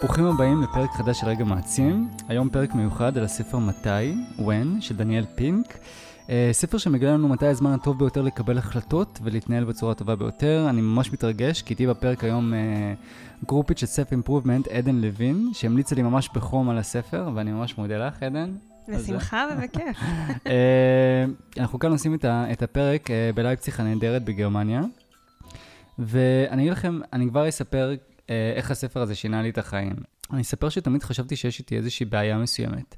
ברוכים 0.00 0.24
הבאים 0.24 0.62
לפרק 0.62 0.90
חדש 0.90 1.20
של 1.20 1.26
רגע 1.26 1.44
מעצים. 1.44 2.08
היום 2.28 2.48
פרק 2.48 2.74
מיוחד 2.74 3.18
על 3.18 3.24
הספר 3.24 3.58
מתי, 3.58 4.14
When, 4.38 4.80
של 4.80 4.96
דניאל 4.96 5.24
פינק. 5.34 5.66
Uh, 6.26 6.30
ספר 6.52 6.78
שמגלה 6.78 7.12
לנו 7.12 7.28
מתי 7.28 7.46
הזמן 7.46 7.72
הטוב 7.72 7.98
ביותר 7.98 8.22
לקבל 8.22 8.58
החלטות 8.58 9.18
ולהתנהל 9.22 9.64
בצורה 9.64 9.92
הטובה 9.92 10.16
ביותר. 10.16 10.66
אני 10.68 10.80
ממש 10.80 11.12
מתרגש, 11.12 11.62
כי 11.62 11.72
איתי 11.72 11.86
בפרק 11.86 12.24
היום 12.24 12.52
uh, 12.52 13.46
גרופית 13.46 13.78
של 13.78 13.86
סף 13.86 14.12
אימפרובמנט, 14.12 14.68
עדן 14.68 14.96
לוין, 14.96 15.50
שהמליצה 15.52 15.94
לי 15.94 16.02
ממש 16.02 16.28
בחום 16.34 16.70
על 16.70 16.78
הספר, 16.78 17.30
ואני 17.34 17.52
ממש 17.52 17.78
מודה 17.78 18.06
לך, 18.06 18.22
עדן. 18.22 18.52
בשמחה 18.88 19.46
ובכיף. 19.52 19.96
uh, 20.28 21.58
אנחנו 21.60 21.78
כאן 21.78 21.92
עושים 21.92 22.14
את, 22.52 22.62
הפרק 22.62 23.08
בלייפציך 23.34 23.80
הנהדרת 23.80 24.24
בגרמניה. 24.24 24.82
ואני 26.00 26.62
אגיד 26.62 26.72
לכם, 26.72 27.00
אני 27.12 27.28
כבר 27.28 27.48
אספר 27.48 27.90
אה, 27.90 27.94
איך 28.56 28.70
הספר 28.70 29.02
הזה 29.02 29.14
שינה 29.14 29.42
לי 29.42 29.50
את 29.50 29.58
החיים. 29.58 29.92
אני 30.32 30.40
אספר 30.40 30.68
שתמיד 30.68 31.02
חשבתי 31.02 31.36
שיש 31.36 31.58
איתי 31.58 31.76
איזושהי 31.76 32.06
בעיה 32.06 32.38
מסוימת. 32.38 32.96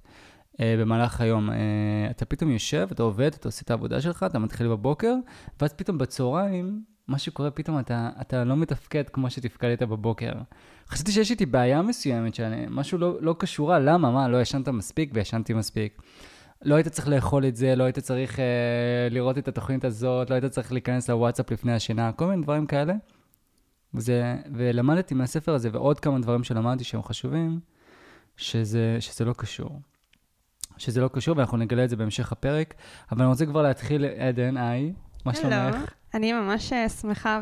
אה, 0.61 0.75
במהלך 0.79 1.21
היום, 1.21 1.51
אה, 1.51 1.57
אתה 2.11 2.25
פתאום 2.25 2.51
יושב, 2.51 2.89
אתה 2.93 3.03
עובד, 3.03 3.31
אתה 3.35 3.49
עושה 3.49 3.63
את 3.65 3.71
העבודה 3.71 4.01
שלך, 4.01 4.23
אתה 4.29 4.39
מתחיל 4.39 4.69
בבוקר, 4.69 5.15
ואז 5.61 5.73
פתאום 5.73 5.99
בצהריים, 5.99 6.83
מה 7.09 7.19
שקורה 7.19 7.51
פתאום, 7.51 7.79
אתה, 7.79 8.11
אתה 8.21 8.45
לא 8.45 8.57
מתפקד 8.57 9.09
כמו 9.09 9.31
שתפקדת 9.31 9.83
בבוקר. 9.83 10.33
חשבתי 10.89 11.13
שיש 11.13 11.31
איתי 11.31 11.47
בעיה 11.47 11.83
מסוימת, 11.83 12.35
שמשהו 12.35 12.99
לא, 12.99 13.17
לא 13.21 13.35
קשורה, 13.39 13.79
למה? 13.79 14.11
מה, 14.11 14.29
לא 14.29 14.41
ישנת 14.41 14.69
מספיק 14.69 15.11
וישנתי 15.15 15.55
מספיק. 15.55 16.03
לא 16.63 16.75
היית 16.75 16.89
צריך 16.89 17.09
לאכול 17.09 17.47
את 17.47 17.57
זה, 17.57 17.77
לא 17.77 17.85
היית 17.85 17.99
צריך 17.99 18.39
אה, 18.39 18.45
לראות 19.11 19.39
את 19.39 19.49
התוכנית 19.49 19.85
הזאת, 19.85 20.31
לא 20.31 20.35
היית 20.35 20.45
צריך 20.45 20.73
להיכנס 20.73 21.11
לוואטסאפ 21.11 21.51
לפני 21.51 21.73
השינה, 21.73 22.13
כל 22.13 22.27
מיני 22.27 22.43
דברים 22.43 22.67
כאלה. 22.67 22.95
וזה, 23.95 24.37
ולמדתי 24.55 25.15
מהספר 25.15 25.55
הזה, 25.55 25.69
ועוד 25.73 26.01
כמה 26.01 26.19
דברים 26.19 26.45
שלמדתי 26.45 26.85
שהם 26.85 27.03
חשובים, 27.03 27.61
שזה, 28.37 28.97
שזה 29.01 29.25
לא 29.25 29.33
קשור. 29.33 29.81
שזה 30.77 31.01
לא 31.01 31.09
קשור, 31.09 31.37
ואנחנו 31.37 31.57
נגלה 31.57 31.85
את 31.85 31.91
זה 31.91 31.97
בהמשך 31.97 32.33
הפרק. 32.33 32.75
אבל 33.13 33.23
אני 33.23 33.31
רוצה 33.31 33.47
כבר 33.47 33.63
להתחיל, 33.63 34.05
עדן, 34.05 34.57
היי, 34.57 34.93
מה 35.25 35.35
שלומך? 35.35 35.93
אני 36.15 36.33
ממש 36.33 36.73
אה, 36.73 36.89
שמחה 36.89 37.41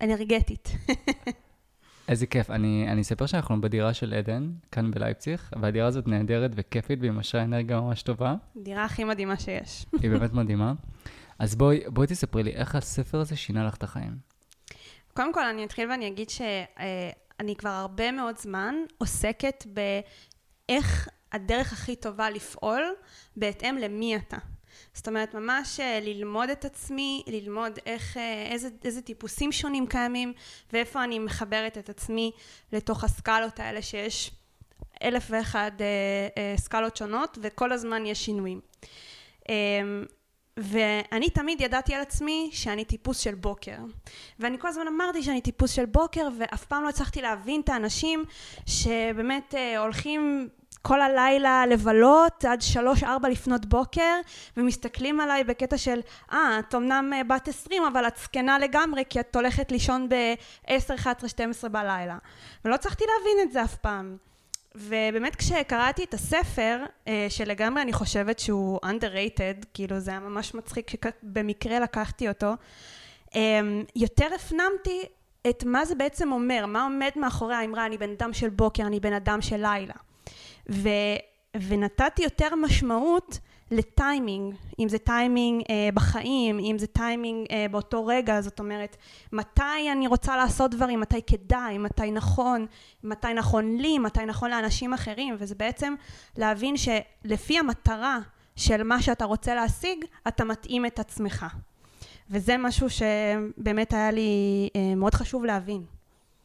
ואנרגטית. 0.00 0.68
איזה 2.08 2.26
כיף. 2.26 2.50
אני, 2.50 2.86
אני 2.88 3.00
אספר 3.00 3.26
שאנחנו 3.26 3.60
בדירה 3.60 3.94
של 3.94 4.14
עדן, 4.14 4.50
כאן 4.72 4.90
בלייפציך, 4.90 5.52
והדירה 5.62 5.86
הזאת 5.86 6.08
נהדרת 6.08 6.50
וכיפית, 6.54 6.98
והיא 7.00 7.12
משרה 7.12 7.42
אנרגיה 7.42 7.80
ממש 7.80 8.02
טובה. 8.02 8.34
דירה 8.56 8.84
הכי 8.84 9.04
מדהימה 9.04 9.36
שיש. 9.36 9.86
היא 10.02 10.10
באמת 10.10 10.32
מדהימה. 10.32 10.72
אז 11.38 11.54
בואי, 11.54 11.80
בואי 11.86 12.06
תספרי 12.06 12.42
לי, 12.42 12.50
איך 12.50 12.74
הספר 12.74 13.20
הזה 13.20 13.36
שינה 13.36 13.66
לך 13.66 13.74
את 13.74 13.82
החיים? 13.82 14.16
קודם 15.16 15.32
כל, 15.32 15.44
אני 15.44 15.64
אתחיל 15.64 15.90
ואני 15.90 16.06
אגיד 16.06 16.30
שאני 16.30 17.56
כבר 17.56 17.70
הרבה 17.70 18.12
מאוד 18.12 18.38
זמן 18.38 18.74
עוסקת 18.98 19.64
באיך 19.66 21.08
הדרך 21.32 21.72
הכי 21.72 21.96
טובה 21.96 22.30
לפעול 22.30 22.94
בהתאם 23.36 23.76
למי 23.76 24.16
אתה. 24.16 24.36
זאת 24.94 25.08
אומרת, 25.08 25.34
ממש 25.34 25.80
אה, 25.80 26.00
ללמוד 26.02 26.50
את 26.50 26.64
עצמי, 26.64 27.22
ללמוד 27.26 27.78
איך, 27.86 28.16
אה, 28.16 28.48
איזה, 28.52 28.68
איזה 28.84 29.02
טיפוסים 29.02 29.52
שונים 29.52 29.86
קיימים, 29.86 30.32
ואיפה 30.72 31.04
אני 31.04 31.18
מחברת 31.18 31.78
את 31.78 31.88
עצמי 31.88 32.32
לתוך 32.72 33.04
הסקלות 33.04 33.60
האלה 33.60 33.82
שיש 33.82 34.30
אלף 35.02 35.26
ואחד 35.30 35.70
אה, 35.80 36.56
סקלות 36.56 36.96
שונות, 36.96 37.38
וכל 37.42 37.72
הזמן 37.72 38.06
יש 38.06 38.24
שינויים. 38.24 38.60
אמ, 39.48 40.04
ואני 40.56 41.30
תמיד 41.30 41.60
ידעתי 41.60 41.94
על 41.94 42.00
עצמי 42.00 42.50
שאני 42.52 42.84
טיפוס 42.84 43.18
של 43.18 43.34
בוקר. 43.34 43.76
ואני 44.38 44.58
כל 44.58 44.68
הזמן 44.68 44.86
אמרתי 44.86 45.22
שאני 45.22 45.40
טיפוס 45.40 45.70
של 45.70 45.86
בוקר, 45.86 46.28
ואף 46.38 46.64
פעם 46.64 46.82
לא 46.82 46.88
הצלחתי 46.88 47.22
להבין 47.22 47.60
את 47.60 47.68
האנשים 47.68 48.24
שבאמת 48.66 49.54
אה, 49.54 49.78
הולכים 49.78 50.48
כל 50.82 51.00
הלילה 51.00 51.66
לבלות 51.66 52.44
עד 52.44 52.62
שלוש 52.62 53.02
ארבע 53.02 53.28
לפנות 53.28 53.66
בוקר 53.66 54.20
ומסתכלים 54.56 55.20
עליי 55.20 55.44
בקטע 55.44 55.78
של 55.78 56.00
אה 56.32 56.58
את 56.58 56.74
אמנם 56.74 57.12
אה, 57.12 57.24
בת 57.24 57.48
עשרים 57.48 57.82
אבל 57.82 58.06
את 58.06 58.16
זקנה 58.16 58.58
לגמרי 58.58 59.02
כי 59.08 59.20
את 59.20 59.36
הולכת 59.36 59.72
לישון 59.72 60.08
ב-10, 60.08 60.94
11, 60.94 61.28
12 61.28 61.70
בלילה 61.70 62.18
ולא 62.64 62.74
הצלחתי 62.74 63.04
להבין 63.04 63.48
את 63.48 63.52
זה 63.52 63.64
אף 63.64 63.76
פעם 63.76 64.16
ובאמת 64.76 65.36
כשקראתי 65.36 66.04
את 66.04 66.14
הספר, 66.14 66.84
אה, 67.08 67.26
שלגמרי 67.28 67.82
אני 67.82 67.92
חושבת 67.92 68.38
שהוא 68.38 68.80
underrated, 68.84 69.66
כאילו 69.74 70.00
זה 70.00 70.10
היה 70.10 70.20
ממש 70.20 70.54
מצחיק 70.54 70.90
שבמקרה 70.90 71.80
לקחתי 71.80 72.28
אותו, 72.28 72.52
אה, 73.36 73.60
יותר 73.96 74.28
הפנמתי 74.34 75.02
את 75.48 75.64
מה 75.64 75.84
זה 75.84 75.94
בעצם 75.94 76.32
אומר, 76.32 76.66
מה 76.66 76.82
עומד 76.82 77.10
מאחורי 77.16 77.54
האמרה 77.54 77.86
אני 77.86 77.98
בן 77.98 78.10
אדם 78.10 78.32
של 78.32 78.48
בוקר, 78.48 78.82
אני 78.82 79.00
בן 79.00 79.12
אדם 79.12 79.40
של 79.40 79.56
לילה. 79.56 79.94
ו, 80.70 80.88
ונתתי 81.68 82.22
יותר 82.22 82.54
משמעות 82.54 83.38
לטיימינג, 83.70 84.54
אם 84.78 84.88
זה 84.88 84.98
טיימינג 84.98 85.62
אה, 85.70 85.88
בחיים, 85.94 86.58
אם 86.58 86.76
זה 86.78 86.86
טיימינג 86.86 87.46
אה, 87.50 87.66
באותו 87.70 88.06
רגע, 88.06 88.40
זאת 88.40 88.58
אומרת, 88.58 88.96
מתי 89.32 89.92
אני 89.92 90.06
רוצה 90.06 90.36
לעשות 90.36 90.70
דברים, 90.70 91.00
מתי 91.00 91.22
כדאי, 91.22 91.78
מתי 91.78 92.10
נכון, 92.10 92.66
מתי 93.04 93.34
נכון 93.34 93.76
לי, 93.76 93.98
מתי 93.98 94.26
נכון 94.26 94.50
לאנשים 94.50 94.94
אחרים, 94.94 95.36
וזה 95.38 95.54
בעצם 95.54 95.94
להבין 96.36 96.74
שלפי 96.76 97.58
המטרה 97.58 98.18
של 98.56 98.82
מה 98.82 99.02
שאתה 99.02 99.24
רוצה 99.24 99.54
להשיג, 99.54 100.04
אתה 100.28 100.44
מתאים 100.44 100.86
את 100.86 100.98
עצמך. 100.98 101.46
וזה 102.30 102.56
משהו 102.58 102.86
שבאמת 102.90 103.92
היה 103.92 104.10
לי 104.10 104.68
אה, 104.76 104.94
מאוד 104.94 105.14
חשוב 105.14 105.44
להבין. 105.44 105.82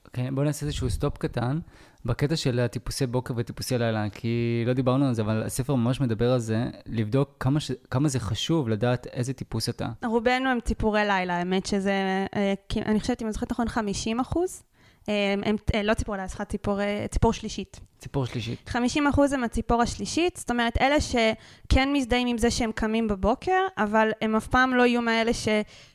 אוקיי, 0.06 0.28
okay, 0.28 0.32
בואו 0.32 0.46
נעשה 0.46 0.66
איזשהו 0.66 0.90
סטופ 0.90 1.18
קטן. 1.18 1.59
בקטע 2.06 2.35
של 2.35 2.59
הטיפוסי 2.59 3.07
בוקר 3.07 3.34
וטיפוסי 3.38 3.78
לילה, 3.78 4.09
כי 4.09 4.63
לא 4.67 4.73
דיברנו 4.73 5.07
על 5.07 5.13
זה, 5.13 5.22
אבל 5.22 5.44
הספר 5.44 5.75
ממש 5.75 6.01
מדבר 6.01 6.31
על 6.31 6.39
זה, 6.39 6.66
לבדוק 6.85 7.29
כמה, 7.39 7.59
ש... 7.59 7.72
כמה 7.91 8.07
זה 8.07 8.19
חשוב 8.19 8.69
לדעת 8.69 9.07
איזה 9.07 9.34
טיפוס 9.34 9.69
אתה. 9.69 9.89
רובנו 10.06 10.50
הם 10.50 10.59
ציפורי 10.59 11.06
לילה, 11.06 11.38
האמת 11.38 11.66
שזה, 11.66 12.25
אה, 12.35 12.53
אני 12.85 13.00
חושבת, 13.00 13.22
אם 13.22 13.28
אני 13.28 13.34
זוכרת 13.34 13.51
נכון, 13.51 13.67
50 13.67 14.19
אחוז. 14.19 14.63
אה, 15.09 15.34
הם, 15.34 15.41
הם 15.45 15.56
אה, 15.75 15.84
לא 15.84 15.94
ציפור 15.94 16.16
סליחה, 16.28 16.45
ציפור, 16.45 16.79
ציפור 17.12 17.34
שלישית. 17.34 17.79
ציפור 18.00 18.25
שלישית. 18.25 18.69
50 18.69 19.07
אחוז 19.07 19.34
הם 19.34 19.44
הציפור 19.44 19.81
השלישית, 19.81 20.38
זאת 20.38 20.51
אומרת, 20.51 20.78
אלה 20.81 20.95
שכן 21.01 21.89
מזדהים 21.94 22.28
עם 22.28 22.38
זה 22.38 22.51
שהם 22.51 22.72
קמים 22.72 23.07
בבוקר, 23.07 23.61
אבל 23.78 24.11
הם 24.22 24.35
אף 24.35 24.47
פעם 24.47 24.73
לא 24.73 24.84
יהיו 24.84 25.01
מאלה 25.01 25.34
ש... 25.34 25.47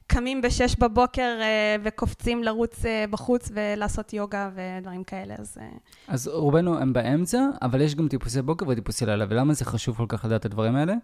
קמים 0.06 0.42
בשש 0.42 0.76
בבוקר 0.78 1.38
וקופצים 1.82 2.44
לרוץ 2.44 2.82
בחוץ 3.10 3.50
ולעשות 3.54 4.12
יוגה 4.12 4.50
ודברים 4.54 5.04
כאלה, 5.04 5.34
אז... 5.38 5.58
אז 6.08 6.28
רובנו 6.28 6.78
הם 6.78 6.92
באמצע, 6.92 7.38
אבל 7.62 7.80
יש 7.80 7.94
גם 7.94 8.08
טיפוסי 8.08 8.42
בוקר 8.42 8.66
וטיפוסי 8.68 9.06
לילה, 9.06 9.24
ולמה 9.28 9.54
זה 9.54 9.64
חשוב 9.64 9.96
כל 9.96 10.04
כך 10.08 10.24
לדעת 10.24 10.40
את 10.40 10.44
הדברים 10.44 10.76
האלה? 10.76 10.94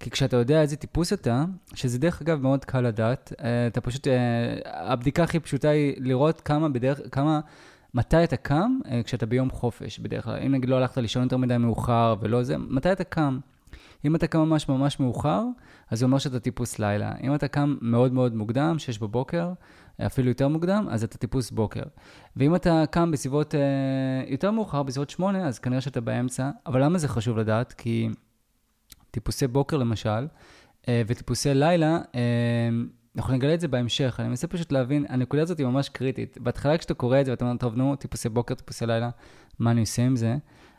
כי 0.00 0.10
כשאתה 0.10 0.36
יודע 0.36 0.60
איזה 0.60 0.76
טיפוס 0.76 1.12
אתה, 1.12 1.44
שזה 1.74 1.98
דרך 1.98 2.22
אגב 2.22 2.42
מאוד 2.42 2.64
קל 2.64 2.80
לדעת, 2.80 3.32
uh, 3.36 3.42
אתה 3.66 3.80
פשוט, 3.80 4.06
uh, 4.06 4.10
הבדיקה 4.64 5.22
הכי 5.22 5.40
פשוטה 5.40 5.68
היא 5.68 5.94
לראות 5.98 6.40
כמה 6.40 6.68
בדרך, 6.68 7.00
כמה... 7.12 7.40
מתי 7.94 8.24
אתה 8.24 8.36
קם 8.36 8.78
uh, 8.84 8.88
כשאתה 9.04 9.26
ביום 9.26 9.50
חופש, 9.50 9.98
בדרך 9.98 10.24
כלל. 10.24 10.38
אם 10.46 10.52
נגיד 10.52 10.68
לא 10.68 10.76
הלכת 10.76 10.98
לישון 10.98 11.22
יותר 11.22 11.36
מדי 11.36 11.56
מאוחר 11.56 12.14
ולא 12.20 12.42
זה, 12.42 12.58
מתי 12.58 12.92
אתה 12.92 13.04
קם? 13.04 13.38
אם 14.04 14.16
אתה 14.16 14.26
קם 14.26 14.38
ממש 14.38 14.68
ממש 14.68 15.00
מאוחר, 15.00 15.44
אז 15.90 15.98
זה 15.98 16.04
אומר 16.04 16.18
שאתה 16.18 16.40
טיפוס 16.40 16.78
לילה. 16.78 17.12
אם 17.22 17.34
אתה 17.34 17.48
קם 17.48 17.76
מאוד 17.80 18.12
מאוד 18.12 18.34
מוקדם, 18.34 18.78
6 18.78 18.98
בבוקר, 18.98 19.52
אפילו 20.06 20.28
יותר 20.28 20.48
מוקדם, 20.48 20.86
אז 20.90 21.04
אתה 21.04 21.18
טיפוס 21.18 21.50
בוקר. 21.50 21.82
ואם 22.36 22.54
אתה 22.54 22.84
קם 22.90 23.10
בסביבות 23.10 23.54
אה, 23.54 23.60
יותר 24.26 24.50
מאוחר, 24.50 24.82
בסביבות 24.82 25.10
8, 25.10 25.46
אז 25.46 25.58
כנראה 25.58 25.80
שאתה 25.80 26.00
באמצע. 26.00 26.50
אבל 26.66 26.84
למה 26.84 26.98
זה 26.98 27.08
חשוב 27.08 27.38
לדעת? 27.38 27.72
כי 27.72 28.08
טיפוסי 29.10 29.46
בוקר 29.46 29.76
למשל, 29.76 30.26
אה, 30.88 31.02
וטיפוסי 31.06 31.54
לילה, 31.54 31.98
אה, 32.14 32.20
אנחנו 33.16 33.34
נגלה 33.34 33.54
את 33.54 33.60
זה 33.60 33.68
בהמשך, 33.68 34.16
אני 34.18 34.28
מנסה 34.28 34.46
פשוט 34.46 34.72
להבין, 34.72 35.06
הנקודה 35.08 35.42
הזאת 35.42 35.58
היא 35.58 35.66
ממש 35.66 35.88
קריטית. 35.88 36.38
בהתחלה 36.40 36.78
כשאתה 36.78 36.94
קורא 36.94 37.20
את 37.20 37.24
זה 37.26 37.30
ואתה 37.30 37.44
אומר, 37.44 37.56
טוב, 37.56 37.76
נו, 37.76 37.96
טיפוסי 37.96 38.28
בוקר, 38.28 38.54
טיפוסי 38.54 38.86
לילה, 38.86 39.10
מה 39.58 39.70
אני 39.70 39.80
עושה 39.80 40.02
עם 40.02 40.16
זה? 40.16 40.36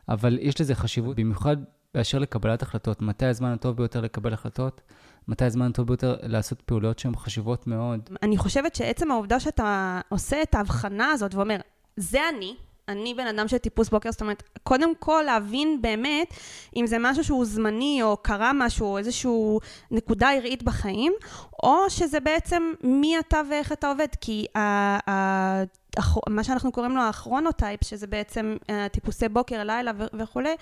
אבל 0.10 0.38
יש 0.42 0.62
לזה 0.62 0.76
חשיבות, 0.76 1.16
במיוחד 1.16 1.58
באשר 1.94 2.20
לקבלת 2.20 2.62
החלטות, 2.62 3.02
מתי 3.02 3.26
הזמן 3.26 3.52
הטוב 3.52 3.78
ביותר 3.78 4.02
לקבל 4.02 4.34
החלטות, 4.34 4.82
מתי 5.28 5.46
הזמן 5.46 5.70
הטוב 5.70 5.88
ביותר 5.88 6.16
לעשות 6.24 6.62
פעולות 6.62 7.00
שהן 7.00 7.16
חשובות 7.16 7.68
מאוד. 7.68 8.10
אני 8.24 8.38
חושבת 8.38 8.76
שעצם 8.76 9.12
העובדה 9.12 9.40
שאתה 9.40 10.02
עושה 10.10 10.42
את 10.42 10.56
ההבחנה 10.56 11.12
הזאת 11.12 11.36
ואומר, 11.36 11.58
זה 11.98 12.20
אני, 12.36 12.56
אני 12.92 13.14
בן 13.14 13.28
אדם 13.28 13.48
של 13.48 13.58
טיפוס 13.58 13.90
בוקר, 13.90 14.12
זאת 14.12 14.22
אומרת, 14.22 14.44
קודם 14.64 14.96
כל 14.96 15.24
להבין 15.26 15.82
באמת 15.82 16.34
אם 16.76 16.88
זה 16.88 16.98
משהו 17.00 17.24
שהוא 17.24 17.46
זמני, 17.46 18.00
או 18.04 18.18
קרה 18.18 18.52
משהו, 18.54 18.88
או 18.88 18.98
איזושהי 18.98 19.32
נקודה 19.92 20.30
הראית 20.30 20.64
בחיים, 20.64 21.14
או 21.64 21.90
שזה 21.90 22.20
בעצם 22.20 22.74
מי 22.84 23.20
אתה 23.20 23.42
ואיך 23.50 23.72
אתה 23.72 23.88
עובד, 23.90 24.08
כי 24.22 24.46
ה- 24.56 25.12
ה- 25.12 25.64
מה 26.30 26.44
שאנחנו 26.44 26.72
קוראים 26.72 26.96
לו 26.96 27.02
הכרונוטייפ, 27.02 27.84
שזה 27.84 28.08
בעצם 28.08 28.56
טיפוסי 28.92 29.30
בוקר, 29.30 29.64
לילה 29.64 29.92
וכולי, 30.20 30.56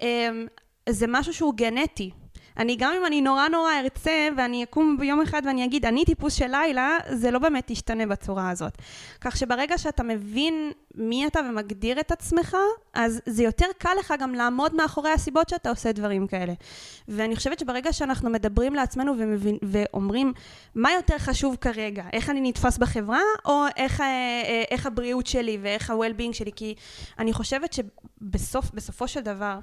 אמ, 0.00 0.46
זה 0.88 1.06
משהו 1.08 1.32
שהוא 1.34 1.54
גנטי. 1.54 2.10
אני 2.56 2.76
גם 2.76 2.92
אם 3.00 3.06
אני 3.06 3.20
נורא 3.20 3.48
נורא 3.48 3.72
ארצה 3.80 4.28
ואני 4.36 4.64
אקום 4.64 4.96
ביום 5.00 5.20
אחד 5.20 5.42
ואני 5.44 5.64
אגיד 5.64 5.86
אני 5.86 6.04
טיפוס 6.04 6.34
של 6.34 6.46
לילה, 6.46 6.98
זה 7.10 7.30
לא 7.30 7.38
באמת 7.38 7.70
ישתנה 7.70 8.06
בצורה 8.06 8.50
הזאת. 8.50 8.72
כך 9.20 9.36
שברגע 9.36 9.78
שאתה 9.78 10.02
מבין 10.02 10.72
מי 10.94 11.26
אתה 11.26 11.40
ומגדיר 11.50 12.00
את 12.00 12.12
עצמך, 12.12 12.56
אז 12.94 13.20
זה 13.26 13.42
יותר 13.42 13.66
קל 13.78 13.90
לך 13.98 14.14
גם 14.18 14.34
לעמוד 14.34 14.74
מאחורי 14.74 15.10
הסיבות 15.10 15.48
שאתה 15.48 15.70
עושה 15.70 15.92
דברים 15.92 16.26
כאלה. 16.26 16.52
ואני 17.08 17.36
חושבת 17.36 17.58
שברגע 17.58 17.92
שאנחנו 17.92 18.30
מדברים 18.30 18.74
לעצמנו 18.74 19.12
ומבין, 19.18 19.58
ואומרים 19.62 20.32
מה 20.74 20.92
יותר 20.92 21.18
חשוב 21.18 21.56
כרגע, 21.60 22.04
איך 22.12 22.30
אני 22.30 22.40
נתפס 22.48 22.78
בחברה, 22.78 23.20
או 23.44 23.64
איך, 23.76 24.00
אה, 24.00 24.06
אה, 24.06 24.62
איך 24.70 24.86
הבריאות 24.86 25.26
שלי 25.26 25.58
ואיך 25.62 25.90
ה-well-being 25.90 26.32
שלי, 26.32 26.50
כי 26.56 26.74
אני 27.18 27.32
חושבת 27.32 27.72
שבסופו 27.72 29.08
של 29.08 29.20
דבר, 29.20 29.58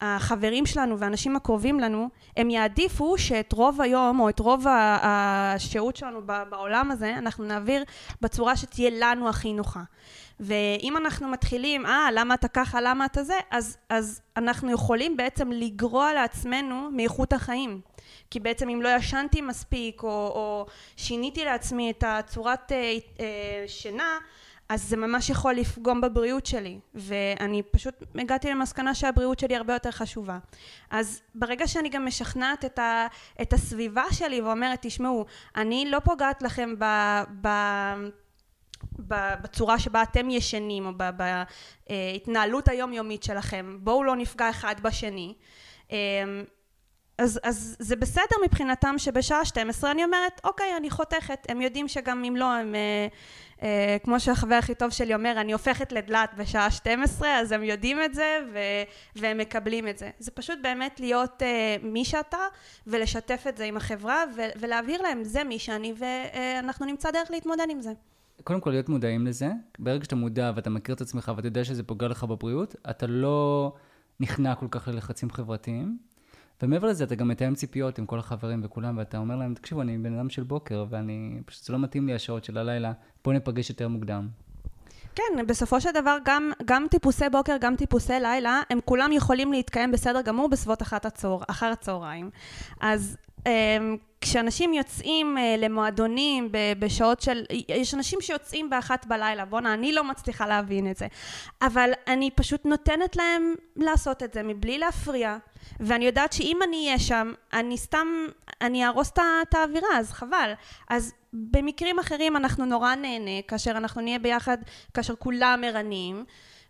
החברים 0.00 0.66
שלנו 0.66 0.98
והאנשים 0.98 1.36
הקרובים 1.36 1.80
לנו, 1.80 2.08
הם 2.36 2.50
יעדיפו 2.50 3.18
שאת 3.18 3.52
רוב 3.52 3.80
היום 3.80 4.20
או 4.20 4.28
את 4.28 4.38
רוב 4.38 4.64
השהות 5.02 5.96
שלנו 5.96 6.20
בעולם 6.50 6.90
הזה, 6.90 7.14
אנחנו 7.18 7.44
נעביר 7.44 7.84
בצורה 8.20 8.56
שתהיה 8.56 8.90
לנו 8.92 9.28
הכי 9.28 9.52
נוחה. 9.52 9.82
ואם 10.40 10.96
אנחנו 10.96 11.28
מתחילים, 11.28 11.86
אה, 11.86 12.08
למה 12.12 12.34
אתה 12.34 12.48
ככה, 12.48 12.80
למה 12.80 13.04
אתה 13.04 13.22
זה, 13.22 13.34
אז, 13.50 13.76
אז 13.88 14.20
אנחנו 14.36 14.72
יכולים 14.72 15.16
בעצם 15.16 15.52
לגרוע 15.52 16.12
לעצמנו 16.12 16.90
מאיכות 16.92 17.32
החיים. 17.32 17.80
כי 18.30 18.40
בעצם 18.40 18.68
אם 18.68 18.82
לא 18.82 18.88
ישנתי 18.88 19.40
מספיק, 19.40 20.02
או, 20.02 20.08
או 20.08 20.66
שיניתי 20.96 21.44
לעצמי 21.44 21.90
את 21.90 22.04
הצורת 22.06 22.72
אה, 22.72 22.96
אה, 23.20 23.64
שינה, 23.66 24.18
אז 24.68 24.82
זה 24.82 24.96
ממש 24.96 25.30
יכול 25.30 25.54
לפגום 25.54 26.00
בבריאות 26.00 26.46
שלי, 26.46 26.78
ואני 26.94 27.62
פשוט 27.62 27.94
הגעתי 28.14 28.50
למסקנה 28.50 28.94
שהבריאות 28.94 29.38
שלי 29.38 29.56
הרבה 29.56 29.72
יותר 29.72 29.90
חשובה. 29.90 30.38
אז 30.90 31.20
ברגע 31.34 31.66
שאני 31.66 31.88
גם 31.88 32.06
משכנעת 32.06 32.64
את, 32.64 32.78
ה, 32.78 33.06
את 33.42 33.52
הסביבה 33.52 34.04
שלי 34.10 34.40
ואומרת, 34.40 34.78
תשמעו, 34.82 35.24
אני 35.56 35.90
לא 35.90 35.98
פוגעת 35.98 36.42
לכם 36.42 36.74
ב... 36.78 36.84
ב 37.40 37.48
בצורה 39.42 39.78
שבה 39.78 40.02
אתם 40.02 40.30
ישנים 40.30 40.86
או 40.86 40.92
בהתנהלות 41.88 42.68
היומיומית 42.68 43.22
שלכם 43.22 43.78
בואו 43.80 44.04
לא 44.04 44.16
נפגע 44.16 44.50
אחד 44.50 44.74
בשני 44.82 45.34
אמ, 45.90 45.96
אז, 47.18 47.40
אז 47.42 47.76
זה 47.78 47.96
בסדר 47.96 48.36
מבחינתם 48.44 48.94
שבשעה 48.98 49.44
12 49.44 49.90
אני 49.90 50.04
אומרת 50.04 50.40
אוקיי 50.44 50.76
אני 50.76 50.90
חותכת 50.90 51.46
הם 51.48 51.60
יודעים 51.60 51.88
שגם 51.88 52.24
אם 52.24 52.36
לא 52.36 52.52
הם 52.52 52.74
אה, 53.62 53.96
כמו 54.02 54.20
שהחבר 54.20 54.54
הכי 54.54 54.74
טוב 54.74 54.90
שלי 54.90 55.14
אומר 55.14 55.34
אני 55.40 55.52
הופכת 55.52 55.92
לדלת 55.92 56.30
בשעה 56.38 56.70
12 56.70 57.38
אז 57.38 57.52
הם 57.52 57.62
יודעים 57.62 57.98
את 58.04 58.14
זה 58.14 58.38
ו, 58.52 58.58
והם 59.16 59.38
מקבלים 59.38 59.88
את 59.88 59.98
זה. 59.98 60.10
זה 60.18 60.30
פשוט 60.30 60.58
באמת 60.62 61.00
להיות 61.00 61.42
אה, 61.42 61.76
מי 61.82 62.04
שאתה 62.04 62.38
ולשתף 62.86 63.44
את 63.48 63.56
זה 63.56 63.64
עם 63.64 63.76
החברה 63.76 64.24
ו, 64.36 64.40
ולהבהיר 64.60 65.02
להם 65.02 65.24
זה 65.24 65.44
מי 65.44 65.58
שאני 65.58 65.94
ואנחנו 65.96 66.86
נמצא 66.86 67.10
דרך 67.10 67.30
להתמודד 67.30 67.66
עם 67.70 67.80
זה. 67.80 67.92
קודם 68.44 68.60
כל 68.60 68.70
להיות 68.70 68.88
מודעים 68.88 69.26
לזה, 69.26 69.48
ברגע 69.78 70.04
שאתה 70.04 70.16
מודע 70.16 70.52
ואתה 70.56 70.70
מכיר 70.70 70.94
את 70.94 71.00
עצמך 71.00 71.32
ואתה 71.36 71.48
יודע 71.48 71.64
שזה 71.64 71.82
פוגע 71.82 72.08
לך 72.08 72.24
בבריאות, 72.24 72.74
אתה 72.90 73.06
לא 73.06 73.72
נכנע 74.20 74.54
כל 74.54 74.66
כך 74.70 74.88
ללחצים 74.88 75.30
חברתיים. 75.30 75.98
ומעבר 76.62 76.88
לזה, 76.88 77.04
אתה 77.04 77.14
גם 77.14 77.28
מתאם 77.28 77.54
ציפיות 77.54 77.98
עם 77.98 78.06
כל 78.06 78.18
החברים 78.18 78.60
וכולם, 78.64 78.98
ואתה 78.98 79.18
אומר 79.18 79.36
להם, 79.36 79.54
תקשיבו, 79.54 79.82
אני 79.82 79.98
בן 79.98 80.14
אדם 80.14 80.30
של 80.30 80.42
בוקר, 80.42 80.84
ואני, 80.90 81.40
פשוט 81.46 81.64
זה 81.64 81.72
לא 81.72 81.78
מתאים 81.78 82.06
לי 82.06 82.14
השעות 82.14 82.44
של 82.44 82.58
הלילה, 82.58 82.92
בואו 83.24 83.34
ניפגש 83.34 83.70
יותר 83.70 83.88
מוקדם. 83.88 84.28
כן, 85.14 85.46
בסופו 85.46 85.80
של 85.80 85.90
דבר 85.94 86.18
גם, 86.24 86.52
גם 86.64 86.86
טיפוסי 86.90 87.24
בוקר, 87.32 87.56
גם 87.60 87.76
טיפוסי 87.76 88.12
לילה, 88.20 88.62
הם 88.70 88.78
כולם 88.84 89.12
יכולים 89.12 89.52
להתקיים 89.52 89.92
בסדר 89.92 90.20
גמור 90.20 90.48
בסביבות 90.48 90.82
אחת 90.82 91.06
הצהר, 91.06 91.38
אחר 91.48 91.66
הצהריים. 91.66 92.30
אז 92.80 93.16
כשאנשים 94.20 94.74
יוצאים 94.74 95.38
אה, 95.38 95.54
למועדונים 95.58 96.48
בשעות 96.78 97.20
של, 97.20 97.44
יש 97.68 97.94
אנשים 97.94 98.20
שיוצאים 98.20 98.70
באחת 98.70 99.06
בלילה, 99.06 99.44
בואנה, 99.44 99.74
אני 99.74 99.92
לא 99.92 100.04
מצליחה 100.04 100.46
להבין 100.46 100.90
את 100.90 100.96
זה. 100.96 101.06
אבל 101.62 101.90
אני 102.06 102.30
פשוט 102.30 102.66
נותנת 102.66 103.16
להם 103.16 103.54
לעשות 103.76 104.22
את 104.22 104.32
זה 104.32 104.42
מבלי 104.42 104.78
להפריע, 104.78 105.36
ואני 105.80 106.04
יודעת 106.04 106.32
שאם 106.32 106.58
אני 106.68 106.86
אהיה 106.86 106.98
שם, 106.98 107.32
אני 107.52 107.78
סתם, 107.78 108.06
אני 108.60 108.84
אהרוס 108.84 109.12
את 109.42 109.54
האווירה, 109.54 109.88
אז 109.98 110.12
חבל. 110.12 110.52
אז 110.88 111.12
במקרים 111.32 111.98
אחרים 111.98 112.36
אנחנו 112.36 112.64
נורא 112.64 112.94
נהנה, 112.94 113.42
כאשר 113.48 113.70
אנחנו 113.70 114.00
נהיה 114.00 114.18
ביחד, 114.18 114.58
כאשר 114.94 115.14
כולם 115.16 115.62
ערניים. 115.66 116.24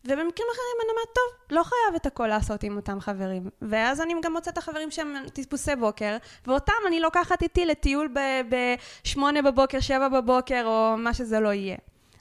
ובמקרים 0.05 0.49
אחרים 0.53 0.77
אני 0.83 0.91
אומרת, 0.91 1.09
טוב, 1.15 1.57
לא 1.57 1.63
חייב 1.63 1.95
את 1.97 2.07
הכל 2.07 2.27
לעשות 2.27 2.63
עם 2.63 2.77
אותם 2.77 3.01
חברים. 3.01 3.51
ואז 3.63 4.01
אני 4.01 4.15
גם 4.23 4.33
מוצאת 4.33 4.53
את 4.53 4.59
החברים 4.59 4.91
שהם 4.91 5.15
טיפוסי 5.33 5.77
בוקר, 5.77 6.17
ואותם 6.47 6.73
אני 6.87 7.01
לוקחת 7.01 7.43
איתי 7.43 7.67
לטיול 7.67 8.15
ב-8 8.49 9.21
בבוקר, 9.45 9.81
7 9.81 10.09
בבוקר, 10.09 10.63
או 10.67 10.97
מה 10.99 11.15
שזה 11.15 11.41
לא 11.41 11.53
יהיה. 11.53 11.77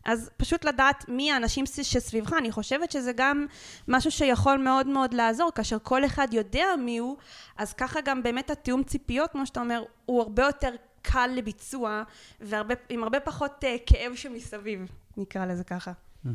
אז 0.05 0.29
פשוט 0.37 0.65
לדעת 0.65 1.09
מי 1.09 1.31
האנשים 1.31 1.65
שסביבך, 1.65 2.33
אני 2.33 2.51
חושבת 2.51 2.91
שזה 2.91 3.11
גם 3.15 3.45
משהו 3.87 4.11
שיכול 4.11 4.57
מאוד 4.57 4.87
מאוד 4.87 5.13
לעזור, 5.13 5.51
כאשר 5.55 5.77
כל 5.83 6.05
אחד 6.05 6.27
יודע 6.31 6.65
מי 6.79 6.97
הוא, 6.97 7.17
אז 7.57 7.73
ככה 7.73 8.01
גם 8.01 8.23
באמת 8.23 8.49
התיאום 8.49 8.83
ציפיות, 8.83 9.31
כמו 9.31 9.45
שאתה 9.45 9.59
אומר, 9.59 9.83
הוא 10.05 10.21
הרבה 10.21 10.43
יותר 10.45 10.71
קל 11.01 11.29
לביצוע, 11.35 12.03
ועם 12.41 13.03
הרבה 13.03 13.19
פחות 13.19 13.63
uh, 13.63 13.67
כאב 13.85 14.15
שמסביב, 14.15 14.91
נקרא 15.17 15.45
לזה 15.45 15.63
ככה. 15.63 15.91
Mm-hmm. 15.91 16.29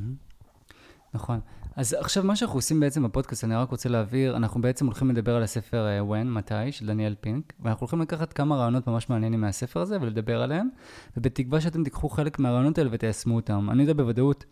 נכון. 1.15 1.41
אז 1.77 1.97
עכשיו 2.01 2.25
מה 2.25 2.37
שאנחנו 2.37 2.59
עושים 2.59 2.81
בעצם 2.81 3.03
בפודקאסט, 3.03 3.45
אני 3.45 3.55
רק 3.55 3.71
רוצה 3.71 3.89
להבהיר, 3.89 4.37
אנחנו 4.37 4.61
בעצם 4.61 4.87
הולכים 4.87 5.11
לדבר 5.11 5.37
על 5.37 5.43
הספר 5.43 5.87
uh, 5.87 6.11
When, 6.11 6.27
מתי, 6.27 6.73
של 6.73 6.87
דניאל 6.87 7.15
פינק, 7.21 7.53
ואנחנו 7.61 7.85
הולכים 7.85 8.01
לקחת 8.01 8.33
כמה 8.33 8.57
רעיונות 8.57 8.87
ממש 8.87 9.11
מעניינים 9.11 9.41
מהספר 9.41 9.81
הזה 9.81 9.99
ולדבר 10.01 10.43
עליהם, 10.43 10.69
ובתקווה 11.17 11.61
שאתם 11.61 11.85
תיקחו 11.85 12.09
חלק 12.09 12.39
מהרעיונות 12.39 12.79
האלה 12.79 12.91
ותיישמו 12.93 13.37
אותם. 13.37 13.69
אני 13.71 13.83
יודע 13.83 13.93
בוודאות 13.93 14.45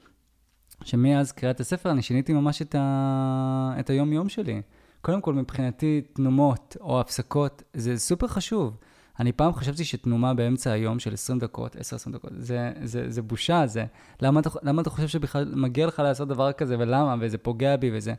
שמאז 0.85 1.33
קריאת 1.33 1.61
הספר 1.61 1.91
אני 1.91 2.03
שיניתי 2.03 2.33
ממש 2.33 2.63
את, 2.63 2.75
ה... 2.75 3.75
את 3.81 3.91
היום-יום 3.91 4.29
שלי. 4.29 4.63
קודם 5.01 5.21
כל, 5.21 5.35
מבחינתי, 5.35 6.01
תנומות 6.13 6.77
או 6.81 7.01
הפסקות 7.01 7.63
זה 7.75 7.99
סופר 7.99 8.27
חשוב. 8.27 8.77
אני 9.21 9.33
פעם 9.33 9.53
חשבתי 9.53 9.85
שתנומה 9.85 10.35
באמצע 10.35 10.71
היום 10.71 10.99
של 10.99 11.13
20 11.13 11.39
דקות, 11.39 11.77
10-20 11.77 11.79
דקות, 12.13 12.33
זה, 12.37 12.73
זה, 12.83 13.11
זה 13.11 13.23
בושה, 13.23 13.67
זה... 13.67 13.85
למה 14.23 14.41
אתה, 14.41 14.51
למה 14.63 14.83
אתה 14.83 14.91
חושב 14.91 15.09
שבכלל 15.09 15.53
מגיע 15.57 15.87
לך 15.87 15.99
לעשות 15.99 16.29
דבר 16.29 16.53
כזה, 16.53 16.77
ולמה, 16.79 17.17
וזה 17.21 17.39
פוגע 17.39 17.77
בי, 17.77 17.91
וזה... 17.95 18.15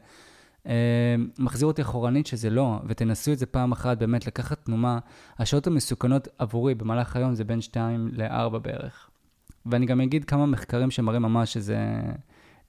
אה, 0.67 1.15
מחזיר 1.39 1.67
אותי 1.67 1.81
אחורנית 1.81 2.27
שזה 2.27 2.49
לא, 2.49 2.79
ותנסו 2.87 3.31
את 3.31 3.39
זה 3.39 3.45
פעם 3.45 3.71
אחת, 3.71 3.97
באמת 3.97 4.27
לקחת 4.27 4.65
תנומה. 4.65 4.99
השעות 5.39 5.67
המסוכנות 5.67 6.27
עבורי 6.37 6.75
במהלך 6.75 7.15
היום 7.15 7.35
זה 7.35 7.43
בין 7.43 7.61
2 7.61 8.09
ל-4 8.13 8.57
בערך. 8.57 9.09
ואני 9.65 9.85
גם 9.85 10.01
אגיד 10.01 10.25
כמה 10.25 10.45
מחקרים 10.45 10.91
שמראים 10.91 11.21
ממש 11.21 11.53
שזה 11.53 11.79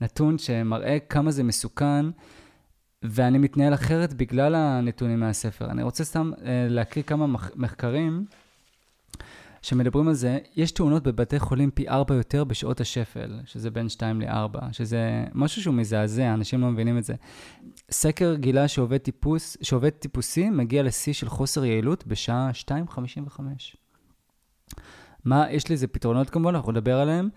נתון 0.00 0.38
שמראה 0.38 0.98
כמה 1.08 1.30
זה 1.30 1.42
מסוכן. 1.42 2.06
ואני 3.02 3.38
מתנהל 3.38 3.74
אחרת 3.74 4.14
בגלל 4.14 4.54
הנתונים 4.54 5.20
מהספר. 5.20 5.70
אני 5.70 5.82
רוצה 5.82 6.04
סתם 6.04 6.30
אה, 6.44 6.66
להקריא 6.68 7.02
כמה 7.04 7.26
מח- 7.26 7.50
מחקרים 7.56 8.26
שמדברים 9.62 10.08
על 10.08 10.14
זה. 10.14 10.38
יש 10.56 10.70
תאונות 10.70 11.02
בבתי 11.02 11.38
חולים 11.38 11.70
פי 11.70 11.88
ארבע 11.88 12.14
יותר 12.14 12.44
בשעות 12.44 12.80
השפל, 12.80 13.40
שזה 13.44 13.70
בין 13.70 13.88
שתיים 13.88 14.20
לארבע, 14.20 14.60
שזה 14.72 15.24
משהו 15.34 15.62
שהוא 15.62 15.74
מזעזע, 15.74 16.34
אנשים 16.34 16.60
לא 16.60 16.70
מבינים 16.70 16.98
את 16.98 17.04
זה. 17.04 17.14
סקר 17.90 18.34
גילה 18.34 18.68
שעובד, 18.68 18.98
טיפוס, 18.98 19.56
שעובד 19.62 19.90
טיפוסי 19.90 20.50
מגיע 20.50 20.82
לשיא 20.82 21.12
של 21.12 21.28
חוסר 21.28 21.64
יעילות 21.64 22.06
בשעה 22.06 22.50
2.55. 22.68 23.40
מה, 25.24 25.50
יש 25.50 25.70
לזה 25.70 25.86
פתרונות 25.86 26.30
כמובן, 26.30 26.54
אנחנו 26.54 26.72
נדבר 26.72 26.98
עליהם. 26.98 27.28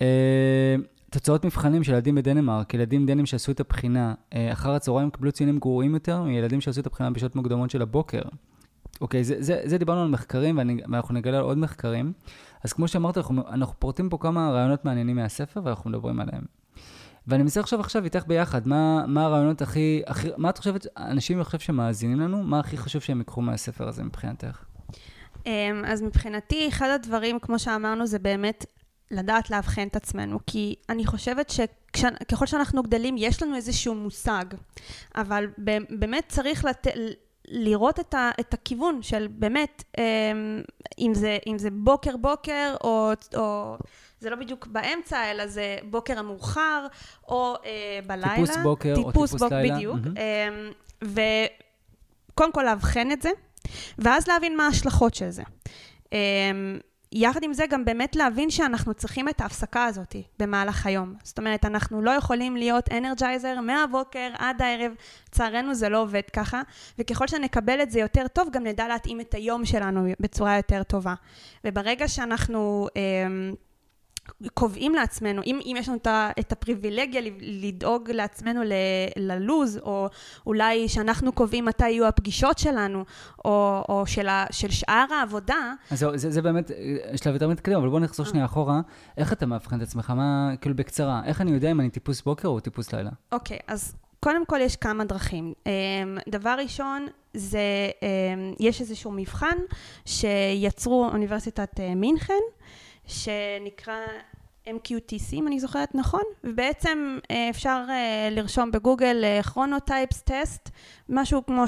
אה, 0.00 0.76
תוצאות 1.12 1.44
מבחנים 1.44 1.84
של 1.84 1.92
ילדים 1.92 2.14
בדנמרק, 2.14 2.74
ילדים 2.74 3.06
דנים 3.06 3.26
שעשו 3.26 3.52
את 3.52 3.60
הבחינה 3.60 4.14
אה, 4.34 4.52
אחר 4.52 4.70
הצהריים 4.70 5.10
קיבלו 5.10 5.32
ציונים 5.32 5.58
גרועים 5.58 5.94
יותר 5.94 6.22
מילדים 6.22 6.60
שעשו 6.60 6.80
את 6.80 6.86
הבחינה 6.86 7.10
בשעות 7.10 7.36
מוקדמות 7.36 7.70
של 7.70 7.82
הבוקר. 7.82 8.22
אוקיי, 9.00 9.24
זה, 9.24 9.42
זה, 9.42 9.60
זה 9.64 9.78
דיברנו 9.78 10.02
על 10.02 10.08
מחקרים 10.08 10.58
ואני, 10.58 10.80
ואנחנו 10.90 11.14
נגלה 11.14 11.38
על 11.38 11.44
עוד 11.44 11.58
מחקרים. 11.58 12.12
אז 12.64 12.72
כמו 12.72 12.88
שאמרת, 12.88 13.16
אנחנו, 13.16 13.42
אנחנו 13.48 13.74
פורטים 13.78 14.08
פה 14.08 14.18
כמה 14.20 14.50
רעיונות 14.50 14.84
מעניינים 14.84 15.16
מהספר 15.16 15.60
ואנחנו 15.64 15.90
מדברים 15.90 16.20
עליהם. 16.20 16.42
ואני 17.26 17.42
מנסה 17.42 17.60
עכשיו 17.60 17.80
עכשיו 17.80 18.04
איתך 18.04 18.26
ביחד, 18.26 18.68
מה, 18.68 19.04
מה 19.06 19.24
הרעיונות 19.24 19.62
הכי, 19.62 20.02
הכי, 20.06 20.28
מה 20.36 20.50
את 20.50 20.58
חושבת, 20.58 20.86
אנשים 20.96 21.40
עכשיו 21.40 21.60
שמאזינים 21.60 22.20
לנו, 22.20 22.42
מה 22.42 22.60
הכי 22.60 22.76
חשוב 22.76 23.02
שהם 23.02 23.18
ייקחו 23.18 23.42
מהספר 23.42 23.88
הזה 23.88 24.04
מבחינתך? 24.04 24.64
אמ, 25.46 25.82
אז 25.86 26.02
מבחינתי, 26.02 26.68
אחד 26.68 26.88
הדברים, 26.94 27.38
כמו 27.38 27.58
שאמרנו, 27.58 28.06
זה 28.06 28.18
באמת 28.18 28.66
לדעת 29.12 29.50
לאבחן 29.50 29.86
את 29.86 29.96
עצמנו, 29.96 30.38
כי 30.46 30.74
אני 30.88 31.06
חושבת 31.06 31.50
שככל 31.50 32.46
שאנחנו 32.46 32.82
גדלים 32.82 33.14
יש 33.18 33.42
לנו 33.42 33.56
איזשהו 33.56 33.94
מושג, 33.94 34.44
אבל 35.14 35.46
באמת 35.90 36.24
צריך 36.28 36.64
לת... 36.64 36.86
לראות 37.48 38.00
את, 38.00 38.14
ה, 38.14 38.30
את 38.40 38.54
הכיוון 38.54 39.02
של 39.02 39.26
באמת, 39.30 39.84
אמ, 39.98 40.02
אם 40.98 41.12
זה, 41.14 41.38
אם 41.46 41.58
זה 41.58 41.68
בוקר 41.70 42.16
בוקר, 42.16 42.74
או, 42.84 43.12
או 43.36 43.76
זה 44.20 44.30
לא 44.30 44.36
בדיוק 44.36 44.66
באמצע, 44.66 45.30
אלא 45.30 45.46
זה 45.46 45.76
בוקר 45.90 46.18
המאוחר, 46.18 46.86
או 47.28 47.54
אה, 47.64 47.98
בלילה. 48.06 48.34
טיפוס 48.34 48.56
בוקר 48.62 48.94
טיפוס 48.94 49.06
או 49.06 49.12
טיפוס 49.12 49.42
בוק, 49.42 49.52
לילה. 49.52 49.74
בדיוק. 49.74 49.96
Mm-hmm. 49.96 51.06
וקודם 52.32 52.52
כל 52.52 52.62
לאבחן 52.62 53.12
את 53.12 53.22
זה, 53.22 53.30
ואז 53.98 54.28
להבין 54.28 54.56
מה 54.56 54.66
ההשלכות 54.66 55.14
של 55.14 55.30
זה. 55.30 55.42
אמ, 56.12 56.78
יחד 57.12 57.42
עם 57.42 57.52
זה 57.52 57.66
גם 57.66 57.84
באמת 57.84 58.16
להבין 58.16 58.50
שאנחנו 58.50 58.94
צריכים 58.94 59.28
את 59.28 59.40
ההפסקה 59.40 59.84
הזאת 59.84 60.16
במהלך 60.38 60.86
היום. 60.86 61.14
זאת 61.22 61.38
אומרת, 61.38 61.64
אנחנו 61.64 62.02
לא 62.02 62.10
יכולים 62.10 62.56
להיות 62.56 62.92
אנרג'ייזר 62.92 63.60
מהבוקר 63.60 64.28
עד 64.38 64.62
הערב, 64.62 64.92
לצערנו 65.28 65.74
זה 65.74 65.88
לא 65.88 66.02
עובד 66.02 66.22
ככה, 66.32 66.62
וככל 66.98 67.28
שנקבל 67.28 67.82
את 67.82 67.90
זה 67.90 68.00
יותר 68.00 68.28
טוב, 68.28 68.48
גם 68.52 68.64
נדע 68.64 68.88
להתאים 68.88 69.20
את 69.20 69.34
היום 69.34 69.64
שלנו 69.64 70.06
בצורה 70.20 70.56
יותר 70.56 70.82
טובה. 70.82 71.14
וברגע 71.64 72.08
שאנחנו... 72.08 72.88
אה, 72.96 73.26
קובעים 74.54 74.94
לעצמנו, 74.94 75.42
אם, 75.46 75.60
אם 75.64 75.76
יש 75.78 75.88
לנו 75.88 75.98
את 76.40 76.52
הפריבילגיה 76.52 77.20
לדאוג 77.40 78.10
לעצמנו 78.10 78.60
ללוז, 79.16 79.78
או 79.78 80.08
אולי 80.46 80.88
שאנחנו 80.88 81.32
קובעים 81.32 81.64
מתי 81.64 81.90
יהיו 81.90 82.06
הפגישות 82.06 82.58
שלנו, 82.58 83.04
או, 83.44 83.84
או 83.88 84.06
של, 84.06 84.28
ה, 84.28 84.46
של 84.50 84.70
שאר 84.70 85.06
העבודה. 85.10 85.72
אז 85.90 85.98
זהו, 85.98 86.18
זה, 86.18 86.30
זה 86.30 86.42
באמת 86.42 86.70
שלב 87.16 87.34
יותר 87.34 87.48
מתקדם, 87.48 87.76
אבל 87.76 87.88
בוא 87.88 88.00
נחזור 88.00 88.26
שנייה 88.26 88.44
אחורה. 88.44 88.80
איך 89.16 89.32
אתה 89.32 89.46
מאבחן 89.46 89.76
את 89.76 89.82
עצמך? 89.82 90.10
מה, 90.10 90.52
כאילו 90.60 90.76
בקצרה, 90.76 91.22
איך 91.24 91.40
אני 91.40 91.50
יודע 91.50 91.70
אם 91.70 91.80
אני 91.80 91.90
טיפוס 91.90 92.22
בוקר 92.22 92.48
או 92.48 92.60
טיפוס 92.60 92.92
לילה? 92.92 93.10
אוקיי, 93.32 93.56
okay, 93.56 93.62
אז 93.66 93.96
קודם 94.20 94.46
כל 94.46 94.58
יש 94.60 94.76
כמה 94.76 95.04
דרכים. 95.04 95.52
אמ, 95.66 96.18
דבר 96.28 96.54
ראשון, 96.58 97.06
זה, 97.34 97.90
אמ, 98.02 98.54
יש 98.60 98.80
איזשהו 98.80 99.10
מבחן 99.10 99.56
שיצרו 100.04 101.08
אוניברסיטת 101.12 101.80
אה, 101.80 101.94
מינכן. 101.94 102.42
שנקרא 103.06 103.96
MQTC, 104.66 105.32
אם 105.32 105.46
אני 105.46 105.60
זוכרת 105.60 105.94
נכון, 105.94 106.22
ובעצם 106.44 107.18
אה, 107.30 107.50
אפשר 107.50 107.84
אה, 107.88 108.28
לרשום 108.30 108.70
בגוגל 108.70 109.24
כרונוטייפס 109.42 110.24
אה, 110.30 110.42
טסט, 110.42 110.70
משהו 111.08 111.46
כמו 111.46 111.64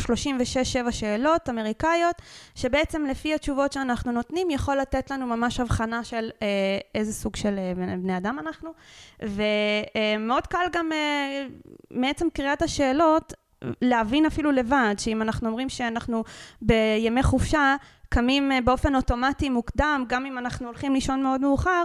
36-7 0.86 0.90
שאלות 0.90 1.48
אמריקאיות, 1.48 2.22
שבעצם 2.54 3.04
לפי 3.06 3.34
התשובות 3.34 3.72
שאנחנו 3.72 4.12
נותנים 4.12 4.50
יכול 4.50 4.76
לתת 4.76 5.10
לנו 5.10 5.26
ממש 5.26 5.60
הבחנה 5.60 6.04
של 6.04 6.30
איזה 6.94 7.12
סוג 7.12 7.36
של 7.36 7.56
בני 7.98 8.16
אדם 8.16 8.38
אנחנו, 8.38 8.70
ומאוד 9.22 10.46
קל 10.46 10.66
גם 10.72 10.90
מעצם 11.90 12.28
קריאת 12.30 12.62
השאלות 12.62 13.32
להבין 13.82 14.26
אפילו 14.26 14.52
לבד, 14.52 14.94
שאם 14.98 15.22
אנחנו 15.22 15.48
אומרים 15.48 15.68
שאנחנו 15.68 16.24
בימי 16.62 17.22
חופשה 17.22 17.76
קמים 18.14 18.52
באופן 18.64 18.94
אוטומטי 18.94 19.48
מוקדם, 19.48 20.04
גם 20.08 20.26
אם 20.26 20.38
אנחנו 20.38 20.66
הולכים 20.66 20.94
לישון 20.94 21.22
מאוד 21.22 21.40
מאוחר, 21.40 21.84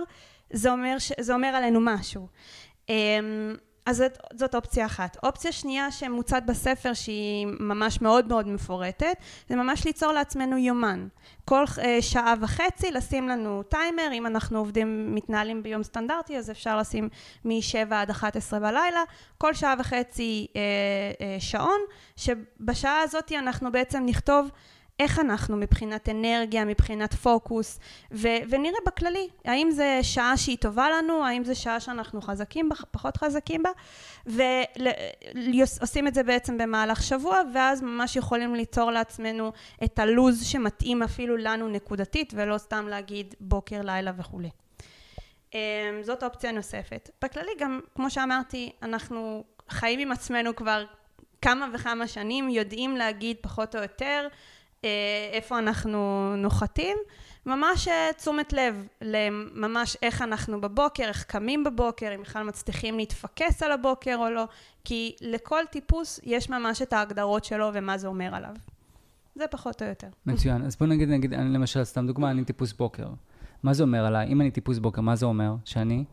זה 0.53 0.71
אומר, 0.71 0.99
ש... 0.99 1.11
זה 1.19 1.33
אומר 1.33 1.47
עלינו 1.47 1.79
משהו. 1.81 2.27
אמ, 2.89 3.55
אז 3.85 3.97
זאת, 3.97 4.17
זאת 4.33 4.55
אופציה 4.55 4.85
אחת. 4.85 5.17
אופציה 5.23 5.51
שנייה 5.51 5.91
שמוצעת 5.91 6.45
בספר 6.45 6.93
שהיא 6.93 7.47
ממש 7.59 8.01
מאוד 8.01 8.27
מאוד 8.27 8.47
מפורטת, 8.47 9.15
זה 9.49 9.55
ממש 9.55 9.85
ליצור 9.85 10.11
לעצמנו 10.11 10.57
יומן. 10.57 11.07
כל 11.45 11.63
uh, 11.63 11.81
שעה 12.01 12.33
וחצי 12.41 12.91
לשים 12.91 13.27
לנו 13.27 13.63
טיימר, 13.63 14.09
אם 14.13 14.25
אנחנו 14.25 14.59
עובדים, 14.59 15.15
מתנהלים 15.15 15.63
ביום 15.63 15.83
סטנדרטי, 15.83 16.37
אז 16.37 16.51
אפשר 16.51 16.77
לשים 16.77 17.09
מ-7 17.45 17.93
עד 17.95 18.09
11 18.09 18.59
בלילה, 18.59 19.03
כל 19.37 19.53
שעה 19.53 19.75
וחצי 19.79 20.47
uh, 20.49 20.53
uh, 20.53 21.23
שעון, 21.39 21.79
שבשעה 22.15 23.01
הזאת 23.01 23.31
אנחנו 23.31 23.71
בעצם 23.71 24.03
נכתוב 24.05 24.49
איך 24.99 25.19
אנחנו 25.19 25.57
מבחינת 25.57 26.09
אנרגיה, 26.09 26.65
מבחינת 26.65 27.13
פוקוס, 27.13 27.79
ו- 28.11 28.27
ונראה 28.49 28.79
בכללי, 28.85 29.27
האם 29.45 29.71
זה 29.71 29.99
שעה 30.01 30.37
שהיא 30.37 30.57
טובה 30.57 30.89
לנו, 30.89 31.25
האם 31.25 31.43
זה 31.43 31.55
שעה 31.55 31.79
שאנחנו 31.79 32.21
חזקים 32.21 32.69
בה, 32.69 32.75
פחות 32.91 33.17
חזקים 33.17 33.63
בה, 33.63 33.69
ועושים 34.25 36.07
את 36.07 36.13
זה 36.13 36.23
בעצם 36.23 36.57
במהלך 36.57 37.03
שבוע, 37.03 37.41
ואז 37.53 37.81
ממש 37.81 38.15
יכולים 38.15 38.55
ליצור 38.55 38.91
לעצמנו 38.91 39.51
את 39.83 39.99
הלוז 39.99 40.43
שמתאים 40.43 41.03
אפילו 41.03 41.37
לנו 41.37 41.67
נקודתית, 41.67 42.33
ולא 42.35 42.57
סתם 42.57 42.87
להגיד 42.87 43.35
בוקר, 43.39 43.81
לילה 43.83 44.11
וכולי. 44.17 44.49
אמ, 45.53 45.59
זאת 46.01 46.23
אופציה 46.23 46.51
נוספת. 46.51 47.09
בכללי 47.21 47.51
גם, 47.59 47.79
כמו 47.95 48.09
שאמרתי, 48.09 48.71
אנחנו 48.81 49.43
חיים 49.69 49.99
עם 49.99 50.11
עצמנו 50.11 50.55
כבר 50.55 50.85
כמה 51.41 51.67
וכמה 51.73 52.07
שנים, 52.07 52.49
יודעים 52.49 52.97
להגיד 52.97 53.37
פחות 53.41 53.75
או 53.75 53.81
יותר, 53.81 54.27
איפה 55.33 55.59
אנחנו 55.59 56.33
נוחתים, 56.37 56.97
ממש 57.45 57.87
אה, 57.87 58.09
תשומת 58.17 58.53
לב 58.53 58.87
לממש 59.01 59.97
איך 60.01 60.21
אנחנו 60.21 60.61
בבוקר, 60.61 61.03
איך 61.03 61.23
קמים 61.23 61.63
בבוקר, 61.63 62.15
אם 62.15 62.21
בכלל 62.21 62.43
מצליחים 62.43 62.97
להתפקס 62.97 63.63
על 63.63 63.71
הבוקר 63.71 64.15
או 64.15 64.29
לא, 64.29 64.43
כי 64.83 65.15
לכל 65.21 65.63
טיפוס 65.71 66.19
יש 66.23 66.49
ממש 66.49 66.81
את 66.81 66.93
ההגדרות 66.93 67.45
שלו 67.45 67.69
ומה 67.73 67.97
זה 67.97 68.07
אומר 68.07 68.35
עליו. 68.35 68.53
זה 69.35 69.47
פחות 69.47 69.81
או 69.81 69.87
יותר. 69.87 70.07
מצוין. 70.25 70.65
אז 70.65 70.75
בוא 70.75 70.87
נגיד, 70.87 71.09
נגיד, 71.09 71.33
למשל, 71.33 71.83
סתם 71.83 72.07
דוגמה, 72.07 72.31
אני 72.31 72.43
טיפוס 72.43 72.73
בוקר. 72.73 73.07
מה 73.63 73.73
זה 73.73 73.83
אומר 73.83 74.05
עליי? 74.05 74.27
אם 74.27 74.41
אני 74.41 74.51
טיפוס 74.51 74.77
בוקר, 74.77 75.01
מה 75.01 75.15
זה 75.15 75.25
אומר? 75.25 75.55
שאני? 75.65 76.03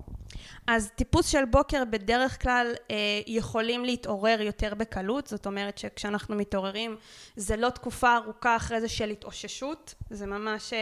אז 0.67 0.91
טיפוס 0.95 1.29
של 1.29 1.45
בוקר 1.45 1.83
בדרך 1.91 2.43
כלל 2.43 2.73
אה, 2.91 2.97
יכולים 3.27 3.85
להתעורר 3.85 4.41
יותר 4.41 4.75
בקלות, 4.75 5.27
זאת 5.27 5.47
אומרת 5.47 5.79
שכשאנחנו 5.79 6.37
מתעוררים 6.37 6.97
זה 7.37 7.57
לא 7.57 7.71
תקופה 7.71 8.17
ארוכה 8.17 8.57
אחרי 8.57 8.81
זה 8.81 8.89
של 8.89 9.11
התאוששות, 9.11 9.95
זה 10.11 10.27
ממש 10.27 10.73
אה, 10.73 10.79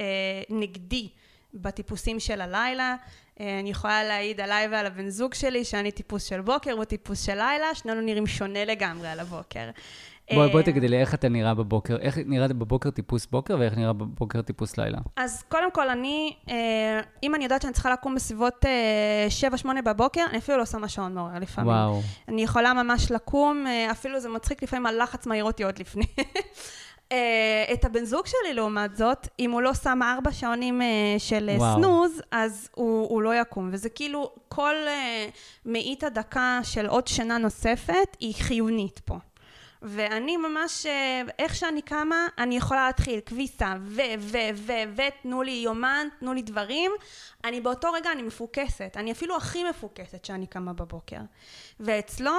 אה, 0.00 0.42
נגדי 0.48 1.08
בטיפוסים 1.54 2.20
של 2.20 2.40
הלילה. 2.40 2.96
אה, 3.40 3.58
אני 3.60 3.70
יכולה 3.70 4.04
להעיד 4.04 4.40
עליי 4.40 4.68
ועל 4.68 4.86
הבן 4.86 5.08
זוג 5.08 5.34
שלי 5.34 5.64
שאני 5.64 5.92
טיפוס 5.92 6.24
של 6.24 6.40
בוקר, 6.40 6.72
הוא 6.72 6.84
טיפוס 6.84 7.26
של 7.26 7.34
לילה, 7.34 7.74
שנינו 7.74 8.00
נראים 8.00 8.26
שונה 8.26 8.64
לגמרי 8.64 9.08
על 9.08 9.20
הבוקר. 9.20 9.70
בואי 10.34 10.50
בוא 10.50 10.60
אה, 10.60 10.64
תגידי 10.64 10.88
לי, 10.88 11.00
איך 11.00 11.14
אתה 11.14 11.28
נראה 11.28 11.54
בבוקר? 11.54 11.96
איך 11.96 12.18
נראה 12.26 12.48
בבוקר 12.48 12.90
טיפוס 12.90 13.26
בוקר 13.26 13.56
ואיך 13.58 13.76
נראה 13.76 13.92
בבוקר 13.92 14.42
טיפוס 14.42 14.78
לילה? 14.78 14.98
אז 15.16 15.42
קודם 15.48 15.72
כל, 15.72 15.88
אני, 15.88 16.36
אה, 16.48 17.00
אם 17.22 17.34
אני 17.34 17.44
יודעת 17.44 17.62
שאני 17.62 17.72
צריכה 17.72 17.92
לקום 17.92 18.14
בסביבות 18.14 18.64
7-8 19.64 19.68
אה, 19.76 19.82
בבוקר, 19.82 20.24
אני 20.30 20.38
אפילו 20.38 20.58
לא 20.58 20.64
שמה 20.64 20.88
שעון 20.88 21.14
מעורר 21.14 21.38
לפעמים. 21.38 21.70
וואו. 21.70 22.00
אני 22.28 22.42
יכולה 22.42 22.72
ממש 22.72 23.10
לקום, 23.10 23.66
אפילו 23.90 24.20
זה 24.20 24.28
מצחיק, 24.28 24.62
לפעמים 24.62 24.86
הלחץ 24.86 25.26
מעיר 25.26 25.44
אותי 25.44 25.64
עוד 25.64 25.78
לפני. 25.78 26.06
את 27.72 27.84
הבן 27.84 28.04
זוג 28.04 28.26
שלי, 28.26 28.54
לעומת 28.54 28.96
זאת, 28.96 29.28
אם 29.38 29.50
הוא 29.50 29.62
לא 29.62 29.74
שם 29.74 30.00
ארבע 30.02 30.32
שעונים 30.32 30.80
של 31.18 31.50
וואו. 31.56 31.76
סנוז, 31.76 32.22
אז 32.30 32.68
הוא, 32.74 33.08
הוא 33.08 33.22
לא 33.22 33.34
יקום. 33.40 33.68
וזה 33.72 33.88
כאילו, 33.88 34.30
כל 34.48 34.74
מאית 35.66 36.04
הדקה 36.04 36.60
של 36.62 36.86
עוד 36.86 37.06
שינה 37.06 37.38
נוספת 37.38 38.16
היא 38.20 38.34
חיונית 38.34 39.00
פה. 39.04 39.18
ואני 39.82 40.36
ממש, 40.36 40.86
אה, 40.86 41.22
איך 41.38 41.54
שאני 41.54 41.82
קמה, 41.82 42.26
אני 42.38 42.56
יכולה 42.56 42.86
להתחיל 42.86 43.20
כביסה, 43.26 43.74
ו, 43.80 44.00
ו, 44.18 44.38
ו, 44.54 44.72
ו, 44.96 45.02
תנו 45.22 45.42
לי 45.42 45.50
יומן, 45.50 46.06
תנו 46.20 46.34
לי 46.34 46.42
דברים. 46.42 46.92
אני 47.44 47.60
באותו 47.60 47.92
רגע, 47.92 48.12
אני 48.12 48.22
מפוקסת. 48.22 48.92
אני 48.96 49.12
אפילו 49.12 49.36
הכי 49.36 49.64
מפוקסת 49.64 50.24
שאני 50.24 50.46
קמה 50.46 50.72
בבוקר. 50.72 51.20
ואצלו, 51.80 52.32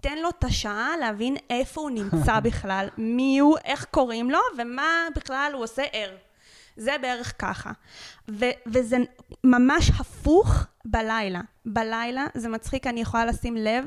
תן 0.00 0.18
לו 0.18 0.28
את 0.28 0.44
השעה 0.44 0.96
להבין 1.00 1.36
איפה 1.50 1.80
הוא 1.80 1.90
נמצא 1.90 2.40
בכלל, 2.46 2.88
מי 2.98 3.38
הוא, 3.38 3.58
איך 3.64 3.84
קוראים 3.84 4.30
לו, 4.30 4.38
ומה 4.58 5.08
בכלל 5.14 5.50
הוא 5.54 5.62
עושה 5.64 5.82
ער. 5.92 6.16
זה 6.78 6.96
בערך 7.02 7.34
ככה. 7.38 7.70
ו- 8.30 8.56
וזה 8.66 8.96
ממש 9.44 9.90
הפוך 10.00 10.66
בלילה. 10.84 11.40
בלילה, 11.66 12.26
זה 12.34 12.48
מצחיק, 12.48 12.86
אני 12.86 13.00
יכולה 13.00 13.24
לשים 13.24 13.56
לב 13.56 13.84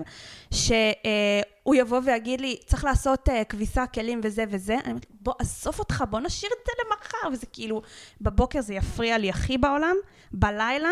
שהוא 0.51 1.75
יבוא 1.75 2.01
ויגיד 2.05 2.41
לי, 2.41 2.59
צריך 2.65 2.83
לעשות 2.83 3.29
uh, 3.29 3.31
כביסה, 3.49 3.87
כלים 3.87 4.21
וזה 4.23 4.43
וזה. 4.49 4.73
אני 4.73 4.87
אומרת, 4.87 5.05
בוא, 5.09 5.33
עזוב 5.39 5.79
אותך, 5.79 6.03
בוא 6.09 6.19
נשאיר 6.19 6.51
את 6.61 6.65
זה 6.65 6.71
למחר. 6.85 7.33
וזה 7.33 7.45
כאילו, 7.45 7.81
בבוקר 8.21 8.61
זה 8.61 8.73
יפריע 8.73 9.17
לי 9.17 9.29
הכי 9.29 9.57
בעולם, 9.57 9.95
בלילה. 10.31 10.91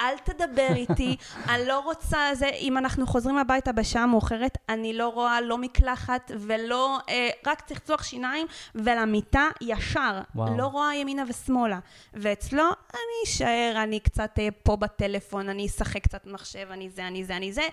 אל 0.00 0.18
תדבר 0.18 0.68
איתי, 0.74 1.16
אני 1.48 1.66
לא 1.66 1.78
רוצה 1.78 2.18
זה, 2.34 2.48
אם 2.48 2.78
אנחנו 2.78 3.06
חוזרים 3.06 3.38
הביתה 3.38 3.72
בשעה 3.72 4.06
מאוחרת, 4.06 4.58
אני 4.68 4.92
לא 4.92 5.08
רואה 5.08 5.40
לא 5.40 5.58
מקלחת 5.58 6.30
ולא, 6.40 6.98
אה, 7.08 7.30
רק 7.46 7.60
צחצוח 7.60 8.02
שיניים 8.02 8.46
ולמיטה 8.74 9.48
ישר. 9.60 10.20
וואו. 10.34 10.56
לא 10.56 10.66
רואה 10.66 10.94
ימינה 10.94 11.22
ושמאלה. 11.28 11.78
ואצלו, 12.14 12.64
אני 12.92 13.24
אשאר, 13.24 13.74
אני 13.82 14.00
קצת 14.00 14.38
אה, 14.38 14.48
פה 14.62 14.76
בטלפון, 14.76 15.48
אני 15.48 15.66
אשחק 15.66 16.02
קצת 16.02 16.26
מחשב, 16.26 16.68
אני 16.70 16.90
זה, 16.90 17.06
אני 17.06 17.24
זה, 17.24 17.36
אני 17.36 17.52
זה, 17.52 17.68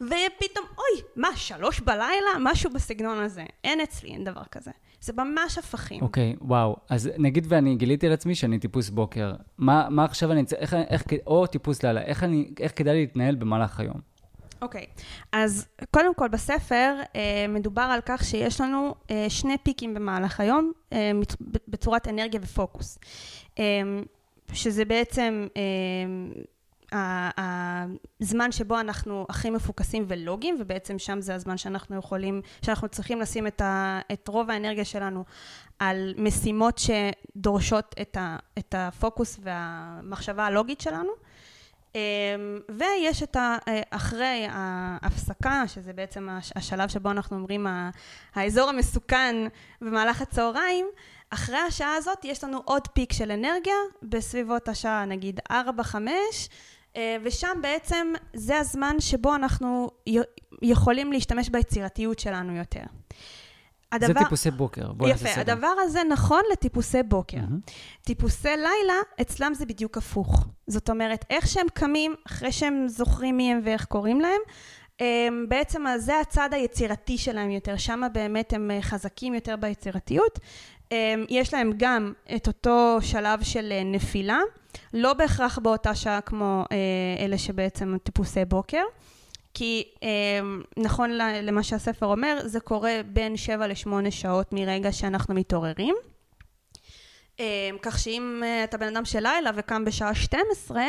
ופתאום, 0.00 0.66
אוי, 0.78 1.02
מה, 1.16 1.36
שלוש 1.36 1.80
בלילה? 1.80 2.30
משהו 2.40 2.70
בסגנון 2.70 3.18
הזה. 3.18 3.44
אין 3.64 3.80
אצלי, 3.80 4.10
אין 4.10 4.24
דבר 4.24 4.42
כזה. 4.50 4.70
זה 5.04 5.12
ממש 5.12 5.58
הפכים. 5.58 6.02
אוקיי, 6.02 6.34
okay, 6.36 6.44
וואו. 6.44 6.76
אז 6.88 7.10
נגיד 7.18 7.46
ואני 7.48 7.76
גיליתי 7.76 8.06
על 8.06 8.12
עצמי 8.12 8.34
שאני 8.34 8.58
טיפוס 8.58 8.90
בוקר. 8.90 9.34
מה, 9.58 9.86
מה 9.90 10.04
עכשיו 10.04 10.32
אני 10.32 10.44
צריך, 10.44 10.74
איך, 10.74 10.74
איך, 10.74 11.02
או 11.26 11.46
טיפוס 11.46 11.82
לילה, 11.82 12.02
איך, 12.02 12.24
אני, 12.24 12.50
איך 12.60 12.72
כדאי 12.76 12.94
להתנהל 12.94 13.34
במהלך 13.34 13.80
היום? 13.80 14.00
אוקיי, 14.62 14.86
okay. 14.96 15.02
אז 15.32 15.66
קודם 15.90 16.14
כל 16.14 16.28
בספר 16.28 16.94
אה, 17.16 17.46
מדובר 17.48 17.82
על 17.82 18.00
כך 18.06 18.24
שיש 18.24 18.60
לנו 18.60 18.94
אה, 19.10 19.26
שני 19.28 19.58
פיקים 19.62 19.94
במהלך 19.94 20.40
היום 20.40 20.72
אה, 20.92 21.12
בצורת 21.68 22.08
אנרגיה 22.08 22.40
ופוקוס. 22.42 22.98
אה, 23.58 23.64
שזה 24.52 24.84
בעצם 24.84 25.46
אה, 25.56 25.62
הזמן 26.96 28.52
שבו 28.52 28.80
אנחנו 28.80 29.26
הכי 29.28 29.50
מפוקסים 29.50 30.04
ולוגיים, 30.08 30.56
ובעצם 30.60 30.98
שם 30.98 31.20
זה 31.20 31.34
הזמן 31.34 31.56
שאנחנו 31.56 31.96
יכולים, 31.96 32.40
שאנחנו 32.62 32.88
צריכים 32.88 33.20
לשים 33.20 33.46
את, 33.46 33.60
ה, 33.60 34.00
את 34.12 34.28
רוב 34.28 34.50
האנרגיה 34.50 34.84
שלנו 34.84 35.24
על 35.78 36.14
משימות 36.18 36.78
שדורשות 36.78 37.94
את, 38.00 38.16
ה, 38.16 38.36
את 38.58 38.74
הפוקוס 38.78 39.40
והמחשבה 39.42 40.46
הלוגית 40.46 40.80
שלנו. 40.80 41.10
אמ, 41.94 42.00
ויש 42.68 43.22
את 43.22 43.36
ה... 43.36 43.56
אחרי 43.90 44.46
ההפסקה, 44.50 45.62
שזה 45.66 45.92
בעצם 45.92 46.28
השלב 46.56 46.88
שבו 46.88 47.10
אנחנו 47.10 47.36
אומרים 47.36 47.66
האזור 48.34 48.68
המסוכן 48.68 49.36
במהלך 49.80 50.22
הצהריים, 50.22 50.86
אחרי 51.30 51.58
השעה 51.58 51.94
הזאת 51.96 52.24
יש 52.24 52.44
לנו 52.44 52.62
עוד 52.64 52.88
פיק 52.88 53.12
של 53.12 53.30
אנרגיה 53.30 53.74
בסביבות 54.02 54.68
השעה 54.68 55.04
נגיד 55.04 55.40
4-5 55.50 55.52
אה, 55.52 56.12
ושם 57.22 57.58
בעצם 57.62 58.12
זה 58.34 58.58
הזמן 58.58 58.96
שבו 58.98 59.34
אנחנו 59.34 59.90
יכולים 60.62 61.12
להשתמש 61.12 61.48
ביצירתיות 61.48 62.18
שלנו 62.18 62.56
יותר. 62.56 62.82
הדבר... 63.92 64.06
זה 64.06 64.24
טיפוסי 64.24 64.50
בוקר. 64.50 64.92
בואי 64.92 65.10
יפה, 65.10 65.40
הדבר 65.40 65.74
הזה 65.82 66.00
נכון 66.10 66.42
לטיפוסי 66.52 67.02
בוקר. 67.02 67.36
Mm-hmm. 67.36 68.02
טיפוסי 68.02 68.48
לילה, 68.48 68.94
אצלם 69.20 69.54
זה 69.54 69.66
בדיוק 69.66 69.96
הפוך. 69.96 70.46
זאת 70.66 70.90
אומרת, 70.90 71.24
איך 71.30 71.46
שהם 71.46 71.66
קמים, 71.74 72.14
אחרי 72.26 72.52
שהם 72.52 72.88
זוכרים 72.88 73.36
מי 73.36 73.52
הם 73.52 73.60
ואיך 73.64 73.84
קוראים 73.84 74.20
להם, 74.20 74.40
הם, 75.00 75.46
בעצם 75.48 75.84
זה 75.96 76.20
הצד 76.20 76.48
היצירתי 76.52 77.18
שלהם 77.18 77.50
יותר, 77.50 77.76
שם 77.76 78.02
באמת 78.12 78.52
הם 78.52 78.70
אה, 78.70 78.82
חזקים 78.82 79.34
יותר 79.34 79.56
ביצירתיות. 79.56 80.38
הם, 80.90 81.24
יש 81.28 81.54
להם 81.54 81.72
גם 81.76 82.12
את 82.36 82.46
אותו 82.46 82.98
שלב 83.00 83.42
של 83.42 83.72
אה, 83.72 83.82
נפילה, 83.84 84.40
לא 84.94 85.12
בהכרח 85.12 85.58
באותה 85.58 85.94
שעה 85.94 86.20
כמו 86.20 86.64
אה, 86.72 87.24
אלה 87.24 87.38
שבעצם 87.38 87.96
טיפוסי 88.02 88.44
בוקר. 88.44 88.82
כי 89.56 89.84
נכון 90.76 91.10
למה 91.42 91.62
שהספר 91.62 92.06
אומר, 92.06 92.38
זה 92.44 92.60
קורה 92.60 93.00
בין 93.06 93.36
7 93.36 93.66
ל-8 93.66 94.10
שעות 94.10 94.52
מרגע 94.52 94.92
שאנחנו 94.92 95.34
מתעוררים. 95.34 95.94
אמ, 97.38 97.76
כך 97.82 97.98
שאם 97.98 98.42
אה, 98.44 98.64
אתה 98.64 98.76
בן 98.78 98.96
אדם 98.96 99.04
של 99.04 99.20
לילה 99.20 99.50
וקם 99.54 99.84
בשעה 99.84 100.14
12, 100.14 100.82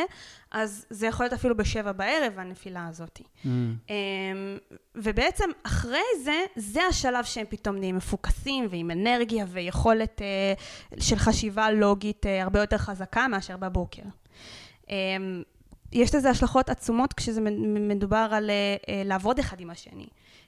אז 0.58 0.86
זה 0.90 1.06
יכול 1.06 1.24
להיות 1.26 1.32
אפילו 1.32 1.56
בשבע 1.56 1.92
בערב, 1.92 2.38
הנפילה 2.38 2.86
הזאת. 2.88 3.20
Mm. 3.20 3.46
אמ, 3.46 4.58
ובעצם 4.94 5.50
אחרי 5.62 6.04
זה, 6.24 6.44
זה 6.56 6.82
השלב 6.82 7.24
שהם 7.24 7.46
פתאום 7.48 7.76
נהיים 7.76 7.96
מפוקסים 7.96 8.66
ועם 8.70 8.90
אנרגיה 8.90 9.44
ויכולת 9.48 10.22
אה, 10.22 10.54
של 11.00 11.16
חשיבה 11.16 11.70
לוגית 11.70 12.26
אה, 12.26 12.42
הרבה 12.42 12.60
יותר 12.60 12.78
חזקה 12.78 13.28
מאשר 13.28 13.56
בבוקר. 13.56 14.02
אמ, 14.90 15.42
יש 15.92 16.14
לזה 16.14 16.30
השלכות 16.30 16.70
עצומות 16.70 17.12
כשזה 17.12 17.40
מדובר 17.66 18.28
על 18.32 18.50
לעבוד 19.04 19.38
אחד 19.38 19.60
עם 19.60 19.70
השני. 19.70 20.06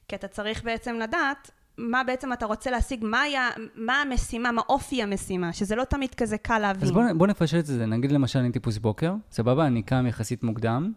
כי 0.09 0.17
אתה 0.17 0.29
צריך 0.29 0.65
בעצם 0.65 0.95
לדעת 0.95 1.51
מה 1.79 2.05
בעצם 2.05 2.33
אתה 2.33 2.47
רוצה 2.47 2.71
להשיג, 2.71 3.05
מה, 3.05 3.21
היה, 3.21 3.49
מה 3.75 4.03
המשימה, 4.03 4.53
מה 4.53 4.63
אופי 4.69 5.03
המשימה, 5.03 5.53
שזה 5.53 5.77
לא 5.77 5.85
תמיד 5.85 6.15
כזה 6.15 6.39
קל 6.39 6.59
להבין. 6.59 6.85
אז 6.85 6.91
בוא, 6.91 7.03
בוא 7.17 7.27
נפשט 7.27 7.59
את 7.59 7.67
זה, 7.67 7.87
נגיד 7.87 8.13
למשל 8.13 8.39
אני 8.39 8.53
טיפוס 8.53 8.79
בוקר, 8.79 9.15
סבבה, 9.31 9.67
אני 9.67 9.83
קם 9.83 10.07
יחסית 10.07 10.43
מוקדם. 10.43 10.93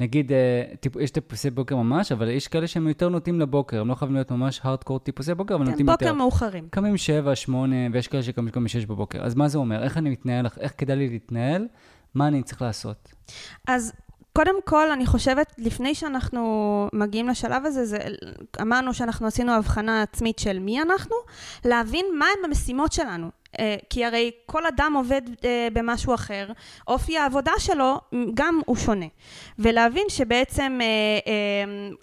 נגיד, 0.00 0.32
אה, 0.32 0.62
טיפ, 0.80 0.96
יש 0.96 1.10
טיפוסי 1.10 1.50
בוקר 1.50 1.76
ממש, 1.76 2.12
אבל 2.12 2.28
יש 2.28 2.48
כאלה 2.48 2.66
שהם 2.66 2.88
יותר 2.88 3.08
נוטים 3.08 3.40
לבוקר, 3.40 3.80
הם 3.80 3.88
לא 3.88 3.94
חייבים 3.94 4.14
להיות 4.14 4.30
ממש 4.30 4.60
הארדקור 4.64 4.98
טיפוסי 4.98 5.34
בוקר, 5.34 5.54
אבל 5.54 5.64
כן, 5.64 5.70
נוטים 5.70 5.88
יותר. 5.88 6.04
כן, 6.04 6.06
בוקר 6.06 6.18
מאוחרים. 6.18 6.68
קמים 6.70 6.96
7, 6.96 7.34
8, 7.34 7.76
ויש 7.92 8.08
כאלה 8.08 8.22
שקמים 8.22 8.50
גם 8.54 8.68
6 8.68 8.86
בבוקר. 8.86 9.24
אז 9.24 9.34
מה 9.34 9.48
זה 9.48 9.58
אומר? 9.58 9.82
איך 9.82 9.98
אני 9.98 10.10
מתנהל, 10.10 10.46
איך 10.60 10.72
כדאי 10.78 10.96
לי 10.96 11.08
להתנהל? 11.08 11.66
מה 12.14 12.28
אני 12.28 12.42
צריך 12.42 12.62
לעשות? 12.62 13.14
אז 13.66 13.92
קודם 14.36 14.54
כל, 14.64 14.90
אני 14.90 15.06
חושבת, 15.06 15.54
לפני 15.58 15.94
שאנחנו 15.94 16.88
מגיעים 16.92 17.28
לשלב 17.28 17.66
הזה, 17.66 17.84
זה, 17.84 17.98
אמרנו 18.60 18.94
שאנחנו 18.94 19.26
עשינו 19.26 19.52
הבחנה 19.52 20.02
עצמית 20.02 20.38
של 20.38 20.58
מי 20.58 20.82
אנחנו, 20.82 21.16
להבין 21.64 22.06
מהם 22.18 22.44
המשימות 22.44 22.92
שלנו. 22.92 23.30
אה, 23.58 23.76
כי 23.90 24.04
הרי 24.04 24.30
כל 24.46 24.66
אדם 24.66 24.92
עובד 24.96 25.22
אה, 25.44 25.68
במשהו 25.72 26.14
אחר, 26.14 26.48
אופי 26.88 27.18
העבודה 27.18 27.52
שלו 27.58 28.00
גם 28.34 28.60
הוא 28.66 28.76
שונה. 28.76 29.06
ולהבין 29.58 30.04
שבעצם 30.08 30.78
אה, 30.82 31.26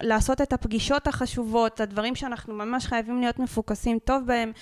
לעשות 0.00 0.40
את 0.40 0.52
הפגישות 0.52 1.06
החשובות, 1.06 1.80
הדברים 1.80 2.14
שאנחנו 2.14 2.54
ממש 2.54 2.86
חייבים 2.86 3.20
להיות 3.20 3.38
מפוקסים 3.38 3.98
טוב 3.98 4.22
בהם, 4.26 4.52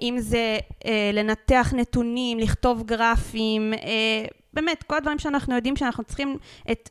אם 0.00 0.16
זה 0.18 0.58
לנתח 1.12 1.72
נתונים, 1.76 2.38
לכתוב 2.38 2.82
גרפים, 2.82 3.72
באמת, 4.58 4.82
כל 4.82 4.96
הדברים 4.96 5.18
שאנחנו 5.18 5.54
יודעים 5.54 5.76
שאנחנו 5.76 6.04
צריכים 6.04 6.36
את 6.70 6.90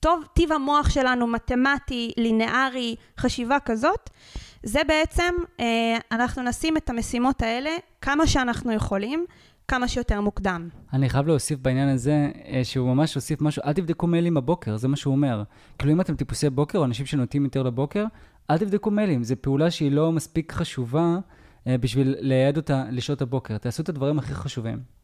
טוב, 0.00 0.24
טיב 0.32 0.52
המוח 0.52 0.90
שלנו, 0.90 1.26
מתמטי, 1.26 2.12
לינארי, 2.16 2.96
חשיבה 3.18 3.56
כזאת, 3.64 4.10
זה 4.62 4.80
בעצם, 4.88 5.34
אה, 5.60 5.98
אנחנו 6.12 6.42
נשים 6.42 6.76
את 6.76 6.90
המשימות 6.90 7.42
האלה 7.42 7.70
כמה 8.00 8.26
שאנחנו 8.26 8.72
יכולים, 8.72 9.24
כמה 9.68 9.88
שיותר 9.88 10.20
מוקדם. 10.20 10.68
אני 10.92 11.08
חייב 11.08 11.26
להוסיף 11.26 11.58
בעניין 11.58 11.88
הזה, 11.88 12.30
אה, 12.48 12.60
שהוא 12.64 12.94
ממש 12.94 13.14
הוסיף 13.14 13.40
משהו, 13.40 13.62
אל 13.66 13.72
תבדקו 13.72 14.06
מיילים 14.06 14.34
בבוקר, 14.34 14.76
זה 14.76 14.88
מה 14.88 14.96
שהוא 14.96 15.12
אומר. 15.12 15.42
כאילו 15.78 15.92
אם 15.92 16.00
אתם 16.00 16.16
טיפוסי 16.16 16.50
בוקר, 16.50 16.78
או 16.78 16.84
אנשים 16.84 17.06
שנוטים 17.06 17.44
יותר 17.44 17.62
לבוקר, 17.62 18.04
אל 18.50 18.58
תבדקו 18.58 18.90
מיילים, 18.90 19.24
זו 19.24 19.34
פעולה 19.40 19.70
שהיא 19.70 19.92
לא 19.92 20.12
מספיק 20.12 20.52
חשובה 20.52 21.18
אה, 21.66 21.78
בשביל 21.78 22.14
לייעד 22.20 22.56
אותה 22.56 22.84
לשעות 22.90 23.22
הבוקר. 23.22 23.58
תעשו 23.58 23.82
את 23.82 23.88
הדברים 23.88 24.18
הכי 24.18 24.34
חשובים. 24.34 24.97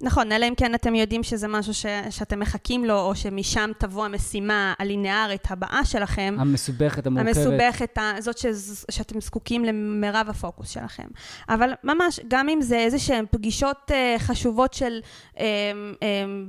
נכון, 0.00 0.32
אלא 0.32 0.48
אם 0.48 0.54
כן 0.54 0.74
אתם 0.74 0.94
יודעים 0.94 1.22
שזה 1.22 1.48
משהו 1.48 1.74
ש, 1.74 1.86
שאתם 2.10 2.40
מחכים 2.40 2.84
לו, 2.84 3.00
או 3.00 3.16
שמשם 3.16 3.70
תבוא 3.78 4.04
המשימה 4.04 4.74
הלינארית 4.78 5.50
הבאה 5.50 5.84
שלכם. 5.84 6.36
המסובכת, 6.38 7.06
המורכבת. 7.06 7.36
המסובכת, 7.36 7.98
זאת 8.18 8.38
ש, 8.38 8.46
שאתם 8.90 9.20
זקוקים 9.20 9.64
למרב 9.64 10.26
הפוקוס 10.28 10.70
שלכם. 10.70 11.06
אבל 11.48 11.70
ממש, 11.84 12.20
גם 12.28 12.48
אם 12.48 12.60
זה 12.60 12.78
איזה 12.78 12.98
שהן 12.98 13.24
פגישות 13.30 13.90
uh, 13.90 14.18
חשובות 14.18 14.74
של 14.74 15.00
uh, 15.34 15.38
uh, 15.38 15.40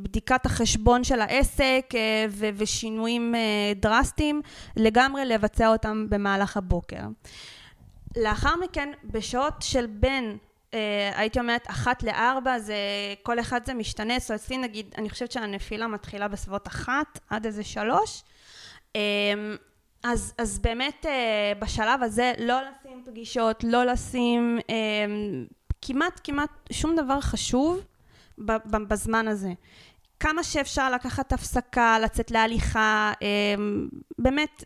בדיקת 0.03 0.45
החשבון 0.45 1.03
של 1.03 1.21
העסק 1.21 1.85
uh, 1.91 1.95
ו, 2.29 2.49
ושינויים 2.55 3.35
uh, 3.35 3.79
דרסטיים, 3.81 4.41
לגמרי 4.75 5.25
לבצע 5.25 5.67
אותם 5.67 6.05
במהלך 6.09 6.57
הבוקר. 6.57 7.01
לאחר 8.17 8.53
מכן, 8.63 8.89
בשעות 9.03 9.53
של 9.59 9.85
בין 9.87 10.25
אה, 10.25 10.46
הייתי 11.15 11.39
אומרת 11.39 11.69
אחת 11.69 12.03
לארבע 12.03 12.59
זה 12.59 12.75
כל 13.23 13.39
אחד 13.39 13.65
זה 13.65 13.73
משתנה. 13.73 14.17
So 14.17 14.35
אצלי 14.35 14.57
נגיד 14.57 14.93
אני 14.97 15.09
חושבת 15.09 15.31
שהנפילה 15.31 15.87
מתחילה 15.87 16.27
בסביבות 16.27 16.67
אחת 16.67 17.19
עד 17.29 17.45
איזה 17.45 17.63
שלוש. 17.63 18.23
אמ, 18.95 19.55
אז, 20.03 20.33
אז 20.37 20.59
באמת 20.59 21.05
אה, 21.05 21.53
בשלב 21.59 22.03
הזה 22.03 22.33
לא 22.39 22.55
לשים 22.61 23.03
פגישות 23.05 23.63
לא 23.63 23.83
לשים 23.83 24.59
כמעט 25.81 26.21
כמעט 26.23 26.49
שום 26.71 26.95
דבר 26.95 27.21
חשוב 27.21 27.85
בזמן 28.87 29.27
הזה 29.27 29.49
כמה 30.19 30.43
שאפשר 30.43 30.91
לקחת 30.91 31.33
הפסקה, 31.33 31.99
לצאת 31.99 32.31
להליכה, 32.31 33.13
אמ, 33.21 33.87
באמת, 34.19 34.63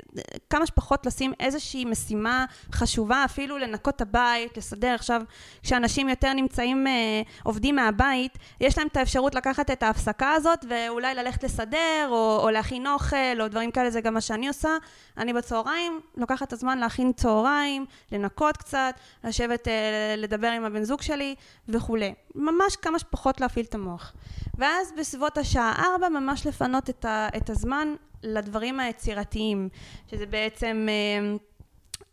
כמה 0.50 0.66
שפחות 0.66 1.06
לשים 1.06 1.34
איזושהי 1.40 1.86
משימה 1.86 2.46
חשובה, 2.72 3.26
אפילו 3.26 3.58
לנקות 3.58 3.96
את 3.96 4.02
הבית, 4.02 4.58
לסדר. 4.58 4.96
עכשיו, 4.96 5.22
כשאנשים 5.64 6.10
יותר 6.10 6.34
נמצאים, 6.34 6.88
אה, 6.88 7.22
עובדים 7.44 7.76
מהבית, 7.76 8.38
יש 8.62 8.78
להם 8.78 8.88
את 8.88 8.98
האפשרות 8.98 9.36
לקחת 9.36 9.72
את 9.72 9.84
ההפסקה 9.84 10.32
הזאת, 10.32 10.66
ואולי 10.70 11.16
ללכת 11.16 11.44
לסדר, 11.44 12.08
או, 12.10 12.40
או 12.44 12.50
להכין 12.50 12.88
אוכל, 12.88 13.42
או 13.42 13.48
דברים 13.48 13.72
כאלה, 13.72 13.90
זה 13.90 14.02
גם 14.02 14.14
מה 14.14 14.22
שאני 14.22 14.48
עושה. 14.48 14.70
אני 15.18 15.34
בצהריים 15.34 16.00
לוקחת 16.18 16.48
את 16.48 16.54
הזמן 16.54 16.78
להכין 16.78 17.12
צהריים, 17.14 17.86
לנקות 18.12 18.58
קצת, 18.58 18.96
לשבת 19.24 19.68
אה, 19.68 20.16
לדבר 20.18 20.48
עם 20.48 20.66
הבן 20.66 20.84
זוג 20.84 21.02
שלי 21.02 21.36
וכולי. 21.70 22.14
ממש 22.36 22.76
כמה 22.76 23.00
שפחות 23.00 23.42
להפעיל 23.42 23.66
את 23.66 23.76
המוח. 23.76 24.14
ואז 24.58 24.94
בסביבות 24.98 25.38
השעה 25.42 25.84
ארבע 25.86 26.10
ממש 26.10 26.48
לפנות 26.48 26.90
את, 26.90 27.06
ה, 27.06 27.28
את 27.38 27.50
הזמן 27.50 27.96
לדברים 28.24 28.80
היצירתיים, 28.80 29.70
שזה 30.12 30.26
בעצם 30.26 30.88
אה, 30.90 31.36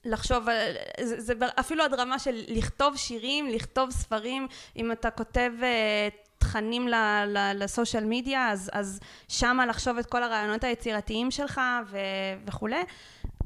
לחשוב, 0.04 0.46
זה, 1.00 1.20
זה 1.20 1.34
אפילו 1.60 1.84
עד 1.84 1.94
רמה 1.94 2.18
של 2.18 2.44
לכתוב 2.48 2.96
שירים, 2.96 3.48
לכתוב 3.48 3.90
ספרים, 3.90 4.46
אם 4.76 4.92
אתה 4.92 5.10
כותב 5.10 5.52
אה, 5.62 6.08
תכנים 6.38 6.88
לסושיאל 7.54 8.04
מדיה, 8.04 8.50
אז, 8.50 8.70
אז 8.72 9.00
שמה 9.28 9.66
לחשוב 9.66 9.98
את 9.98 10.06
כל 10.06 10.22
הרעיונות 10.22 10.64
היצירתיים 10.64 11.30
שלך 11.30 11.60
ו, 11.90 11.98
וכולי. 12.46 12.82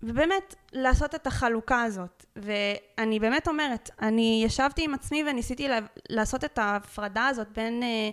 ובאמת 0.03 0.55
לעשות 0.73 1.15
את 1.15 1.27
החלוקה 1.27 1.83
הזאת. 1.83 2.27
ואני 2.37 3.21
באמת 3.21 3.49
אומרת, 3.49 3.91
אני 4.01 4.43
ישבתי 4.47 4.85
עם 4.85 4.95
עצמי 4.95 5.25
וניסיתי 5.27 5.69
לעשות 6.09 6.45
את 6.45 6.59
ההפרדה 6.59 7.27
הזאת 7.27 7.49
בין 7.49 7.83
אה, 7.83 8.11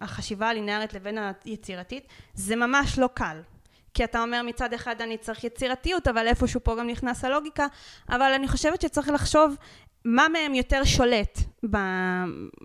החשיבה 0.00 0.48
הלינארית 0.48 0.94
לבין 0.94 1.18
היצירתית, 1.44 2.08
זה 2.34 2.56
ממש 2.56 2.98
לא 2.98 3.08
קל. 3.14 3.40
כי 3.94 4.04
אתה 4.04 4.22
אומר 4.22 4.42
מצד 4.42 4.72
אחד 4.72 5.00
אני 5.00 5.18
צריך 5.18 5.44
יצירתיות, 5.44 6.08
אבל 6.08 6.26
איפשהו 6.26 6.60
פה 6.62 6.76
גם 6.78 6.86
נכנס 6.86 7.24
הלוגיקה, 7.24 7.66
אבל 8.08 8.32
אני 8.32 8.48
חושבת 8.48 8.80
שצריך 8.80 9.08
לחשוב 9.08 9.56
מה 10.04 10.26
מהם 10.32 10.54
יותר 10.54 10.84
שולט 10.84 11.38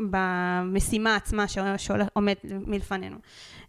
במשימה 0.09 1.15
עצמה 1.15 1.45
שעומד 1.77 2.35
מלפנינו. 2.43 3.17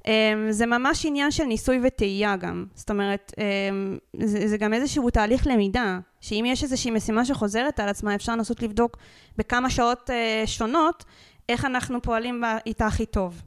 אמ, 0.07 0.47
זה 0.51 0.67
ממש 0.67 1.07
עניין 1.07 1.31
של 1.31 1.45
ניסוי 1.45 1.81
וטעייה 1.83 2.37
גם. 2.37 2.65
זאת 2.75 2.91
אומרת, 2.91 3.33
אמ, 3.39 3.99
זה 4.25 4.57
גם 4.57 4.75
איזשהו 4.75 5.11
תהליך 5.11 5.47
למידה, 5.47 5.99
שאם 6.21 6.45
יש 6.47 6.63
איזושהי 6.63 6.91
משימה 6.91 7.25
שחוזרת 7.25 7.81
על 7.81 7.89
עצמה, 7.89 8.15
אפשר 8.15 8.33
לנסות 8.33 8.63
לבדוק 8.63 8.97
בכמה 9.37 9.71
שעות 9.71 10.11
אה, 10.11 10.43
שונות, 10.47 11.05
איך 11.49 11.65
אנחנו 11.65 12.03
פועלים 12.03 12.43
איתה 12.67 12.87
הכי 12.87 13.07
טוב. 13.07 13.43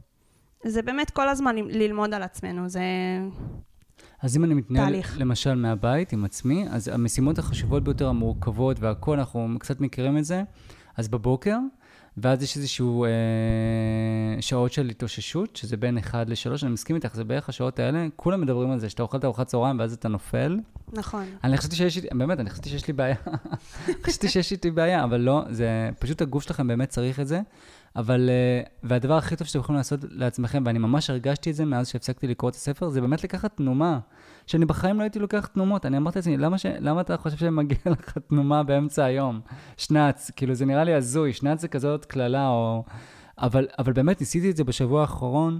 זה 0.63 0.81
באמת 0.81 1.10
כל 1.10 1.29
הזמן 1.29 1.55
ללמוד 1.55 2.13
על 2.13 2.23
עצמנו, 2.23 2.69
זה... 2.69 2.81
אז 4.21 4.38
אם 4.38 4.43
אני 4.43 4.53
מתנהל, 4.53 4.86
תהליך. 4.86 5.19
למשל, 5.19 5.55
מהבית 5.55 6.13
עם 6.13 6.25
עצמי, 6.25 6.65
אז 6.69 6.88
המשימות 6.88 7.39
החשובות 7.39 7.84
ביותר, 7.84 8.08
המורכבות 8.08 8.79
והכול, 8.79 9.19
אנחנו 9.19 9.55
קצת 9.60 9.79
מכירים 9.81 10.17
את 10.17 10.25
זה, 10.25 10.43
אז 10.97 11.08
בבוקר, 11.08 11.58
ואז 12.17 12.43
יש 12.43 12.58
איזשהו 12.58 13.05
אה, 13.05 13.10
שעות 14.41 14.71
של 14.71 14.89
התאוששות, 14.89 15.55
שזה 15.55 15.77
בין 15.77 15.97
1 15.97 16.29
ל-3, 16.29 16.63
אני 16.63 16.71
מסכים 16.71 16.95
איתך, 16.95 17.15
זה 17.15 17.23
בערך 17.23 17.49
השעות 17.49 17.79
האלה, 17.79 18.08
כולם 18.15 18.41
מדברים 18.41 18.71
על 18.71 18.79
זה, 18.79 18.89
שאתה 18.89 19.03
אוכל 19.03 19.17
את 19.17 19.25
ארוחת 19.25 19.47
צהריים 19.47 19.79
ואז 19.79 19.93
אתה 19.93 20.08
נופל. 20.08 20.60
נכון. 20.93 21.25
אני 21.43 21.58
חשבתי 21.58 21.75
שיש 21.75 21.97
לי, 21.97 22.08
באמת, 22.12 22.39
אני 22.39 22.49
חשבתי 22.49 22.69
שיש 22.69 22.88
לי 22.88 22.93
בעיה. 22.93 23.15
חשבתי 24.05 24.27
שיש 24.27 24.63
לי 24.63 24.71
בעיה, 24.71 25.03
אבל 25.03 25.21
לא, 25.21 25.43
זה 25.49 25.89
פשוט 25.99 26.21
הגוף 26.21 26.43
שלכם 26.43 26.67
באמת 26.67 26.89
צריך 26.89 27.19
את 27.19 27.27
זה. 27.27 27.41
אבל, 27.95 28.29
אה, 28.29 28.62
והדבר 28.84 29.13
הכי 29.13 29.36
טוב 29.36 29.47
שאתם 29.47 29.60
יכולים 29.60 29.77
לעשות 29.77 29.99
לעצמכם, 30.10 30.63
ואני 30.65 30.79
ממש 30.79 31.10
הרגשתי 31.10 31.49
את 31.51 31.55
זה 31.55 31.65
מאז 31.65 31.88
שהפסקתי 31.88 32.27
לקרוא 32.27 32.49
את 32.49 32.55
הספר, 32.55 32.89
זה 32.89 33.01
באמת 33.01 33.23
לקחת 33.23 33.58
תנומה. 33.58 33.99
שאני 34.47 34.65
בחיים 34.65 34.97
לא 34.97 35.03
הייתי 35.03 35.19
לוקח 35.19 35.45
תנומות. 35.45 35.86
אני 35.86 35.97
אמרתי 35.97 36.19
לעצמי, 36.19 36.38
למה, 36.38 36.58
ש... 36.58 36.65
למה 36.65 37.01
אתה 37.01 37.17
חושב 37.17 37.38
שמגיע 37.38 37.77
לך 37.99 38.17
תנומה 38.17 38.63
באמצע 38.63 39.03
היום? 39.03 39.41
שנץ, 39.77 40.31
כאילו 40.36 40.53
זה 40.53 40.65
נראה 40.65 40.84
לי 40.84 40.93
הזוי, 40.93 41.34
שנץ 41.34 41.62
זה 41.62 41.67
כזאת 41.67 42.05
קללה, 42.05 42.47
או... 42.47 42.84
אבל, 43.38 43.67
אבל 43.79 43.93
באמת 43.93 44.19
ניסיתי 44.19 44.51
את 44.51 44.58
זה 44.58 44.63
בשבוע 44.63 45.01
האחרון, 45.01 45.60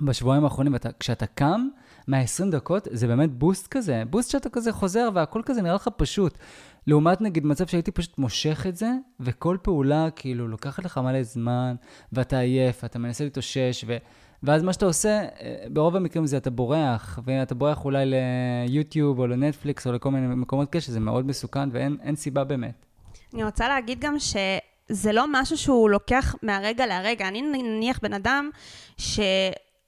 בשבועיים 0.00 0.44
האחרונים, 0.44 0.72
ואתה, 0.72 0.88
כשאתה 1.00 1.26
קם, 1.26 1.68
מה-20 2.06 2.50
דקות, 2.50 2.88
זה 2.90 3.06
באמת 3.06 3.30
בוסט 3.38 3.66
כזה, 3.66 4.02
בוסט 4.10 4.30
שאתה 4.30 4.48
כזה 4.48 4.72
חוזר 4.72 5.08
והכל 5.14 5.42
כזה 5.44 5.62
נראה 5.62 5.74
לך 5.74 5.88
פשוט. 5.96 6.38
לעומת 6.86 7.20
נגיד 7.20 7.46
מצב 7.46 7.66
שהייתי 7.66 7.90
פשוט 7.90 8.18
מושך 8.18 8.66
את 8.68 8.76
זה, 8.76 8.90
וכל 9.20 9.56
פעולה 9.62 10.08
כאילו 10.16 10.48
לוקחת 10.48 10.84
לך 10.84 10.98
מלא 10.98 11.22
זמן, 11.22 11.74
ואתה 12.12 12.38
עייף, 12.38 12.80
ואתה 12.82 12.98
מנסה 12.98 13.24
להתאושש, 13.24 13.84
ו... 13.86 13.96
ואז 14.42 14.62
מה 14.62 14.72
שאתה 14.72 14.86
עושה, 14.86 15.08
אה, 15.08 15.64
ברוב 15.70 15.96
המקרים 15.96 16.26
זה 16.26 16.36
אתה 16.36 16.50
בורח, 16.50 17.18
ואתה 17.24 17.54
בורח 17.54 17.84
אולי 17.84 18.04
ליוטיוב 18.06 19.18
או 19.18 19.26
לנטפליקס 19.26 19.86
או 19.86 19.92
לכל 19.92 20.10
מיני 20.10 20.34
מקומות 20.34 20.70
כאלה, 20.70 20.82
שזה 20.82 21.00
מאוד 21.00 21.26
מסוכן 21.26 21.68
ואין 21.72 22.16
סיבה 22.16 22.44
באמת. 22.44 22.86
אני 23.34 23.44
רוצה 23.44 23.68
להגיד 23.68 24.00
גם 24.00 24.16
שזה 24.18 25.12
לא 25.12 25.24
משהו 25.32 25.56
שהוא 25.56 25.90
לוקח 25.90 26.34
מהרגע 26.42 26.86
להרגע. 26.86 27.28
אני 27.28 27.42
נניח 27.42 27.98
בן 28.02 28.12
אדם 28.12 28.50
ש... 28.96 29.20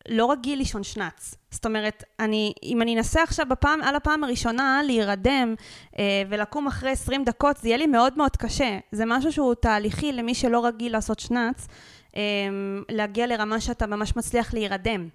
לא 0.09 0.33
רגיל 0.33 0.59
לישון 0.59 0.83
שנץ. 0.83 1.35
זאת 1.51 1.67
אומרת, 1.67 2.05
אני, 2.21 2.53
אם 2.63 2.83
אני 2.83 2.97
אנסה 2.97 3.23
עכשיו 3.23 3.47
בפעם, 3.49 3.83
על 3.83 3.97
הפעם 3.97 4.25
הראשונה 4.25 4.81
להירדם 4.85 5.55
אה, 5.99 6.23
ולקום 6.29 6.67
אחרי 6.67 6.91
20 6.91 7.25
דקות, 7.25 7.57
זה 7.57 7.69
יהיה 7.69 7.79
לי 7.79 7.87
מאוד 7.87 8.17
מאוד 8.17 8.37
קשה. 8.37 8.79
זה 8.93 9.05
משהו 9.07 9.33
שהוא 9.33 9.55
תהליכי 9.55 10.13
למי 10.13 10.35
שלא 10.35 10.67
רגיל 10.67 10.93
לעשות 10.93 11.21
שנץ, 11.21 11.67
אה, 12.17 12.23
להגיע 12.89 13.27
לרמה 13.27 13.61
שאתה 13.61 13.87
ממש 13.87 14.17
מצליח 14.17 14.55
להירדם. 14.55 15.09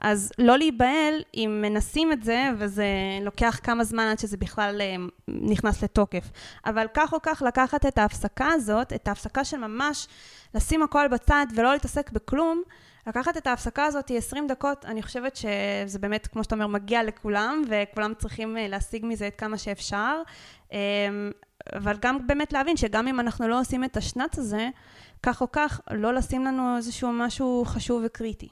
אז 0.00 0.32
לא 0.38 0.58
להיבהל 0.58 1.14
אם 1.34 1.58
מנסים 1.62 2.12
את 2.12 2.22
זה, 2.22 2.48
וזה 2.58 2.86
לוקח 3.22 3.60
כמה 3.62 3.84
זמן 3.84 4.04
עד 4.04 4.18
שזה 4.18 4.36
בכלל 4.36 4.80
אה, 4.80 4.94
נכנס 5.28 5.82
לתוקף. 5.82 6.30
אבל 6.66 6.86
כך 6.94 7.12
או 7.12 7.18
כך, 7.22 7.42
לקחת 7.46 7.86
את 7.86 7.98
ההפסקה 7.98 8.48
הזאת, 8.48 8.92
את 8.92 9.08
ההפסקה 9.08 9.44
של 9.44 9.56
ממש 9.56 10.06
לשים 10.54 10.82
הכל 10.82 11.08
בצד 11.08 11.46
ולא 11.54 11.72
להתעסק 11.72 12.10
בכלום, 12.10 12.62
לקחת 13.10 13.36
את 13.36 13.46
ההפסקה 13.46 13.84
הזאת 13.84 14.10
20 14.14 14.46
דקות, 14.46 14.84
אני 14.84 15.02
חושבת 15.02 15.36
שזה 15.36 15.98
באמת, 15.98 16.26
כמו 16.26 16.44
שאתה 16.44 16.54
אומר, 16.54 16.66
מגיע 16.66 17.02
לכולם, 17.02 17.62
וכולם 17.68 18.12
צריכים 18.14 18.56
אה, 18.56 18.68
להשיג 18.68 19.06
מזה 19.06 19.26
את 19.26 19.34
כמה 19.38 19.58
שאפשר. 19.58 20.22
אמ, 20.72 20.78
אבל 21.74 21.96
גם 22.00 22.26
באמת 22.26 22.52
להבין 22.52 22.76
שגם 22.76 23.08
אם 23.08 23.20
אנחנו 23.20 23.48
לא 23.48 23.60
עושים 23.60 23.84
את 23.84 23.96
השנץ 23.96 24.38
הזה, 24.38 24.68
כך 25.22 25.40
או 25.40 25.52
כך, 25.52 25.80
לא 25.90 26.14
לשים 26.14 26.44
לנו 26.44 26.76
איזשהו 26.76 27.12
משהו 27.12 27.64
חשוב 27.66 28.02
וקריטי. 28.06 28.48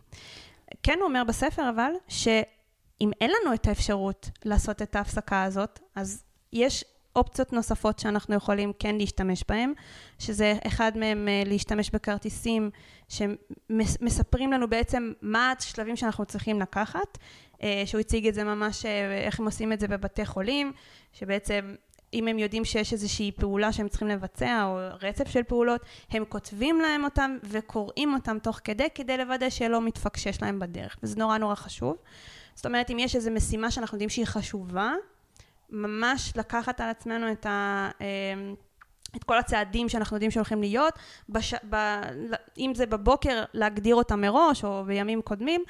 כן 0.83 0.95
הוא 1.01 1.09
אומר 1.09 1.23
בספר 1.25 1.71
אבל, 1.71 1.91
שאם 2.09 3.11
אין 3.21 3.31
לנו 3.31 3.55
את 3.55 3.67
האפשרות 3.67 4.31
לעשות 4.45 4.83
את 4.83 4.97
ההפסקה 4.97 5.43
הזאת, 5.43 5.81
אז 5.95 6.25
יש 6.53 6.85
אופציות 7.17 7.53
נוספות 7.53 7.99
שאנחנו 7.99 8.35
יכולים 8.35 8.73
כן 8.79 8.95
להשתמש 8.99 9.45
בהן, 9.49 9.73
שזה 10.19 10.55
אחד 10.67 10.93
מהם 10.97 11.29
אה, 11.29 11.43
להשתמש 11.47 11.91
בכרטיסים 11.91 12.71
שמספרים 13.09 14.53
לנו 14.53 14.69
בעצם 14.69 15.13
מה 15.23 15.53
השלבים 15.59 15.97
שאנחנו 15.97 16.25
צריכים 16.27 16.61
לקחת, 16.61 17.19
אה, 17.63 17.83
שהוא 17.87 18.01
הציג 18.01 18.27
את 18.27 18.35
זה 18.35 18.45
ממש, 18.45 18.87
אה, 18.87 19.19
איך 19.27 19.41
הם 19.41 19.47
עושים 19.47 19.73
את 19.73 19.81
זה 19.81 19.89
בבתי 19.89 20.27
חולים, 20.27 20.73
שבעצם 21.13 21.75
אם 22.13 22.29
הם 22.29 22.39
יודעים 22.39 22.65
שיש 22.65 22.93
איזושהי 22.93 23.33
פעולה 23.33 23.73
שהם 23.73 23.89
צריכים 23.89 24.09
לבצע, 24.09 24.65
או 24.65 24.79
רצף 25.03 25.29
של 25.29 25.43
פעולות, 25.43 25.81
הם 26.11 26.25
כותבים 26.29 26.81
להם 26.81 27.05
אותם 27.05 27.37
וקוראים 27.45 28.15
אותם 28.15 28.39
תוך 28.43 28.61
כדי, 28.65 28.89
כדי 28.95 29.17
לוודא 29.17 29.51
שלא 29.51 29.81
מתפקשש 29.81 30.43
להם 30.43 30.59
בדרך, 30.59 30.97
וזה 31.03 31.17
נורא 31.19 31.39
נורא 31.39 31.55
חשוב. 31.55 31.97
זאת 32.55 32.67
אומרת, 32.67 32.91
אם 32.91 32.99
יש 32.99 33.17
איזו 33.17 33.31
משימה 33.31 33.71
שאנחנו 33.71 33.95
יודעים 33.95 34.09
שהיא 34.09 34.27
חשובה, 34.27 34.93
ממש 35.71 36.33
לקחת 36.37 36.81
על 36.81 36.89
עצמנו 36.89 37.33
את 37.33 37.47
ה... 37.47 37.91
אמ, 38.01 38.55
את 39.17 39.25
כל 39.25 39.39
הצעדים 39.39 39.89
שאנחנו 39.89 40.17
יודעים 40.17 40.31
שהולכים 40.31 40.61
להיות, 40.61 40.95
בש... 41.29 41.55
ב... 41.71 41.77
אם 42.59 42.73
זה 42.75 42.87
בבוקר 42.87 43.43
להגדיר 43.55 43.95
אותם 43.95 44.21
מראש 44.21 44.65
או 44.65 44.85
בימים 44.87 45.23
קודמים, 45.23 45.65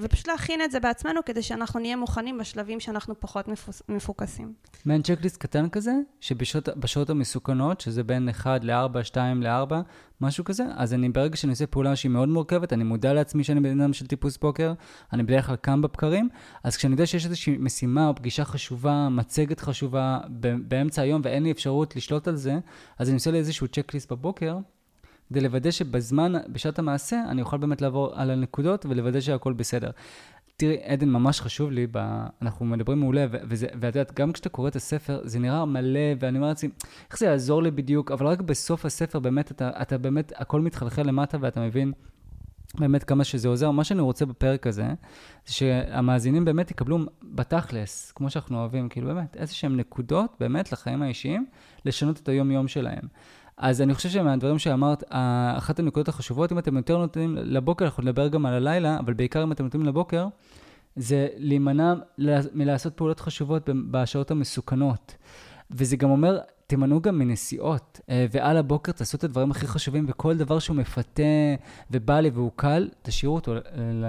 ופשוט 0.00 0.28
להכין 0.28 0.62
את 0.62 0.70
זה 0.70 0.80
בעצמנו 0.80 1.20
כדי 1.26 1.42
שאנחנו 1.42 1.80
נהיה 1.80 1.96
מוכנים 1.96 2.38
בשלבים 2.38 2.80
שאנחנו 2.80 3.20
פחות 3.20 3.48
מפוקסים. 3.88 4.52
מעין 4.84 5.02
צ'קליסט 5.02 5.36
קטן 5.36 5.68
כזה, 5.68 5.92
שבשעות 6.20 7.10
המסוכנות, 7.10 7.80
שזה 7.80 8.04
בין 8.04 8.28
1 8.28 8.64
ל-4, 8.64 9.02
2 9.02 9.42
ל-4, 9.42 9.74
משהו 10.20 10.44
כזה, 10.44 10.64
אז 10.76 10.94
אני 10.94 11.08
ברגע 11.08 11.36
שאני 11.36 11.50
עושה 11.50 11.66
פעולה 11.66 11.96
שהיא 11.96 12.10
מאוד 12.10 12.28
מורכבת, 12.28 12.72
אני 12.72 12.84
מודע 12.84 13.12
לעצמי 13.12 13.44
שאני 13.44 13.60
בן 13.60 13.80
אדם 13.80 13.92
של 13.92 14.06
טיפוס 14.06 14.38
בוקר, 14.38 14.72
אני 15.12 15.22
בדרך 15.22 15.46
כלל 15.46 15.56
קם 15.56 15.82
בבקרים, 15.82 16.28
אז 16.64 16.76
כשאני 16.76 16.94
יודע 16.94 17.06
שיש 17.06 17.24
איזושהי 17.24 17.56
משימה 17.58 18.08
או 18.08 18.14
פגישה 18.14 18.44
חשובה, 18.44 19.08
מצגת 19.08 19.60
חשובה 19.60 20.18
באמצע 20.68 21.02
היום 21.02 21.20
ואין 21.24 21.42
לי 21.42 21.50
אפשרות 21.50 21.96
לשלוט 21.96 22.28
על 22.28 22.36
זה, 22.36 22.58
אז 22.98 23.08
אני 23.08 23.14
עושה 23.14 23.30
לי 23.30 23.38
איזשהו 23.38 23.68
צ'קליסט 23.68 24.12
בבוקר, 24.12 24.56
כדי 25.28 25.40
לוודא 25.40 25.70
שבזמן, 25.70 26.32
בשעת 26.48 26.78
המעשה, 26.78 27.22
אני 27.28 27.42
אוכל 27.42 27.56
באמת 27.56 27.82
לעבור 27.82 28.12
על 28.14 28.30
הנקודות 28.30 28.86
ולוודא 28.86 29.20
שהכל 29.20 29.52
בסדר. 29.52 29.90
תראי, 30.56 30.76
עדן, 30.84 31.08
ממש 31.08 31.40
חשוב 31.40 31.70
לי, 31.70 31.86
ב... 31.90 32.26
אנחנו 32.42 32.66
מדברים 32.66 33.00
מעולה, 33.00 33.26
ואת 33.50 33.96
יודעת, 33.96 34.12
גם 34.20 34.32
כשאתה 34.32 34.48
קורא 34.48 34.68
את 34.68 34.76
הספר, 34.76 35.20
זה 35.24 35.38
נראה 35.38 35.64
מלא, 35.64 36.00
ואני 36.20 36.38
אומר 36.38 36.48
לעצמי, 36.48 36.70
איך 37.10 37.18
זה 37.18 37.26
יעזור 37.26 37.62
לי 37.62 37.70
בדיוק, 37.70 38.10
אבל 38.10 38.26
רק 38.26 38.40
בסוף 38.40 38.84
הספר, 38.84 39.18
באמת, 39.18 39.50
אתה, 39.50 39.70
אתה 39.82 39.98
באמת, 39.98 40.32
הכל 40.36 40.60
מתחלחל 40.60 41.02
למטה, 41.02 41.38
ואתה 41.40 41.60
מבין 41.60 41.92
באמת 42.78 43.04
כמה 43.04 43.24
שזה 43.24 43.48
עוזר. 43.48 43.70
מה 43.70 43.84
שאני 43.84 44.00
רוצה 44.00 44.26
בפרק 44.26 44.66
הזה, 44.66 44.86
זה 45.46 45.52
שהמאזינים 45.52 46.44
באמת 46.44 46.70
יקבלו 46.70 46.98
בתכלס, 47.22 48.12
כמו 48.12 48.30
שאנחנו 48.30 48.58
אוהבים, 48.58 48.88
כאילו 48.88 49.06
באמת, 49.06 49.36
איזה 49.36 49.54
שהם 49.54 49.76
נקודות, 49.76 50.36
באמת, 50.40 50.72
לחיים 50.72 51.02
האישיים, 51.02 51.46
לשנות 51.84 52.20
את 52.20 52.28
היום-יום 52.28 52.68
שלהם. 52.68 53.02
אז 53.56 53.80
אני 53.80 53.94
חושב 53.94 54.08
שמהדברים 54.08 54.58
שאמרת, 54.58 55.04
אחת 55.56 55.78
הנקודות 55.78 56.08
החשובות, 56.08 56.52
אם 56.52 56.58
אתם 56.58 56.76
יותר 56.76 56.98
נותנים 56.98 57.36
לבוקר, 57.36 57.84
אנחנו 57.84 58.02
נדבר 58.02 58.28
גם 58.28 58.46
על 58.46 58.54
הלילה, 58.54 58.98
אבל 58.98 59.12
בעיקר 59.12 59.42
אם 59.42 59.52
אתם 59.52 59.64
נותנים 59.64 59.86
לבוקר, 59.86 60.26
זה 60.96 61.28
להימנע 61.36 61.94
מלעשות 62.52 62.94
פעולות 62.94 63.20
חשובות 63.20 63.68
בשעות 63.90 64.30
המסוכנות. 64.30 65.16
וזה 65.70 65.96
גם 65.96 66.10
אומר, 66.10 66.38
תימנעו 66.66 67.00
גם 67.00 67.18
מנסיעות, 67.18 68.00
אה, 68.10 68.26
ועל 68.30 68.56
הבוקר 68.56 68.92
תעשו 68.92 69.16
את 69.16 69.24
הדברים 69.24 69.50
הכי 69.50 69.66
חשובים, 69.66 70.04
וכל 70.08 70.36
דבר 70.36 70.58
שהוא 70.58 70.76
מפתה 70.76 71.22
ובא 71.90 72.20
לי 72.20 72.30
והוא 72.30 72.50
קל, 72.56 72.88
תשאירו 73.02 73.34
אותו 73.34 73.54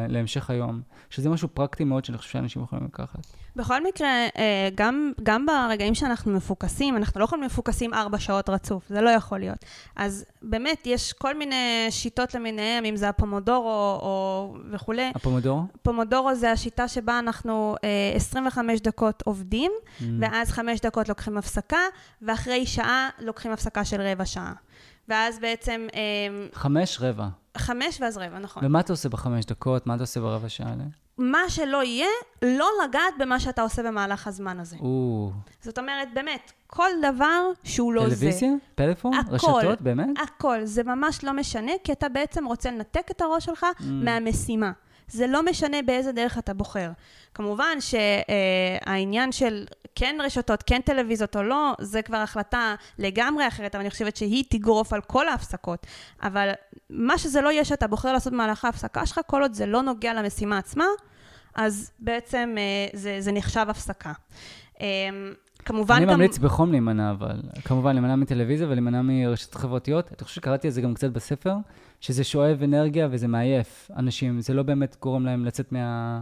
להמשך 0.09 0.49
היום. 0.49 0.81
שזה 1.09 1.29
משהו 1.29 1.47
פרקטי 1.53 1.83
מאוד 1.83 2.05
שאני 2.05 2.17
חושב 2.17 2.29
שאנשים 2.29 2.61
יכולים 2.61 2.85
לקחת. 2.85 3.27
בכל 3.55 3.83
מקרה, 3.83 4.07
אה, 4.37 4.69
גם, 4.75 5.11
גם 5.23 5.45
ברגעים 5.45 5.95
שאנחנו 5.95 6.31
מפוקסים, 6.31 6.97
אנחנו 6.97 7.19
לא 7.19 7.25
יכולים 7.25 7.45
מפוקסים 7.45 7.93
ארבע 7.93 8.19
שעות 8.19 8.49
רצוף, 8.49 8.83
זה 8.89 9.01
לא 9.01 9.09
יכול 9.09 9.39
להיות. 9.39 9.65
אז 9.95 10.25
באמת, 10.41 10.81
יש 10.85 11.13
כל 11.13 11.37
מיני 11.37 11.87
שיטות 11.89 12.33
למיניהם, 12.33 12.85
אם 12.85 12.95
זה 12.95 13.09
הפומודורו 13.09 13.99
או 14.01 14.53
וכולי. 14.71 15.11
הפומודורו? 15.15 15.61
פומודורו 15.81 16.35
זה 16.35 16.51
השיטה 16.51 16.87
שבה 16.87 17.19
אנחנו 17.19 17.75
25 18.15 18.79
אה, 18.79 18.83
דקות 18.83 19.23
עובדים, 19.25 19.71
mm. 19.99 20.03
ואז 20.19 20.51
5 20.51 20.79
דקות 20.79 21.09
לוקחים 21.09 21.37
הפסקה, 21.37 21.79
ואחרי 22.21 22.65
שעה 22.65 23.09
לוקחים 23.19 23.51
הפסקה 23.51 23.85
של 23.85 24.01
רבע 24.01 24.25
שעה. 24.25 24.53
ואז 25.07 25.39
בעצם... 25.39 25.87
אה, 25.93 26.47
חמש 26.53 26.97
רבע. 27.01 27.27
חמש 27.57 28.01
ואז 28.01 28.17
רבע, 28.17 28.39
נכון. 28.39 28.65
ומה 28.65 28.79
אתה 28.79 28.93
עושה 28.93 29.09
בחמש 29.09 29.45
דקות? 29.45 29.87
מה 29.87 29.95
אתה 29.95 30.03
עושה 30.03 30.19
ברבע 30.19 30.49
שעה? 30.49 30.73
מה 31.17 31.49
שלא 31.49 31.83
יהיה, 31.83 32.07
לא 32.41 32.69
לגעת 32.83 33.13
במה 33.19 33.39
שאתה 33.39 33.61
עושה 33.61 33.83
במהלך 33.83 34.27
הזמן 34.27 34.59
הזה. 34.59 34.75
או, 34.79 35.31
זאת 35.61 35.77
אומרת, 35.77 36.13
באמת, 36.13 36.51
כל 36.67 36.89
דבר 37.11 37.51
שהוא 37.63 37.93
לא 37.93 38.09
זה. 38.09 38.15
טלוויזיה? 38.15 38.49
פלאפון? 38.75 39.13
הכל. 39.13 39.33
רשתות? 39.33 39.81
באמת? 39.81 40.07
הכל. 40.23 40.59
זה 40.63 40.83
ממש 40.83 41.23
לא 41.23 41.33
משנה, 41.33 41.71
כי 41.83 41.91
אתה 41.91 42.09
בעצם 42.09 42.45
רוצה 42.45 42.71
לנתק 42.71 43.11
את 43.11 43.21
הראש 43.21 43.45
שלך 43.45 43.63
mm. 43.63 43.83
מהמשימה. 43.83 44.71
זה 45.07 45.27
לא 45.27 45.45
משנה 45.45 45.81
באיזה 45.81 46.11
דרך 46.11 46.37
אתה 46.37 46.53
בוחר. 46.53 46.91
כמובן 47.33 47.77
שהעניין 47.79 49.31
של 49.31 49.65
כן 49.95 50.17
רשתות, 50.23 50.63
כן 50.63 50.81
טלוויזיות 50.81 51.35
או 51.35 51.43
לא, 51.43 51.73
זה 51.79 52.01
כבר 52.01 52.17
החלטה 52.17 52.75
לגמרי 52.99 53.47
אחרת, 53.47 53.75
אבל 53.75 53.81
אני 53.81 53.89
חושבת 53.89 54.15
שהיא 54.15 54.43
תגרוף 54.49 54.93
על 54.93 55.01
כל 55.01 55.27
ההפסקות. 55.27 55.87
אבל 56.23 56.51
מה 56.89 57.17
שזה 57.17 57.41
לא 57.41 57.49
יהיה 57.49 57.65
שאתה 57.65 57.87
בוחר 57.87 58.13
לעשות 58.13 58.33
במהלך 58.33 58.65
ההפסקה 58.65 59.05
שלך, 59.05 59.19
כל 59.27 59.41
עוד 59.41 59.53
זה 59.53 59.65
לא 59.65 59.81
נוגע 59.81 60.13
למשימה 60.13 60.57
עצמה, 60.57 60.85
אז 61.55 61.91
בעצם 61.99 62.55
אה, 62.57 62.87
זה, 62.99 63.17
זה 63.19 63.31
נחשב 63.31 63.65
הפסקה. 63.69 64.13
כמובן 65.65 65.95
אני 65.95 66.05
גם... 66.05 66.13
ממליץ 66.13 66.37
בחום 66.37 66.71
להימנע, 66.71 67.11
אבל 67.11 67.41
כמובן 67.63 67.93
להימנע 67.93 68.15
מטלוויזיה 68.15 68.67
ולהימנע 68.67 69.01
מרשתות 69.01 69.55
חברתיות. 69.55 70.07
אני 70.07 70.23
חושב 70.23 70.35
שקראתי 70.35 70.67
על 70.67 70.73
זה 70.73 70.81
גם 70.81 70.93
קצת 70.93 71.11
בספר, 71.11 71.55
שזה 72.01 72.23
שואב 72.23 72.63
אנרגיה 72.63 73.07
וזה 73.11 73.27
מעייף 73.27 73.91
אנשים, 73.97 74.41
זה 74.41 74.53
לא 74.53 74.63
באמת 74.63 74.97
גורם 75.01 75.25
להם 75.25 75.45
לצאת 75.45 75.71
מה... 75.71 76.21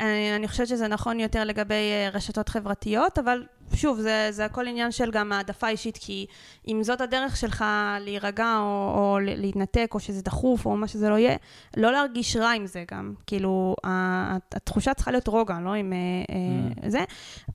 אני, 0.00 0.36
אני 0.36 0.48
חושבת 0.48 0.66
שזה 0.66 0.88
נכון 0.88 1.20
יותר 1.20 1.44
לגבי 1.44 1.74
אה, 1.74 2.08
רשתות 2.12 2.48
חברתיות, 2.48 3.18
אבל 3.18 3.46
שוב, 3.74 4.00
זה, 4.00 4.28
זה 4.30 4.44
הכל 4.44 4.66
עניין 4.66 4.90
של 4.92 5.10
גם 5.10 5.32
העדפה 5.32 5.68
אישית, 5.68 5.98
כי 6.00 6.26
אם 6.68 6.82
זאת 6.82 7.00
הדרך 7.00 7.36
שלך 7.36 7.64
להירגע 8.00 8.56
או, 8.58 8.94
או 8.98 9.18
להתנתק, 9.20 9.90
או 9.94 10.00
שזה 10.00 10.22
דחוף, 10.22 10.66
או 10.66 10.76
מה 10.76 10.88
שזה 10.88 11.08
לא 11.08 11.14
יהיה, 11.18 11.36
לא 11.76 11.92
להרגיש 11.92 12.36
רע 12.36 12.50
עם 12.50 12.66
זה 12.66 12.84
גם. 12.90 13.14
כאילו, 13.26 13.76
התחושה 13.84 14.94
צריכה 14.94 15.10
להיות 15.10 15.28
רוגע, 15.28 15.60
לא 15.60 15.74
עם 15.74 15.92
mm. 15.92 16.88
זה. 16.88 17.04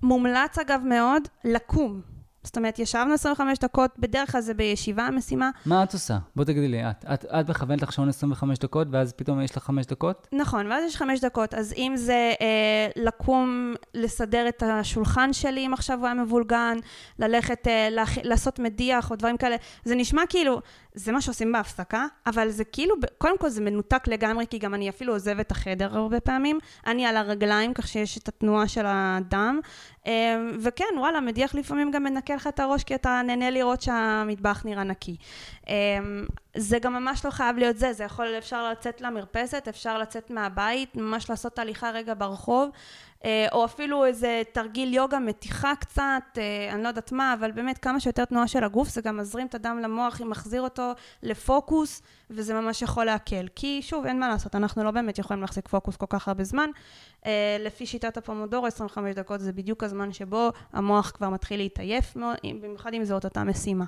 מומלץ 0.03 0.59
אגב 0.59 0.81
מאוד 0.85 1.23
לקום. 1.43 2.10
זאת 2.43 2.57
אומרת, 2.57 2.79
ישבנו 2.79 3.13
25 3.13 3.59
דקות, 3.59 3.91
בדרך 3.99 4.31
כלל 4.31 4.41
זה 4.41 4.53
בישיבה 4.53 5.03
המשימה. 5.03 5.49
מה 5.65 5.83
את 5.83 5.93
עושה? 5.93 6.17
בוא 6.35 6.43
תגידי 6.43 6.67
לי, 6.67 6.89
את, 6.89 7.05
את, 7.13 7.25
את 7.25 7.49
מכוונת 7.49 7.81
לך 7.81 7.91
שעון 7.91 8.09
25 8.09 8.59
דקות, 8.59 8.87
ואז 8.91 9.13
פתאום 9.13 9.41
יש 9.41 9.57
לך 9.57 9.63
5 9.63 9.85
דקות? 9.85 10.27
נכון, 10.33 10.67
ואז 10.67 10.83
יש 10.87 10.95
5 10.95 11.19
דקות. 11.19 11.53
אז 11.53 11.73
אם 11.77 11.93
זה 11.95 12.33
אה, 12.41 12.87
לקום, 12.95 13.73
לסדר 13.93 14.47
את 14.49 14.63
השולחן 14.63 15.33
שלי, 15.33 15.65
אם 15.65 15.73
עכשיו 15.73 15.97
הוא 15.99 16.05
היה 16.05 16.13
מבולגן, 16.13 16.77
ללכת, 17.19 17.67
אה. 17.67 17.87
לעשות 18.23 18.59
מדיח 18.59 19.11
או 19.11 19.15
דברים 19.15 19.37
כאלה, 19.37 19.55
זה 19.83 19.95
נשמע 19.95 20.21
כאילו, 20.29 20.61
זה 20.93 21.11
מה 21.11 21.21
שעושים 21.21 21.51
בהפסקה, 21.51 22.05
אבל 22.25 22.49
זה 22.49 22.63
כאילו, 22.63 22.95
קודם 23.17 23.37
כל 23.37 23.49
זה 23.49 23.61
מנותק 23.61 24.07
לגמרי, 24.07 24.47
כי 24.47 24.57
גם 24.57 24.73
אני 24.73 24.89
אפילו 24.89 25.13
עוזבת 25.13 25.45
את 25.47 25.51
החדר 25.51 25.97
הרבה 25.97 26.19
פעמים. 26.19 26.59
אני 26.87 27.05
על 27.05 27.17
הרגליים, 27.17 27.73
כך 27.73 27.87
שיש 27.87 28.17
את 28.17 28.27
התנועה 28.27 28.67
של 28.67 28.85
הדם. 28.85 29.59
אמ, 30.05 30.11
וכן, 30.61 30.85
וואלה, 30.97 31.21
מדיח 31.21 31.55
לפעמים 31.55 31.91
גם 31.91 32.03
מנקה 32.03 32.35
לך 32.35 32.47
את 32.47 32.59
הראש, 32.59 32.83
כי 32.83 32.95
אתה 32.95 33.21
נהנה 33.25 33.49
לראות 33.49 33.81
שהמטבח 33.81 34.61
נראה 34.65 34.83
נקי. 34.83 35.15
אמ, 35.67 35.73
זה 36.57 36.79
גם 36.79 36.93
ממש 36.93 37.25
לא 37.25 37.31
חייב 37.31 37.57
להיות 37.57 37.77
זה, 37.77 37.93
זה 37.93 38.03
יכול, 38.03 38.27
אפשר 38.37 38.71
לצאת 38.71 39.01
למרפסת, 39.01 39.67
אפשר 39.69 39.97
לצאת 39.97 40.31
מהבית, 40.31 40.95
ממש 40.95 41.29
לעשות 41.29 41.59
הליכה 41.59 41.89
רגע 41.89 42.13
ברחוב. 42.17 42.69
אה, 43.25 43.47
או 43.51 43.65
אפילו 43.65 44.05
איזה 44.05 44.41
תרגיל 44.51 44.93
יוגה, 44.93 45.19
מתיחה 45.19 45.73
קצת, 45.79 46.23
אה, 46.37 46.73
אני 46.73 46.83
לא 46.83 46.87
יודעת 46.87 47.11
מה, 47.11 47.33
אבל 47.33 47.51
באמת 47.51 47.77
כמה 47.77 47.99
שיותר 47.99 48.25
תנועה 48.25 48.47
של 48.47 48.63
הגוף, 48.63 48.89
זה 48.89 49.01
גם 49.01 49.17
מזרים 49.17 49.47
את 49.47 49.55
הדם 49.55 49.79
למוח, 49.83 50.21
מחזיר 50.21 50.61
אותו 50.61 50.91
לפוקוס, 51.23 52.01
וזה 52.29 52.53
ממש 52.53 52.81
יכול 52.81 53.05
להקל. 53.05 53.47
כי 53.55 53.81
שוב, 53.81 54.05
אין 54.05 54.19
מה 54.19 54.29
לעשות, 54.29 54.55
אנחנו 54.55 54.83
לא 54.83 54.91
באמת 54.91 55.19
יכולים 55.19 55.41
להחזיק 55.41 55.67
פוקוס 55.67 55.95
כל 55.95 56.05
כך 56.09 56.27
הרבה 56.27 56.43
זמן. 56.43 56.69
אה, 57.25 57.57
לפי 57.59 57.85
שיטת 57.85 58.17
הפומודורו, 58.17 58.67
25 58.67 59.15
דקות 59.15 59.39
זה 59.39 59.53
בדיוק 59.53 59.83
הזמן 59.83 60.13
שבו 60.13 60.49
המוח 60.73 61.11
כבר 61.11 61.29
מתחיל 61.29 61.59
להתעייף, 61.59 62.17
במיוחד 62.61 62.93
אם 62.93 63.05
זאת 63.05 63.25
אותה 63.25 63.43
משימה. 63.43 63.85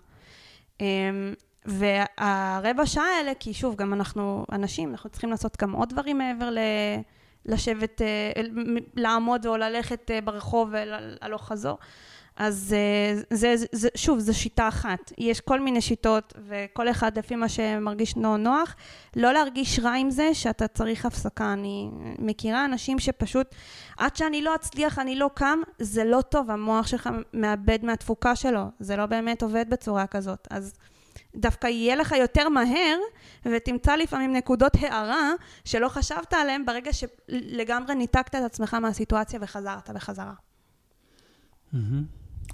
והרבע 1.65 2.85
שעה 2.85 3.17
האלה, 3.17 3.31
כי 3.39 3.53
שוב, 3.53 3.75
גם 3.75 3.93
אנחנו 3.93 4.45
אנשים, 4.51 4.91
אנחנו 4.91 5.09
צריכים 5.09 5.29
לעשות 5.29 5.57
גם 5.61 5.71
עוד 5.71 5.89
דברים 5.89 6.17
מעבר 6.17 6.49
ל... 6.49 6.57
לשבת, 7.45 8.01
אה, 8.01 8.41
לעמוד 8.95 9.47
או 9.47 9.57
ללכת 9.57 10.11
אה, 10.11 10.21
ברחוב 10.21 10.73
הלוך 11.21 11.47
חזור. 11.47 11.77
אז 12.35 12.75
אה, 12.77 13.21
זה, 13.29 13.55
זה, 13.71 13.87
שוב, 13.95 14.19
זו 14.19 14.33
שיטה 14.39 14.67
אחת. 14.67 15.11
יש 15.17 15.41
כל 15.41 15.59
מיני 15.59 15.81
שיטות, 15.81 16.33
וכל 16.47 16.89
אחד 16.89 17.17
לפי 17.17 17.35
מה 17.35 17.49
שמרגיש 17.49 18.15
נוח 18.15 18.37
נוח. 18.37 18.75
לא 19.15 19.33
להרגיש 19.33 19.79
רע 19.79 19.93
עם 19.93 20.09
זה 20.09 20.33
שאתה 20.33 20.67
צריך 20.67 21.05
הפסקה. 21.05 21.53
אני 21.53 21.89
מכירה 22.19 22.65
אנשים 22.65 22.99
שפשוט, 22.99 23.55
עד 23.97 24.15
שאני 24.15 24.41
לא 24.41 24.55
אצליח, 24.55 24.99
אני 24.99 25.15
לא 25.15 25.29
קם, 25.33 25.59
זה 25.79 26.03
לא 26.03 26.21
טוב, 26.21 26.51
המוח 26.51 26.87
שלך 26.87 27.09
מאבד 27.33 27.85
מהתפוקה 27.85 28.35
שלו. 28.35 28.63
זה 28.79 28.95
לא 28.95 29.05
באמת 29.05 29.43
עובד 29.43 29.65
בצורה 29.69 30.07
כזאת. 30.07 30.47
אז 30.49 30.73
דווקא 31.35 31.67
יהיה 31.67 31.95
לך 31.95 32.11
יותר 32.11 32.49
מהר, 32.49 32.97
ותמצא 33.45 33.95
לפעמים 33.95 34.33
נקודות 34.33 34.71
הערה 34.79 35.31
שלא 35.65 35.89
חשבת 35.89 36.33
עליהן 36.33 36.65
ברגע 36.65 36.91
שלגמרי 36.93 37.95
ניתקת 37.95 38.35
את 38.35 38.41
עצמך 38.41 38.73
מהסיטואציה 38.73 39.39
וחזרת 39.41 39.89
בחזרה. 39.89 40.33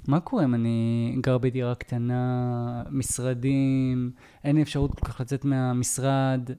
מה 0.08 0.20
קורה 0.20 0.44
אם 0.44 0.54
אני 0.54 1.16
גר 1.20 1.38
בדירה 1.38 1.74
קטנה, 1.74 2.82
משרדים, 2.90 4.10
אין 4.44 4.56
לי 4.56 4.62
אפשרות 4.62 5.00
כל 5.00 5.06
כך 5.06 5.20
לצאת 5.20 5.44
מהמשרד? 5.44 6.50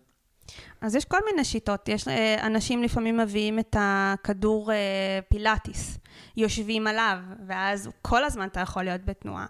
אז 0.81 0.95
יש 0.95 1.05
כל 1.05 1.17
מיני 1.31 1.43
שיטות. 1.43 1.89
יש 1.89 2.07
אה, 2.07 2.47
אנשים 2.47 2.83
לפעמים 2.83 3.17
מביאים 3.17 3.59
את 3.59 3.75
הכדור 3.79 4.71
אה, 4.71 5.19
פילאטיס, 5.29 5.99
יושבים 6.37 6.87
עליו, 6.87 7.17
ואז 7.47 7.89
כל 8.01 8.23
הזמן 8.23 8.47
אתה 8.47 8.59
יכול 8.59 8.83
להיות 8.83 9.05
בתנועה. 9.05 9.45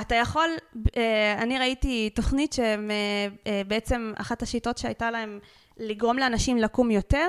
אתה 0.00 0.14
יכול, 0.14 0.50
אה, 0.96 1.42
אני 1.42 1.58
ראיתי 1.58 2.10
תוכנית 2.10 2.52
שבעצם 2.52 4.12
אה, 4.16 4.22
אחת 4.22 4.42
השיטות 4.42 4.78
שהייתה 4.78 5.10
להם 5.10 5.38
לגרום 5.76 6.18
לאנשים 6.18 6.58
לקום 6.58 6.90
יותר. 6.90 7.28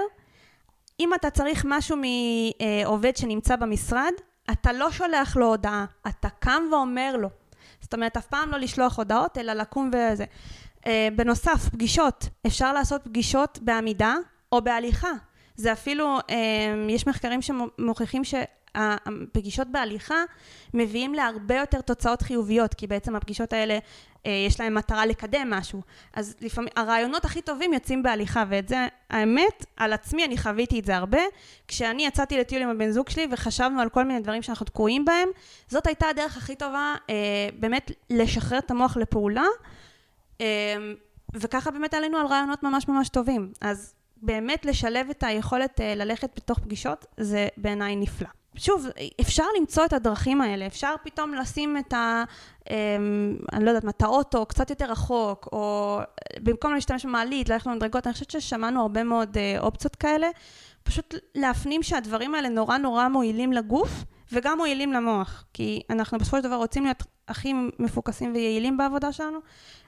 אם 0.99 1.13
אתה 1.13 1.29
צריך 1.29 1.65
משהו 1.69 1.97
מעובד 1.97 3.17
שנמצא 3.17 3.55
במשרד, 3.55 4.11
אתה 4.51 4.73
לא 4.73 4.91
שולח 4.91 5.37
לו 5.37 5.45
הודעה, 5.45 5.85
אתה 6.07 6.29
קם 6.29 6.63
ואומר 6.71 7.15
לו. 7.17 7.29
זאת 7.81 7.93
אומרת, 7.93 8.17
אף 8.17 8.25
פעם 8.25 8.51
לא 8.51 8.57
לשלוח 8.57 8.97
הודעות, 8.97 9.37
אלא 9.37 9.53
לקום 9.53 9.91
וזה. 9.93 10.25
אה, 10.87 11.07
בנוסף, 11.15 11.69
פגישות. 11.71 12.29
אפשר 12.47 12.73
לעשות 12.73 13.01
פגישות 13.03 13.59
בעמידה 13.61 14.15
או 14.51 14.61
בהליכה. 14.61 15.11
זה 15.55 15.71
אפילו, 15.71 16.17
יש 16.89 17.07
מחקרים 17.07 17.41
שמוכיחים 17.41 18.23
ש... 18.23 18.35
הפגישות 18.75 19.67
בהליכה 19.67 20.23
מביאים 20.73 21.13
להרבה 21.13 21.55
יותר 21.55 21.81
תוצאות 21.81 22.21
חיוביות, 22.21 22.73
כי 22.73 22.87
בעצם 22.87 23.15
הפגישות 23.15 23.53
האלה, 23.53 23.79
אה, 24.25 24.31
יש 24.47 24.59
להן 24.59 24.73
מטרה 24.73 25.05
לקדם 25.05 25.49
משהו. 25.49 25.81
אז 26.13 26.35
לפעמים, 26.41 26.69
הרעיונות 26.75 27.25
הכי 27.25 27.41
טובים 27.41 27.73
יוצאים 27.73 28.03
בהליכה, 28.03 28.43
ואת 28.49 28.67
זה, 28.67 28.87
האמת, 29.09 29.65
על 29.77 29.93
עצמי 29.93 30.25
אני 30.25 30.37
חוויתי 30.37 30.79
את 30.79 30.85
זה 30.85 30.97
הרבה. 30.97 31.21
כשאני 31.67 32.05
יצאתי 32.05 32.37
לטיול 32.37 32.61
עם 32.63 32.69
הבן 32.69 32.91
זוג 32.91 33.09
שלי 33.09 33.27
וחשבנו 33.31 33.81
על 33.81 33.89
כל 33.89 34.03
מיני 34.03 34.19
דברים 34.19 34.41
שאנחנו 34.41 34.65
תקועים 34.65 35.05
בהם, 35.05 35.29
זאת 35.67 35.87
הייתה 35.87 36.07
הדרך 36.07 36.37
הכי 36.37 36.55
טובה 36.55 36.95
אה, 37.09 37.15
באמת 37.59 37.91
לשחרר 38.09 38.57
את 38.57 38.71
המוח 38.71 38.97
לפעולה. 38.97 39.45
אה, 40.41 40.75
וככה 41.33 41.71
באמת 41.71 41.93
עלינו 41.93 42.17
על 42.17 42.25
רעיונות 42.25 42.63
ממש 42.63 42.87
ממש 42.87 43.09
טובים. 43.09 43.51
אז 43.61 43.93
באמת 44.21 44.65
לשלב 44.65 45.09
את 45.09 45.23
היכולת 45.23 45.81
אה, 45.81 45.95
ללכת 45.95 46.29
בתוך 46.35 46.59
פגישות, 46.59 47.05
זה 47.17 47.47
בעיניי 47.57 47.95
נפלא. 47.95 48.38
שוב, 48.59 48.85
אפשר 49.21 49.43
למצוא 49.59 49.85
את 49.85 49.93
הדרכים 49.93 50.41
האלה, 50.41 50.67
אפשר 50.67 50.95
פתאום 51.03 51.33
לשים 51.33 51.77
את 51.77 51.93
ה... 51.93 52.23
אמ, 52.69 53.37
אני 53.53 53.65
לא 53.65 53.69
יודעת 53.69 53.83
מה, 53.83 53.89
את 53.89 54.01
האוטו 54.01 54.45
קצת 54.45 54.69
יותר 54.69 54.91
רחוק, 54.91 55.49
או 55.51 55.99
במקום 56.43 56.73
להשתמש 56.73 57.05
במעלית, 57.05 57.49
ללכת 57.49 57.67
למדרגות, 57.67 58.07
אני 58.07 58.13
חושבת 58.13 58.31
ששמענו 58.31 58.81
הרבה 58.81 59.03
מאוד 59.03 59.37
אה, 59.37 59.59
אופציות 59.59 59.95
כאלה. 59.95 60.27
פשוט 60.83 61.15
להפנים 61.35 61.83
שהדברים 61.83 62.35
האלה 62.35 62.49
נורא 62.49 62.77
נורא 62.77 63.07
מועילים 63.07 63.53
לגוף, 63.53 64.03
וגם 64.31 64.57
מועילים 64.57 64.93
למוח. 64.93 65.45
כי 65.53 65.81
אנחנו 65.89 66.17
בסופו 66.17 66.37
של 66.37 66.43
דבר 66.43 66.55
רוצים 66.55 66.83
להיות 66.83 67.03
הכי 67.27 67.53
מפוקסים 67.79 68.33
ויעילים 68.33 68.77
בעבודה 68.77 69.11
שלנו, 69.11 69.39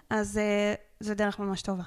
אז 0.09 0.37
אה, 0.37 0.73
זו 0.99 1.13
דרך 1.13 1.39
ממש 1.39 1.61
טובה. 1.61 1.83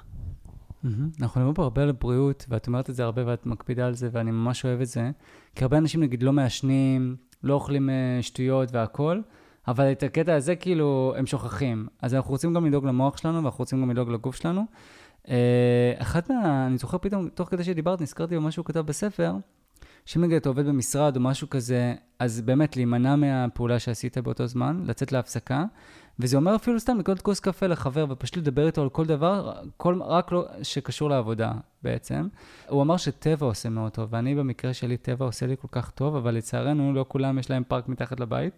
אנחנו 1.21 1.41
מדברים 1.41 1.53
פה 1.53 1.63
הרבה 1.63 1.83
על 1.83 1.91
בריאות, 1.91 2.45
ואת 2.49 2.67
אומרת 2.67 2.89
את 2.89 2.95
זה 2.95 3.03
הרבה 3.03 3.21
ואת 3.25 3.45
מקפידה 3.45 3.87
על 3.87 3.93
זה, 3.93 4.09
ואני 4.11 4.31
ממש 4.31 4.65
אוהב 4.65 4.81
את 4.81 4.87
זה. 4.87 5.11
כי 5.55 5.63
הרבה 5.63 5.77
אנשים, 5.77 6.01
נגיד, 6.01 6.23
לא 6.23 6.33
מעשנים, 6.33 7.15
לא 7.43 7.53
אוכלים 7.53 7.89
uh, 7.89 8.23
שטויות 8.23 8.69
והכול, 8.71 9.23
אבל 9.67 9.91
את 9.91 10.03
הקטע 10.03 10.35
הזה, 10.35 10.55
כאילו, 10.55 11.13
הם 11.17 11.25
שוכחים. 11.25 11.87
אז 12.01 12.13
אנחנו 12.13 12.31
רוצים 12.31 12.53
גם 12.53 12.65
לדאוג 12.65 12.85
למוח 12.85 13.17
שלנו, 13.17 13.43
ואנחנו 13.43 13.59
רוצים 13.59 13.81
גם 13.81 13.91
לדאוג 13.91 14.09
לגוף 14.09 14.35
שלנו. 14.35 14.65
Uh, 15.23 15.29
אחת 15.97 16.29
מה... 16.29 16.67
אני 16.67 16.77
זוכר 16.77 16.97
פתאום, 16.97 17.29
תוך 17.29 17.49
כדי 17.49 17.63
שדיברת, 17.63 18.01
נזכרתי 18.01 18.35
במה 18.35 18.51
שהוא 18.51 18.65
כתב 18.65 18.79
בספר, 18.79 19.33
שאם 20.05 20.21
נגיד 20.23 20.35
אתה 20.35 20.49
עובד 20.49 20.67
במשרד 20.67 21.15
או 21.15 21.21
משהו 21.21 21.49
כזה, 21.49 21.93
אז 22.19 22.41
באמת 22.41 22.75
להימנע 22.75 23.15
מהפעולה 23.15 23.79
שעשית 23.79 24.17
באותו 24.17 24.47
זמן, 24.47 24.83
לצאת 24.85 25.11
להפסקה, 25.11 25.65
וזה 26.19 26.37
אומר 26.37 26.55
אפילו 26.55 26.79
סתם 26.79 26.99
לקנות 26.99 27.21
כוס 27.21 27.39
קפה 27.39 27.67
לחבר 27.67 28.05
ופשוט 28.09 28.37
לדבר 28.37 28.67
איתו 28.67 28.81
על 28.81 28.89
כל 28.89 29.05
דבר, 29.05 29.53
כל, 29.77 30.01
רק 30.01 30.31
לא 30.31 30.45
שקשור 30.63 31.09
לעבודה 31.09 31.51
בעצם. 31.83 32.27
הוא 32.67 32.81
אמר 32.81 32.97
שטבע 32.97 33.45
עושה 33.45 33.69
מאוד 33.69 33.91
טוב, 33.91 34.07
ואני 34.11 34.35
במקרה 34.35 34.73
שלי, 34.73 34.97
טבע 34.97 35.25
עושה 35.25 35.45
לי 35.45 35.55
כל 35.61 35.67
כך 35.71 35.89
טוב, 35.89 36.15
אבל 36.15 36.35
לצערנו 36.35 36.93
לא 36.93 37.05
כולם 37.07 37.39
יש 37.39 37.49
להם 37.49 37.63
פארק 37.67 37.87
מתחת 37.87 38.19
לבית. 38.19 38.53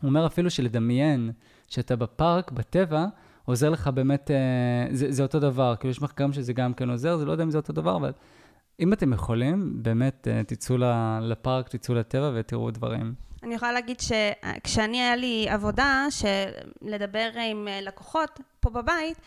הוא 0.00 0.08
אומר 0.08 0.26
אפילו 0.26 0.50
שלדמיין 0.50 1.30
שאתה 1.68 1.96
בפארק, 1.96 2.52
בטבע, 2.52 3.06
עוזר 3.44 3.70
לך 3.70 3.88
באמת, 3.88 4.30
אה, 4.30 4.94
זה, 4.94 5.12
זה 5.12 5.22
אותו 5.22 5.40
דבר, 5.40 5.74
כאילו 5.76 5.90
יש 5.90 6.02
מחקרים 6.02 6.32
שזה 6.32 6.52
גם 6.52 6.74
כן 6.74 6.90
עוזר, 6.90 7.16
זה 7.16 7.24
לא 7.24 7.32
יודע 7.32 7.44
אם 7.44 7.50
זה 7.50 7.58
אותו 7.58 7.72
דבר, 7.72 7.96
אבל 7.96 8.12
אם 8.80 8.92
אתם 8.92 9.12
יכולים, 9.12 9.82
באמת 9.82 10.28
אה, 10.30 10.44
תצאו 10.46 10.76
לפארק, 11.22 11.68
תצאו 11.68 11.94
לטבע 11.94 12.30
ותראו 12.34 12.70
דברים. 12.70 13.14
אני 13.42 13.54
יכולה 13.54 13.72
להגיד 13.72 14.00
שכשאני 14.00 15.02
היה 15.02 15.16
לי 15.16 15.46
עבודה, 15.50 16.06
לדבר 16.82 17.30
עם 17.50 17.68
אה, 17.68 17.80
לקוחות 17.80 18.40
פה 18.60 18.70
בבית, 18.70 19.18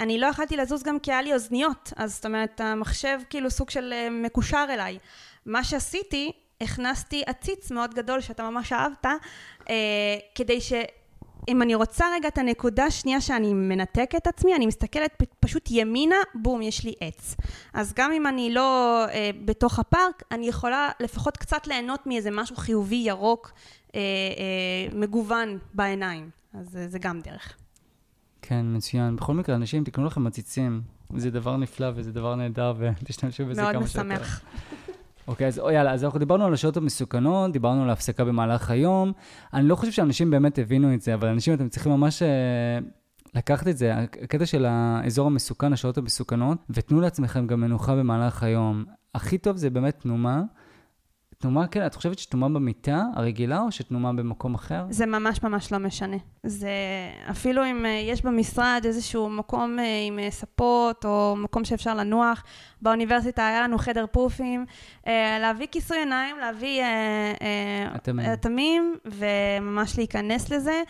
אני 0.00 0.18
לא 0.18 0.26
יכלתי 0.26 0.56
לזוז 0.56 0.82
גם 0.82 0.98
כי 0.98 1.12
היה 1.12 1.22
לי 1.22 1.32
אוזניות, 1.32 1.92
אז 1.96 2.14
זאת 2.14 2.26
אומרת, 2.26 2.60
המחשב 2.60 3.18
כאילו 3.30 3.50
סוג 3.50 3.70
של 3.70 3.94
מקושר 4.10 4.66
אליי. 4.70 4.98
מה 5.46 5.64
שעשיתי, 5.64 6.32
הכנסתי 6.60 7.22
עציץ 7.26 7.70
מאוד 7.70 7.94
גדול 7.94 8.20
שאתה 8.20 8.50
ממש 8.50 8.72
אהבת, 8.72 9.06
כדי 10.34 10.60
ש... 10.60 10.72
אם 11.48 11.62
אני 11.62 11.74
רוצה 11.74 12.04
רגע 12.14 12.28
את 12.28 12.38
הנקודה 12.38 12.84
השנייה 12.84 13.20
שאני 13.20 13.54
מנתקת 13.54 14.16
את 14.16 14.26
עצמי, 14.26 14.54
אני 14.54 14.66
מסתכלת 14.66 15.22
פשוט 15.40 15.68
ימינה, 15.70 16.16
בום, 16.34 16.62
יש 16.62 16.84
לי 16.84 16.94
עץ. 17.00 17.36
אז 17.74 17.92
גם 17.96 18.12
אם 18.12 18.26
אני 18.26 18.54
לא 18.54 19.04
אה, 19.08 19.30
בתוך 19.44 19.78
הפארק, 19.78 20.22
אני 20.30 20.48
יכולה 20.48 20.88
לפחות 21.00 21.36
קצת 21.36 21.66
ליהנות 21.66 22.06
מאיזה 22.06 22.30
משהו 22.30 22.56
חיובי, 22.56 22.96
ירוק, 22.96 23.52
אה, 23.94 24.00
אה, 24.00 24.98
מגוון 24.98 25.58
בעיניים. 25.74 26.30
אז 26.54 26.76
אה, 26.76 26.88
זה 26.88 26.98
גם 26.98 27.20
דרך. 27.20 27.56
כן, 28.42 28.66
מצוין. 28.76 29.16
בכל 29.16 29.34
מקרה, 29.34 29.56
אנשים, 29.56 29.84
תקנו 29.84 30.04
לכם 30.04 30.24
מציצים. 30.24 30.82
זה 31.16 31.30
דבר 31.30 31.56
נפלא 31.56 31.86
וזה 31.94 32.12
דבר 32.12 32.34
נהדר, 32.34 32.74
ותשתמשו 32.78 33.46
בזה 33.46 33.62
כמה 33.62 33.86
שיותר. 33.86 34.02
מאוד 34.02 34.18
משמח. 34.18 34.42
אוקיי, 35.30 35.46
אז 35.46 35.60
יאללה, 35.72 35.92
אז 35.92 36.04
אנחנו 36.04 36.18
דיברנו 36.18 36.44
על 36.44 36.54
השעות 36.54 36.76
המסוכנות, 36.76 37.52
דיברנו 37.52 37.82
על 37.82 37.90
ההפסקה 37.90 38.24
במהלך 38.24 38.70
היום. 38.70 39.12
אני 39.54 39.68
לא 39.68 39.76
חושב 39.76 39.92
שאנשים 39.92 40.30
באמת 40.30 40.58
הבינו 40.58 40.94
את 40.94 41.00
זה, 41.00 41.14
אבל 41.14 41.28
אנשים, 41.28 41.54
אתם 41.54 41.68
צריכים 41.68 41.92
ממש 41.92 42.22
uh, 42.22 42.84
לקחת 43.34 43.68
את 43.68 43.76
זה, 43.76 43.94
הקטע 43.98 44.46
של 44.46 44.66
האזור 44.68 45.26
המסוכן, 45.26 45.72
השעות 45.72 45.98
המסוכנות, 45.98 46.58
ותנו 46.70 47.00
לעצמכם 47.00 47.46
גם 47.46 47.60
מנוחה 47.60 47.96
במהלך 47.96 48.42
היום. 48.42 48.84
הכי 49.14 49.38
טוב 49.38 49.56
זה 49.56 49.70
באמת 49.70 50.00
תנומה. 50.00 50.42
תנומה, 51.40 51.66
כן, 51.66 51.86
את 51.86 51.94
חושבת 51.94 52.18
שתנומה 52.18 52.48
במיטה 52.48 53.04
הרגילה, 53.14 53.60
או 53.60 53.72
שתנומה 53.72 54.12
במקום 54.12 54.54
אחר? 54.54 54.84
זה 54.90 55.06
ממש 55.06 55.42
ממש 55.42 55.72
לא 55.72 55.78
משנה. 55.78 56.16
זה 56.42 56.70
אפילו 57.30 57.66
אם 57.66 57.86
אה, 57.86 57.90
יש 57.90 58.24
במשרד 58.24 58.82
איזשהו 58.84 59.30
מקום 59.30 59.78
אה, 59.78 59.84
עם 60.06 60.18
אה, 60.18 60.30
ספות, 60.30 61.04
או 61.04 61.36
מקום 61.36 61.64
שאפשר 61.64 61.94
לנוח, 61.94 62.44
באוניברסיטה 62.82 63.46
היה 63.46 63.62
לנו 63.62 63.78
חדר 63.78 64.04
פופים, 64.12 64.64
להביא 65.40 65.66
כיסוי 65.70 65.98
עיניים, 65.98 66.36
להביא 66.38 66.82
אטמים, 68.32 68.96
וממש 69.04 69.98
להיכנס 69.98 70.50
לזה. 70.50 70.82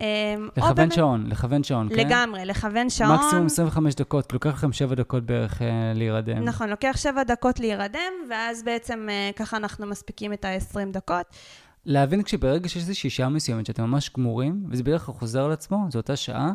אמ, 0.00 0.48
לכוון 0.56 0.90
שעון, 0.90 1.26
לכוון 1.26 1.64
שעון, 1.64 1.88
כן? 1.88 2.06
לגמרי, 2.06 2.44
לכוון 2.44 2.90
שעון. 2.90 3.14
מקסימום 3.14 3.46
25 3.46 3.94
דקות, 3.94 4.32
לוקח 4.32 4.50
לכם 4.50 4.72
7 4.72 4.94
דקות 4.94 5.26
בערך 5.26 5.62
אה, 5.62 5.92
להירדם. 5.94 6.44
נכון, 6.44 6.70
לוקח 6.70 6.96
7 6.96 7.22
דקות 7.24 7.60
להירדם, 7.60 8.12
ואז 8.30 8.62
בעצם 8.62 9.06
אה, 9.10 9.30
ככה 9.36 9.56
אנחנו 9.56 9.86
מספיקים 9.86 10.32
את 10.32 10.44
ה-20 10.44 10.92
דקות. 10.92 11.26
להבין 11.86 12.22
כשברגע 12.22 12.68
שיש 12.68 12.82
איזושהי 12.82 13.10
שעה 13.10 13.28
מסוימת 13.28 13.66
שאתם 13.66 13.82
ממש 13.82 14.10
גמורים, 14.16 14.64
וזה 14.70 14.82
בדרך 14.82 15.02
כלל 15.02 15.14
חוזר 15.14 15.44
על 15.44 15.52
עצמו, 15.52 15.86
זו 15.90 15.98
אותה 15.98 16.16
שעה, 16.16 16.52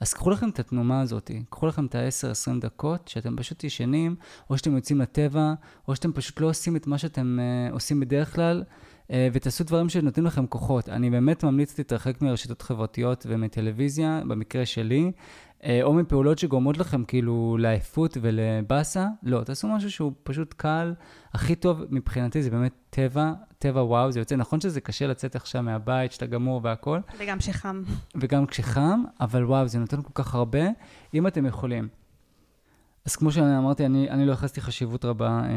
אז 0.00 0.14
קחו 0.14 0.30
לכם 0.30 0.48
את 0.48 0.58
התנומה 0.58 1.00
הזאת, 1.00 1.30
קחו 1.50 1.66
לכם 1.66 1.86
את 1.86 1.94
ה-10-20 1.94 2.60
דקות, 2.60 3.08
שאתם 3.08 3.36
פשוט 3.36 3.64
ישנים, 3.64 4.16
או 4.50 4.58
שאתם 4.58 4.76
יוצאים 4.76 5.00
לטבע, 5.00 5.54
או 5.88 5.96
שאתם 5.96 6.12
פשוט 6.12 6.40
לא 6.40 6.46
עושים 6.46 6.76
את 6.76 6.86
מה 6.86 6.98
שאתם 6.98 7.38
uh, 7.38 7.72
עושים 7.72 8.00
בדרך 8.00 8.34
כלל. 8.34 8.62
אה, 9.10 9.28
ותעשו 9.32 9.64
דברים 9.64 9.88
שנותנים 9.88 10.26
לכם 10.26 10.46
כוחות. 10.46 10.88
אני 10.88 11.10
באמת 11.10 11.44
ממליץ 11.44 11.78
להתרחק 11.78 12.22
מרשתות 12.22 12.62
חברתיות 12.62 13.26
ומטלוויזיה, 13.28 14.22
במקרה 14.28 14.66
שלי, 14.66 15.12
אה, 15.64 15.80
או 15.82 15.94
מפעולות 15.94 16.38
שגורמות 16.38 16.78
לכם 16.78 17.04
כאילו 17.04 17.56
לעייפות 17.60 18.16
ולבאסה. 18.20 19.06
לא, 19.22 19.44
תעשו 19.44 19.68
משהו 19.68 19.90
שהוא 19.90 20.12
פשוט 20.22 20.54
קל. 20.56 20.94
הכי 21.34 21.54
טוב 21.54 21.82
מבחינתי 21.90 22.42
זה 22.42 22.50
באמת 22.50 22.72
טבע, 22.90 23.32
טבע 23.58 23.80
וואו, 23.80 24.12
זה 24.12 24.20
יוצא. 24.20 24.36
נכון 24.36 24.60
שזה 24.60 24.80
קשה 24.80 25.06
לצאת 25.06 25.36
עכשיו 25.36 25.62
מהבית, 25.62 26.12
שאתה 26.12 26.26
גמור 26.26 26.60
והכול. 26.64 27.00
וגם 27.18 27.38
כשחם. 27.38 27.82
וגם 28.16 28.46
כשחם, 28.46 29.02
אבל 29.20 29.44
וואו, 29.44 29.68
זה 29.68 29.78
נותן 29.78 30.02
כל 30.02 30.12
כך 30.14 30.34
הרבה, 30.34 30.64
אם 31.14 31.26
אתם 31.26 31.46
יכולים. 31.46 31.88
אז 33.06 33.16
כמו 33.16 33.32
שאמרתי, 33.32 33.86
אני, 33.86 34.10
אני 34.10 34.26
לא 34.26 34.32
יחסתי 34.32 34.60
חשיבות 34.60 35.04
רבה 35.04 35.28
אה, 35.44 35.48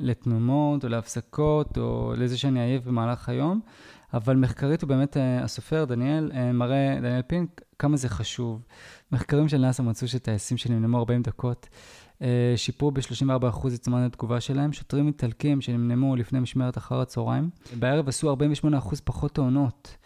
לתנומות 0.00 0.84
או 0.84 0.88
להפסקות 0.88 1.78
או 1.78 2.14
לזה 2.16 2.38
שאני 2.38 2.60
עייף 2.60 2.84
במהלך 2.84 3.28
היום, 3.28 3.60
אבל 4.14 4.36
מחקרית 4.36 4.82
הוא 4.82 4.88
באמת, 4.88 5.16
אה, 5.16 5.42
הסופר 5.42 5.84
דניאל 5.84 6.30
אה, 6.34 6.52
מראה, 6.52 6.96
דניאל 6.96 7.22
פינק, 7.22 7.60
כמה 7.78 7.96
זה 7.96 8.08
חשוב. 8.08 8.62
מחקרים 9.12 9.48
של 9.48 9.58
נאס"א 9.58 9.82
מצאו 9.82 10.08
שטייסים 10.08 10.56
שנמנמו 10.56 10.98
40 10.98 11.22
דקות 11.22 11.68
אה, 12.22 12.52
שיפרו 12.56 12.90
ב-34% 12.90 13.66
את 13.74 13.84
זמן 13.84 14.02
התגובה 14.02 14.40
שלהם. 14.40 14.72
שוטרים 14.72 15.06
איטלקים 15.06 15.60
שנמנמו 15.60 16.16
לפני 16.16 16.40
משמרת 16.40 16.78
אחר 16.78 17.00
הצהריים, 17.00 17.50
בערב 17.78 18.08
עשו 18.08 18.34
48% 18.34 18.36
פחות 19.04 19.34
תאונות, 19.34 19.96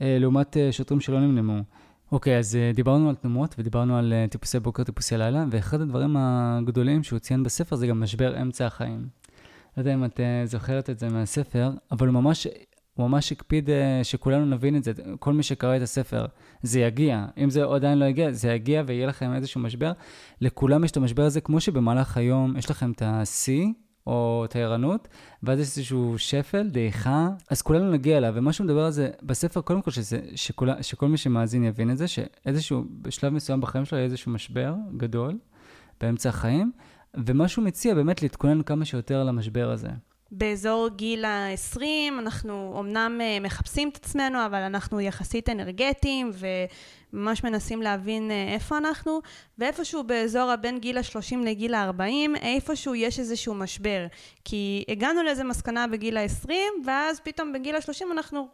אה, 0.00 0.16
לעומת 0.20 0.56
אה, 0.56 0.72
שוטרים 0.72 1.00
שלא 1.00 1.20
נמנמו. 1.20 1.60
אוקיי, 2.12 2.36
okay, 2.36 2.38
אז 2.38 2.58
uh, 2.72 2.76
דיברנו 2.76 3.08
על 3.08 3.14
תנומות 3.14 3.54
ודיברנו 3.58 3.98
על 3.98 4.12
uh, 4.12 4.30
טיפוסי 4.30 4.60
בוקר, 4.60 4.84
טיפוסי 4.84 5.16
לילה, 5.16 5.44
ואחד 5.50 5.80
הדברים 5.80 6.16
הגדולים 6.18 7.02
שהוא 7.02 7.18
ציין 7.18 7.42
בספר 7.42 7.76
זה 7.76 7.86
גם 7.86 8.00
משבר 8.00 8.42
אמצע 8.42 8.66
החיים. 8.66 9.08
לא 9.76 9.80
יודע 9.80 9.94
אם 9.94 10.04
את 10.04 10.20
uh, 10.20 10.22
זוכרת 10.48 10.90
את 10.90 10.98
זה 10.98 11.08
מהספר, 11.08 11.70
אבל 11.90 12.06
הוא 12.06 12.14
ממש, 12.14 12.46
הוא 12.94 13.08
ממש 13.08 13.32
הקפיד 13.32 13.70
שכולנו 14.02 14.46
נבין 14.46 14.76
את 14.76 14.84
זה. 14.84 14.92
כל 15.18 15.32
מי 15.32 15.42
שקרא 15.42 15.76
את 15.76 15.82
הספר, 15.82 16.26
זה 16.62 16.80
יגיע. 16.80 17.26
אם 17.38 17.50
זה 17.50 17.64
עדיין 17.64 17.98
לא 17.98 18.04
יגיע, 18.04 18.32
זה 18.32 18.52
יגיע 18.52 18.82
ויהיה 18.86 19.06
לכם 19.06 19.34
איזשהו 19.34 19.60
משבר. 19.60 19.92
לכולם 20.40 20.84
יש 20.84 20.90
את 20.90 20.96
המשבר 20.96 21.22
הזה, 21.22 21.40
כמו 21.40 21.60
שבמהלך 21.60 22.16
היום 22.16 22.56
יש 22.56 22.70
לכם 22.70 22.90
את 22.90 23.02
השיא, 23.04 23.66
או 24.06 24.42
את 24.44 24.56
הערנות, 24.56 25.08
ואז 25.42 25.60
יש 25.60 25.66
איזשהו 25.66 26.14
שפל, 26.18 26.68
דעיכה, 26.68 27.28
אז 27.50 27.62
כולנו 27.62 27.90
נגיע 27.92 28.16
אליו. 28.16 28.32
ומה 28.36 28.52
שהוא 28.52 28.64
מדבר 28.64 28.84
על 28.84 28.90
זה 28.90 29.10
בספר, 29.22 29.60
קודם 29.60 29.82
כל, 29.82 29.90
שזה, 29.90 30.20
שכול, 30.34 30.82
שכל 30.82 31.08
מי 31.08 31.16
שמאזין 31.16 31.64
יבין 31.64 31.90
את 31.90 31.98
זה, 31.98 32.08
שאיזשהו, 32.08 32.84
בשלב 33.02 33.32
מסוים 33.32 33.60
בחיים 33.60 33.84
שלו 33.84 33.98
יהיה 33.98 34.04
איזשהו 34.04 34.32
משבר 34.32 34.74
גדול 34.96 35.38
באמצע 36.00 36.28
החיים, 36.28 36.72
ומה 37.14 37.48
שהוא 37.48 37.64
מציע 37.64 37.94
באמת 37.94 38.22
להתכונן 38.22 38.62
כמה 38.62 38.84
שיותר 38.84 39.24
למשבר 39.24 39.70
הזה. 39.70 39.88
באזור 40.30 40.88
גיל 40.96 41.24
ה-20, 41.24 41.82
אנחנו 42.18 42.76
אמנם 42.80 43.20
אה, 43.20 43.38
מחפשים 43.40 43.88
את 43.88 43.96
עצמנו, 43.96 44.46
אבל 44.46 44.58
אנחנו 44.58 45.00
יחסית 45.00 45.48
אנרגטיים 45.48 46.30
וממש 47.12 47.44
מנסים 47.44 47.82
להבין 47.82 48.30
אה, 48.30 48.54
איפה 48.54 48.78
אנחנו, 48.78 49.20
ואיפשהו 49.58 50.04
באזור 50.04 50.50
הבין 50.50 50.78
גיל 50.78 50.98
ה-30 50.98 51.36
לגיל 51.44 51.74
ה-40, 51.74 52.38
איפשהו 52.42 52.94
יש 52.94 53.18
איזשהו 53.18 53.54
משבר. 53.54 54.06
כי 54.44 54.84
הגענו 54.88 55.22
לאיזה 55.22 55.44
מסקנה 55.44 55.86
בגיל 55.86 56.16
ה-20, 56.16 56.50
ואז 56.86 57.20
פתאום 57.20 57.52
בגיל 57.52 57.76
ה-30 57.76 58.12
אנחנו 58.12 58.48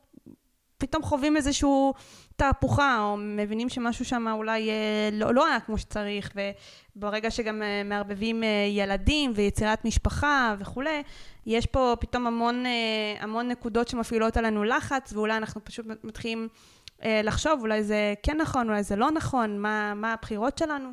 פתאום 0.78 1.02
חווים 1.02 1.36
איזשהו 1.36 1.94
תהפוכה, 2.36 2.98
או 3.00 3.16
מבינים 3.16 3.68
שמשהו 3.68 4.04
שם 4.04 4.26
אולי 4.32 4.70
אה, 4.70 5.08
לא, 5.12 5.34
לא 5.34 5.46
היה 5.46 5.60
כמו 5.60 5.78
שצריך, 5.78 6.32
וברגע 6.96 7.30
שגם 7.30 7.62
מערבבים 7.84 8.42
ילדים 8.70 9.32
ויצירת 9.34 9.84
משפחה 9.84 10.54
וכולי, 10.58 11.02
יש 11.46 11.66
פה 11.66 11.96
פתאום 12.00 12.26
המון, 12.26 12.64
המון 13.20 13.48
נקודות 13.48 13.88
שמפעילות 13.88 14.36
עלינו 14.36 14.64
לחץ, 14.64 15.12
ואולי 15.12 15.36
אנחנו 15.36 15.64
פשוט 15.64 15.86
מתחילים 16.04 16.48
לחשוב, 17.04 17.60
אולי 17.60 17.82
זה 17.82 18.14
כן 18.22 18.36
נכון, 18.36 18.68
אולי 18.68 18.82
זה 18.82 18.96
לא 18.96 19.10
נכון, 19.10 19.58
מה, 19.58 19.94
מה 19.94 20.12
הבחירות 20.12 20.58
שלנו. 20.58 20.88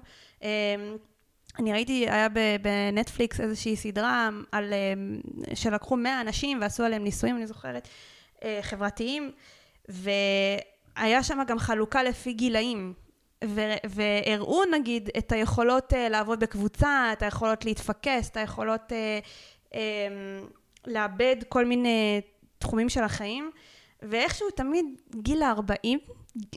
אני 1.60 1.74
ראיתי, 1.74 2.10
היה 2.10 2.28
בנטפליקס 2.62 3.40
איזושהי 3.40 3.76
סדרה 3.76 4.30
על, 4.52 4.74
שלקחו 5.54 5.98
100 5.98 6.22
אנשים 6.22 6.62
ועשו 6.62 6.84
עליהם 6.84 7.04
ניסויים, 7.04 7.38
אני 7.38 7.48
זוכרת, 7.48 7.88
חברתיים, 8.62 9.32
והיה 9.90 11.24
שם 11.24 11.40
גם 11.48 11.60
חלוקה 11.60 12.04
לפי 12.04 12.34
גילאים. 12.34 12.94
והראו 13.86 14.62
נגיד 14.72 15.10
את 15.18 15.32
היכולות 15.32 15.94
uh, 15.94 15.96
לעבוד 16.10 16.40
בקבוצה, 16.40 17.10
את 17.14 17.22
היכולות 17.24 17.66
להתפקס, 17.66 18.30
את 18.30 18.38
היכולות 18.38 18.92
uh, 18.92 19.28
לאבד 20.88 21.36
כל 21.50 21.66
מיני 21.66 22.22
תחומים 22.60 22.90
של 22.90 23.04
החיים, 23.04 23.52
ואיכשהו 24.02 24.52
תמיד 24.52 24.86
גיל 25.16 25.44
ה-40, 25.44 25.88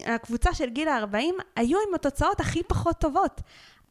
הקבוצה 0.06 0.54
של 0.54 0.68
גיל 0.68 0.88
ה-40 0.88 1.42
היו 1.56 1.78
עם 1.88 1.94
התוצאות 1.94 2.40
הכי 2.40 2.62
פחות 2.62 2.98
טובות. 2.98 3.40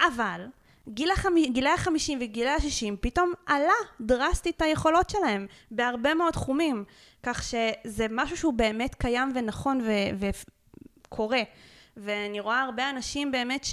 אבל 0.01 0.45
גיל 0.89 1.11
החמ... 1.11 1.33
גילי 1.51 1.69
וחגילי 2.15 2.49
ה-60 2.49 2.95
פתאום 3.01 3.33
עלה 3.45 3.73
דרסטית 4.01 4.61
היכולות 4.61 5.09
שלהם 5.09 5.47
בהרבה 5.71 6.13
מאוד 6.13 6.33
תחומים, 6.33 6.83
כך 7.23 7.43
שזה 7.43 8.05
משהו 8.09 8.37
שהוא 8.37 8.53
באמת 8.53 8.95
קיים 8.95 9.31
ונכון 9.35 9.81
וקורה. 10.19 11.39
ו... 11.39 11.70
ואני 11.97 12.39
רואה 12.39 12.61
הרבה 12.61 12.89
אנשים 12.89 13.31
באמת 13.31 13.65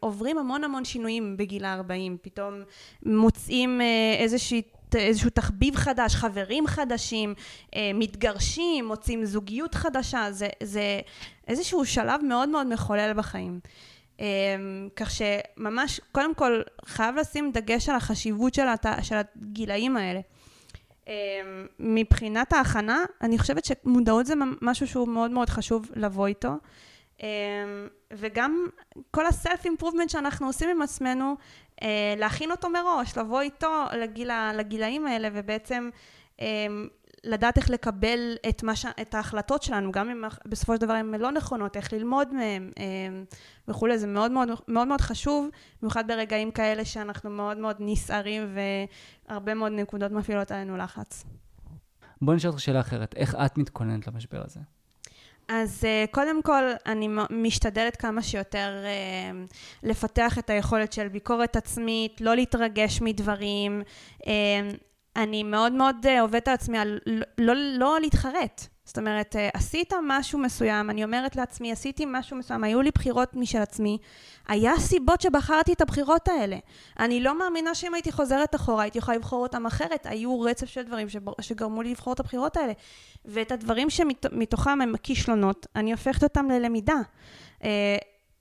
שעוברים 0.00 0.38
המון 0.38 0.64
המון 0.64 0.84
שינויים 0.84 1.36
בגיל 1.36 1.64
ה-40, 1.64 2.16
פתאום 2.22 2.54
מוצאים 3.02 3.80
אה, 3.80 4.16
איזושהי 4.18 4.62
איזשהו 4.94 5.30
תחביב 5.30 5.76
חדש, 5.76 6.14
חברים 6.14 6.66
חדשים, 6.66 7.34
אה, 7.76 7.90
מתגרשים, 7.94 8.86
מוצאים 8.86 9.24
זוגיות 9.24 9.74
חדשה, 9.74 10.26
זה, 10.30 10.48
זה 10.62 11.00
איזשהו 11.48 11.84
שלב 11.84 12.20
מאוד 12.24 12.48
מאוד 12.48 12.66
מחולל 12.66 13.12
בחיים. 13.16 13.60
אה, 14.20 14.26
כך 14.96 15.10
שממש, 15.10 16.00
קודם 16.12 16.34
כל, 16.34 16.60
חייב 16.84 17.16
לשים 17.16 17.52
דגש 17.52 17.88
על 17.88 17.96
החשיבות 17.96 18.54
של, 18.54 18.68
הת... 18.68 18.86
של 19.02 19.16
הגילאים 19.16 19.96
האלה. 19.96 20.20
אה, 21.08 21.14
מבחינת 21.78 22.52
ההכנה, 22.52 23.04
אני 23.22 23.38
חושבת 23.38 23.64
שמודעות 23.64 24.26
זה 24.26 24.34
משהו 24.62 24.86
שהוא 24.86 25.08
מאוד 25.08 25.30
מאוד 25.30 25.50
חשוב 25.50 25.90
לבוא 25.96 26.26
איתו. 26.26 26.52
וגם 28.12 28.66
כל 29.10 29.26
הסלף 29.26 29.64
אימפרובמנט 29.64 30.10
שאנחנו 30.10 30.46
עושים 30.46 30.70
עם 30.70 30.82
עצמנו, 30.82 31.36
אה, 31.82 32.14
להכין 32.18 32.50
אותו 32.50 32.68
מראש, 32.68 33.18
לבוא 33.18 33.40
איתו 33.40 33.84
לגיל, 33.96 34.30
לגילאים 34.54 35.06
האלה 35.06 35.28
ובעצם 35.32 35.90
אה, 36.40 36.66
לדעת 37.24 37.56
איך 37.56 37.70
לקבל 37.70 38.34
את, 38.48 38.62
ש... 38.74 38.86
את 39.00 39.14
ההחלטות 39.14 39.62
שלנו, 39.62 39.92
גם 39.92 40.10
אם 40.10 40.24
בסופו 40.46 40.74
של 40.74 40.80
דבר 40.80 40.92
הן 40.92 41.14
לא 41.14 41.32
נכונות, 41.32 41.76
איך 41.76 41.92
ללמוד 41.92 42.34
מהן 42.34 42.70
אה, 42.78 42.84
וכולי, 43.68 43.98
זה 43.98 44.06
מאוד 44.06 44.30
מאוד, 44.30 44.48
מאוד 44.68 44.88
מאוד 44.88 45.00
חשוב, 45.00 45.48
במיוחד 45.82 46.08
ברגעים 46.08 46.50
כאלה 46.50 46.84
שאנחנו 46.84 47.30
מאוד 47.30 47.56
מאוד 47.56 47.76
נסערים 47.80 48.56
והרבה 49.28 49.54
מאוד 49.54 49.72
נקודות 49.72 50.12
מפעילות 50.12 50.50
עלינו 50.50 50.76
לחץ. 50.76 51.24
בואי 52.22 52.36
נשאל 52.36 52.50
אותך 52.50 52.60
שאלה 52.60 52.80
אחרת, 52.80 53.14
איך 53.16 53.34
את 53.34 53.58
מתכוננת 53.58 54.06
למשבר 54.06 54.42
הזה? 54.44 54.60
אז 55.48 55.84
uh, 55.84 56.10
קודם 56.10 56.42
כל, 56.42 56.62
אני 56.86 57.08
משתדלת 57.30 57.96
כמה 57.96 58.22
שיותר 58.22 58.84
uh, 58.84 59.54
לפתח 59.82 60.38
את 60.38 60.50
היכולת 60.50 60.92
של 60.92 61.08
ביקורת 61.08 61.56
עצמית, 61.56 62.20
לא 62.20 62.34
להתרגש 62.34 63.00
מדברים. 63.02 63.82
Uh, 64.22 64.26
אני 65.16 65.42
מאוד 65.42 65.72
מאוד 65.72 66.06
עובדת 66.20 66.48
על 66.48 66.54
עצמי 66.54 66.78
על 66.78 66.98
לא, 67.38 67.54
לא 67.78 68.00
להתחרט. 68.00 68.68
זאת 68.88 68.98
אומרת, 68.98 69.36
uh, 69.36 69.38
עשית 69.54 69.92
משהו 70.06 70.38
מסוים, 70.38 70.90
אני 70.90 71.04
אומרת 71.04 71.36
לעצמי, 71.36 71.72
עשיתי 71.72 72.04
משהו 72.06 72.36
מסוים, 72.36 72.64
היו 72.64 72.82
לי 72.82 72.90
בחירות 72.90 73.34
משל 73.34 73.58
עצמי, 73.58 73.98
היה 74.48 74.72
סיבות 74.78 75.20
שבחרתי 75.20 75.72
את 75.72 75.80
הבחירות 75.80 76.28
האלה. 76.28 76.56
אני 76.98 77.20
לא 77.20 77.38
מאמינה 77.38 77.74
שאם 77.74 77.94
הייתי 77.94 78.12
חוזרת 78.12 78.54
אחורה, 78.54 78.82
הייתי 78.82 78.98
יכולה 78.98 79.16
לבחור 79.16 79.42
אותם 79.42 79.66
אחרת. 79.66 80.06
היו 80.06 80.40
רצף 80.40 80.66
של 80.66 80.82
דברים 80.82 81.06
שגרמו 81.40 81.82
לי 81.82 81.90
לבחור 81.90 82.12
את 82.12 82.20
הבחירות 82.20 82.56
האלה. 82.56 82.72
ואת 83.24 83.52
הדברים 83.52 83.90
שמתוכם 83.90 84.80
הם 84.80 84.96
כישלונות, 85.02 85.66
אני 85.76 85.92
הופכת 85.92 86.22
אותם 86.22 86.48
ללמידה. 86.50 86.96
אה, 87.64 87.96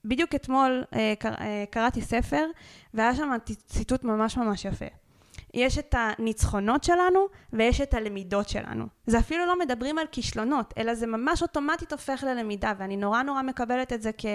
בדיוק 0.05 0.35
אתמול 0.35 0.83
אה, 0.93 1.13
אה, 1.25 1.63
קראתי 1.69 2.01
ספר, 2.01 2.45
והיה 2.93 3.15
שם 3.15 3.29
ציטוט 3.65 4.03
ממש 4.03 4.37
ממש 4.37 4.65
יפה. 4.65 4.85
יש 5.57 5.77
את 5.77 5.95
הניצחונות 5.97 6.83
שלנו 6.83 7.19
ויש 7.53 7.81
את 7.81 7.93
הלמידות 7.93 8.49
שלנו. 8.49 8.85
זה 9.07 9.19
אפילו 9.19 9.45
לא 9.45 9.59
מדברים 9.59 9.97
על 9.97 10.05
כישלונות, 10.11 10.73
אלא 10.77 10.95
זה 10.95 11.07
ממש 11.07 11.41
אוטומטית 11.41 11.91
הופך 11.91 12.23
ללמידה, 12.23 12.73
ואני 12.77 12.97
נורא 12.97 13.23
נורא 13.23 13.41
מקבלת 13.41 13.93
את 13.93 14.01
זה 14.01 14.11
כ, 14.17 14.25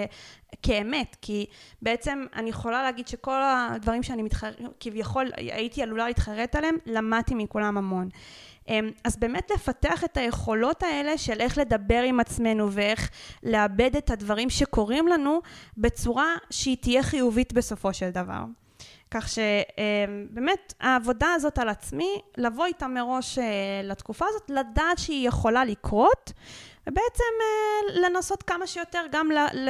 כאמת, 0.61 1.15
כי 1.21 1.45
בעצם 1.81 2.25
אני 2.35 2.49
יכולה 2.49 2.83
להגיד 2.83 3.07
שכל 3.07 3.41
הדברים 3.43 4.03
שאני 4.03 4.23
מתחר... 4.23 4.49
כביכול 4.79 5.31
הייתי 5.37 5.83
עלולה 5.83 6.07
להתחרט 6.07 6.55
עליהם, 6.55 6.77
למדתי 6.85 7.35
מכולם 7.35 7.77
המון. 7.77 8.09
אמ, 8.67 8.89
אז 9.03 9.17
באמת 9.17 9.51
לפתח 9.51 10.03
את 10.03 10.17
היכולות 10.17 10.83
האלה 10.83 11.17
של 11.17 11.39
איך 11.39 11.57
לדבר 11.57 12.01
עם 12.01 12.19
עצמנו 12.19 12.71
ואיך 12.71 13.09
לאבד 13.43 13.95
את 13.95 14.09
הדברים 14.09 14.49
שקורים 14.49 15.07
לנו 15.07 15.41
בצורה 15.77 16.35
שהיא 16.49 16.77
תהיה 16.81 17.03
חיובית 17.03 17.53
בסופו 17.53 17.93
של 17.93 18.09
דבר. 18.09 18.43
כך 19.13 19.29
שבאמת 19.29 20.73
העבודה 20.79 21.33
הזאת 21.33 21.57
על 21.59 21.69
עצמי, 21.69 22.21
לבוא 22.37 22.65
איתה 22.65 22.87
מראש 22.87 23.39
אה, 23.39 23.43
לתקופה 23.83 24.25
הזאת, 24.29 24.49
לדעת 24.49 24.97
שהיא 24.97 25.27
יכולה 25.27 25.65
לקרות, 25.65 26.33
ובעצם 26.87 27.33
אה, 27.41 28.01
לנסות 28.01 28.43
כמה 28.43 28.67
שיותר 28.67 29.01
גם 29.11 29.31
ל... 29.31 29.37
ל 29.37 29.69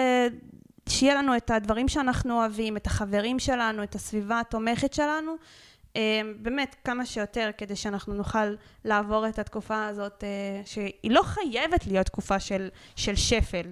שיהיה 0.90 1.16
לנו 1.16 1.38
את 1.38 1.52
הדברים 1.52 1.88
שאנחנו 1.88 2.40
אוהבים, 2.40 2.78
את 2.78 2.88
החברים 2.88 3.40
שלנו, 3.40 3.84
את 3.84 3.96
הסביבה 3.96 4.40
התומכת 4.40 4.94
שלנו, 4.94 5.36
אה, 5.96 6.22
באמת 6.42 6.76
כמה 6.84 7.06
שיותר 7.06 7.50
כדי 7.58 7.76
שאנחנו 7.76 8.14
נוכל 8.14 8.56
לעבור 8.86 9.28
את 9.28 9.40
התקופה 9.40 9.86
הזאת, 9.86 10.24
שהיא 10.66 11.12
לא 11.12 11.22
חייבת 11.24 11.88
להיות 11.88 12.06
תקופה 12.06 12.40
של, 12.40 12.70
של 12.96 13.16
שפל, 13.16 13.72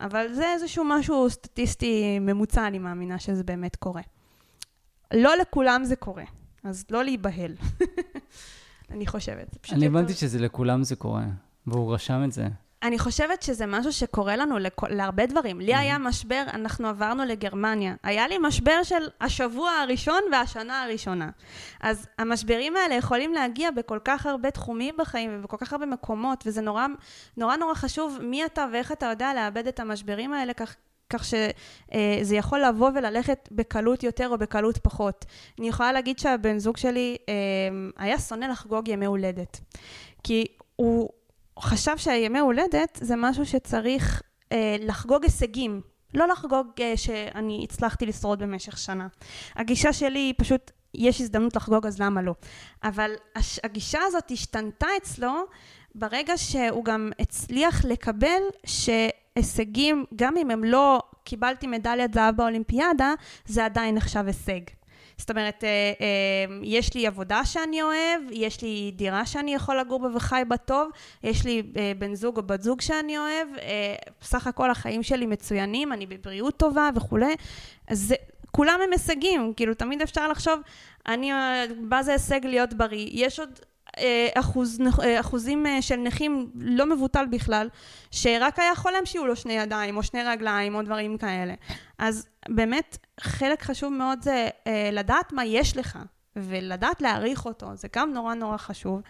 אבל 0.00 0.32
זה 0.32 0.52
איזשהו 0.52 0.84
משהו 0.84 1.30
סטטיסטי 1.30 2.18
ממוצע, 2.18 2.66
אני 2.66 2.78
מאמינה 2.78 3.18
שזה 3.18 3.44
באמת 3.44 3.76
קורה. 3.76 4.02
לא 5.14 5.36
לכולם 5.36 5.84
זה 5.84 5.96
קורה, 5.96 6.24
אז 6.64 6.84
לא 6.90 7.04
להיבהל. 7.04 7.54
אני 8.90 9.06
חושבת. 9.06 9.72
אני 9.72 9.86
הבנתי 9.86 10.14
שזה 10.14 10.38
לכולם 10.38 10.82
זה 10.82 10.96
קורה, 10.96 11.24
והוא 11.66 11.94
רשם 11.94 12.24
את 12.24 12.32
זה. 12.32 12.48
אני 12.82 12.98
חושבת 12.98 13.42
שזה 13.42 13.66
משהו 13.66 13.92
שקורה 13.92 14.36
לנו 14.36 14.58
לכ... 14.58 14.84
להרבה 14.84 15.26
דברים. 15.26 15.60
לי 15.60 15.74
היה 15.74 15.98
משבר, 15.98 16.42
אנחנו 16.54 16.88
עברנו 16.88 17.24
לגרמניה. 17.24 17.94
היה 18.02 18.28
לי 18.28 18.38
משבר 18.40 18.82
של 18.82 19.08
השבוע 19.20 19.70
הראשון 19.70 20.20
והשנה 20.32 20.82
הראשונה. 20.82 21.30
אז 21.80 22.06
המשברים 22.18 22.76
האלה 22.76 22.94
יכולים 22.94 23.32
להגיע 23.32 23.70
בכל 23.70 23.98
כך 24.04 24.26
הרבה 24.26 24.50
תחומים 24.50 24.94
בחיים 24.98 25.30
ובכל 25.38 25.56
כך 25.56 25.72
הרבה 25.72 25.86
מקומות, 25.86 26.44
וזה 26.46 26.60
נורא 26.60 26.86
נורא, 27.36 27.56
נורא 27.56 27.74
חשוב 27.74 28.18
מי 28.22 28.44
אתה 28.44 28.66
ואיך 28.72 28.92
אתה 28.92 29.06
יודע 29.06 29.34
לאבד 29.34 29.66
את 29.66 29.80
המשברים 29.80 30.32
האלה 30.32 30.54
כך, 30.54 30.76
כך 31.10 31.24
שזה 31.24 32.36
יכול 32.36 32.60
לבוא 32.64 32.90
וללכת 32.94 33.48
בקלות 33.52 34.02
יותר 34.02 34.28
או 34.28 34.38
בקלות 34.38 34.78
פחות. 34.78 35.24
אני 35.58 35.68
יכולה 35.68 35.92
להגיד 35.92 36.18
שהבן 36.18 36.58
זוג 36.58 36.76
שלי 36.76 37.16
אה, 37.28 37.34
היה 37.96 38.18
שונא 38.18 38.44
לחגוג 38.44 38.88
ימי 38.88 39.06
הולדת. 39.06 39.60
כי 40.22 40.46
הוא 40.76 41.08
חשב 41.58 41.96
שהימי 41.96 42.38
הולדת 42.38 42.98
זה 43.02 43.14
משהו 43.16 43.46
שצריך 43.46 44.22
אה, 44.52 44.76
לחגוג 44.80 45.24
הישגים. 45.24 45.80
לא 46.14 46.28
לחגוג 46.28 46.66
אה, 46.80 46.96
שאני 46.96 47.60
הצלחתי 47.64 48.06
לשרוד 48.06 48.38
במשך 48.38 48.78
שנה. 48.78 49.06
הגישה 49.56 49.92
שלי 49.92 50.18
היא 50.18 50.34
פשוט, 50.38 50.70
יש 50.94 51.20
הזדמנות 51.20 51.56
לחגוג 51.56 51.86
אז 51.86 52.00
למה 52.00 52.22
לא? 52.22 52.34
אבל 52.84 53.10
הגישה 53.64 53.98
הזאת 54.06 54.30
השתנתה 54.30 54.86
אצלו 55.02 55.44
ברגע 55.94 56.36
שהוא 56.36 56.84
גם 56.84 57.10
הצליח 57.18 57.84
לקבל 57.84 58.42
ש... 58.64 58.90
הישגים, 59.38 60.04
גם 60.16 60.36
אם 60.36 60.50
הם 60.50 60.64
לא 60.64 61.02
קיבלתי 61.24 61.66
מדליית 61.66 62.14
זהב 62.14 62.36
באולימפיאדה, 62.36 63.14
זה 63.46 63.64
עדיין 63.64 63.94
נחשב 63.94 64.24
הישג. 64.26 64.60
זאת 65.18 65.30
אומרת, 65.30 65.64
אה, 65.64 65.68
אה, 66.00 66.56
יש 66.62 66.94
לי 66.94 67.06
עבודה 67.06 67.44
שאני 67.44 67.82
אוהב, 67.82 68.20
יש 68.30 68.62
לי 68.62 68.92
דירה 68.96 69.26
שאני 69.26 69.54
יכול 69.54 69.80
לגור 69.80 69.98
בה 69.98 70.16
וחי 70.16 70.42
בה 70.48 70.56
טוב, 70.56 70.90
יש 71.22 71.44
לי 71.44 71.62
אה, 71.76 71.92
בן 71.98 72.14
זוג 72.14 72.36
או 72.36 72.42
בת 72.42 72.62
זוג 72.62 72.80
שאני 72.80 73.18
אוהב, 73.18 73.48
בסך 74.20 74.46
הכל 74.46 74.70
החיים 74.70 75.02
שלי 75.02 75.26
מצוינים, 75.26 75.92
אני 75.92 76.06
בבריאות 76.06 76.56
טובה 76.56 76.90
וכולי. 76.94 77.34
אז 77.88 78.14
כולם 78.50 78.80
הם 78.84 78.92
הישגים, 78.92 79.52
כאילו 79.56 79.74
תמיד 79.74 80.02
אפשר 80.02 80.28
לחשוב, 80.28 80.60
אני, 81.06 81.30
מה 81.80 82.02
זה 82.02 82.12
הישג 82.12 82.46
להיות 82.46 82.74
בריא? 82.74 83.08
יש 83.12 83.40
עוד 83.40 83.58
אחוז, 84.34 84.80
אה, 85.02 85.20
אחוזים 85.20 85.66
אה, 85.66 85.82
של 85.82 85.96
נכים 85.96 86.50
לא 86.54 86.86
מבוטל 86.86 87.26
בכלל, 87.30 87.68
שרק 88.10 88.58
היה 88.58 88.74
חולם 88.74 89.00
שיהיו 89.04 89.26
לו 89.26 89.36
שני 89.36 89.52
ידיים 89.52 89.96
או 89.96 90.02
שני 90.02 90.22
רגליים 90.22 90.74
או 90.74 90.82
דברים 90.82 91.18
כאלה. 91.18 91.54
אז 91.98 92.26
באמת 92.48 92.98
חלק 93.20 93.62
חשוב 93.62 93.92
מאוד 93.92 94.18
זה 94.22 94.48
לדעת 94.92 95.32
מה 95.32 95.44
יש 95.44 95.76
לך. 95.76 95.98
ולדעת 96.36 97.02
להעריך 97.02 97.46
אותו, 97.46 97.66
זה 97.74 97.88
גם 97.96 98.12
נורא 98.12 98.34
נורא 98.34 98.56
חשוב, 98.56 99.00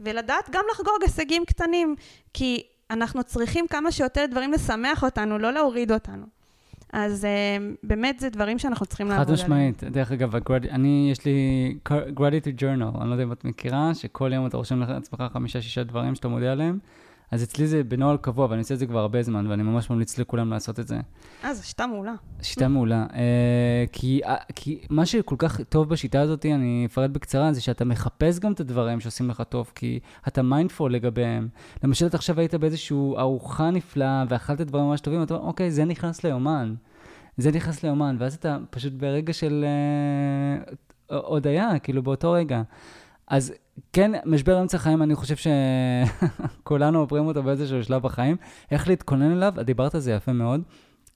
ולדעת 0.00 0.50
גם 0.50 0.64
לחגוג 0.72 1.02
הישגים 1.02 1.44
קטנים, 1.44 1.96
כי 2.34 2.62
אנחנו 2.90 3.24
צריכים 3.24 3.66
כמה 3.68 3.92
שיותר 3.92 4.26
דברים 4.30 4.52
לשמח 4.52 5.04
אותנו, 5.04 5.38
לא 5.38 5.52
להוריד 5.52 5.92
אותנו. 5.92 6.35
אז 6.92 7.24
uh, 7.24 7.76
באמת 7.82 8.20
זה 8.20 8.30
דברים 8.30 8.58
שאנחנו 8.58 8.86
צריכים 8.86 9.08
לעבוד 9.08 9.26
עליהם. 9.26 9.38
חד 9.38 9.44
משמעית. 9.44 9.84
דרך 9.84 10.12
אגב, 10.12 10.34
אני, 10.70 11.08
יש 11.12 11.24
לי 11.24 11.76
gratitude 11.88 12.60
journal, 12.60 13.00
אני 13.00 13.08
לא 13.08 13.14
יודע 13.14 13.22
אם 13.22 13.32
את 13.32 13.44
מכירה, 13.44 13.94
שכל 13.94 14.32
יום 14.32 14.46
אתה 14.46 14.56
רושם 14.56 14.80
לעצמך 14.80 15.24
חמישה-שישה 15.32 15.84
דברים 15.84 16.14
שאתה 16.14 16.28
מודה 16.28 16.52
עליהם. 16.52 16.78
אז 17.30 17.42
אצלי 17.42 17.66
זה 17.66 17.84
בנוהל 17.84 18.16
קבוע, 18.16 18.46
ואני 18.50 18.58
עושה 18.58 18.74
את 18.74 18.78
זה 18.78 18.86
כבר 18.86 18.98
הרבה 18.98 19.22
זמן, 19.22 19.46
ואני 19.46 19.62
ממש 19.62 19.90
ממליץ 19.90 20.18
לכולם 20.18 20.50
לעשות 20.50 20.80
את 20.80 20.88
זה. 20.88 21.00
אה, 21.44 21.54
זו 21.54 21.66
שיטה 21.66 21.86
מעולה. 21.86 22.14
שיטה 22.42 22.68
מעולה. 22.68 23.06
Uh, 23.10 23.14
כי, 23.92 24.20
uh, 24.24 24.28
כי 24.54 24.80
מה 24.90 25.06
שכל 25.06 25.36
כך 25.38 25.60
טוב 25.60 25.88
בשיטה 25.88 26.20
הזאת, 26.20 26.46
אני 26.46 26.86
אפרט 26.86 27.10
בקצרה, 27.10 27.52
זה 27.52 27.60
שאתה 27.60 27.84
מחפש 27.84 28.38
גם 28.38 28.52
את 28.52 28.60
הדברים 28.60 29.00
שעושים 29.00 29.30
לך 29.30 29.42
טוב, 29.48 29.72
כי 29.74 30.00
אתה 30.28 30.42
mindful 30.42 30.94
לגביהם. 30.94 31.48
למשל, 31.84 32.06
אתה 32.06 32.16
עכשיו 32.16 32.40
היית 32.40 32.54
באיזושהי 32.54 32.96
ארוחה 32.96 33.70
נפלאה, 33.70 34.24
ואכלת 34.28 34.60
דברים 34.60 34.84
ממש 34.84 35.00
טובים, 35.00 35.22
אתה 35.22 35.34
אומר, 35.34 35.46
אוקיי, 35.46 35.70
זה 35.70 35.84
נכנס 35.84 36.24
ליומן. 36.24 36.74
זה 37.36 37.50
נכנס 37.50 37.84
לאומן, 37.84 38.16
ואז 38.18 38.34
אתה 38.34 38.58
פשוט 38.70 38.92
ברגע 38.92 39.32
של 39.32 39.64
אה, 41.10 41.18
הודיה, 41.18 41.78
כאילו 41.78 42.02
באותו 42.02 42.32
רגע. 42.32 42.62
אז 43.28 43.52
כן, 43.92 44.12
משבר 44.24 44.60
אמצע 44.60 44.78
חיים, 44.78 45.02
אני 45.02 45.14
חושב 45.14 45.34
שכולנו 45.36 46.98
עוברים 46.98 47.26
אותו 47.26 47.42
באיזשהו 47.42 47.84
שלב 47.84 48.02
בחיים. 48.02 48.36
איך 48.70 48.88
להתכונן 48.88 49.32
אליו, 49.32 49.54
את 49.60 49.66
דיברת 49.66 49.94
על 49.94 50.00
זה 50.00 50.12
יפה 50.12 50.32
מאוד. 50.32 50.60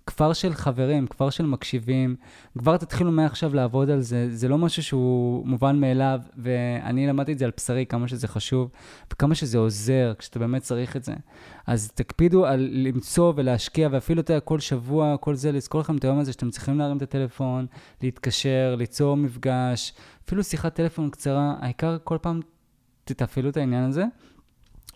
כפר 0.07 0.33
של 0.33 0.55
חברים, 0.55 1.07
כפר 1.07 1.31
של 1.31 1.47
מקשיבים, 1.47 2.17
כבר 2.59 2.77
תתחילו 2.77 3.13
מעכשיו 3.13 3.55
לעבוד 3.55 3.91
על 3.91 4.01
זה, 4.01 4.29
זה 4.31 4.49
לא 4.49 4.59
משהו 4.59 4.83
שהוא 4.83 5.47
מובן 5.47 5.81
מאליו, 5.81 6.21
ואני 6.37 7.07
למדתי 7.07 7.33
את 7.33 7.39
זה 7.39 7.45
על 7.45 7.51
בשרי, 7.57 7.87
כמה 7.87 8.09
שזה 8.09 8.29
חשוב, 8.29 8.71
וכמה 9.13 9.35
שזה 9.35 9.59
עוזר 9.59 10.13
כשאתה 10.19 10.39
באמת 10.39 10.63
צריך 10.63 10.97
את 10.97 11.05
זה. 11.05 11.13
אז 11.67 11.91
תקפידו 11.95 12.47
על 12.47 12.69
למצוא 12.73 13.33
ולהשקיע, 13.37 13.89
ואפילו, 13.93 14.21
אתה 14.21 14.33
יודע, 14.33 14.41
כל 14.41 14.61
שבוע, 14.61 15.17
כל 15.17 15.35
זה, 15.35 15.53
לזכור 15.53 15.81
לכם 15.81 15.97
את 15.97 16.05
היום 16.05 16.19
הזה 16.19 16.33
שאתם 16.33 16.51
צריכים 16.51 16.79
להרים 16.79 16.97
את 16.97 17.03
הטלפון, 17.03 17.67
להתקשר, 18.03 18.75
ליצור 18.79 19.17
מפגש, 19.17 19.93
אפילו 20.31 20.45
שיחת 20.45 20.75
טלפון 20.75 21.11
קצרה, 21.11 21.55
העיקר 21.61 21.97
כל 22.05 22.19
פעם 22.23 22.41
תתפעלו 23.05 23.49
את 23.49 23.57
העניין 23.57 23.85
הזה. 23.85 24.05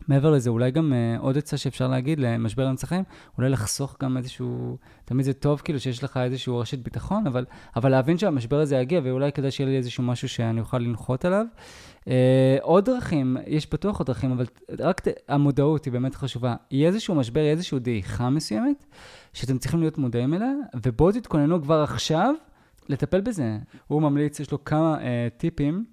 מעבר 0.09 0.31
לזה, 0.31 0.51
אולי 0.51 0.71
גם 0.71 0.93
uh, 0.93 1.21
עוד 1.23 1.39
עצה 1.39 1.57
שאפשר 1.57 1.89
להגיד 1.89 2.19
למשבר 2.21 2.71
אמצע 2.71 2.87
חיים, 2.87 3.05
אולי 3.39 3.49
לחסוך 3.51 3.97
גם 4.03 4.17
איזשהו, 4.17 4.77
תמיד 5.05 5.25
זה 5.25 5.33
טוב 5.33 5.61
כאילו 5.65 5.81
שיש 5.81 6.05
לך 6.05 6.17
איזשהו 6.17 6.59
רשת 6.59 6.79
ביטחון, 6.79 7.27
אבל, 7.27 7.45
אבל 7.77 7.91
להבין 7.91 8.19
שהמשבר 8.19 8.61
הזה 8.61 8.77
יגיע, 8.77 9.01
ואולי 9.05 9.33
כדאי 9.33 9.51
שיהיה 9.51 9.71
לי 9.71 9.77
איזשהו 9.77 10.05
משהו 10.05 10.29
שאני 10.29 10.61
אוכל 10.61 10.79
לנחות 10.79 11.25
עליו. 11.25 11.47
Uh, 12.01 12.07
עוד 12.61 12.85
דרכים, 12.85 13.37
יש 13.47 13.71
בטוח 13.73 13.99
עוד 13.99 14.07
דרכים, 14.07 14.33
אבל 14.33 14.47
רק 14.79 15.01
ת, 15.01 15.09
המודעות 15.29 15.85
היא 15.85 15.93
באמת 15.93 16.15
חשובה. 16.15 16.55
יהיה 16.71 16.89
איזשהו 16.89 17.15
משבר, 17.15 17.41
יהיה 17.41 17.53
איזושהי 17.53 17.79
דעיכה 17.79 18.31
מסוימת, 18.31 18.85
שאתם 19.33 19.59
צריכים 19.59 19.81
להיות 19.81 19.99
מודעים 19.99 20.35
אליה, 20.35 20.53
ובואו 20.83 21.13
תתכוננו 21.13 21.63
כבר 21.63 21.83
עכשיו 21.83 22.35
לטפל 22.89 23.21
בזה. 23.21 23.59
הוא 23.87 24.03
ממליץ, 24.03 24.41
יש 24.41 24.51
לו 24.51 24.65
כמה 24.65 24.99
uh, 24.99 25.01
טיפים. 25.37 25.85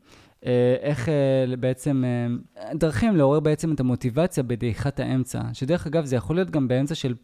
אה, 0.45 0.75
איך 0.81 1.09
אה, 1.09 1.55
בעצם, 1.59 2.03
אה, 2.05 2.73
דרכים 2.73 3.15
לעורר 3.15 3.39
בעצם 3.39 3.73
את 3.73 3.79
המוטיבציה 3.79 4.43
בדעיכת 4.43 4.99
האמצע, 4.99 5.41
שדרך 5.53 5.87
אגב 5.87 6.05
זה 6.05 6.15
יכול 6.15 6.35
להיות 6.35 6.49
גם 6.49 6.67
באמצע 6.67 6.95
של 6.95 7.15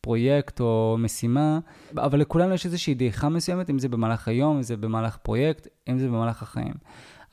פרויקט 0.00 0.60
או 0.60 0.96
משימה, 0.98 1.58
אבל 1.96 2.20
לכולנו 2.20 2.54
יש 2.54 2.66
איזושהי 2.66 2.94
דעיכה 2.94 3.28
מסוימת, 3.28 3.70
אם 3.70 3.78
זה 3.78 3.88
במהלך 3.88 4.28
היום, 4.28 4.56
אם 4.56 4.62
זה 4.62 4.76
במהלך 4.76 5.16
פרויקט, 5.16 5.68
אם 5.88 5.98
זה 5.98 6.08
במהלך 6.08 6.42
החיים. 6.42 6.74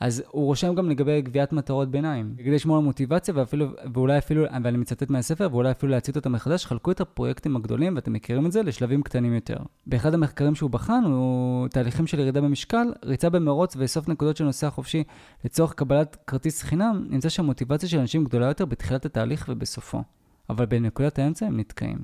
אז 0.02 0.22
הוא 0.30 0.44
רושם 0.46 0.74
גם 0.74 0.90
לגבי 0.90 1.22
קביעת 1.22 1.52
מטרות 1.52 1.90
ביניים. 1.90 2.34
כדי 2.38 2.50
לשמור 2.50 2.76
על 2.76 2.82
מוטיבציה, 2.82 3.34
ואפילו, 3.36 3.66
ואולי 3.94 4.18
אפילו, 4.18 4.44
ואני 4.64 4.78
מצטט 4.78 5.10
מהספר, 5.10 5.48
ואולי 5.52 5.70
אפילו 5.70 5.92
להצית 5.92 6.16
אותם 6.16 6.32
מחדש, 6.32 6.66
חלקו 6.66 6.90
את 6.90 7.00
הפרויקטים 7.00 7.56
הגדולים, 7.56 7.96
ואתם 7.96 8.12
מכירים 8.12 8.46
את 8.46 8.52
זה, 8.52 8.62
לשלבים 8.62 9.02
קטנים 9.02 9.34
יותר. 9.34 9.56
באחד 9.86 10.14
המחקרים 10.14 10.54
שהוא 10.54 10.70
בחן, 10.70 11.02
הוא 11.04 11.68
תהליכים 11.68 12.06
של 12.06 12.18
ירידה 12.18 12.40
במשקל, 12.40 12.92
ריצה 13.04 13.30
במרוץ 13.30 13.76
ואסוף 13.76 14.08
נקודות 14.08 14.36
של 14.36 14.44
נוסע 14.44 14.70
חופשי 14.70 15.04
לצורך 15.44 15.74
קבלת 15.74 16.16
כרטיס 16.26 16.62
חינם, 16.62 17.06
נמצא 17.10 17.28
שהמוטיבציה 17.28 17.88
של 17.88 17.98
אנשים 17.98 18.24
גדולה 18.24 18.46
יותר 18.46 18.64
בתחילת 18.64 19.04
התהליך 19.04 19.46
ובסופו. 19.48 20.02
אבל 20.50 20.66
בנקודת 20.66 21.18
האמצע 21.18 21.46
הם 21.46 21.60
נתקעים. 21.60 21.98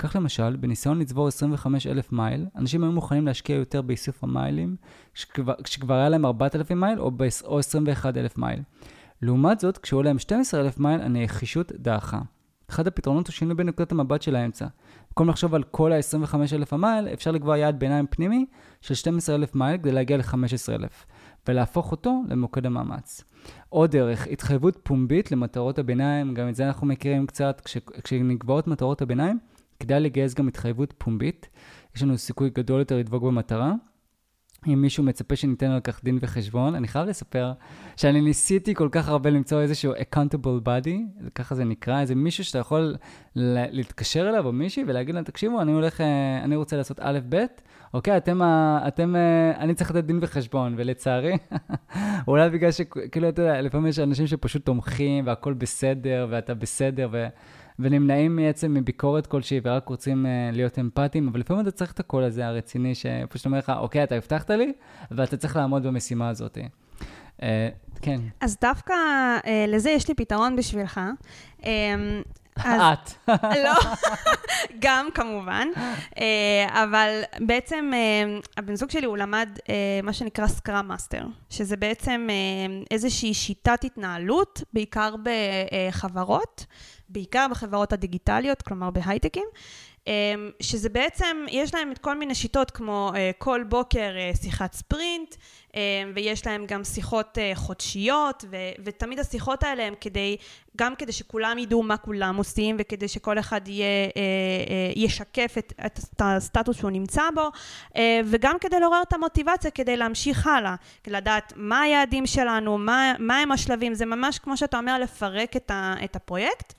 כך 0.00 0.16
למשל, 0.16 0.56
בניסיון 0.56 0.98
לצבור 0.98 1.28
25 1.28 1.86
אלף 1.86 2.12
מייל, 2.12 2.46
אנשים 2.56 2.82
היו 2.82 2.92
מוכנים 2.92 3.26
להשקיע 3.26 3.56
יותר 3.56 3.82
באיסוף 3.82 4.24
המיילים, 4.24 4.76
כשכבר, 5.64 5.94
היה 5.94 6.08
להם 6.08 6.24
4,000 6.26 6.80
מייל 6.80 7.00
או, 7.00 7.10
או 7.44 7.58
21 7.58 8.16
אלף 8.16 8.38
מייל. 8.38 8.62
לעומת 9.22 9.60
זאת, 9.60 9.78
כשהיו 9.78 10.02
להם 10.02 10.18
12 10.18 10.60
אלף 10.60 10.78
מייל, 10.78 11.00
הנחישות 11.00 11.72
דעכה. 11.72 12.20
אחד 12.70 12.86
הפתרונות 12.86 13.26
הוא 13.26 13.32
שינוי 13.32 13.54
בנקודת 13.54 13.92
המבט 13.92 14.22
של 14.22 14.36
האמצע. 14.36 14.66
במקום 15.08 15.28
לחשוב 15.28 15.54
על 15.54 15.62
כל 15.62 15.92
ה-25 15.92 16.34
אלף 16.52 16.72
המייל, 16.72 17.08
אפשר 17.08 17.30
לקבוע 17.30 17.58
יעד 17.58 17.78
ביניים 17.78 18.06
פנימי 18.10 18.46
של 18.80 18.94
12 18.94 19.34
אלף 19.34 19.54
מייל 19.54 19.78
כדי 19.78 19.92
להגיע 19.92 20.16
ל-15 20.16 20.72
אלף, 20.74 21.06
ולהפוך 21.48 21.92
אותו 21.92 22.22
למוקד 22.28 22.66
המאמץ. 22.66 23.24
עוד 23.68 23.90
דרך, 23.90 24.26
התחייבות 24.26 24.78
פומבית 24.82 25.32
למטרות 25.32 25.78
הביניים, 25.78 26.34
גם 26.34 26.48
את 26.48 26.54
זה 26.54 26.66
אנחנו 26.66 26.86
מכירים 26.86 27.26
קצת, 27.26 27.60
כש, 27.64 27.76
כשנקבעות 28.04 28.66
מטרות 28.66 29.02
הביניים, 29.02 29.38
כדאי 29.80 30.00
לגייס 30.00 30.34
גם 30.34 30.48
התחייבות 30.48 30.94
פומבית. 30.98 31.48
יש 31.96 32.02
לנו 32.02 32.18
סיכוי 32.18 32.50
גדול 32.50 32.78
יותר 32.78 32.98
לדבוק 32.98 33.22
במטרה. 33.22 33.72
אם 34.66 34.82
מישהו 34.82 35.04
מצפה 35.04 35.36
שניתן 35.36 35.70
על 35.70 35.80
כך 35.80 36.04
דין 36.04 36.18
וחשבון, 36.20 36.74
אני 36.74 36.88
חייב 36.88 37.08
לספר 37.08 37.52
שאני 37.96 38.20
ניסיתי 38.20 38.74
כל 38.74 38.88
כך 38.92 39.08
הרבה 39.08 39.30
למצוא 39.30 39.60
איזשהו 39.60 39.92
accountable 39.92 40.66
body, 40.66 41.24
ככה 41.34 41.54
זה 41.54 41.64
נקרא, 41.64 42.00
איזה 42.00 42.14
מישהו 42.14 42.44
שאתה 42.44 42.58
יכול 42.58 42.96
להתקשר 43.36 44.28
אליו 44.28 44.46
או 44.46 44.52
מישהי 44.52 44.84
ולהגיד 44.86 45.14
להם, 45.14 45.24
תקשיבו, 45.24 45.60
אני 45.60 45.72
הולך, 45.72 46.00
אה, 46.00 46.44
אני 46.44 46.56
רוצה 46.56 46.76
לעשות 46.76 47.00
א', 47.00 47.18
ב', 47.28 47.44
אוקיי, 47.94 48.16
אתם, 48.16 48.40
אתם, 48.88 49.16
אה, 49.16 49.52
אני 49.58 49.74
צריך 49.74 49.90
לתת 49.90 50.04
דין 50.04 50.18
וחשבון, 50.22 50.74
ולצערי, 50.76 51.36
אולי 52.28 52.50
בגלל 52.50 52.70
שכאילו, 52.70 53.28
אתה 53.28 53.42
יודע, 53.42 53.60
לפעמים 53.62 53.86
יש 53.86 53.98
אנשים 53.98 54.26
שפשוט 54.26 54.64
תומכים 54.64 55.26
והכול 55.26 55.54
בסדר, 55.54 56.26
ואתה 56.30 56.54
בסדר, 56.54 57.08
ו... 57.12 57.26
ונמנעים 57.80 58.36
בעצם 58.36 58.74
מביקורת 58.74 59.26
כלשהי 59.26 59.60
ורק 59.64 59.88
רוצים 59.88 60.26
uh, 60.26 60.54
להיות 60.56 60.78
אמפתיים, 60.78 61.28
אבל 61.28 61.40
לפעמים 61.40 61.62
אתה 61.62 61.70
צריך 61.70 61.92
את 61.92 62.00
הקול 62.00 62.24
הזה 62.24 62.46
הרציני, 62.46 62.94
שפשוט 62.94 63.46
אומר 63.46 63.58
לך, 63.58 63.72
אוקיי, 63.76 64.02
אתה 64.02 64.14
הבטחת 64.14 64.50
לי, 64.50 64.72
ואתה 65.10 65.36
צריך 65.36 65.56
לעמוד 65.56 65.82
במשימה 65.82 66.28
הזאת. 66.28 66.58
Uh, 67.38 67.42
כן. 68.02 68.20
אז 68.40 68.56
דווקא 68.60 68.94
uh, 69.38 69.48
לזה 69.68 69.90
יש 69.90 70.08
לי 70.08 70.14
פתרון 70.14 70.56
בשבילך. 70.56 71.00
Um, 71.60 71.64
אז, 72.56 72.80
את. 72.92 73.28
לא, 73.64 73.74
גם 74.84 75.08
כמובן, 75.14 75.68
אבל 76.68 77.22
בעצם 77.38 77.90
הבן 78.56 78.74
זוג 78.74 78.90
שלי 78.90 79.06
הוא 79.06 79.16
למד 79.16 79.48
מה 80.02 80.12
שנקרא 80.12 80.46
Scrum 80.46 80.88
Master, 80.88 81.26
שזה 81.50 81.76
בעצם 81.76 82.28
איזושהי 82.90 83.34
שיטת 83.34 83.84
התנהלות, 83.84 84.62
בעיקר 84.72 85.14
בחברות, 85.22 86.66
בעיקר 87.10 87.46
בחברות 87.50 87.92
הדיגיטליות, 87.92 88.62
כלומר 88.62 88.90
בהייטקים, 88.90 89.46
אמ, 90.06 90.50
שזה 90.60 90.88
בעצם, 90.88 91.46
יש 91.50 91.74
להם 91.74 91.92
את 91.92 91.98
כל 91.98 92.18
מיני 92.18 92.34
שיטות 92.34 92.70
כמו 92.70 93.12
אה, 93.16 93.30
כל 93.38 93.62
בוקר 93.68 94.16
אה, 94.16 94.30
שיחת 94.42 94.72
ספרינט, 94.72 95.34
אמ, 95.74 95.80
ויש 96.14 96.46
להם 96.46 96.66
גם 96.66 96.84
שיחות 96.84 97.38
אה, 97.38 97.52
חודשיות, 97.54 98.44
ו- 98.50 98.56
ותמיד 98.84 99.18
השיחות 99.18 99.62
האלה 99.62 99.82
הם 99.82 99.94
כדי, 100.00 100.36
גם 100.76 100.94
כדי 100.94 101.12
שכולם 101.12 101.58
ידעו 101.58 101.82
מה 101.82 101.96
כולם 101.96 102.36
עושים, 102.36 102.76
וכדי 102.78 103.08
שכל 103.08 103.38
אחד 103.38 103.68
יהיה, 103.68 104.08
ישקף 104.96 105.54
את, 105.58 105.72
את 105.86 106.00
הסטטוס 106.20 106.76
שהוא 106.76 106.90
נמצא 106.90 107.22
בו, 107.34 107.48
וגם 108.26 108.56
כדי 108.60 108.80
לעורר 108.80 109.02
את 109.02 109.12
המוטיבציה 109.12 109.70
כדי 109.70 109.96
להמשיך 109.96 110.46
הלאה, 110.46 110.74
לדעת 111.06 111.52
מה 111.56 111.80
היעדים 111.80 112.26
שלנו, 112.26 112.78
מה, 112.78 113.12
מה 113.18 113.38
הם 113.38 113.52
השלבים, 113.52 113.94
זה 113.94 114.06
ממש 114.06 114.38
כמו 114.38 114.56
שאתה 114.56 114.78
אומר, 114.78 114.98
לפרק 114.98 115.56
את, 115.56 115.70
ה, 115.70 115.94
את 116.04 116.16
הפרויקט. 116.16 116.74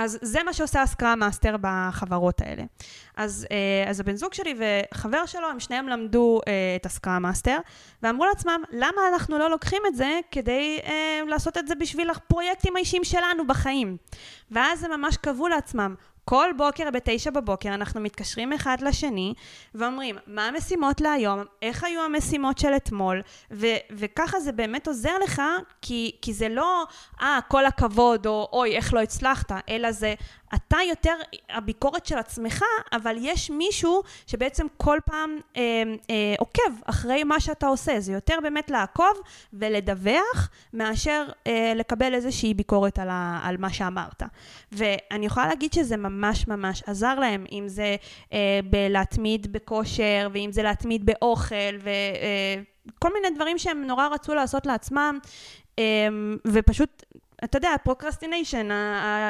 אז 0.00 0.18
זה 0.22 0.42
מה 0.42 0.52
שעושה 0.52 0.82
ה 0.82 0.88
Scrum 0.88 1.18
Master 1.18 1.56
בחברות 1.60 2.40
האלה. 2.40 2.62
אז, 3.16 3.46
אה, 3.50 3.90
אז 3.90 4.00
הבן 4.00 4.16
זוג 4.16 4.34
שלי 4.34 4.54
וחבר 4.58 5.26
שלו, 5.26 5.48
הם 5.48 5.60
שניהם 5.60 5.88
למדו 5.88 6.40
אה, 6.48 6.52
את 6.76 6.86
ה 6.86 6.92
Scrum 6.92 7.22
Master, 7.22 7.58
ואמרו 8.02 8.24
לעצמם, 8.24 8.62
למה 8.72 9.02
אנחנו 9.12 9.38
לא 9.38 9.50
לוקחים 9.50 9.82
את 9.86 9.96
זה 9.96 10.20
כדי 10.30 10.78
אה, 10.84 11.20
לעשות 11.26 11.58
את 11.58 11.68
זה 11.68 11.74
בשביל 11.74 12.10
הפרויקטים 12.10 12.76
האישיים 12.76 13.04
שלנו 13.04 13.46
בחיים? 13.46 13.96
ואז 14.50 14.84
הם 14.84 15.00
ממש 15.00 15.16
קבעו 15.16 15.48
לעצמם, 15.48 15.94
כל 16.24 16.48
בוקר 16.56 16.90
בתשע 16.90 17.30
בבוקר 17.30 17.74
אנחנו 17.74 18.00
מתקשרים 18.00 18.52
אחד 18.52 18.76
לשני 18.80 19.34
ואומרים 19.74 20.16
מה 20.26 20.48
המשימות 20.48 21.00
להיום, 21.00 21.40
איך 21.62 21.84
היו 21.84 22.02
המשימות 22.02 22.58
של 22.58 22.72
אתמול? 22.76 23.22
ו- 23.50 23.66
וככה 23.90 24.40
זה 24.40 24.52
באמת 24.52 24.88
עוזר 24.88 25.18
לך 25.24 25.42
כי, 25.82 26.16
כי 26.22 26.32
זה 26.32 26.48
לא 26.48 26.84
אה 27.20 27.38
כל 27.48 27.66
הכבוד 27.66 28.26
או 28.26 28.48
אוי 28.52 28.76
איך 28.76 28.94
לא 28.94 29.00
הצלחת 29.00 29.52
אלא 29.68 29.92
זה 29.92 30.14
אתה 30.54 30.76
יותר 30.88 31.14
הביקורת 31.50 32.06
של 32.06 32.18
עצמך, 32.18 32.62
אבל 32.92 33.16
יש 33.18 33.50
מישהו 33.50 34.02
שבעצם 34.26 34.66
כל 34.76 34.98
פעם 35.04 35.38
אה, 35.56 35.62
אה, 36.10 36.34
עוקב 36.38 36.82
אחרי 36.84 37.24
מה 37.24 37.40
שאתה 37.40 37.66
עושה. 37.66 38.00
זה 38.00 38.12
יותר 38.12 38.34
באמת 38.42 38.70
לעקוב 38.70 39.20
ולדווח, 39.52 40.50
מאשר 40.72 41.26
אה, 41.46 41.72
לקבל 41.76 42.14
איזושהי 42.14 42.54
ביקורת 42.54 42.98
על, 42.98 43.08
ה, 43.10 43.40
על 43.42 43.56
מה 43.56 43.72
שאמרת. 43.72 44.22
ואני 44.72 45.26
יכולה 45.26 45.46
להגיד 45.46 45.72
שזה 45.72 45.96
ממש 45.96 46.48
ממש 46.48 46.82
עזר 46.86 47.18
להם, 47.18 47.44
אם 47.52 47.64
זה 47.68 47.96
אה, 48.32 48.60
בלהתמיד 48.64 49.52
בכושר, 49.52 50.28
ואם 50.32 50.52
זה 50.52 50.62
להתמיד 50.62 51.06
באוכל, 51.06 51.76
וכל 51.78 53.08
אה, 53.08 53.14
מיני 53.14 53.36
דברים 53.36 53.58
שהם 53.58 53.84
נורא 53.86 54.08
רצו 54.08 54.34
לעשות 54.34 54.66
לעצמם, 54.66 55.18
אה, 55.78 56.08
ופשוט 56.46 57.04
אתה 57.44 57.56
יודע, 57.58 57.70
procrastination, 57.84 58.68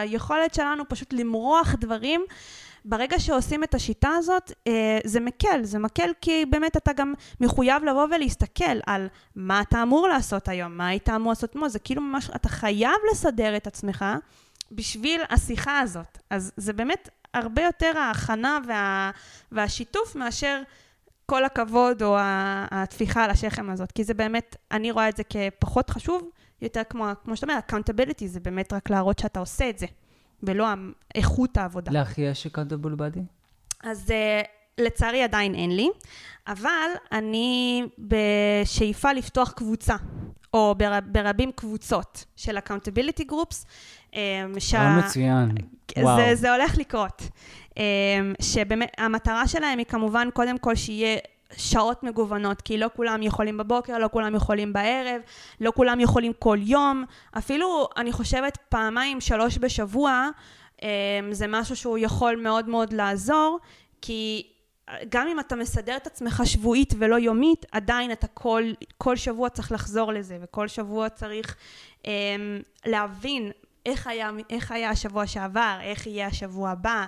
היכולת 0.01 0.55
שלנו 0.55 0.89
פשוט 0.89 1.13
למרוח 1.13 1.75
דברים. 1.81 2.25
ברגע 2.85 3.19
שעושים 3.19 3.65
את 3.65 3.75
השיטה 3.75 4.09
הזאת, 4.09 4.53
אה, 4.67 4.99
זה 5.05 5.21
מקל, 5.21 5.61
זה 5.63 5.79
מקל 5.79 6.11
כי 6.21 6.45
באמת 6.51 6.77
אתה 6.77 6.93
גם 6.93 7.15
מחויב 7.41 7.85
לבוא 7.85 8.07
ולהסתכל 8.11 8.79
על 8.87 9.09
מה 9.37 9.61
אתה 9.61 9.83
אמור 9.83 10.09
לעשות 10.09 10.49
היום, 10.49 10.77
מה 10.77 10.89
היית 10.89 11.09
אמור 11.09 11.33
לעשות 11.33 11.51
אתמול, 11.51 11.69
זה 11.69 11.79
כאילו 11.79 12.03
ממש, 12.03 12.31
אתה 12.37 12.49
חייב 12.49 12.97
לסדר 13.13 13.57
את 13.57 13.67
עצמך 13.67 14.05
בשביל 14.73 15.21
השיחה 15.31 15.81
הזאת. 15.81 16.19
אז 16.31 16.53
זה 16.57 16.73
באמת 16.73 17.09
הרבה 17.35 17.63
יותר 17.63 17.99
ההכנה 17.99 18.59
וה, 18.67 19.11
והשיתוף 19.53 20.17
מאשר 20.17 20.63
כל 21.27 21.45
הכבוד 21.45 22.03
או 22.03 22.17
הטפיחה 22.71 23.25
על 23.25 23.31
השכם 23.31 23.71
הזאת, 23.71 23.93
כי 23.93 24.05
זה 24.05 24.15
באמת, 24.15 24.57
אני 24.71 24.91
רואה 24.91 25.09
את 25.09 25.17
זה 25.17 25.23
כפחות 25.25 25.91
חשוב, 25.91 26.31
יותר 26.63 26.83
כמו, 26.89 27.07
כמו 27.25 27.37
שאתה 27.37 27.53
אומר, 27.53 27.61
accountability 27.69 28.27
זה 28.27 28.41
באמת 28.41 28.73
רק 28.73 28.91
להראות 28.91 29.19
שאתה 29.19 29.41
עושה 29.41 29.71
את 29.71 29.79
זה, 29.79 29.87
ולא 30.43 30.67
איכות 31.15 31.57
העבודה. 31.57 31.93
לך 31.93 32.19
יש 32.19 32.47
accountable 32.47 32.99
body? 32.99 33.21
אז 33.85 34.09
uh, 34.09 34.47
לצערי 34.79 35.23
עדיין 35.23 35.55
אין 35.55 35.77
לי, 35.77 35.89
אבל 36.47 36.91
אני 37.13 37.83
בשאיפה 37.99 39.13
לפתוח 39.13 39.53
קבוצה, 39.53 39.97
או 40.55 40.75
בר, 40.79 40.99
ברבים 41.07 41.53
קבוצות 41.53 42.25
של 42.37 42.59
accountability 42.59 43.25
groups. 43.31 43.67
שה... 44.59 44.99
מצוין, 44.99 45.51
וואו. 45.99 46.17
זה, 46.17 46.35
זה 46.35 46.55
הולך 46.55 46.79
לקרות. 46.79 47.23
שבאמת, 48.41 48.91
המטרה 48.99 49.49
שלהם 49.49 49.79
היא 49.79 49.87
כמובן 49.87 50.29
קודם 50.35 50.59
כל 50.59 50.75
שיהיה 50.75 51.19
שעות 51.57 52.03
מגוונות, 52.03 52.61
כי 52.63 52.79
לא 52.79 52.87
כולם 52.97 53.23
יכולים 53.23 53.57
בבוקר, 53.57 53.99
לא 53.99 54.09
כולם 54.13 54.35
יכולים 54.35 54.73
בערב, 54.73 55.21
לא 55.61 55.73
כולם 55.77 56.01
יכולים 56.01 56.33
כל 56.39 56.59
יום. 56.61 57.05
אפילו, 57.39 57.89
אני 57.97 58.13
חושבת, 58.13 58.59
פעמיים, 58.69 59.21
שלוש 59.21 59.59
בשבוע, 59.59 60.29
זה 61.33 61.47
משהו 61.49 61.77
שהוא 61.77 61.99
יכול 61.99 62.37
מאוד 62.37 62.69
מאוד 62.69 62.93
לעזור, 62.93 63.59
כי 64.03 64.47
גם 65.09 65.29
אם 65.29 65.41
אתה 65.41 65.57
מסדר 65.57 65.97
את 65.97 66.07
עצמך 66.07 66.43
שבועית 66.45 66.95
ולא 66.99 67.17
יומית, 67.17 67.67
עדיין 67.73 68.13
אתה 68.13 68.27
כל, 68.27 68.63
כל 68.99 69.17
שבוע 69.17 69.49
צריך 69.49 69.73
לחזור 69.73 70.13
לזה, 70.13 70.39
וכל 70.43 70.69
שבוע 70.69 71.09
צריך 71.09 71.57
um, 72.03 72.07
להבין 72.87 73.51
איך 73.87 74.07
היה, 74.07 74.31
איך 74.51 74.73
היה 74.73 74.91
השבוע 74.91 75.27
שעבר, 75.27 75.79
איך 75.83 76.07
יהיה 76.07 76.27
השבוע 76.27 76.71
הבא, 76.71 77.07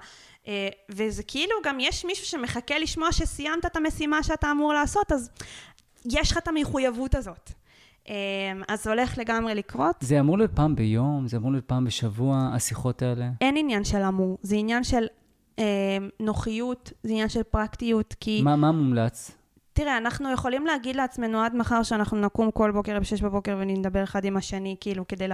וזה 0.88 1.22
כאילו 1.22 1.54
גם 1.64 1.80
יש 1.80 2.04
מישהו 2.04 2.26
שמחכה 2.26 2.78
לשמוע 2.78 3.12
שסיימת 3.12 3.66
את 3.66 3.76
המשימה 3.76 4.22
שאתה 4.22 4.50
אמור 4.50 4.72
לעשות, 4.72 5.12
אז 5.12 5.30
יש 6.04 6.32
לך 6.32 6.38
את 6.38 6.48
המחויבות 6.48 7.14
הזאת. 7.14 7.50
Um, 8.04 8.08
אז 8.68 8.84
זה 8.84 8.90
הולך 8.90 9.18
לגמרי 9.18 9.54
לקרות. 9.54 9.96
זה 10.00 10.20
אמור 10.20 10.38
להיות 10.38 10.50
פעם 10.54 10.76
ביום? 10.76 11.28
זה 11.28 11.36
אמור 11.36 11.52
להיות 11.52 11.64
פעם 11.64 11.84
בשבוע, 11.84 12.50
השיחות 12.54 13.02
האלה? 13.02 13.28
אין 13.40 13.56
עניין 13.56 13.84
של 13.84 14.02
אמור, 14.02 14.38
זה 14.42 14.56
עניין 14.56 14.84
של 14.84 15.06
אה, 15.58 15.98
נוחיות, 16.20 16.92
זה 17.02 17.12
עניין 17.12 17.28
של 17.28 17.42
פרקטיות, 17.42 18.14
כי... 18.20 18.42
מה, 18.42 18.56
מה 18.56 18.72
מומלץ? 18.72 19.30
תראה, 19.74 19.96
אנחנו 19.96 20.32
יכולים 20.32 20.66
להגיד 20.66 20.96
לעצמנו 20.96 21.40
עד 21.40 21.56
מחר 21.56 21.82
שאנחנו 21.82 22.20
נקום 22.20 22.50
כל 22.50 22.70
בוקר 22.70 22.98
ב-6 22.98 23.22
בבוקר 23.22 23.56
ונדבר 23.60 24.04
אחד 24.04 24.24
עם 24.24 24.36
השני, 24.36 24.76
כאילו, 24.80 25.08
כדי 25.08 25.26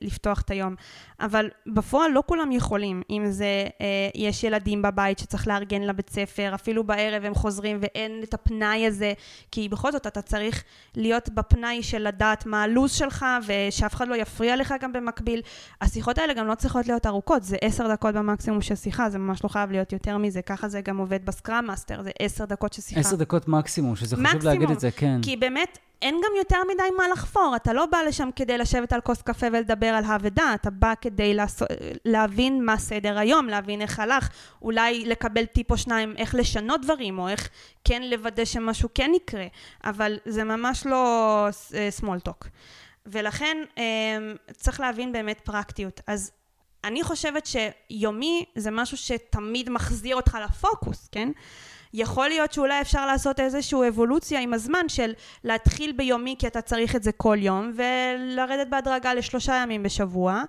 לפתוח 0.00 0.40
את 0.40 0.50
היום. 0.50 0.74
אבל 1.20 1.50
בפועל 1.66 2.10
לא 2.10 2.22
כולם 2.26 2.52
יכולים. 2.52 3.02
אם 3.10 3.26
זה, 3.30 3.66
אה, 3.80 4.08
יש 4.14 4.44
ילדים 4.44 4.82
בבית 4.82 5.18
שצריך 5.18 5.48
לארגן 5.48 5.82
לבית 5.82 6.10
ספר, 6.10 6.50
אפילו 6.54 6.84
בערב 6.84 7.24
הם 7.24 7.34
חוזרים 7.34 7.78
ואין 7.80 8.20
את 8.22 8.34
הפנאי 8.34 8.86
הזה, 8.86 9.12
כי 9.50 9.68
בכל 9.68 9.92
זאת 9.92 10.06
אתה 10.06 10.22
צריך 10.22 10.64
להיות 10.96 11.28
בפנאי 11.28 11.82
של 11.82 12.08
לדעת 12.08 12.46
מה 12.46 12.62
הלו"ז 12.62 12.92
שלך, 12.92 13.26
ושאף 13.46 13.94
אחד 13.94 14.08
לא 14.08 14.14
יפריע 14.14 14.56
לך 14.56 14.74
גם 14.80 14.92
במקביל. 14.92 15.40
השיחות 15.80 16.18
האלה 16.18 16.34
גם 16.34 16.46
לא 16.46 16.54
צריכות 16.54 16.86
להיות 16.86 17.06
ארוכות, 17.06 17.42
זה 17.42 17.56
עשר 17.60 17.92
דקות 17.92 18.14
במקסימום 18.14 18.60
של 18.60 18.74
שיחה, 18.74 19.10
זה 19.10 19.18
ממש 19.18 19.44
לא 19.44 19.48
חייב 19.48 19.70
להיות 19.70 19.92
יותר 19.92 20.18
מזה. 20.18 20.42
ככה 20.42 20.68
זה 20.68 20.80
גם 20.80 20.96
עובד 20.96 21.26
ב 21.26 21.33
Scrum 21.33 21.66
Master, 21.66 22.02
זה 22.02 22.10
עשר 22.18 22.44
דקות 22.44 22.72
של 22.72 22.82
שיחה. 22.82 23.00
עשר 23.00 23.16
דקות 23.16 23.48
מקסימום. 23.48 23.85
מקסימום, 23.92 23.96
שזה 23.96 24.16
חשוב 24.16 24.26
מקסימום, 24.26 24.46
להגיד 24.46 24.70
את 24.70 24.80
זה, 24.80 24.90
כן. 24.90 25.20
כי 25.22 25.36
באמת, 25.36 25.78
אין 26.02 26.14
גם 26.14 26.30
יותר 26.38 26.56
מדי 26.74 26.96
מה 26.96 27.08
לחפור. 27.08 27.52
אתה 27.56 27.72
לא 27.72 27.86
בא 27.86 27.98
לשם 27.98 28.28
כדי 28.36 28.58
לשבת 28.58 28.92
על 28.92 29.00
כוס 29.00 29.22
קפה 29.22 29.46
ולדבר 29.52 29.86
על 29.86 30.04
הא 30.04 30.16
ודא, 30.20 30.54
אתה 30.54 30.70
בא 30.70 30.94
כדי 31.00 31.34
לעשות, 31.34 31.68
להבין 32.04 32.64
מה 32.64 32.78
סדר 32.78 33.18
היום, 33.18 33.48
להבין 33.48 33.82
איך 33.82 34.00
הלך, 34.00 34.28
אולי 34.62 35.04
לקבל 35.04 35.44
טיפ 35.44 35.70
או 35.70 35.76
שניים 35.76 36.14
איך 36.16 36.34
לשנות 36.34 36.80
דברים, 36.80 37.18
או 37.18 37.28
איך 37.28 37.48
כן 37.84 38.02
לוודא 38.02 38.44
שמשהו 38.44 38.88
כן 38.94 39.10
יקרה, 39.16 39.46
אבל 39.84 40.18
זה 40.24 40.44
ממש 40.44 40.86
לא 40.86 41.48
אה, 41.74 41.88
small 42.00 42.28
talk. 42.28 42.48
ולכן 43.06 43.56
אה, 43.78 43.84
צריך 44.52 44.80
להבין 44.80 45.12
באמת 45.12 45.40
פרקטיות. 45.40 46.00
אז 46.06 46.30
אני 46.84 47.02
חושבת 47.02 47.46
שיומי 47.46 48.44
זה 48.54 48.70
משהו 48.70 48.96
שתמיד 48.96 49.70
מחזיר 49.70 50.16
אותך 50.16 50.38
לפוקוס, 50.44 51.08
כן? 51.12 51.28
יכול 51.94 52.28
להיות 52.28 52.52
שאולי 52.52 52.80
אפשר 52.80 53.06
לעשות 53.06 53.40
איזושהי 53.40 53.88
אבולוציה 53.88 54.40
עם 54.40 54.54
הזמן 54.54 54.88
של 54.88 55.12
להתחיל 55.44 55.92
ביומי 55.92 56.36
כי 56.38 56.46
אתה 56.46 56.60
צריך 56.60 56.96
את 56.96 57.02
זה 57.02 57.12
כל 57.12 57.36
יום 57.40 57.72
ולרדת 57.74 58.68
בהדרגה 58.68 59.14
לשלושה 59.14 59.54
ימים 59.62 59.82
בשבוע, 59.82 60.42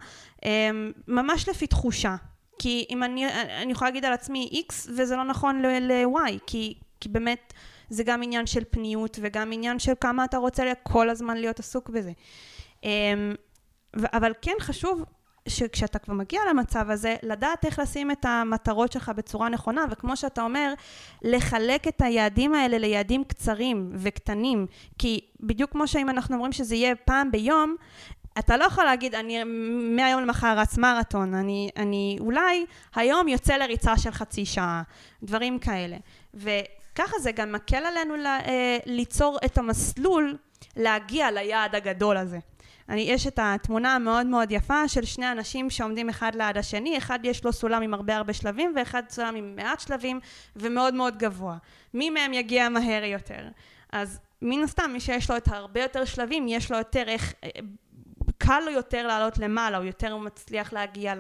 אמ, 0.46 0.92
ממש 1.08 1.50
לפי 1.50 1.68
תחושה. 1.68 2.16
כי 2.60 2.86
אם 2.90 3.04
אני, 3.04 3.26
אני 3.62 3.72
יכולה 3.72 3.90
להגיד 3.90 4.06
על 4.06 4.14
עצמי 4.14 4.64
X 4.70 4.74
וזה 4.96 5.16
לא 5.16 5.24
נכון 5.24 5.62
ל-Y, 5.62 6.40
כי, 6.48 6.74
כי 7.00 7.10
באמת 7.10 7.54
זה 7.90 8.04
גם 8.04 8.24
עניין 8.24 8.48
של 8.48 8.64
פניות 8.70 9.20
וגם 9.22 9.52
עניין 9.52 9.80
של 9.80 9.94
כמה 10.02 10.26
אתה 10.26 10.38
רוצה 10.38 10.74
כל 10.84 11.10
הזמן 11.10 11.38
להיות 11.38 11.60
עסוק 11.60 11.90
בזה. 11.90 12.12
אמ, 12.84 13.36
אבל 13.96 14.34
כן 14.42 14.56
חשוב 14.60 15.04
שכשאתה 15.48 16.00
כבר 16.00 16.14
מגיע 16.14 16.42
למצב 16.50 16.90
הזה, 16.90 17.16
לדעת 17.24 17.66
איך 17.66 17.80
לשים 17.80 18.12
את 18.12 18.26
המטרות 18.26 18.92
שלך 18.92 19.12
בצורה 19.16 19.50
נכונה, 19.50 19.86
וכמו 19.92 20.18
שאתה 20.18 20.42
אומר, 20.42 20.74
לחלק 21.22 21.88
את 21.88 22.02
היעדים 22.02 22.56
האלה 22.56 22.78
ליעדים 22.78 23.24
קצרים 23.24 23.90
וקטנים, 23.94 24.66
כי 24.98 25.20
בדיוק 25.40 25.72
כמו 25.72 25.88
שאם 25.88 26.10
אנחנו 26.10 26.36
אומרים 26.36 26.52
שזה 26.52 26.76
יהיה 26.76 26.96
פעם 26.96 27.32
ביום, 27.32 27.76
אתה 28.40 28.58
לא 28.58 28.64
יכול 28.64 28.84
להגיד, 28.84 29.16
אני 29.16 29.44
מהיום 29.96 30.22
למחר 30.22 30.60
רץ 30.60 30.78
מרתון, 30.78 31.34
אני, 31.34 31.70
אני 31.78 32.18
אולי 32.20 32.66
היום 32.96 33.28
יוצא 33.28 33.58
לריצה 33.58 33.98
של 33.98 34.12
חצי 34.12 34.46
שעה, 34.46 34.82
דברים 35.24 35.60
כאלה. 35.60 35.98
וככה 36.34 37.20
זה 37.20 37.32
גם 37.32 37.52
מקל 37.52 37.86
עלינו 37.86 38.16
ל, 38.16 38.26
אה, 38.26 38.78
ליצור 38.86 39.38
את 39.46 39.58
המסלול 39.58 40.38
להגיע 40.76 41.32
ליעד 41.32 41.76
הגדול 41.76 42.18
הזה. 42.18 42.40
אני, 42.90 43.02
יש 43.02 43.28
את 43.28 43.40
התמונה 43.42 43.96
המאוד 43.96 44.28
מאוד 44.28 44.52
יפה 44.52 44.88
של 44.88 45.06
שני 45.06 45.32
אנשים 45.32 45.70
שעומדים 45.70 46.10
אחד 46.10 46.36
ליד 46.36 46.58
השני, 46.58 46.98
אחד 46.98 47.20
יש 47.24 47.44
לו 47.44 47.54
סולם 47.54 47.82
עם 47.82 47.94
הרבה 47.94 48.16
הרבה 48.16 48.34
שלבים 48.34 48.74
ואחד 48.76 49.04
סולם 49.10 49.36
עם 49.36 49.56
מעט 49.56 49.80
שלבים 49.80 50.20
ומאוד 50.56 50.94
מאוד 50.94 51.18
גבוה. 51.18 51.58
מי 51.94 52.10
מהם 52.10 52.34
יגיע 52.34 52.70
מהר 52.70 53.04
יותר? 53.04 53.48
אז 53.92 54.20
מן 54.42 54.64
הסתם 54.64 54.90
מי 54.94 55.00
שיש 55.00 55.30
לו 55.30 55.38
את 55.38 55.48
הרבה 55.48 55.82
יותר 55.82 56.06
שלבים 56.06 56.48
יש 56.48 56.72
לו 56.72 56.78
יותר 56.78 57.04
איך, 57.08 57.34
קל 58.38 58.60
לו 58.66 58.72
יותר 58.72 59.08
לעלות 59.08 59.38
למעלה, 59.38 59.78
הוא 59.78 59.86
יותר 59.86 60.18
מצליח 60.18 60.74
להגיע 60.74 61.14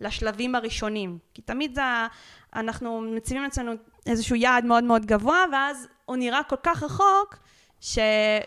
לשלבים 0.00 0.54
הראשונים. 0.54 1.18
כי 1.34 1.42
תמיד 1.42 1.74
זה, 1.74 1.82
אנחנו 2.56 3.00
מציבים 3.00 3.44
אצלנו 3.44 3.72
איזשהו 4.06 4.36
יעד 4.36 4.64
מאוד 4.64 4.84
מאוד 4.84 5.06
גבוה 5.06 5.44
ואז 5.52 5.88
הוא 6.04 6.16
נראה 6.16 6.42
כל 6.42 6.56
כך 6.62 6.82
רחוק 6.82 7.36
ש, 7.80 7.98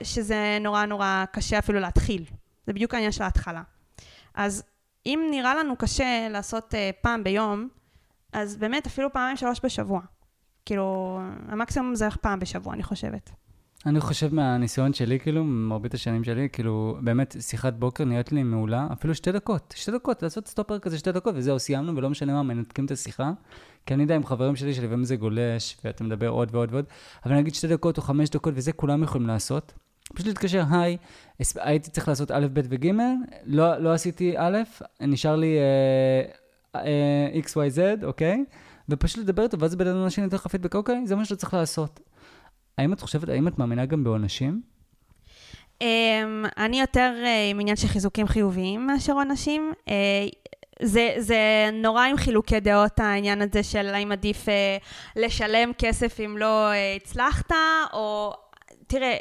שזה 0.03 0.57
נורא 0.61 0.85
נורא 0.85 1.25
קשה 1.31 1.59
אפילו 1.59 1.79
להתחיל. 1.79 2.25
זה 2.67 2.73
בדיוק 2.73 2.93
העניין 2.93 3.11
של 3.11 3.23
ההתחלה. 3.23 3.61
אז 4.33 4.63
אם 5.05 5.19
נראה 5.31 5.55
לנו 5.55 5.75
קשה 5.75 6.27
לעשות 6.29 6.73
uh, 6.73 6.77
פעם 7.01 7.23
ביום, 7.23 7.69
אז 8.33 8.57
באמת 8.57 8.85
אפילו 8.85 9.13
פעמיים 9.13 9.37
שלוש 9.37 9.59
בשבוע. 9.63 10.01
כאילו, 10.65 11.19
המקסימום 11.47 11.95
זה 11.95 12.07
פעם 12.21 12.39
בשבוע, 12.39 12.73
אני 12.73 12.83
חושבת. 12.83 13.31
אני 13.85 13.99
חושב 13.99 14.33
מהניסיון 14.33 14.93
שלי, 14.93 15.19
כאילו, 15.19 15.43
מרבית 15.43 15.93
השנים 15.93 16.23
שלי, 16.23 16.49
כאילו, 16.51 16.97
באמת, 17.01 17.35
שיחת 17.39 17.73
בוקר 17.73 18.05
נראית 18.05 18.31
לי 18.31 18.43
מעולה, 18.43 18.87
אפילו 18.93 19.15
שתי 19.15 19.31
דקות. 19.31 19.73
שתי 19.77 19.91
דקות, 19.91 20.23
לעשות 20.23 20.47
סטופר 20.47 20.79
כזה 20.79 20.97
שתי 20.97 21.11
דקות, 21.11 21.35
וזהו, 21.37 21.59
סיימנו, 21.59 21.95
ולא 21.95 22.09
משנה 22.09 22.33
מה, 22.33 22.43
מנתקים 22.43 22.85
את 22.85 22.91
השיחה. 22.91 23.31
כי 23.85 23.93
אני 23.93 24.03
יודע 24.03 24.15
עם 24.15 24.25
חברים 24.25 24.55
שלי 24.55 24.73
שלפעמים 24.73 25.03
זה 25.03 25.15
גולש, 25.15 25.77
ואתה 25.83 26.03
מדבר 26.03 26.27
עוד 26.27 26.55
ועוד 26.55 26.73
ועוד, 26.73 26.85
אבל 27.25 27.35
נגיד 27.35 27.55
שתי 27.55 27.67
דקות 27.67 27.97
או 27.97 28.01
חמש 28.01 28.29
דקות, 28.29 28.53
וזה 28.57 28.71
כולם 28.71 29.03
יכולים 29.03 29.27
לעשות. 29.27 29.73
פשוט 30.13 30.27
להתקשר, 30.27 30.63
היי, 30.71 30.97
הייתי 31.55 31.89
צריך 31.89 32.07
לעשות 32.07 32.31
א', 32.31 32.47
ב' 32.53 32.61
וג', 32.69 32.91
לא, 33.45 33.77
לא 33.77 33.93
עשיתי 33.93 34.33
א', 34.37 34.57
נשאר 35.01 35.35
לי 35.35 35.57
uh, 36.73 36.77
uh, 36.77 37.45
x, 37.45 37.47
y, 37.47 37.75
z, 37.75 38.05
אוקיי? 38.05 38.45
ופשוט 38.89 39.17
לדבר 39.17 39.43
איתו, 39.43 39.59
ואז 39.59 39.75
בן 39.75 39.87
אדם 39.87 40.05
השני 40.05 40.23
יותר 40.23 40.35
לך 40.35 40.47
פידבק, 40.47 40.75
אוקיי, 40.75 41.01
זה 41.05 41.15
מה 41.15 41.25
שאתה 41.25 41.35
צריך 41.35 41.53
לעשות. 41.53 41.99
האם 42.77 42.93
את 42.93 43.01
חושבת, 43.01 43.29
האם 43.29 43.47
את 43.47 43.59
מאמינה 43.59 43.85
גם 43.85 44.03
בעונשים? 44.03 44.61
Um, 45.83 45.85
אני 46.57 46.79
יותר 46.81 47.13
uh, 47.23 47.51
עם 47.51 47.59
עניין 47.59 47.75
של 47.75 47.87
חיזוקים 47.87 48.27
חיוביים 48.27 48.87
מאשר 48.87 49.13
עונשים. 49.13 49.73
Uh, 49.85 49.91
זה, 50.81 51.13
זה 51.17 51.69
נורא 51.73 52.05
עם 52.05 52.17
חילוקי 52.17 52.59
דעות 52.59 52.99
העניין 52.99 53.41
הזה 53.41 53.63
של 53.63 53.87
האם 53.87 54.11
עדיף 54.11 54.45
uh, 54.45 54.51
לשלם 55.15 55.71
כסף 55.77 56.19
אם 56.19 56.37
לא 56.37 56.71
uh, 56.71 57.01
הצלחת, 57.01 57.51
או 57.93 58.33
תראה, 58.87 59.17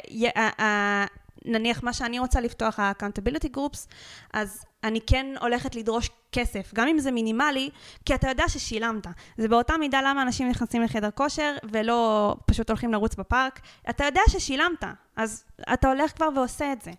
נניח 1.45 1.83
מה 1.83 1.93
שאני 1.93 2.19
רוצה 2.19 2.41
לפתוח, 2.41 2.79
ה-accountability 2.79 3.57
groups, 3.57 3.87
אז 4.33 4.65
אני 4.83 5.01
כן 5.01 5.25
הולכת 5.41 5.75
לדרוש 5.75 6.09
כסף, 6.31 6.71
גם 6.73 6.87
אם 6.87 6.99
זה 6.99 7.11
מינימלי, 7.11 7.69
כי 8.05 8.15
אתה 8.15 8.29
יודע 8.29 8.43
ששילמת. 8.47 9.07
זה 9.37 9.47
באותה 9.47 9.77
מידה 9.77 10.01
למה 10.01 10.21
אנשים 10.21 10.49
נכנסים 10.49 10.81
לחדר 10.81 11.09
כושר 11.11 11.55
ולא 11.71 12.35
פשוט 12.45 12.69
הולכים 12.69 12.91
לרוץ 12.91 13.15
בפארק. 13.15 13.59
אתה 13.89 14.05
יודע 14.05 14.21
ששילמת, 14.29 14.83
אז 15.15 15.43
אתה 15.73 15.87
הולך 15.87 16.11
כבר 16.15 16.27
ועושה 16.35 16.71
את 16.73 16.81
זה. 16.81 16.91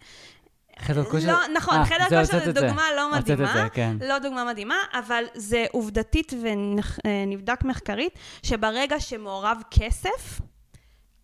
חדר 0.79 1.05
כושר? 1.05 1.33
לא, 1.33 1.39
נכון, 1.55 1.75
아, 1.75 1.79
אה, 1.79 1.85
חדר 1.87 2.21
כושר 2.21 2.45
זה 2.45 2.53
דוגמה 2.53 2.83
זה. 2.91 2.97
לא 2.97 3.13
מדהימה, 3.13 3.53
זה, 3.53 3.69
כן. 3.73 3.97
לא 4.01 4.19
דוגמה 4.19 4.45
מדהימה, 4.45 4.77
אבל 4.93 5.25
זה 5.35 5.67
עובדתית 5.73 6.33
ונבדק 6.43 7.65
מחקרית, 7.65 8.19
שברגע 8.43 9.01
שמעורב 9.01 9.63
כסף, 9.71 10.41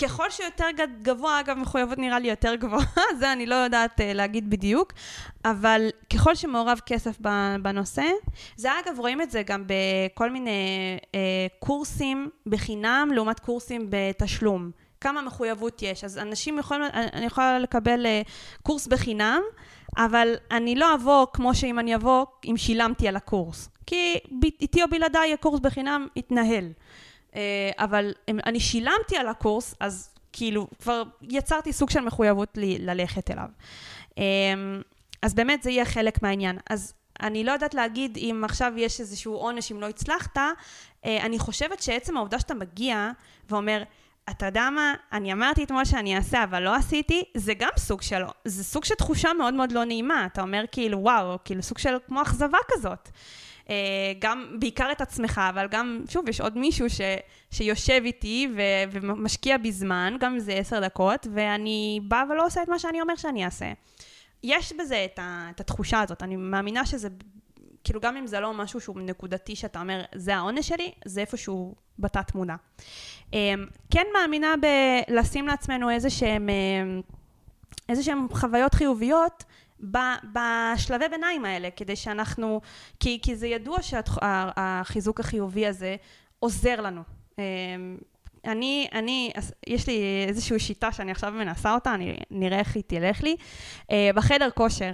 ככל 0.03 0.30
שיותר 0.30 0.66
גבוה, 1.03 1.40
אגב, 1.40 1.59
מחויבות 1.59 1.98
נראה 1.98 2.18
לי 2.18 2.28
יותר 2.28 2.55
גבוהה, 2.55 3.03
זה 3.18 3.32
אני 3.32 3.46
לא 3.46 3.55
יודעת 3.55 4.00
uh, 4.00 4.03
להגיד 4.14 4.50
בדיוק, 4.50 4.92
אבל 5.44 5.88
ככל 6.12 6.34
שמעורב 6.34 6.80
כסף 6.86 7.18
בנושא, 7.62 8.11
זה 8.57 8.68
אגב, 8.80 8.98
רואים 8.98 9.22
את 9.22 9.30
זה 9.30 9.42
גם 9.42 9.64
בכל 9.66 10.30
מיני 10.30 10.98
uh, 11.00 11.14
קורסים 11.59 12.30
בחינם, 12.46 13.11
לעומת 13.14 13.40
קורסים 13.40 13.86
בתשלום. 13.90 14.70
כמה 15.00 15.22
מחויבות 15.22 15.82
יש. 15.82 16.05
אז 16.05 16.18
אנשים 16.18 16.59
יכולים, 16.59 16.82
אני 16.92 17.26
יכולה 17.26 17.59
לקבל 17.59 18.07
uh, 18.07 18.62
קורס 18.62 18.86
בחינם, 18.86 19.42
אבל 19.96 20.34
אני 20.50 20.74
לא 20.74 20.94
אבוא 20.94 21.26
כמו 21.32 21.55
שאם 21.55 21.78
אני 21.78 21.94
אבוא 21.94 22.26
אם 22.50 22.57
שילמתי 22.57 23.09
על 23.09 23.16
הקורס. 23.16 23.68
כי 23.86 24.18
איתי 24.61 24.82
או 24.82 24.88
בלעדיי 24.88 25.32
הקורס 25.32 25.61
בחינם 25.61 26.07
יתנהל. 26.16 26.72
אה, 27.37 27.70
אבל 27.78 28.12
אני 28.28 28.61
שילמתי 28.61 29.16
על 29.16 29.28
הקורס, 29.28 29.74
אז 29.80 30.09
כאילו 30.33 30.66
כבר 30.83 31.03
יצרתי 31.22 31.72
סוג 31.72 31.91
של 31.91 32.01
מחויבות 32.01 32.57
לי 32.57 32.78
ללכת 32.78 33.30
אליו. 33.30 33.49
אה, 34.18 34.24
אז 35.22 35.35
באמת 35.35 35.62
זה 35.62 35.70
יהיה 35.70 35.85
חלק 35.85 36.22
מהעניין. 36.22 36.59
אז 36.70 36.95
אני 37.22 37.45
לא 37.45 37.53
יודעת 37.53 37.74
להגיד 37.74 38.16
אם 38.16 38.43
עכשיו 38.45 38.72
יש 38.76 39.01
איזשהו 39.01 39.35
עונש 39.35 39.72
אם 39.72 39.80
לא 39.80 39.89
הצלחת, 39.89 40.37
אה, 40.39 40.53
אני 41.05 41.39
חושבת 41.39 41.83
שעצם 41.83 42.16
העובדה 42.16 42.39
שאתה 42.39 42.55
מגיע 42.55 43.11
ואומר, 43.51 43.83
אתה 44.30 44.47
יודע 44.47 44.70
מה, 44.70 44.95
אני 45.12 45.33
אמרתי 45.33 45.64
אתמול 45.64 45.85
שאני 45.85 46.16
אעשה, 46.16 46.45
אבל 46.45 46.62
לא 46.62 46.74
עשיתי, 46.74 47.24
זה 47.37 47.55
גם 47.55 47.70
סוג 47.76 48.03
של, 48.03 48.22
זה 48.45 48.64
סוג 48.64 48.85
של 48.85 48.95
תחושה 48.95 49.33
מאוד 49.33 49.55
מאוד 49.55 49.72
לא 49.72 49.85
נעימה. 49.85 50.26
אתה 50.26 50.43
אומר 50.43 50.64
כאילו, 50.72 50.99
וואו, 50.99 51.39
כאילו 51.45 51.62
סוג 51.62 51.78
של 51.78 51.97
כמו 52.07 52.22
אכזבה 52.22 52.59
כזאת. 52.68 53.09
אה, 53.70 53.74
גם, 54.18 54.56
בעיקר 54.58 54.92
את 54.92 55.00
עצמך, 55.00 55.40
אבל 55.50 55.66
גם, 55.70 56.04
שוב, 56.08 56.28
יש 56.28 56.40
עוד 56.40 56.58
מישהו 56.58 56.90
ש, 56.90 57.00
שיושב 57.50 58.00
איתי 58.04 58.48
ו, 58.56 58.60
ומשקיע 58.92 59.58
בי 59.58 59.72
זמן, 59.72 60.16
גם 60.20 60.32
אם 60.32 60.38
זה 60.38 60.52
עשר 60.52 60.80
דקות, 60.80 61.26
ואני 61.34 62.00
באה 62.08 62.22
ולא 62.30 62.46
עושה 62.46 62.62
את 62.62 62.68
מה 62.68 62.78
שאני 62.78 63.00
אומר 63.00 63.16
שאני 63.16 63.44
אעשה. 63.44 63.72
יש 64.42 64.72
בזה 64.78 65.04
את, 65.04 65.18
ה, 65.18 65.48
את 65.54 65.60
התחושה 65.60 66.00
הזאת, 66.00 66.22
אני 66.22 66.36
מאמינה 66.36 66.86
שזה, 66.86 67.08
כאילו 67.84 68.00
גם 68.00 68.16
אם 68.16 68.26
זה 68.26 68.40
לא 68.40 68.54
משהו 68.54 68.80
שהוא 68.80 69.00
נקודתי, 69.00 69.56
שאתה 69.56 69.80
אומר, 69.80 70.02
זה 70.14 70.36
העונש 70.36 70.68
שלי, 70.68 70.92
זה 71.04 71.20
איפשהו 71.20 71.74
בתת 71.98 72.34
מודע. 72.34 72.54
אה, 73.34 73.54
כן 73.90 74.06
מאמינה 74.14 74.54
בלשים 75.08 75.46
לעצמנו 75.46 75.90
איזה 75.90 76.10
שהם, 76.10 76.48
אה, 76.48 77.00
איזה 77.88 78.02
שהם 78.02 78.26
חוויות 78.32 78.74
חיוביות, 78.74 79.44
בשלבי 79.83 81.09
ביניים 81.09 81.45
האלה, 81.45 81.68
כדי 81.76 81.97
שאנחנו, 81.97 82.61
כי, 83.01 83.18
כי 83.22 83.37
זה 83.37 83.47
ידוע 83.47 83.78
שהחיזוק 83.83 85.20
החיובי 85.20 85.66
הזה 85.66 85.97
עוזר 86.39 86.80
לנו. 86.80 87.03
אמ, 87.39 87.43
אני, 88.45 88.89
אני, 88.93 89.33
יש 89.66 89.87
לי 89.87 90.24
איזושהי 90.28 90.59
שיטה 90.59 90.93
שאני 90.93 91.11
עכשיו 91.11 91.33
מנסה 91.33 91.74
אותה, 91.74 91.95
אני 91.95 92.16
נראה 92.30 92.59
איך 92.59 92.76
היא 92.76 92.83
תלך 92.87 93.22
לי. 93.22 93.37
אה, 93.91 94.11
בחדר 94.14 94.51
כושר, 94.55 94.93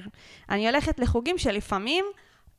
אני 0.51 0.68
הולכת 0.68 1.01
לחוגים 1.01 1.39
שלפעמים 1.39 2.05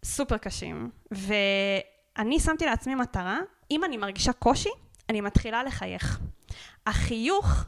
סופר 0.03 0.37
קשים, 0.37 0.89
ואני 1.11 2.39
שמתי 2.39 2.65
לעצמי 2.65 2.95
מטרה, 2.95 3.39
אם 3.71 3.83
אני 3.83 3.97
מרגישה 3.97 4.33
קושי, 4.33 4.69
אני 5.09 5.21
מתחילה 5.21 5.63
לחייך. 5.63 6.19
החיוך 6.85 7.65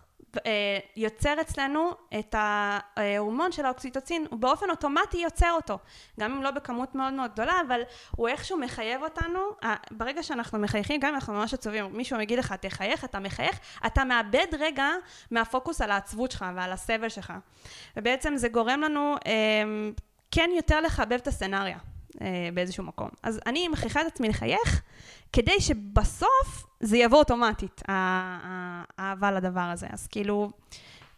יוצר 0.95 1.33
אצלנו 1.41 1.91
את 2.19 2.35
ההורמון 2.37 3.51
של 3.51 3.65
האוקסיטוצין, 3.65 4.25
הוא 4.29 4.39
באופן 4.39 4.69
אוטומטי 4.69 5.17
יוצר 5.17 5.51
אותו, 5.51 5.79
גם 6.19 6.33
אם 6.33 6.43
לא 6.43 6.51
בכמות 6.51 6.95
מאוד 6.95 7.13
מאוד 7.13 7.31
גדולה, 7.31 7.53
אבל 7.67 7.81
הוא 8.11 8.27
איכשהו 8.27 8.57
מחייב 8.57 9.03
אותנו, 9.03 9.39
ברגע 9.91 10.23
שאנחנו 10.23 10.59
מחייכים, 10.59 10.99
גם 10.99 11.09
אם 11.09 11.15
אנחנו 11.15 11.33
ממש 11.33 11.53
עצובים, 11.53 11.97
מישהו 11.97 12.17
מגיד 12.17 12.39
לך 12.39 12.53
תחייך, 12.53 13.05
אתה 13.05 13.19
מחייך, 13.19 13.59
אתה 13.85 14.03
מאבד 14.03 14.47
רגע 14.59 14.87
מהפוקוס 15.31 15.81
על 15.81 15.91
העצבות 15.91 16.31
שלך 16.31 16.45
ועל 16.55 16.71
הסבל 16.71 17.09
שלך, 17.09 17.33
ובעצם 17.97 18.35
זה 18.35 18.49
גורם 18.49 18.81
לנו 18.81 19.15
אה, 19.25 19.31
כן 20.31 20.49
יותר 20.55 20.81
לחבב 20.81 21.13
את 21.13 21.27
הסצנריה. 21.27 21.77
אה, 22.21 22.49
באיזשהו 22.53 22.83
מקום. 22.83 23.09
אז 23.23 23.39
אני 23.45 23.67
מכריחה 23.67 24.01
את 24.01 24.05
עצמי 24.05 24.29
לחייך, 24.29 24.81
כדי 25.33 25.61
שבסוף 25.61 26.65
זה 26.79 26.97
יבוא 26.97 27.17
אוטומטית, 27.17 27.81
האהבה 27.87 29.31
לדבר 29.31 29.59
הזה. 29.61 29.87
אז 29.89 30.07
כאילו, 30.07 30.51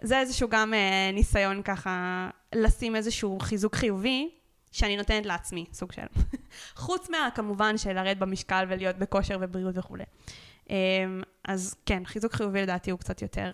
זה 0.01 0.20
איזשהו 0.20 0.49
גם 0.49 0.74
אה, 0.74 1.11
ניסיון 1.14 1.61
ככה 1.61 2.30
לשים 2.55 2.95
איזשהו 2.95 3.39
חיזוק 3.39 3.76
חיובי. 3.76 4.30
שאני 4.74 4.97
נותנת 4.97 5.26
לעצמי, 5.26 5.66
סוג 5.74 5.91
של. 5.91 6.01
חוץ 6.76 7.09
מה, 7.09 7.30
כמובן, 7.36 7.78
של 7.78 7.93
לרדת 7.93 8.18
במשקל 8.18 8.66
ולהיות 8.70 8.95
בכושר 8.95 9.38
ובריאות 9.41 9.78
וכולי. 9.78 10.03
אה, 10.70 10.76
אז 11.47 11.76
כן, 11.86 12.05
חיזוק 12.05 12.34
חיובי 12.34 12.61
לדעתי 12.61 12.91
הוא 12.91 12.99
קצת 12.99 13.22
יותר 13.22 13.51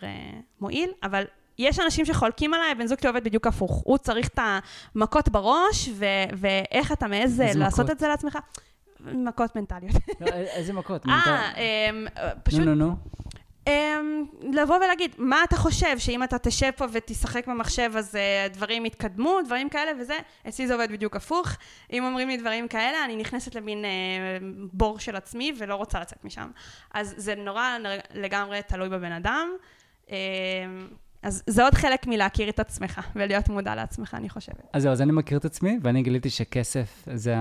מועיל, 0.62 0.92
אבל 1.04 1.24
יש 1.58 1.80
אנשים 1.80 2.06
שחולקים 2.06 2.54
עליי, 2.54 2.76
בן 2.76 2.88
זוג 2.88 3.00
שלי 3.00 3.10
עובד 3.10 3.24
בדיוק 3.24 3.48
הפוך. 3.48 3.82
הוא 3.86 3.98
צריך 3.98 4.28
את 4.28 4.40
המכות 4.96 5.30
בראש, 5.30 5.90
ו- 5.94 6.06
ואיך 6.38 6.92
אתה 6.92 7.08
מעז 7.08 7.40
לעשות 7.40 7.80
מכות? 7.80 7.92
את 7.92 8.00
זה 8.00 8.08
לעצמך. 8.08 8.38
מכות 9.06 9.56
מנטליות. 9.56 9.96
לא, 10.22 10.28
איזה 10.34 10.74
מכות? 10.74 11.06
אה, 11.08 11.52
אמ, 11.90 12.08
פשוט... 12.44 12.60
נו, 12.60 12.66
נו, 12.66 12.76
נו. 12.76 12.96
אמ, 13.68 14.26
לבוא 14.54 14.76
ולהגיד, 14.76 15.16
מה 15.18 15.44
אתה 15.44 15.56
חושב, 15.56 16.00
שאם 16.00 16.24
אתה 16.24 16.38
תשב 16.38 16.72
פה 16.76 16.86
ותשחק 16.92 17.48
במחשב 17.48 17.92
אז 17.96 18.16
uh, 18.16 18.54
דברים 18.54 18.86
יתקדמו, 18.86 19.40
דברים 19.46 19.70
כאלה 19.70 19.92
וזה, 20.00 20.14
אצלי 20.48 20.68
זה 20.68 20.74
עובד 20.74 20.92
בדיוק 20.92 21.16
הפוך. 21.16 21.48
אם 21.94 22.04
אומרים 22.04 22.28
לי 22.28 22.38
דברים 22.38 22.68
כאלה, 22.68 23.06
אני 23.06 23.16
נכנסת 23.16 23.56
למין 23.56 23.86
uh, 23.86 24.44
בור 24.74 25.00
של 25.00 25.16
עצמי 25.16 25.54
ולא 25.58 25.76
רוצה 25.76 26.00
לצאת 26.00 26.26
משם. 26.26 26.52
אז 26.94 27.14
זה 27.18 27.36
נורא 27.36 27.78
לגמרי 28.14 28.62
תלוי 28.68 28.90
בבן 28.90 29.12
אדם. 29.12 29.50
Uh, 30.08 30.12
אז 31.24 31.44
זה 31.48 31.64
עוד 31.64 31.74
חלק 31.74 32.08
מלהכיר 32.08 32.50
את 32.50 32.60
עצמך 32.60 33.02
ולהיות 33.16 33.50
מודע 33.50 33.76
לעצמך, 33.76 34.14
אני 34.14 34.30
חושבת. 34.30 34.68
אז 34.74 34.84
זהו, 34.84 34.92
אז 34.92 35.02
אני 35.02 35.12
מכיר 35.12 35.38
את 35.38 35.46
עצמי, 35.46 35.80
ואני 35.84 36.04
גיליתי 36.04 36.30
שכסף 36.30 37.06
זה, 37.14 37.36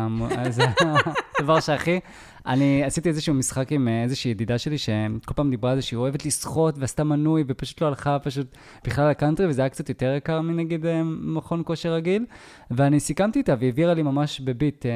הדבר 1.39 1.61
שהכי... 1.61 2.01
אני 2.47 2.85
עשיתי 2.85 3.09
איזשהו 3.09 3.35
משחק 3.35 3.72
עם 3.72 3.89
אה, 3.89 4.03
איזושהי 4.03 4.31
ידידה 4.31 4.59
שלי, 4.59 4.79
שכל 4.79 5.35
פעם 5.35 5.51
דיברה 5.51 5.70
על 5.70 5.76
זה 5.76 5.83
שהיא 5.83 5.97
אוהבת 5.97 6.26
לשחות 6.26 6.79
ועשתה 6.79 7.05
מנוי, 7.05 7.45
ופשוט 7.47 7.81
לא 7.81 7.87
הלכה 7.87 8.18
פשוט 8.18 8.57
בכלל 8.85 9.11
לקאנטרי, 9.11 9.47
וזה 9.47 9.62
היה 9.62 9.68
קצת 9.68 9.89
יותר 9.89 10.14
יקר 10.16 10.41
מנגיד 10.41 10.87
אה, 10.87 11.03
מכון 11.05 11.62
כושר 11.64 11.93
רגיל. 11.93 12.26
ואני 12.70 13.01
סיכמתי 13.01 13.39
איתה, 13.39 13.55
והיא 13.59 13.68
העבירה 13.68 13.95
לי 13.95 14.03
ממש 14.03 14.41
בביט 14.41 14.87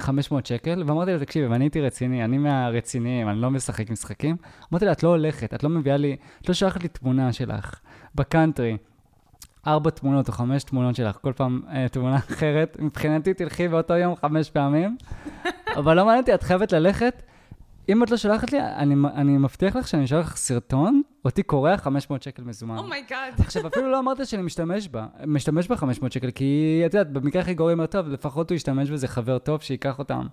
500 0.00 0.44
אה, 0.44 0.48
שקל, 0.48 0.82
ואמרתי 0.86 1.12
לה, 1.12 1.18
תקשיבי, 1.18 1.46
ואני 1.46 1.64
הייתי 1.64 1.80
רציני, 1.80 2.24
אני 2.24 2.38
מהרציניים, 2.38 3.28
אני 3.28 3.40
לא 3.40 3.50
משחק 3.50 3.90
משחקים. 3.90 4.36
אמרתי 4.72 4.84
לה, 4.84 4.92
את 4.92 5.02
לא 5.02 5.08
הולכת, 5.08 5.54
את 5.54 5.62
לא 5.62 5.70
מביאה 5.70 5.96
לי, 5.96 6.16
את 6.42 6.48
לא 6.48 6.54
שולחת 6.54 6.82
לי 6.82 6.88
תמונה 6.88 7.32
שלך 7.32 7.80
בקאנטרי. 8.14 8.76
ארבע 9.66 9.90
תמונות 9.90 10.28
או 10.28 10.32
חמש 10.32 10.64
תמונות 10.64 10.96
שלך, 10.96 11.18
כל 11.22 11.32
פעם 11.36 11.62
אה, 11.72 11.88
תמונה 11.88 12.16
אחרת. 12.16 12.76
מבחינתי 12.80 13.34
תלכי 13.34 13.68
באותו 13.68 13.94
יום 13.94 14.16
חמש 14.16 14.50
פעמים, 14.50 14.96
אבל 15.78 15.96
לא 15.96 16.04
מעניין 16.04 16.20
אותי, 16.20 16.34
את 16.34 16.42
חייבת 16.42 16.72
ללכת. 16.72 17.22
אם 17.88 18.02
את 18.02 18.10
לא 18.10 18.16
שולחת 18.16 18.52
לי, 18.52 18.60
אני, 18.60 18.94
אני 19.14 19.38
מבטיח 19.38 19.76
לך 19.76 19.88
שאני 19.88 20.04
אשלח 20.04 20.26
לך 20.26 20.36
סרטון, 20.36 21.02
אותי 21.24 21.42
קורע 21.42 21.76
500 21.76 22.22
שקל 22.22 22.42
מזומן. 22.42 22.78
Oh 22.78 22.91
my 22.91 23.05
God. 23.05 23.32
Oh 23.38 23.42
עכשיו, 23.42 23.66
אפילו 23.66 23.90
לא 23.90 23.98
אמרת 23.98 24.26
שאני 24.26 24.42
משתמש 24.42 24.88
בה, 24.88 25.06
משתמש 25.26 25.68
בה 25.68 25.76
500 25.76 26.12
שקל, 26.12 26.30
כי 26.30 26.82
את 26.86 26.94
יודעת, 26.94 27.12
במקרה 27.12 27.42
הכי 27.42 27.54
גרוע 27.54 27.86
טוב, 27.86 28.08
לפחות 28.08 28.50
הוא 28.50 28.56
ישתמש 28.56 28.90
בזה 28.90 29.08
חבר 29.08 29.38
טוב 29.38 29.62
שייקח 29.62 29.98
אותם. 29.98 30.26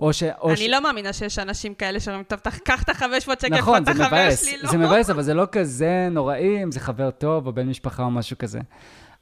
או 0.00 0.12
ש... 0.12 0.22
או 0.22 0.48
אני 0.48 0.56
ש... 0.56 0.68
לא 0.68 0.82
מאמינה 0.82 1.12
שיש 1.12 1.38
אנשים 1.38 1.74
כאלה 1.74 2.00
שאומרים, 2.00 2.24
טוב, 2.24 2.38
קח 2.64 2.82
את 2.82 2.88
ה-500 2.88 3.32
שקל, 3.40 3.48
נכון, 3.48 3.84
זה 3.84 3.94
מבאס, 3.94 4.44
שלי, 4.44 4.62
לא. 4.62 4.70
זה 4.70 4.78
מבאס, 4.78 5.10
אבל 5.10 5.22
זה 5.22 5.34
לא 5.34 5.46
כזה 5.52 6.08
נוראי 6.10 6.62
אם 6.62 6.72
זה 6.72 6.80
חבר 6.80 7.10
טוב 7.10 7.46
או 7.46 7.52
בן 7.52 7.68
משפחה 7.68 8.02
או 8.02 8.10
משהו 8.10 8.38
כזה. 8.38 8.60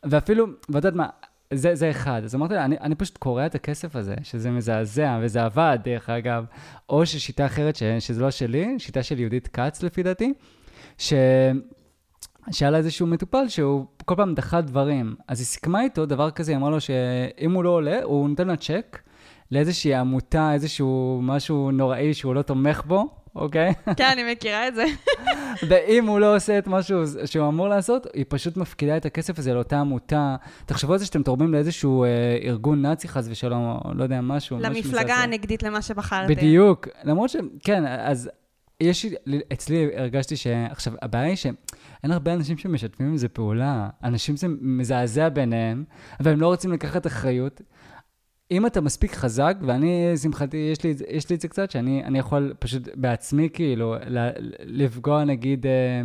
ואפילו, 0.05 0.47
ואת 0.47 0.85
יודעת 0.85 0.95
מה, 0.95 1.07
זה, 1.55 1.75
זה 1.75 1.91
אחד. 1.91 2.21
אז 2.25 2.35
אמרתי 2.35 2.55
לה, 2.55 2.65
אני, 2.65 2.77
אני 2.81 2.95
פשוט 2.95 3.17
קורע 3.17 3.47
את 3.47 3.55
הכסף 3.55 3.97
הזה, 3.97 4.15
שזה 4.23 4.51
מזעזע, 4.51 5.19
וזה 5.23 5.45
עבד, 5.45 5.79
דרך 5.85 6.11
אגב. 6.11 6.45
או 6.89 7.07
ששיטה 7.07 7.47
אחרת, 7.47 7.77
ש, 7.77 7.83
שזה 7.83 8.23
לא 8.23 8.31
שלי, 8.31 8.79
שיטה 8.79 9.03
של 9.03 9.21
יהודית 9.21 9.49
כץ, 9.49 9.83
לפי 9.83 10.03
דעתי, 10.03 10.33
ש... 10.99 11.13
שהיה 12.51 12.71
לה 12.71 12.79
איזשהו 12.79 13.07
מטופל 13.07 13.49
שהוא 13.49 13.87
כל 14.05 14.15
פעם 14.17 14.35
דחה 14.35 14.61
דברים. 14.61 15.15
אז 15.29 15.41
היא 15.41 15.47
סיכמה 15.47 15.83
איתו 15.83 16.07
דבר 16.07 16.31
כזה, 16.31 16.53
היא 16.53 16.57
אמרה 16.57 16.71
לו 16.71 16.81
שאם 16.81 17.53
הוא 17.53 17.65
לא 17.65 17.71
עולה, 17.71 18.03
הוא 18.03 18.29
נותן 18.29 18.49
לה 18.49 18.57
צ'ק 18.57 18.99
לאיזושהי 19.51 19.95
עמותה, 19.95 20.53
איזשהו 20.53 21.21
משהו 21.23 21.71
נוראי 21.71 22.15
שהוא 22.15 22.35
לא 22.35 22.43
תומך 22.43 22.83
בו, 22.87 23.20
אוקיי? 23.35 23.73
כן, 23.97 24.09
אני 24.13 24.33
מכירה 24.33 24.69
את 24.69 24.75
זה. 24.75 24.85
ואם 25.69 26.07
הוא 26.07 26.21
לא 26.21 26.37
עושה 26.37 26.59
את 26.59 26.67
מה 26.67 26.83
שהוא, 26.83 27.05
שהוא 27.25 27.49
אמור 27.49 27.69
לעשות, 27.69 28.07
היא 28.15 28.25
פשוט 28.29 28.57
מפקידה 28.57 28.97
את 28.97 29.07
הכסף 29.07 29.39
הזה 29.39 29.55
לאותה 29.55 29.81
עמותה. 29.81 30.37
תחשבו 30.67 30.93
על 30.93 30.99
זה 30.99 31.07
שאתם 31.07 31.23
תורמים 31.23 31.53
לאיזשהו 31.53 32.05
אה, 32.05 32.09
ארגון 32.43 32.83
נאצי, 32.83 33.09
חס 33.09 33.27
ושלום, 33.31 33.79
או 33.85 33.95
לא 33.95 34.03
יודע, 34.03 34.21
משהו. 34.21 34.59
למפלגה 34.61 35.15
הנגדית 35.15 35.63
למה 35.63 35.83
שבחרתם. 35.83 36.35
בדיוק. 36.35 36.89
למרות 37.05 37.31
ש... 37.31 37.37
כן, 37.65 37.85
אז 37.87 38.31
יש, 38.81 39.07
אצלי 39.53 39.89
הרגשתי 39.97 40.37
ש... 40.37 40.47
עכשיו, 40.47 40.93
הבעיה 41.03 41.25
היא 41.25 41.37
שאין 41.37 41.55
הרבה 42.11 42.35
אנשים 42.35 42.59
שמשתפים 42.59 43.07
עם 43.07 43.17
זה 43.17 43.29
פעולה. 43.29 43.89
אנשים 44.05 44.37
זה 44.37 44.47
מזעזע 44.61 45.29
ביניהם, 45.29 45.85
אבל 46.21 46.33
הם 46.33 46.41
לא 46.41 46.47
רוצים 46.47 46.73
לקחת 46.73 47.07
אחריות. 47.07 47.61
אם 48.51 48.67
אתה 48.67 48.81
מספיק 48.81 49.15
חזק, 49.15 49.57
ואני, 49.61 50.17
שמחתי, 50.17 50.57
יש 50.73 50.85
לי, 50.85 50.95
יש 51.09 51.31
לי 51.31 51.37
את 51.37 51.41
זה 51.41 51.49
קצת, 51.49 51.71
שאני 51.71 52.19
יכול 52.19 52.55
פשוט 52.59 52.89
בעצמי, 52.95 53.49
כאילו, 53.53 53.95
לפגוע, 54.61 55.25
נגיד, 55.25 55.67
אה, 55.67 56.03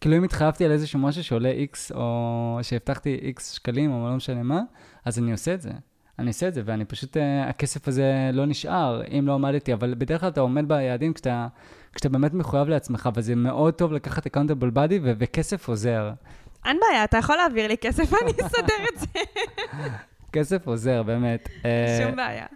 כאילו 0.00 0.16
אם 0.16 0.24
התחייבתי 0.24 0.64
על 0.64 0.72
איזשהו 0.72 0.98
משהו 0.98 1.24
שעולה 1.24 1.52
X, 1.72 1.94
או 1.94 2.58
שהבטחתי 2.62 3.32
X 3.36 3.42
שקלים, 3.42 3.92
או 3.92 4.08
לא 4.08 4.16
משנה 4.16 4.42
מה, 4.42 4.60
אז 5.04 5.18
אני 5.18 5.32
עושה 5.32 5.54
את 5.54 5.60
זה. 5.60 5.70
אני 6.18 6.28
אעשה 6.28 6.48
את 6.48 6.54
זה, 6.54 6.62
ואני 6.64 6.84
פשוט, 6.84 7.16
uh, 7.16 7.20
הכסף 7.48 7.88
הזה 7.88 8.30
לא 8.32 8.46
נשאר, 8.46 9.02
אם 9.18 9.26
לא 9.26 9.34
עמדתי, 9.34 9.72
אבל 9.72 9.94
בדרך 9.98 10.20
כלל 10.20 10.28
אתה 10.28 10.40
עומד 10.40 10.68
ביעדים 10.68 11.12
כשאתה, 11.12 11.46
כשאתה 11.94 12.08
באמת 12.08 12.34
מחויב 12.34 12.68
לעצמך, 12.68 13.08
וזה 13.14 13.34
מאוד 13.34 13.74
טוב 13.74 13.92
לקחת 13.92 14.26
accountable 14.26 14.78
ו- 15.02 15.12
וכסף 15.18 15.68
עוזר. 15.68 16.10
אין 16.64 16.78
בעיה, 16.80 17.04
אתה 17.04 17.18
יכול 17.18 17.36
להעביר 17.36 17.68
לי 17.68 17.76
כסף, 17.76 18.12
אני 18.22 18.30
אסדר 18.30 18.74
את 18.94 19.00
זה. 19.00 19.06
כסף 20.32 20.66
עוזר, 20.66 21.02
באמת. 21.02 21.48
אה, 21.64 21.98
שום 22.02 22.16
בעיה. 22.16 22.46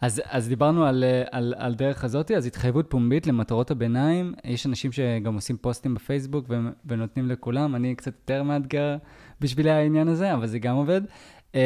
אז, 0.00 0.22
אז 0.30 0.48
דיברנו 0.48 0.86
על, 0.86 1.04
אה, 1.04 1.22
על, 1.30 1.54
על 1.56 1.74
דרך 1.74 2.04
הזאת, 2.04 2.30
אז 2.30 2.46
התחייבות 2.46 2.86
פומבית 2.88 3.26
למטרות 3.26 3.70
הביניים. 3.70 4.34
יש 4.44 4.66
אנשים 4.66 4.92
שגם 4.92 5.34
עושים 5.34 5.56
פוסטים 5.56 5.94
בפייסבוק 5.94 6.46
ו, 6.48 6.54
ונותנים 6.86 7.28
לכולם, 7.28 7.74
אני 7.74 7.94
קצת 7.94 8.12
יותר 8.14 8.42
מאתגר 8.42 8.96
בשביל 9.40 9.68
העניין 9.68 10.08
הזה, 10.08 10.34
אבל 10.34 10.46
זה 10.46 10.58
גם 10.58 10.76
עובד. 10.76 11.00
Uh, 11.52 11.56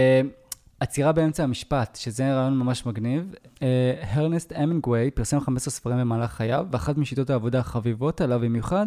עצירה 0.81 1.13
באמצע 1.13 1.43
המשפט, 1.43 1.97
שזה 1.97 2.35
רעיון 2.35 2.59
ממש 2.59 2.87
מגניב. 2.87 3.35
Uh, 3.55 3.61
הרנסט 4.03 4.53
אמינגווי 4.53 5.11
פרסם 5.11 5.41
15 5.41 5.73
ספרים 5.73 5.99
במהלך 5.99 6.31
חייו, 6.33 6.67
ואחת 6.71 6.97
משיטות 6.97 7.31
העבודה 7.31 7.59
החביבות 7.59 8.21
עליו 8.21 8.41
במיוחד, 8.41 8.87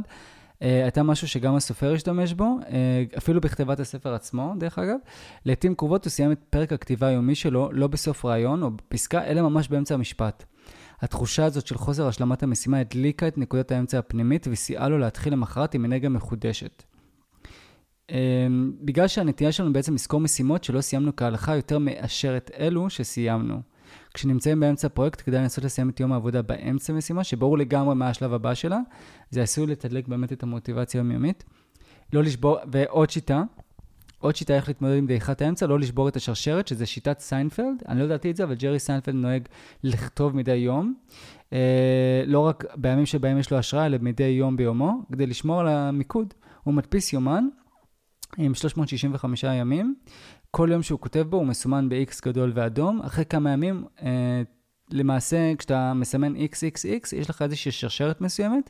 הייתה 0.62 1.04
משהו 1.04 1.28
שגם 1.28 1.56
הסופר 1.56 1.94
השתמש 1.94 2.34
בו, 2.34 2.58
uh, 2.62 3.18
אפילו 3.18 3.42
בכתיבת 3.42 3.80
הספר 3.80 4.14
עצמו, 4.14 4.54
דרך 4.60 4.80
אגב. 4.80 4.98
לעתים 5.46 5.76
קרובות 5.76 6.06
הוא 6.06 6.12
סיים 6.12 6.32
את 6.32 6.40
פרק 6.50 6.74
הכתיבה 6.74 7.08
היומי 7.08 7.36
שלו, 7.36 7.70
לא 7.72 7.88
בסוף 7.88 8.26
רעיון 8.26 8.64
או 8.64 8.72
בפסקה, 8.72 9.24
אלא 9.24 9.42
ממש 9.42 9.68
באמצע 9.68 9.94
המשפט. 9.94 10.44
התחושה 11.02 11.46
הזאת 11.46 11.68
של 11.68 11.78
חוסר 11.78 12.08
השלמת 12.08 12.44
המשימה 12.44 12.80
הדליקה 12.80 13.28
את 13.28 13.38
נקודת 13.38 13.72
האמצע 13.72 14.00
הפנימית 14.00 14.48
וסייעה 14.52 14.90
לו 14.90 14.98
להתחיל 14.98 15.34
למחרת 15.34 15.74
עם 15.74 15.86
אנרגיה 15.86 16.10
מחודשת. 16.10 16.84
Um, 18.12 18.14
בגלל 18.82 19.08
שהנטייה 19.08 19.52
שלנו 19.52 19.74
בעצם 19.74 19.94
לזכור 19.94 20.20
משימות 20.20 20.64
שלא 20.64 20.82
סיימנו 20.82 21.16
כהלכה 21.16 21.56
יותר 21.56 21.80
מאשר 21.80 22.38
את 22.38 22.52
אלו 22.60 22.90
שסיימנו. 22.90 23.62
כשנמצאים 24.18 24.60
באמצע 24.60 24.88
הפרויקט, 24.88 25.22
כדאי 25.22 25.42
לנסות 25.42 25.64
לסיים 25.64 25.90
את 25.90 26.00
יום 26.00 26.12
העבודה 26.12 26.42
באמצע 26.42 26.94
משימה, 26.94 27.24
שברור 27.24 27.58
לגמרי 27.58 27.96
מה 27.96 28.10
השלב 28.10 28.34
הבא 28.34 28.54
שלה. 28.54 28.80
זה 29.30 29.42
עשוי 29.42 29.68
לתדלק 29.68 30.08
באמת 30.08 30.34
את 30.34 30.44
המוטיבציה 30.44 31.02
היומיומית. 31.02 31.44
לא 32.14 32.24
לשבור, 32.24 32.58
ועוד 32.72 33.10
שיטה, 33.10 33.44
עוד 34.20 34.36
שיטה 34.36 34.56
איך 34.56 34.68
להתמודד 34.68 34.98
עם 34.98 35.08
דעיכת 35.08 35.42
האמצע, 35.42 35.68
לא 35.68 35.80
לשבור 35.80 36.08
את 36.08 36.16
השרשרת, 36.16 36.68
שזה 36.68 36.86
שיטת 36.86 37.20
סיינפלד. 37.20 37.84
אני 37.88 38.00
לא 38.00 38.06
ידעתי 38.06 38.32
את 38.32 38.36
זה, 38.36 38.44
אבל 38.44 38.56
ג'רי 38.56 38.80
סיינפלד 38.80 39.16
נוהג 39.16 39.48
לכתוב 39.84 40.36
מדי 40.36 40.56
יום. 40.56 40.94
אה, 41.54 42.24
לא 42.26 42.40
רק 42.40 42.64
בימים 42.76 43.06
שבהם 43.06 43.38
יש 43.38 43.52
לו 43.52 43.58
השראה, 43.58 43.86
אלא 43.86 43.98
מדי 44.02 44.24
יום 44.24 44.58
ביומו, 44.58 45.02
כדי 45.12 45.26
לשמור 45.26 45.60
על 45.60 45.68
המיקוד. 45.68 46.34
הוא 46.64 46.74
מדפיס 46.74 47.14
יומן 47.14 47.48
עם 48.38 48.54
365 48.54 49.44
ימים. 49.44 49.96
כל 50.52 50.70
יום 50.72 50.84
שהוא 50.84 51.00
כותב 51.00 51.26
בו 51.30 51.38
הוא 51.38 51.46
מסומן 51.46 51.90
ב-X 51.90 52.22
גדול 52.26 52.52
ואדום. 52.56 53.02
אחרי 53.02 53.26
כמה 53.26 53.52
ימים, 53.52 53.86
אה, 54.02 54.42
למעשה, 54.92 55.54
כשאתה 55.58 55.94
מסמן 55.94 56.36
XXX, 56.36 57.16
יש 57.16 57.30
לך 57.30 57.42
איזושהי 57.42 57.72
שרשרת 57.72 58.22
מסוימת. 58.22 58.70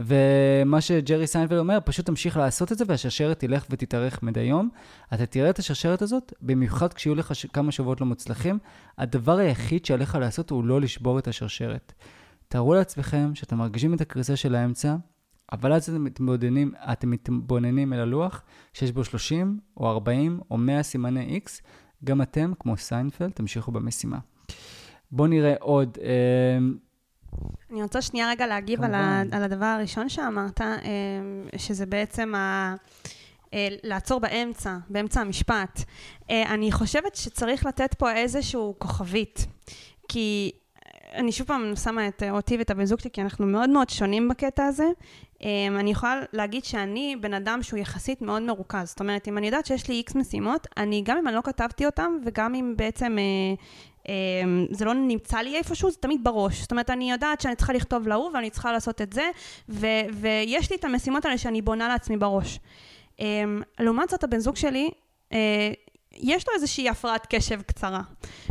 ומה 0.00 0.80
שג'רי 0.80 1.26
סיינפלד 1.26 1.58
אומר, 1.58 1.78
פשוט 1.84 2.06
תמשיך 2.06 2.36
לעשות 2.36 2.72
את 2.72 2.78
זה 2.78 2.84
והשרשרת 2.88 3.38
תלך 3.38 3.66
ותתארך 3.70 4.22
מדי 4.22 4.40
יום. 4.40 4.68
אתה 5.14 5.26
תראה 5.26 5.50
את 5.50 5.58
השרשרת 5.58 6.02
הזאת, 6.02 6.32
במיוחד 6.42 6.92
כשיהיו 6.92 7.14
לך 7.14 7.34
ש... 7.34 7.46
כמה 7.46 7.72
שבועות 7.72 8.00
לא 8.00 8.06
מוצלחים, 8.06 8.58
הדבר 8.98 9.38
היחיד 9.38 9.84
שעליך 9.84 10.14
לעשות 10.14 10.50
הוא 10.50 10.64
לא 10.64 10.80
לשבור 10.80 11.18
את 11.18 11.28
השרשרת. 11.28 11.92
תארו 12.48 12.74
לעצמכם 12.74 13.34
שאתם 13.34 13.58
מרגישים 13.58 13.94
את 13.94 14.00
הקריסה 14.00 14.36
של 14.36 14.54
האמצע, 14.54 14.96
אבל 15.52 15.72
אז 15.72 15.88
אתם 15.88 16.04
מתבוננים, 16.04 16.72
אתם 16.92 17.10
מתבוננים 17.10 17.92
אל 17.92 18.00
הלוח 18.00 18.42
שיש 18.72 18.92
בו 18.92 19.04
30 19.04 19.58
או 19.76 19.90
40 19.90 20.40
או 20.50 20.58
100 20.58 20.82
סימני 20.82 21.40
X, 21.44 21.50
גם 22.04 22.22
אתם, 22.22 22.52
כמו 22.58 22.76
סיינפלד, 22.76 23.30
תמשיכו 23.30 23.72
במשימה. 23.72 24.18
בואו 25.10 25.28
נראה 25.28 25.54
עוד. 25.60 25.98
אה, 26.02 26.58
אני 27.70 27.82
רוצה 27.82 28.02
שנייה 28.02 28.30
רגע 28.30 28.46
להגיב 28.46 28.82
על, 28.82 28.94
ה, 28.94 29.22
על 29.32 29.42
הדבר 29.42 29.66
הראשון 29.66 30.08
שאמרת, 30.08 30.60
אה, 30.60 30.76
שזה 31.56 31.86
בעצם 31.86 32.34
ה... 32.34 32.74
אה, 33.54 33.68
לעצור 33.82 34.20
באמצע, 34.20 34.76
באמצע 34.88 35.20
המשפט. 35.20 35.82
אני 36.30 36.72
חושבת 36.72 37.14
שצריך 37.14 37.66
לתת 37.66 37.94
פה 37.94 38.12
איזשהו 38.12 38.74
כוכבית, 38.78 39.46
כי 40.08 40.52
אני 41.14 41.32
שוב 41.32 41.46
פעם 41.46 41.76
שמה 41.76 42.08
את 42.08 42.22
אותי 42.30 42.56
ואת 42.56 42.70
הבן 42.70 42.84
זוג 42.84 43.00
שלי, 43.00 43.10
כי 43.10 43.22
אנחנו 43.22 43.46
מאוד 43.46 43.70
מאוד 43.70 43.90
שונים 43.90 44.28
בקטע 44.28 44.64
הזה. 44.64 44.86
אני 45.78 45.90
יכולה 45.90 46.20
להגיד 46.32 46.64
שאני 46.64 47.16
בן 47.20 47.34
אדם 47.34 47.62
שהוא 47.62 47.78
יחסית 47.78 48.22
מאוד 48.22 48.42
מרוכז. 48.42 48.88
זאת 48.88 49.00
אומרת, 49.00 49.28
אם 49.28 49.38
אני 49.38 49.46
יודעת 49.46 49.66
שיש 49.66 49.88
לי 49.88 49.94
איקס 49.94 50.14
משימות, 50.14 50.66
אני, 50.76 51.02
גם 51.04 51.18
אם 51.18 51.28
אני 51.28 51.36
לא 51.36 51.40
כתבתי 51.44 51.86
אותם, 51.86 52.16
וגם 52.24 52.54
אם 52.54 52.74
בעצם 52.76 53.16
אמ, 54.08 54.66
זה 54.70 54.84
לא 54.84 54.94
נמצא 54.94 55.38
לי 55.38 55.56
איפשהו, 55.56 55.90
זה 55.90 55.96
תמיד 55.96 56.24
בראש. 56.24 56.60
זאת 56.60 56.70
אומרת, 56.70 56.90
אני 56.90 57.10
יודעת 57.10 57.40
שאני 57.40 57.56
צריכה 57.56 57.72
לכתוב 57.72 58.08
להוא 58.08 58.30
ואני 58.34 58.50
צריכה 58.50 58.72
לעשות 58.72 59.02
את 59.02 59.12
זה, 59.12 59.30
ו- 59.68 60.06
ויש 60.14 60.70
לי 60.70 60.76
את 60.76 60.84
המשימות 60.84 61.24
האלה 61.24 61.38
שאני 61.38 61.62
בונה 61.62 61.88
לעצמי 61.88 62.16
בראש. 62.16 62.60
אמ, 63.20 63.62
לעומת 63.80 64.08
זאת, 64.08 64.24
הבן 64.24 64.38
זוג 64.38 64.56
שלי, 64.56 64.90
אה, 65.32 65.70
יש 66.12 66.48
לו 66.48 66.54
איזושהי 66.54 66.88
הפרעת 66.88 67.26
קשב 67.30 67.62
קצרה. 67.62 68.00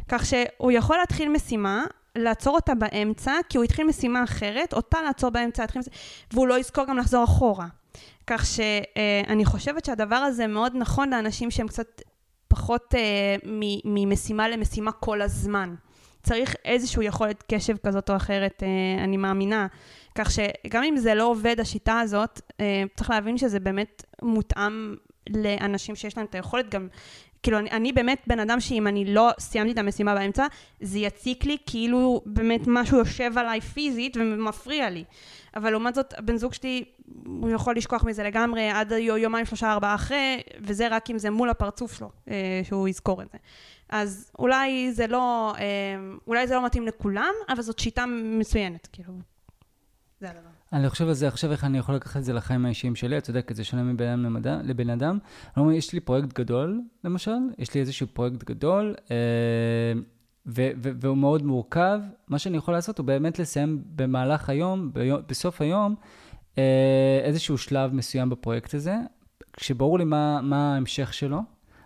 כך 0.08 0.26
שהוא 0.26 0.72
יכול 0.72 0.98
להתחיל 0.98 1.30
משימה, 1.30 1.86
לעצור 2.16 2.56
אותה 2.56 2.76
באמצע, 2.76 3.34
כי 3.50 3.58
הוא 3.58 3.64
התחיל 3.64 3.88
משימה 3.88 4.24
אחרת, 4.24 4.74
אותה 4.74 5.02
לעצור 5.02 5.30
באמצע, 5.30 5.64
משימה, 5.64 5.82
והוא 6.34 6.48
לא 6.48 6.60
יזכור 6.60 6.86
גם 6.86 6.98
לחזור 6.98 7.24
אחורה. 7.24 7.68
כך 8.28 8.46
שאני 8.46 9.44
אה, 9.44 9.50
חושבת 9.50 9.86
שהדבר 9.86 10.16
הזה 10.16 10.48
מאוד 10.48 10.72
נכון 10.76 11.10
לאנשים 11.10 11.52
שהם 11.52 11.68
קצת 11.68 12.02
פחות 12.48 12.96
אה, 12.96 13.36
ממשימה 13.86 14.50
למשימה 14.50 14.92
כל 14.92 15.22
הזמן. 15.22 15.76
צריך 16.24 16.56
איזושהי 16.66 17.06
יכולת 17.06 17.44
קשב 17.52 17.78
כזאת 17.78 18.10
או 18.10 18.16
אחרת, 18.16 18.64
אה, 18.64 19.04
אני 19.04 19.18
מאמינה. 19.18 19.68
כך 20.18 20.32
שגם 20.32 20.84
אם 20.84 20.98
זה 20.98 21.16
לא 21.16 21.24
עובד, 21.24 21.60
השיטה 21.60 22.00
הזאת, 22.00 22.42
צריך 22.96 23.10
להבין 23.10 23.38
שזה 23.38 23.60
באמת 23.60 24.04
מותאם 24.22 24.96
לאנשים 25.30 25.96
שיש 25.96 26.18
להם 26.18 26.26
את 26.26 26.36
היכולת 26.36 26.70
גם... 26.70 26.88
כאילו, 27.46 27.60
אני, 27.60 27.72
אני 27.72 27.94
באמת 27.94 28.22
בן 28.28 28.40
אדם 28.40 28.60
שאם 28.60 28.88
אני 28.88 29.14
לא 29.14 29.32
סיימתי 29.40 29.72
את 29.72 29.78
המשימה 29.78 30.16
באמצע, 30.16 30.48
זה 30.82 31.00
יציק 31.00 31.46
לי 31.46 31.58
כאילו 31.66 32.22
באמת 32.26 32.62
משהו 32.68 32.98
יושב 32.98 33.38
עליי 33.38 33.62
פיזית 33.62 34.18
ומפריע 34.18 34.90
לי. 34.90 35.04
אבל 35.56 35.70
לעומת 35.70 35.96
זאת, 35.96 36.14
הבן 36.18 36.38
זוג 36.38 36.54
שלי, 36.54 36.84
הוא 37.26 37.50
יכול 37.50 37.76
לשכוח 37.76 38.04
מזה 38.04 38.24
לגמרי 38.24 38.70
עד 38.70 38.92
יומיים, 38.92 39.46
שלושה, 39.46 39.72
ארבעה 39.72 39.96
אחרי, 39.96 40.42
וזה 40.62 40.88
רק 40.88 41.10
אם 41.10 41.18
זה 41.18 41.30
מול 41.30 41.50
הפרצוף 41.50 41.94
שלו, 41.94 42.10
אה, 42.30 42.62
שהוא 42.64 42.88
יזכור 42.88 43.22
את 43.22 43.30
זה. 43.32 43.38
אז 43.90 44.32
אולי 44.40 44.92
זה 44.92 45.08
לא, 45.08 45.54
אה, 45.58 45.64
אולי 46.28 46.48
זה 46.48 46.56
לא 46.56 46.66
מתאים 46.66 46.88
לכולם, 46.88 47.34
אבל 47.50 47.62
זאת 47.62 47.80
שיטה 47.80 48.06
מצוינת, 48.40 48.88
כאילו. 48.92 49.14
זה 50.20 50.30
הדבר. 50.30 50.55
אני 50.74 50.90
חושב 50.90 51.08
על 51.08 51.14
זה 51.14 51.28
עכשיו, 51.28 51.52
איך 51.52 51.64
אני 51.64 51.78
יכול 51.78 51.96
לקחת 51.96 52.18
את 52.18 52.24
זה 52.24 52.34
לחיים 52.34 52.66
האישיים 52.66 52.96
שלי, 52.96 53.18
אתה 53.18 53.30
יודע, 53.30 53.42
כי 53.42 53.54
זה 53.54 53.64
שונה 53.64 53.84
מבן 53.84 54.08
אדם 54.08 54.24
למדע, 54.24 54.60
לבן 54.64 54.90
אדם. 54.90 55.18
אני 55.58 55.64
אומר, 55.64 55.74
יש 55.74 55.94
לי 55.94 56.00
פרויקט 56.00 56.34
גדול, 56.40 56.82
למשל, 57.04 57.38
יש 57.58 57.74
לי 57.74 57.82
איזשהו 57.82 58.08
פרויקט 58.14 58.44
גדול, 58.44 58.96
אה, 59.12 59.16
ו- 60.48 60.72
ו- 60.84 60.92
והוא 61.00 61.18
מאוד 61.18 61.44
מורכב. 61.44 62.00
מה 62.28 62.40
שאני 62.40 62.58
יכול 62.58 62.74
לעשות 62.74 62.98
הוא 62.98 63.06
באמת 63.06 63.40
לסיים 63.40 63.84
במהלך 63.96 64.50
היום, 64.50 64.94
ביום, 64.94 65.22
בסוף 65.28 65.62
היום, 65.62 65.96
אה, 66.58 67.20
איזשהו 67.24 67.58
שלב 67.58 67.94
מסוים 67.94 68.30
בפרויקט 68.30 68.74
הזה, 68.74 68.96
כשברור 69.54 70.00
לי 70.00 70.06
מה, 70.06 70.42
מה 70.42 70.74
ההמשך 70.74 71.14
שלו, 71.14 71.40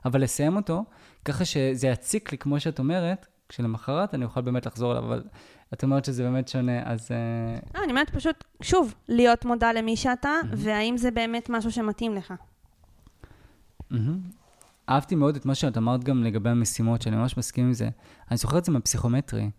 אבל 0.06 0.24
לסיים 0.24 0.56
אותו, 0.56 0.86
ככה 1.26 1.46
שזה 1.46 1.88
יציק 1.88 2.32
לי, 2.32 2.38
כמו 2.38 2.60
שאת 2.60 2.80
אומרת, 2.80 3.28
כשלמחרת 3.50 4.14
אני 4.14 4.26
אוכל 4.26 4.42
באמת 4.42 4.66
לחזור 4.66 4.92
אליו, 4.92 5.04
אבל 5.04 5.24
את 5.74 5.84
אומרת 5.84 6.06
שזה 6.06 6.24
באמת 6.24 6.48
שונה, 6.48 6.92
אז... 6.92 7.12
אה, 7.12 7.60
לא, 7.76 7.84
אני 7.84 7.92
אומרת 7.92 8.10
פשוט, 8.10 8.44
שוב, 8.62 8.96
להיות 9.08 9.46
מודע 9.46 9.74
למי 9.74 9.96
שאתה. 9.96 10.32
והאם 10.52 10.98
זה 10.98 11.12
באמת 11.12 11.50
משהו 11.50 11.72
שמתאים 11.72 12.16
לך. 12.16 12.34
אהבתי 14.90 15.16
מאוד 15.16 15.36
את 15.36 15.46
מה 15.46 15.56
שאת 15.56 15.78
אמרת 15.78 16.04
גם 16.04 16.24
לגבי 16.24 16.50
המשימות, 16.50 17.02
שאני 17.02 17.16
ממש 17.16 17.38
מסכים 17.38 17.66
עם 17.66 17.74
זה. 17.74 17.90
אני 18.32 18.38
זוכר 18.38 18.58
את 18.58 18.66
זה 18.66 18.72
מהפסיכומטרי, 18.72 19.50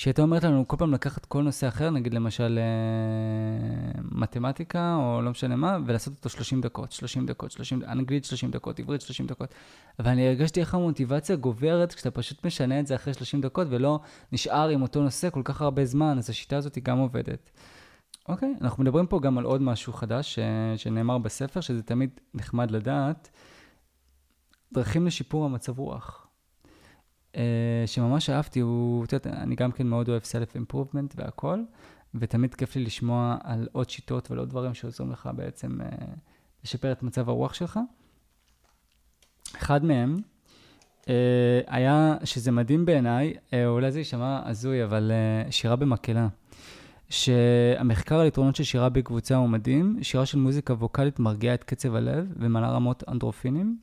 שהייתה 0.00 0.22
אומרת 0.22 0.44
לנו 0.44 0.68
כל 0.68 0.76
פעם 0.76 0.94
לקחת 0.94 1.24
כל 1.24 1.42
נושא 1.42 1.68
אחר, 1.68 1.90
נגיד 1.90 2.14
למשל 2.14 2.58
אה, 2.58 4.00
מתמטיקה, 4.02 4.94
או 4.94 5.22
לא 5.22 5.30
משנה 5.30 5.56
מה, 5.56 5.78
ולעשות 5.86 6.12
אותו 6.16 6.28
30 6.28 6.60
דקות, 6.60 6.92
30 6.92 7.26
דקות, 7.26 7.50
30, 7.50 7.82
אנגלית 7.84 8.24
30 8.24 8.50
דקות, 8.50 8.78
עברית 8.78 9.00
30 9.00 9.26
דקות. 9.26 9.54
ואני 9.98 10.28
הרגשתי 10.28 10.60
איך 10.60 10.74
המוטיבציה 10.74 11.36
גוברת 11.36 11.94
כשאתה 11.94 12.10
פשוט 12.10 12.46
משנה 12.46 12.80
את 12.80 12.86
זה 12.86 12.94
אחרי 12.94 13.14
30 13.14 13.40
דקות, 13.40 13.66
ולא 13.70 14.00
נשאר 14.32 14.68
עם 14.68 14.82
אותו 14.82 15.02
נושא 15.02 15.30
כל 15.30 15.42
כך 15.44 15.62
הרבה 15.62 15.84
זמן, 15.84 16.18
אז 16.18 16.30
השיטה 16.30 16.56
הזאת 16.56 16.74
היא 16.74 16.84
גם 16.84 16.98
עובדת. 16.98 17.50
אוקיי, 18.28 18.54
אנחנו 18.60 18.82
מדברים 18.82 19.06
פה 19.06 19.20
גם 19.20 19.38
על 19.38 19.44
עוד 19.44 19.62
משהו 19.62 19.92
חדש 19.92 20.34
ש... 20.34 20.38
שנאמר 20.76 21.18
בספר, 21.18 21.60
שזה 21.60 21.82
תמיד 21.82 22.20
נחמד 22.34 22.70
לדעת. 22.70 23.30
דרכים 24.72 25.06
לשיפור 25.06 25.44
המצב 25.44 25.78
רוח. 25.78 26.29
Uh, 27.32 27.36
שממש 27.86 28.30
אהבתי, 28.30 28.60
הוא, 28.60 29.04
את 29.04 29.12
יודעת, 29.12 29.26
אני 29.26 29.54
גם 29.54 29.72
כן 29.72 29.86
מאוד 29.86 30.08
אוהב 30.08 30.22
סלף 30.24 30.54
אימפרובמנט 30.54 31.14
והכל, 31.16 31.62
ותמיד 32.14 32.54
כיף 32.54 32.76
לי 32.76 32.84
לשמוע 32.84 33.36
על 33.44 33.68
עוד 33.72 33.90
שיטות 33.90 34.30
ועל 34.30 34.38
עוד 34.38 34.50
דברים 34.50 34.74
שעוזרים 34.74 35.12
לך 35.12 35.30
בעצם 35.36 35.78
לשפר 36.64 36.92
את 36.92 37.02
מצב 37.02 37.28
הרוח 37.28 37.54
שלך. 37.54 37.80
אחד 39.56 39.84
מהם 39.84 40.16
אה, 41.08 41.60
היה, 41.66 42.16
שזה 42.24 42.50
מדהים 42.50 42.84
בעיניי, 42.84 43.34
אה, 43.54 43.66
אולי 43.66 43.92
זה 43.92 43.98
יישמע 43.98 44.40
הזוי, 44.44 44.84
אבל 44.84 45.12
אה, 45.14 45.52
שירה 45.52 45.76
במקהלה. 45.76 46.28
שהמחקר 47.10 48.18
על 48.18 48.26
יתרונות 48.26 48.56
של 48.56 48.64
שירה 48.64 48.88
בקבוצה 48.88 49.36
הוא 49.36 49.48
מדהים, 49.48 49.98
שירה 50.02 50.26
של 50.26 50.38
מוזיקה 50.38 50.72
ווקאלית 50.72 51.18
מרגיעה 51.18 51.54
את 51.54 51.64
קצב 51.64 51.94
הלב 51.94 52.32
ומעלה 52.36 52.70
רמות 52.70 53.04
אנדרופינים. 53.08 53.78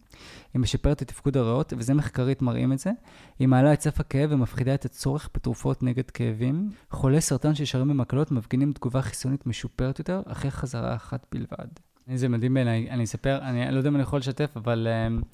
היא 0.54 0.62
משפרת 0.62 1.02
את 1.02 1.08
תפקוד 1.08 1.38
הריאות, 1.38 1.74
וזה 1.78 1.94
מחקרית 1.94 2.42
מראים 2.42 2.74
את 2.74 2.80
זה. 2.80 2.92
היא 3.40 3.48
מעלה 3.48 3.74
את 3.74 3.82
סף 3.82 4.00
הכאב 4.00 4.32
ומפחידה 4.32 4.74
את 4.74 4.86
הצורך 4.86 5.30
בתרופות 5.36 5.84
נגד 5.84 6.12
כאבים. 6.12 6.70
חולי 6.92 7.22
סרטן 7.22 7.56
ששרים 7.56 7.88
במקהלות 7.88 8.32
מפגינים 8.32 8.74
תגובה 8.74 9.02
חיסונית 9.02 9.48
משופרת 9.48 10.00
יותר, 10.00 10.22
אחרי 10.26 10.52
חזרה 10.52 10.96
אחת 10.96 11.26
בלבד. 11.32 11.68
זה 12.16 12.30
מדהים 12.30 12.54
בעיניי, 12.54 12.90
אני 12.90 13.04
אספר, 13.04 13.38
אני 13.42 13.72
לא 13.72 13.78
יודע 13.78 13.90
אם 13.90 13.96
אני 13.96 14.04
יכול 14.04 14.20
לשתף, 14.20 14.52
אבל 14.56 14.88
uh, 14.88 15.26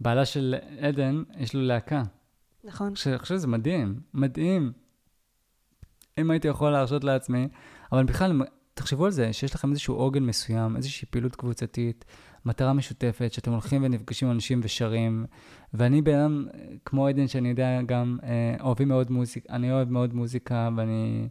בעלה 0.00 0.24
של 0.24 0.54
עדן, 0.80 1.22
יש 1.38 1.54
לו 1.54 1.62
להקה. 1.62 2.02
נכון. 2.64 2.86
אני 2.86 3.18
חושב 3.18 3.36
שזה 3.36 3.46
מדהים, 3.46 4.00
מדהים. 4.14 4.72
אם 6.18 6.30
הייתי 6.30 6.48
יכול 6.48 6.70
להרשות 6.70 7.04
לעצמי, 7.04 7.48
אבל 7.92 8.04
בכלל, 8.04 8.42
תחשבו 8.74 9.04
על 9.04 9.10
זה, 9.10 9.32
שיש 9.32 9.54
לכם 9.54 9.70
איזשהו 9.70 9.94
עוגן 9.94 10.22
מסוים, 10.22 10.76
איזושהי 10.76 11.08
פעילות 11.10 11.36
קבוצתית, 11.36 12.04
מטרה 12.44 12.72
משותפת, 12.72 13.32
שאתם 13.32 13.52
הולכים 13.52 13.84
ונפגשים 13.84 14.28
עם 14.28 14.34
אנשים 14.34 14.60
ושרים, 14.62 15.26
ואני 15.74 16.02
בן 16.02 16.14
אדם, 16.18 16.46
כמו 16.84 17.06
עדן, 17.06 17.26
שאני 17.26 17.48
יודע 17.48 17.82
גם, 17.86 18.18
אה, 18.22 18.56
אוהבים 18.60 18.88
מאוד 18.88 19.10
מוזיקה, 19.10 19.52
אני 19.52 19.72
אוהב 19.72 19.90
מאוד 19.90 20.14
מוזיקה, 20.14 20.68
ואני... 20.76 21.28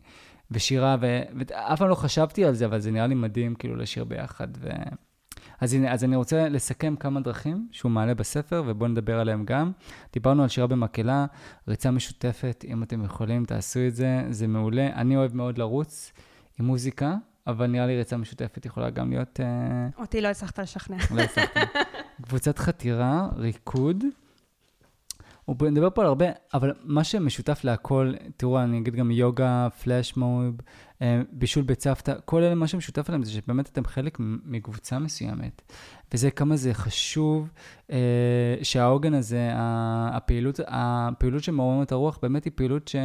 ושירה. 0.51 0.97
ואף 1.01 1.79
פעם 1.79 1.89
לא 1.89 1.95
חשבתי 1.95 2.45
על 2.45 2.53
זה, 2.53 2.65
אבל 2.65 2.79
זה 2.79 2.91
נראה 2.91 3.07
לי 3.07 3.15
מדהים, 3.15 3.55
כאילו, 3.55 3.75
לשיר 3.75 4.03
ביחד. 4.03 4.47
ו... 4.57 4.69
אז 5.61 5.73
הנה, 5.73 5.93
אז 5.93 6.03
אני 6.03 6.15
רוצה 6.15 6.49
לסכם 6.49 6.95
כמה 6.95 7.19
דרכים 7.19 7.67
שהוא 7.71 7.91
מעלה 7.91 8.13
בספר, 8.13 8.63
ובואו 8.67 8.89
נדבר 8.89 9.19
עליהם 9.19 9.45
גם. 9.45 9.71
דיברנו 10.13 10.43
על 10.43 10.49
שירה 10.49 10.67
במקהלה, 10.67 11.25
ריצה 11.67 11.91
משותפת, 11.91 12.65
אם 12.67 12.83
אתם 12.83 13.03
יכולים, 13.03 13.45
תעשו 13.45 13.79
את 13.87 13.95
זה, 13.95 14.23
זה 14.29 14.47
מעולה. 14.47 14.87
אני 14.95 15.17
אוהב 15.17 15.35
מאוד 15.35 15.57
לרוץ 15.57 16.11
עם 16.59 16.65
מוזיקה, 16.65 17.15
אבל 17.47 17.67
נראה 17.67 17.85
לי 17.85 17.97
ריצה 17.97 18.17
משותפת 18.17 18.65
יכולה 18.65 18.89
גם 18.89 19.09
להיות... 19.09 19.39
Uh... 19.39 19.99
אותי 20.01 20.21
לא 20.21 20.27
הצלחת 20.27 20.59
לשכנע. 20.59 20.97
לא 21.15 21.21
הצלחת. 21.21 21.57
קבוצת 22.27 22.59
חתירה, 22.59 23.29
ריקוד. 23.35 24.03
הוא 25.45 25.55
נדבר 25.69 25.89
פה 25.89 26.01
על 26.01 26.07
הרבה, 26.07 26.25
אבל 26.53 26.73
מה 26.83 27.03
שמשותף 27.03 27.63
להכל, 27.63 28.13
תראו, 28.37 28.63
אני 28.63 28.77
אגיד 28.77 28.95
גם 28.95 29.11
יוגה, 29.11 29.67
פלאש 29.83 30.17
מוב, 30.17 30.55
אה, 31.01 31.21
בישול 31.31 31.63
בצוותא, 31.63 32.13
כל 32.25 32.43
אלה, 32.43 32.55
מה 32.55 32.67
שמשותף 32.67 33.09
להם 33.09 33.23
זה 33.23 33.31
שבאמת 33.31 33.69
אתם 33.69 33.85
חלק 33.85 34.17
מקבוצה 34.45 34.99
מסוימת. 34.99 35.61
וזה 36.13 36.31
כמה 36.31 36.55
זה 36.55 36.73
חשוב 36.73 37.49
אה, 37.91 38.55
שהעוגן 38.63 39.13
הזה, 39.13 39.49
הפעילות, 40.13 40.59
הפעילות 40.67 41.43
שמעוררת 41.43 41.91
הרוח, 41.91 42.19
באמת 42.21 42.43
היא 42.45 42.51
פעילות 42.55 42.87
ש... 42.87 42.95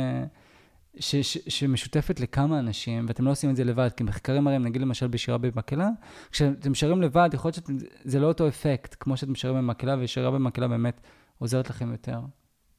ש, 0.98 1.16
ש, 1.16 1.38
שמשותפת 1.48 2.20
לכמה 2.20 2.58
אנשים, 2.58 3.04
ואתם 3.08 3.24
לא 3.24 3.30
עושים 3.30 3.50
את 3.50 3.56
זה 3.56 3.64
לבד, 3.64 3.88
כי 3.96 4.04
מחקרים 4.04 4.44
מראים, 4.44 4.62
נגיד 4.62 4.82
למשל 4.82 5.06
בשירה 5.06 5.38
במקהלה, 5.38 5.88
כשאתם 6.30 6.74
שרים 6.74 7.02
לבד, 7.02 7.30
יכול 7.32 7.48
להיות 7.48 7.68
שזה 8.04 8.20
לא 8.20 8.26
אותו 8.26 8.48
אפקט, 8.48 8.96
כמו 9.00 9.16
שאתם 9.16 9.34
שרים 9.34 9.56
במקהלה, 9.56 9.96
ושירה 10.00 10.30
במקהלה 10.30 10.68
באמת 10.68 11.00
עוזרת 11.38 11.70
לכם 11.70 11.92
יותר. 11.92 12.20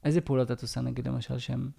איזה 0.03 0.21
פעולות 0.21 0.51
את 0.51 0.61
עושה, 0.61 0.81
נגיד, 0.81 1.07
למשל, 1.07 1.37
שהן... 1.37 1.69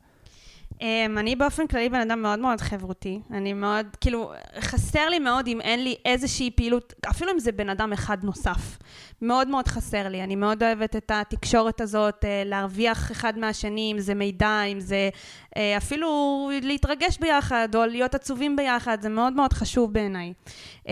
Um, 0.79 0.85
אני 1.16 1.37
באופן 1.37 1.66
כללי 1.66 1.89
בן 1.89 2.01
אדם 2.01 2.23
מאוד 2.23 2.39
מאוד 2.39 2.61
חברותי. 2.61 3.20
אני 3.31 3.53
מאוד, 3.53 3.87
כאילו, 4.01 4.33
חסר 4.61 5.09
לי 5.09 5.18
מאוד 5.18 5.47
אם 5.47 5.61
אין 5.61 5.85
לי 5.85 5.97
איזושהי 6.05 6.51
פעילות, 6.51 6.93
אפילו 7.11 7.33
אם 7.33 7.39
זה 7.39 7.53
בן 7.53 7.68
אדם 7.68 7.93
אחד 7.93 8.25
נוסף. 8.25 8.79
מאוד 9.23 9.49
מאוד 9.49 9.68
חסר 9.68 10.09
לי. 10.09 10.23
אני 10.23 10.37
מאוד 10.37 10.62
אוהבת 10.62 10.97
את 10.97 11.11
התקשורת 11.14 11.81
הזאת, 11.81 12.25
uh, 12.25 12.27
להרוויח 12.45 13.12
אחד 13.12 13.39
מהשני, 13.39 13.93
אם 13.93 14.01
זה 14.01 14.14
מידע, 14.14 14.62
אם 14.62 14.81
זה 14.81 15.11
uh, 15.14 15.59
אפילו 15.77 16.51
להתרגש 16.62 17.18
ביחד, 17.18 17.68
או 17.75 17.87
להיות 17.87 18.14
עצובים 18.14 18.57
ביחד, 18.57 18.99
זה 19.01 19.09
מאוד 19.09 19.33
מאוד 19.33 19.53
חשוב 19.53 19.93
בעיניי. 19.93 20.33
Um, 20.85 20.89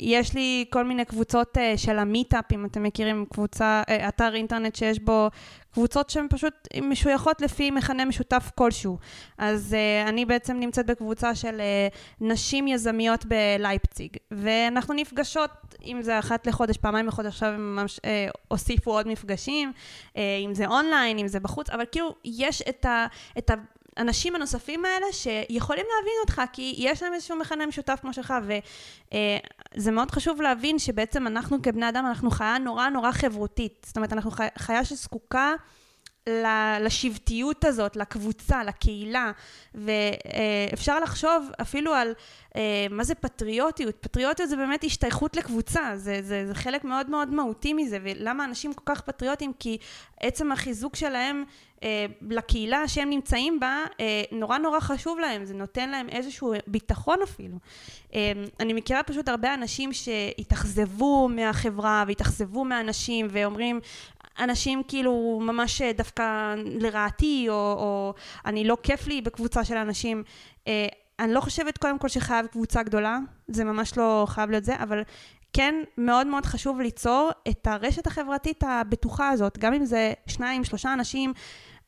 יש 0.00 0.34
לי 0.34 0.64
כל 0.70 0.84
מיני 0.84 1.04
קבוצות 1.04 1.56
uh, 1.56 1.60
של 1.76 1.98
המיטאפ, 1.98 2.52
אם 2.52 2.64
אתם 2.64 2.82
מכירים, 2.82 3.24
קבוצה, 3.30 3.82
אתר 4.08 4.34
אינטרנט 4.34 4.76
שיש 4.76 4.98
בו 4.98 5.30
קבוצות 5.74 6.10
שהן 6.10 6.26
פשוט 6.30 6.54
משויכות 6.82 7.40
לפי 7.40 7.70
מכנה 7.70 8.04
משותף 8.04 8.50
כלשהו. 8.54 8.98
אז 9.38 9.76
uh, 9.76 10.08
אני 10.08 10.24
בעצם 10.24 10.56
נמצאת 10.60 10.86
בקבוצה 10.86 11.34
של 11.34 11.60
uh, 11.60 11.94
נשים 12.20 12.68
יזמיות 12.68 13.24
בלייפציג, 13.24 14.16
ואנחנו 14.30 14.94
נפגשות, 14.94 15.50
אם 15.84 16.02
זה 16.02 16.18
אחת 16.18 16.46
לחודש, 16.46 16.76
פעמיים 16.76 17.06
לחודש, 17.06 17.26
עכשיו 17.26 17.48
הם 17.48 17.76
ממש 17.76 17.98
uh, 17.98 18.00
הוסיפו 18.48 18.90
עוד 18.90 19.08
מפגשים, 19.08 19.72
uh, 20.12 20.16
אם 20.44 20.54
זה 20.54 20.66
אונליין, 20.66 21.18
אם 21.18 21.28
זה 21.28 21.40
בחוץ, 21.40 21.70
אבל 21.70 21.84
כאילו 21.92 22.14
יש 22.24 22.62
את 22.62 22.84
ה... 22.84 23.06
את 23.38 23.50
ה 23.50 23.54
האנשים 23.96 24.34
הנוספים 24.34 24.84
האלה 24.84 25.06
שיכולים 25.12 25.86
להבין 25.96 26.14
אותך, 26.22 26.42
כי 26.52 26.74
יש 26.78 27.02
להם 27.02 27.14
איזשהו 27.14 27.36
מכנה 27.36 27.66
משותף 27.66 27.98
כמו 28.00 28.12
שלך, 28.12 28.34
וזה 29.74 29.90
מאוד 29.90 30.10
חשוב 30.10 30.42
להבין 30.42 30.78
שבעצם 30.78 31.26
אנחנו 31.26 31.62
כבני 31.62 31.88
אדם, 31.88 32.06
אנחנו 32.06 32.30
חיה 32.30 32.58
נורא 32.58 32.88
נורא 32.88 33.12
חברותית. 33.12 33.86
זאת 33.86 33.96
אומרת, 33.96 34.12
אנחנו 34.12 34.30
חיה 34.58 34.84
שזקוקה 34.84 35.54
לשבטיות 36.80 37.64
הזאת, 37.64 37.96
לקבוצה, 37.96 38.64
לקהילה, 38.64 39.32
ואפשר 39.74 41.00
לחשוב 41.00 41.50
אפילו 41.60 41.94
על 41.94 42.14
אה, 42.56 42.86
מה 42.90 43.04
זה 43.04 43.14
פטריוטיות. 43.14 43.94
פטריוטיות 44.00 44.48
זה 44.48 44.56
באמת 44.56 44.84
השתייכות 44.84 45.36
לקבוצה, 45.36 45.90
זה, 45.94 46.22
זה, 46.22 46.46
זה 46.46 46.54
חלק 46.54 46.84
מאוד 46.84 47.10
מאוד 47.10 47.28
מהותי 47.34 47.72
מזה, 47.72 47.98
ולמה 48.02 48.44
אנשים 48.44 48.74
כל 48.74 48.82
כך 48.94 49.00
פטריוטים? 49.00 49.52
כי 49.58 49.78
עצם 50.20 50.52
החיזוק 50.52 50.96
שלהם 50.96 51.44
אה, 51.82 52.06
לקהילה 52.30 52.88
שהם 52.88 53.10
נמצאים 53.10 53.60
בה, 53.60 53.84
אה, 54.00 54.22
נורא 54.32 54.58
נורא 54.58 54.80
חשוב 54.80 55.18
להם, 55.18 55.44
זה 55.44 55.54
נותן 55.54 55.90
להם 55.90 56.08
איזשהו 56.08 56.54
ביטחון 56.66 57.18
אפילו. 57.22 57.58
אני 58.60 58.72
מכירה 58.72 59.02
פשוט 59.02 59.28
הרבה 59.28 59.54
אנשים 59.54 59.92
שהתאכזבו 59.92 61.28
מהחברה 61.28 62.04
והתאכזבו 62.06 62.64
מהאנשים 62.64 63.26
ואומרים, 63.30 63.80
אנשים 64.38 64.82
כאילו 64.88 65.40
ממש 65.42 65.82
דווקא 65.82 66.54
לרעתי, 66.56 67.46
או, 67.48 67.54
או 67.54 68.14
אני 68.46 68.64
לא 68.64 68.76
כיף 68.82 69.06
לי 69.06 69.20
בקבוצה 69.20 69.64
של 69.64 69.76
אנשים. 69.76 70.22
אה, 70.68 70.86
אני 71.18 71.34
לא 71.34 71.40
חושבת 71.40 71.78
קודם 71.78 71.98
כל 71.98 72.08
שחייב 72.08 72.46
קבוצה 72.46 72.82
גדולה, 72.82 73.18
זה 73.48 73.64
ממש 73.64 73.98
לא 73.98 74.24
חייב 74.28 74.50
להיות 74.50 74.64
זה, 74.64 74.74
אבל 74.82 75.02
כן 75.52 75.74
מאוד 75.98 76.26
מאוד 76.26 76.46
חשוב 76.46 76.80
ליצור 76.80 77.30
את 77.48 77.66
הרשת 77.66 78.06
החברתית 78.06 78.64
הבטוחה 78.66 79.30
הזאת, 79.30 79.58
גם 79.58 79.74
אם 79.74 79.84
זה 79.84 80.12
שניים, 80.26 80.64
שלושה 80.64 80.92
אנשים, 80.92 81.32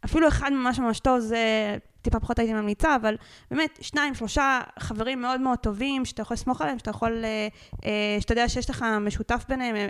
אפילו 0.05 0.28
אחד 0.28 0.53
ממש 0.53 0.78
ממש 0.78 1.01
טוב, 1.01 1.18
זה 1.18 1.76
טיפה 2.07 2.20
פחות 2.20 2.38
הייתי 2.38 2.54
ממליצה, 2.54 2.96
אבל 2.96 3.16
באמת, 3.50 3.78
שניים, 3.82 4.14
שלושה 4.14 4.61
חברים 4.78 5.22
מאוד 5.22 5.40
מאוד 5.40 5.59
טובים, 5.59 6.04
שאתה 6.04 6.22
יכול 6.22 6.34
לסמוך 6.34 6.61
עליהם, 6.61 6.78
שאתה 6.78 6.90
יכול, 6.90 7.24
אה, 7.24 7.48
אה, 7.84 8.16
שאתה 8.20 8.32
יודע 8.32 8.48
שיש 8.48 8.70
לך 8.70 8.84
משותף 9.00 9.44
ביניהם, 9.48 9.76
אה, 9.76 9.88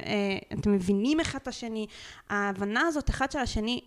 אתם 0.58 0.72
מבינים 0.72 1.20
אחד 1.20 1.38
את 1.42 1.48
השני. 1.48 1.86
ההבנה 2.30 2.80
הזאת, 2.80 3.10
אחד 3.10 3.30
של 3.30 3.38
השני, 3.38 3.80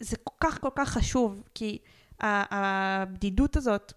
זה 0.00 0.16
כל 0.24 0.34
כך 0.40 0.60
כל 0.60 0.68
כך 0.74 0.88
חשוב, 0.88 1.42
כי 1.54 1.78
הבדידות 2.20 3.56
הזאת, 3.56 3.92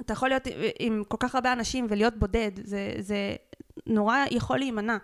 אתה 0.00 0.12
יכול 0.12 0.28
להיות 0.28 0.42
עם 0.78 1.02
כל 1.08 1.16
כך 1.20 1.34
הרבה 1.34 1.52
אנשים 1.52 1.86
ולהיות 1.90 2.14
בודד, 2.16 2.50
זה, 2.64 2.92
זה 2.98 3.34
נורא 3.86 4.16
יכול 4.30 4.58
להימנע. 4.58 4.96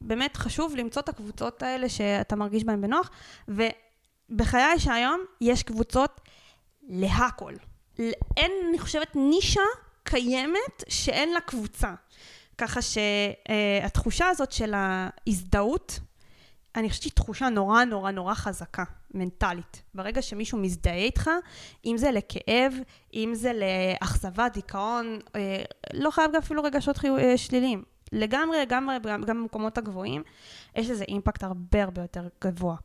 באמת 0.00 0.36
חשוב 0.36 0.76
למצוא 0.76 1.02
את 1.02 1.08
הקבוצות 1.08 1.62
האלה 1.62 1.88
שאתה 1.88 2.36
מרגיש 2.36 2.64
בהן 2.64 2.80
בנוח, 2.80 3.10
ובחיי 3.48 4.78
שהיום 4.78 5.20
יש 5.40 5.62
קבוצות 5.62 6.20
להכל. 6.90 7.54
אין, 8.36 8.52
אני 8.68 8.78
חושבת, 8.78 9.16
נישה 9.16 9.60
קיימת 10.04 10.84
שאין 10.88 11.32
לה 11.32 11.40
קבוצה. 11.40 11.94
ככה 12.58 12.80
שהתחושה 12.82 14.28
הזאת 14.28 14.52
של 14.52 14.74
ההזדהות, 14.74 16.00
אני 16.76 16.88
חושבת 16.88 17.02
שהיא 17.02 17.12
תחושה 17.12 17.48
נורא 17.48 17.84
נורא 17.84 18.10
נורא 18.10 18.34
חזקה, 18.34 18.84
מנטלית. 19.14 19.82
ברגע 19.94 20.22
שמישהו 20.22 20.58
מזדהה 20.58 20.94
איתך, 20.94 21.30
אם 21.84 21.96
זה 21.96 22.10
לכאב, 22.10 22.74
אם 23.14 23.30
זה 23.34 23.52
לאכזבה, 23.52 24.48
דיכאון, 24.48 25.18
אה, 25.36 25.62
לא 25.94 26.10
חייב 26.10 26.30
גם 26.32 26.38
אפילו 26.38 26.62
רגשות 26.62 27.04
אה, 27.04 27.38
שליליים. 27.38 27.82
לגמרי, 28.12 28.60
לגמרי, 28.60 28.96
גם 29.26 29.40
במקומות 29.40 29.78
הגבוהים, 29.78 30.22
יש 30.76 30.90
לזה 30.90 31.04
אימפקט 31.08 31.42
הרבה 31.42 31.82
הרבה 31.82 32.02
יותר 32.02 32.28
גבוה. 32.44 32.76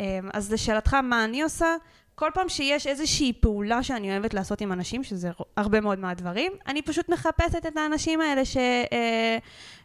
אה, 0.00 0.18
אז 0.32 0.52
לשאלתך, 0.52 0.94
מה 0.94 1.24
אני 1.24 1.42
עושה? 1.42 1.76
כל 2.14 2.30
פעם 2.34 2.48
שיש 2.48 2.86
איזושהי 2.86 3.32
פעולה 3.32 3.82
שאני 3.82 4.10
אוהבת 4.10 4.34
לעשות 4.34 4.60
עם 4.60 4.72
אנשים, 4.72 5.04
שזה 5.04 5.30
הרבה 5.56 5.80
מאוד 5.80 5.98
מהדברים, 5.98 6.52
אני 6.66 6.82
פשוט 6.82 7.08
מחפשת 7.08 7.66
את 7.68 7.76
האנשים 7.76 8.20
האלה 8.20 8.44
ש, 8.44 8.56
אה, 8.56 9.38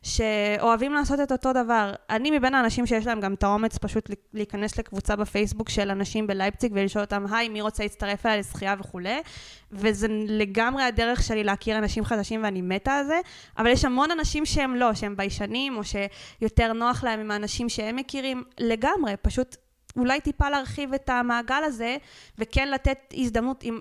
שאוהבים 0.04 0.94
לעשות 0.94 1.20
את 1.20 1.32
אותו 1.32 1.54
דבר. 1.54 1.94
אני 2.10 2.32
מבין 2.32 2.56
האנשים 2.56 2.86
שיש 2.86 3.08
להם 3.08 3.20
גם 3.20 3.34
את 3.34 3.44
האומץ 3.44 3.78
פשוט 3.78 4.10
להיכנס 4.34 4.78
לקבוצה 4.78 5.16
בפייסבוק 5.16 5.70
של 5.70 5.92
אנשים 5.92 6.28
בלייפציג 6.28 6.72
ולשאול 6.76 7.04
אותם, 7.04 7.26
היי, 7.32 7.50
מי 7.50 7.62
רוצה 7.62 7.84
להצטרף 7.84 8.26
אליי 8.26 8.40
לשחייה? 8.40 8.76
וכולי, 8.80 9.22
וזה 9.72 10.08
לגמרי 10.28 10.84
הדרך 10.84 11.24
שלי 11.24 11.44
להכיר 11.44 11.78
אנשים 11.78 12.06
חדשים 12.06 12.44
ואני 12.44 12.62
מתה 12.62 12.92
על 12.92 13.06
זה, 13.06 13.20
אבל 13.58 13.68
יש 13.68 13.86
המון 13.86 14.12
אנשים 14.12 14.46
שהם 14.46 14.76
לא, 14.76 14.94
שהם 14.94 15.18
ביישנים, 15.18 15.78
או 15.78 15.82
שיותר 15.84 16.74
נוח 16.74 17.04
להם 17.04 17.20
עם 17.20 17.32
האנשים 17.32 17.70
שהם 17.70 17.96
מכירים, 17.96 18.44
לגמרי, 18.60 19.14
פשוט 19.22 19.56
אולי 19.98 20.22
טיפה 20.22 20.50
להרחיב 20.50 20.94
את 20.94 21.10
המעגל 21.10 21.64
הזה, 21.64 21.98
וכן 22.38 22.72
לתת 22.72 23.14
הזדמנות 23.14 23.64
עם, 23.64 23.80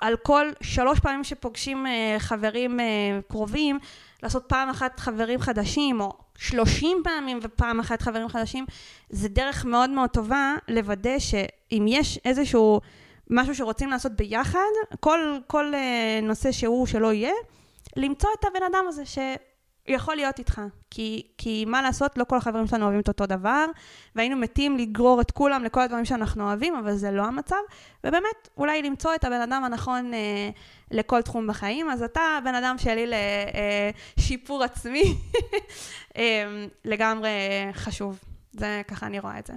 על 0.00 0.16
כל 0.16 0.46
שלוש 0.60 1.00
פעמים 1.00 1.24
שפוגשים 1.24 1.86
אה, 1.86 2.16
חברים 2.18 2.80
אה, 2.80 2.84
קרובים, 3.28 3.78
לעשות 4.22 4.44
פעם 4.46 4.68
אחת 4.68 5.00
חברים 5.00 5.40
חדשים, 5.40 6.00
או 6.00 6.12
שלושים 6.38 6.98
פעמים 7.04 7.38
ופעם 7.42 7.80
אחת 7.80 8.02
חברים 8.02 8.28
חדשים, 8.28 8.66
זה 9.10 9.28
דרך 9.28 9.64
מאוד 9.64 9.90
מאוד 9.90 10.10
טובה 10.10 10.54
לוודא 10.68 11.18
שאם 11.18 11.86
יש 11.88 12.18
איזשהו 12.24 12.80
משהו 13.30 13.54
שרוצים 13.54 13.90
לעשות 13.90 14.12
ביחד, 14.12 14.58
כל, 15.00 15.38
כל 15.46 15.74
אה, 15.74 16.20
נושא 16.22 16.52
שהוא 16.52 16.86
שלא 16.86 17.12
יהיה, 17.12 17.32
למצוא 17.96 18.30
את 18.40 18.44
הבן 18.44 18.62
אדם 18.62 18.84
הזה 18.88 19.06
ש... 19.06 19.18
יכול 19.88 20.16
להיות 20.16 20.38
איתך, 20.38 20.60
כי, 20.90 21.26
כי 21.38 21.64
מה 21.64 21.82
לעשות, 21.82 22.18
לא 22.18 22.24
כל 22.24 22.36
החברים 22.36 22.66
שלנו 22.66 22.84
אוהבים 22.84 23.00
את 23.00 23.08
אותו 23.08 23.26
דבר, 23.26 23.66
והיינו 24.16 24.36
מתים 24.36 24.76
לגרור 24.76 25.20
את 25.20 25.30
כולם 25.30 25.64
לכל 25.64 25.80
הדברים 25.80 26.04
שאנחנו 26.04 26.44
אוהבים, 26.44 26.76
אבל 26.76 26.96
זה 26.96 27.10
לא 27.10 27.24
המצב, 27.24 27.56
ובאמת, 28.04 28.48
אולי 28.56 28.82
למצוא 28.82 29.14
את 29.14 29.24
הבן 29.24 29.40
אדם 29.40 29.64
הנכון 29.64 30.14
אה, 30.14 30.50
לכל 30.90 31.22
תחום 31.22 31.46
בחיים, 31.46 31.90
אז 31.90 32.02
אתה 32.02 32.20
הבן 32.38 32.54
אדם 32.54 32.76
שלי 32.78 33.12
לשיפור 34.16 34.60
אה, 34.60 34.66
עצמי, 34.66 35.02
אה, 36.16 36.66
לגמרי 36.84 37.30
חשוב. 37.72 38.18
זה, 38.52 38.82
ככה 38.88 39.06
אני 39.06 39.18
רואה 39.18 39.38
את 39.38 39.46
זה. 39.46 39.52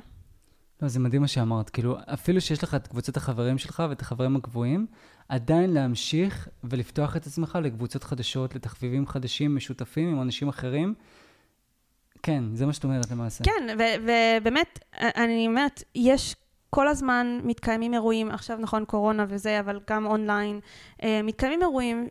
לא, 0.82 0.88
זה 0.88 1.00
מדהים 1.00 1.22
מה 1.22 1.28
שאמרת. 1.28 1.70
כאילו, 1.70 1.98
אפילו 2.14 2.42
שיש 2.42 2.64
לך 2.64 2.76
את 2.76 2.88
קבוצת 2.88 3.18
החברים 3.18 3.58
שלך 3.58 3.84
ואת 3.90 4.02
החברים 4.02 4.36
הקבועים, 4.36 4.88
עדיין 5.30 5.74
להמשיך 5.74 6.48
ולפתוח 6.64 7.16
את 7.16 7.28
עצמך 7.28 7.58
לקבוצות 7.64 8.04
חדשות, 8.04 8.56
לתחביבים 8.56 9.08
חדשים, 9.08 9.56
משותפים 9.56 10.10
עם 10.10 10.22
אנשים 10.22 10.50
אחרים. 10.50 10.94
כן, 12.24 12.44
זה 12.54 12.66
מה 12.66 12.74
שאת 12.74 12.84
אומרת 12.84 13.12
למעשה. 13.12 13.44
כן, 13.44 13.78
ובאמת, 14.04 14.80
אני 14.94 15.48
אומרת, 15.48 15.84
יש 15.96 16.36
כל 16.70 16.88
הזמן 16.88 17.40
מתקיימים 17.44 17.94
אירועים, 17.94 18.32
עכשיו 18.32 18.58
נכון 18.58 18.86
קורונה 18.86 19.26
וזה, 19.30 19.60
אבל 19.60 19.80
גם 19.90 20.06
אונליין, 20.06 20.60
אה, 21.04 21.22
מתקיימים 21.24 21.62
אירועים 21.62 22.08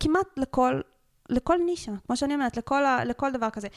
כמעט 0.00 0.26
לכל, 0.36 0.80
לכל 1.28 1.58
נישה, 1.66 1.92
כמו 2.06 2.16
שאני 2.16 2.34
אומרת, 2.34 2.56
לכל, 2.56 2.82
לכל 3.04 3.32
דבר 3.32 3.50
כזה. 3.50 3.68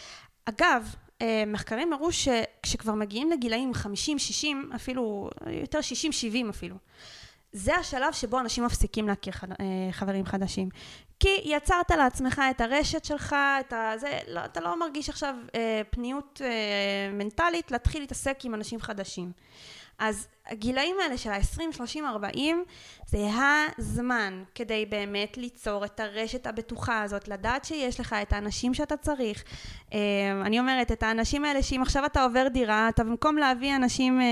אגב, 0.46 0.96
אה, 1.22 1.44
מחקרים 1.48 1.94
הראו 1.94 2.12
שכשכבר 2.12 2.94
מגיעים 2.94 3.32
לגילאים 3.32 3.74
50, 3.74 4.20
60, 4.20 4.70
אפילו, 4.76 5.30
יותר 5.48 5.82
60, 5.82 6.12
70 6.12 6.50
אפילו, 6.50 6.76
זה 7.52 7.76
השלב 7.76 8.14
שבו 8.14 8.40
אנשים 8.40 8.66
מפסיקים 8.66 9.08
להכיר 9.08 9.34
אה, 9.44 9.66
חברים 9.92 10.26
חדשים. 10.26 10.70
כי 11.20 11.42
יצרת 11.44 11.92
לעצמך 11.92 12.42
את 12.52 12.62
הרשת 12.62 13.06
שלך, 13.06 13.36
את 13.60 13.74
ה... 13.74 13.92
זה, 13.98 14.20
לא, 14.28 14.46
אתה 14.46 14.60
לא 14.60 14.80
מרגיש 14.80 15.10
עכשיו 15.10 15.36
אה, 15.56 15.82
פניות 15.90 16.42
אה, 16.44 17.12
מנטלית 17.14 17.72
להתחיל 17.72 18.02
להתעסק 18.02 18.40
עם 18.44 18.54
אנשים 18.54 18.80
חדשים. 18.80 19.32
אז 20.00 20.28
הגילאים 20.50 20.96
האלה 21.04 21.18
של 21.18 21.30
ה-20, 21.30 21.62
30, 21.72 22.06
40 22.06 22.64
זה 23.08 23.18
הזמן 23.78 24.44
כדי 24.56 24.86
באמת 24.86 25.38
ליצור 25.38 25.86
את 25.86 26.00
הרשת 26.00 26.48
הבטוחה 26.48 27.02
הזאת, 27.02 27.28
לדעת 27.28 27.66
שיש 27.66 28.00
לך 28.00 28.16
את 28.22 28.34
האנשים 28.34 28.74
שאתה 28.74 28.98
צריך. 28.98 29.44
אה, 29.94 30.00
אני 30.46 30.60
אומרת, 30.60 30.92
את 30.92 31.04
האנשים 31.04 31.46
האלה 31.46 31.64
שאם 31.64 31.82
עכשיו 31.82 32.06
אתה 32.06 32.24
עובר 32.24 32.48
דירה, 32.48 32.90
אתה 32.90 33.04
במקום 33.04 33.38
להביא 33.38 33.76
אנשים 33.76 34.22
אה, 34.22 34.26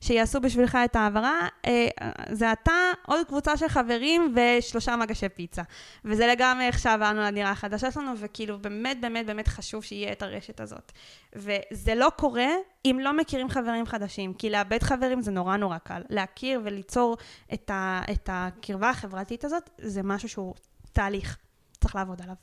שיעשו 0.00 0.40
בשבילך 0.40 0.78
את 0.84 0.96
ההעברה, 0.96 1.48
אה, 1.66 1.88
זה 2.32 2.52
אתה, 2.52 2.72
עוד 3.06 3.26
קבוצה 3.26 3.56
של 3.56 3.68
חברים 3.68 4.34
ושלושה 4.36 4.96
מגשי 4.96 5.28
פיצה. 5.28 5.62
וזה 6.04 6.26
לגמרי 6.26 6.66
איך 6.66 6.78
שעברנו 6.78 7.20
לדירה 7.22 7.50
החדשה 7.50 7.90
שלנו, 7.90 8.12
וכאילו 8.16 8.58
באמת 8.58 9.00
באמת 9.00 9.26
באמת 9.26 9.48
חשוב 9.48 9.84
שיהיה 9.84 10.12
את 10.12 10.22
הרשת 10.22 10.60
הזאת. 10.60 10.92
וזה 11.36 11.94
לא 11.94 12.08
קורה 12.16 12.48
אם 12.84 12.98
לא 13.00 13.12
מכירים 13.16 13.48
חברים 13.48 13.86
חדשים, 13.86 14.34
כי 14.34 14.50
לאבד 14.50 14.82
חברים 14.82 15.22
זה 15.22 15.30
נורא 15.30 15.39
נורא 15.42 15.78
קל. 15.78 16.02
להכיר 16.08 16.60
וליצור 16.64 17.16
את, 17.54 17.70
ה, 17.70 18.02
את 18.12 18.28
הקרבה 18.32 18.90
החברתית 18.90 19.44
הזאת, 19.44 19.70
זה 19.78 20.02
משהו 20.02 20.28
שהוא 20.28 20.54
תהליך, 20.92 21.38
צריך 21.80 21.96
לעבוד 21.96 22.22
עליו. 22.22 22.34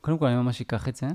קודם 0.00 0.18
כל, 0.18 0.26
אני 0.26 0.36
ממש 0.36 0.60
אקח 0.60 0.88
את 0.88 0.96
זה. 0.96 1.06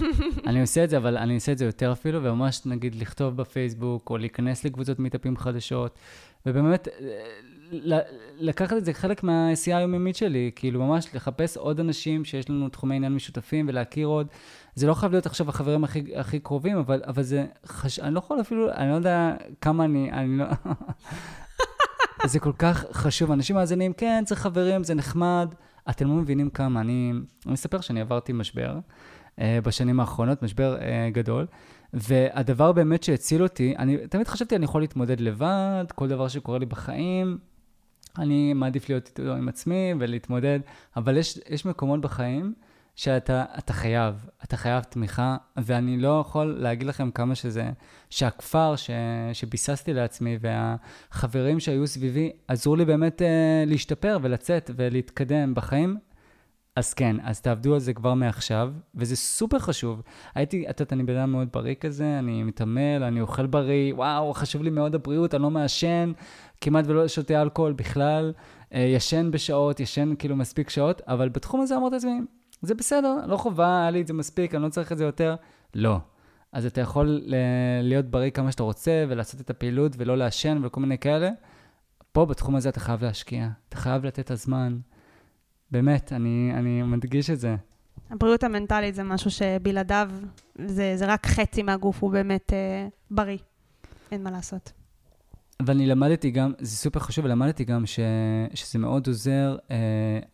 אני 0.48 0.60
עושה 0.60 0.84
את 0.84 0.90
זה, 0.90 0.96
אבל 0.96 1.16
אני 1.16 1.34
אעשה 1.34 1.52
את 1.52 1.58
זה 1.58 1.64
יותר 1.64 1.92
אפילו, 1.92 2.22
וממש 2.22 2.66
נגיד 2.66 2.94
לכתוב 2.94 3.36
בפייסבוק, 3.36 4.10
או 4.10 4.18
להיכנס 4.18 4.64
לקבוצות 4.64 4.98
מיטאפים 4.98 5.36
חדשות, 5.36 5.98
ובאמת, 6.46 6.88
לקחת 8.38 8.76
את 8.76 8.84
זה 8.84 8.92
חלק 8.92 9.22
מהעשייה 9.22 9.78
היומיומית 9.78 10.16
שלי, 10.16 10.50
כאילו 10.56 10.86
ממש 10.86 11.14
לחפש 11.14 11.56
עוד 11.56 11.80
אנשים 11.80 12.24
שיש 12.24 12.50
לנו 12.50 12.68
תחומי 12.68 12.96
עניין 12.96 13.14
משותפים 13.14 13.68
ולהכיר 13.68 14.06
עוד. 14.06 14.26
זה 14.74 14.86
לא 14.86 14.94
חייב 14.94 15.12
להיות 15.12 15.26
עכשיו 15.26 15.48
החברים 15.48 15.84
הכי, 15.84 16.16
הכי 16.16 16.38
קרובים, 16.38 16.78
אבל, 16.78 17.02
אבל 17.06 17.22
זה 17.22 17.46
חש... 17.66 17.98
אני 17.98 18.14
לא 18.14 18.18
יכול 18.18 18.40
אפילו, 18.40 18.72
אני 18.72 18.90
לא 18.90 18.94
יודע 18.94 19.36
כמה 19.60 19.84
אני, 19.84 20.12
אני 20.12 20.38
לא... 20.38 20.44
זה 22.26 22.40
כל 22.40 22.52
כך 22.58 22.84
חשוב. 22.92 23.30
אנשים 23.30 23.56
מאזינים, 23.56 23.92
כן, 23.92 24.22
צריך 24.26 24.40
חברים, 24.40 24.84
זה 24.84 24.94
נחמד. 24.94 25.54
אתם 25.90 26.08
לא 26.08 26.14
מבינים 26.14 26.50
כמה. 26.50 26.80
אני, 26.80 27.12
אני 27.46 27.54
אספר 27.54 27.80
שאני 27.80 28.00
עברתי 28.00 28.32
משבר 28.32 28.78
uh, 29.36 29.42
בשנים 29.64 30.00
האחרונות, 30.00 30.42
משבר 30.42 30.76
uh, 30.78 30.82
גדול, 31.14 31.46
והדבר 31.92 32.72
באמת 32.72 33.02
שהציל 33.02 33.42
אותי, 33.42 33.74
אני 33.78 34.08
תמיד 34.08 34.28
חשבתי, 34.28 34.56
אני 34.56 34.64
יכול 34.64 34.80
להתמודד 34.80 35.20
לבד, 35.20 35.84
כל 35.94 36.08
דבר 36.08 36.28
שקורה 36.28 36.58
לי 36.58 36.66
בחיים, 36.66 37.38
אני 38.18 38.52
מעדיף 38.52 38.88
להיות 38.88 39.08
איתו 39.08 39.32
עם 39.32 39.48
עצמי 39.48 39.94
ולהתמודד, 39.98 40.60
אבל 40.96 41.16
יש, 41.16 41.38
יש 41.48 41.66
מקומות 41.66 42.00
בחיים 42.00 42.54
שאתה 42.96 43.72
חייב, 43.72 44.26
אתה 44.44 44.56
חייב 44.56 44.82
תמיכה, 44.82 45.36
ואני 45.56 45.96
לא 45.96 46.20
יכול 46.20 46.56
להגיד 46.58 46.86
לכם 46.86 47.10
כמה 47.10 47.34
שזה, 47.34 47.70
שהכפר 48.10 48.76
ש, 48.76 48.90
שביססתי 49.32 49.92
לעצמי 49.92 50.38
והחברים 50.40 51.60
שהיו 51.60 51.86
סביבי 51.86 52.32
עזרו 52.48 52.76
לי 52.76 52.84
באמת 52.84 53.22
אה, 53.22 53.64
להשתפר 53.66 54.18
ולצאת 54.22 54.70
ולהתקדם 54.76 55.54
בחיים. 55.54 55.96
אז 56.76 56.94
כן, 56.94 57.16
אז 57.22 57.40
תעבדו 57.40 57.74
על 57.74 57.80
זה 57.80 57.94
כבר 57.94 58.14
מעכשיו, 58.14 58.72
וזה 58.94 59.16
סופר 59.16 59.58
חשוב. 59.58 60.02
הייתי, 60.34 60.64
את 60.70 60.80
יודעת, 60.80 60.92
אני 60.92 61.02
בן 61.02 61.16
אדם 61.16 61.32
מאוד 61.32 61.48
בריא 61.52 61.74
כזה, 61.74 62.18
אני 62.18 62.42
מתעמל, 62.42 63.02
אני 63.02 63.20
אוכל 63.20 63.46
בריא, 63.46 63.94
וואו, 63.94 64.34
חשוב 64.34 64.62
לי 64.62 64.70
מאוד 64.70 64.94
הבריאות, 64.94 65.34
אני 65.34 65.42
לא 65.42 65.50
מעשן, 65.50 66.12
כמעט 66.64 66.84
ולא 66.88 67.08
שותה 67.08 67.42
אלכוהול 67.42 67.72
בכלל, 67.72 68.32
אה, 68.74 68.80
ישן 68.80 69.30
בשעות, 69.30 69.80
ישן 69.80 70.14
כאילו 70.18 70.36
מספיק 70.36 70.70
שעות, 70.70 71.02
אבל 71.08 71.28
בתחום 71.28 71.60
הזה 71.60 71.76
אמרתי 71.76 71.94
לעצמי, 71.94 72.20
זה 72.62 72.74
בסדר, 72.74 73.16
לא 73.26 73.36
חובה, 73.36 73.80
היה 73.80 73.90
לי 73.90 74.00
את 74.00 74.06
זה 74.06 74.14
מספיק, 74.14 74.54
אני 74.54 74.62
לא 74.62 74.68
צריך 74.68 74.92
את 74.92 74.98
זה 74.98 75.04
יותר. 75.04 75.36
לא. 75.74 75.98
אז 76.52 76.66
אתה 76.66 76.80
יכול 76.80 77.20
להיות 77.82 78.06
בריא 78.06 78.30
כמה 78.30 78.52
שאתה 78.52 78.62
רוצה, 78.62 79.04
ולעשות 79.08 79.40
את 79.40 79.50
הפעילות, 79.50 79.92
ולא 79.98 80.16
לעשן, 80.16 80.60
וכל 80.62 80.80
מיני 80.80 80.98
כאלה. 80.98 81.30
פה, 82.12 82.26
בתחום 82.26 82.56
הזה, 82.56 82.68
אתה 82.68 82.80
חייב 82.80 83.04
להשקיע. 83.04 83.48
אתה 83.68 83.76
חייב 83.76 84.04
לתת 84.04 84.20
את 84.20 84.30
הזמן. 84.30 84.78
באמת, 85.70 86.12
אני, 86.12 86.52
אני 86.54 86.82
מדגיש 86.82 87.30
את 87.30 87.40
זה. 87.40 87.56
הבריאות 88.10 88.44
המנטלית 88.44 88.94
זה 88.94 89.02
משהו 89.02 89.30
שבלעדיו, 89.30 90.10
זה, 90.66 90.92
זה 90.96 91.06
רק 91.06 91.26
חצי 91.26 91.62
מהגוף, 91.62 92.02
הוא 92.02 92.12
באמת 92.12 92.52
אה, 92.52 92.88
בריא. 93.10 93.38
אין 94.12 94.22
מה 94.22 94.30
לעשות. 94.30 94.83
ואני 95.62 95.86
למדתי 95.86 96.30
גם, 96.30 96.52
זה 96.58 96.76
סופר 96.76 97.00
חשוב, 97.00 97.24
ולמדתי 97.24 97.64
גם 97.64 97.86
ש, 97.86 98.00
שזה 98.54 98.78
מאוד 98.78 99.06
עוזר 99.06 99.56
אה, 99.70 99.76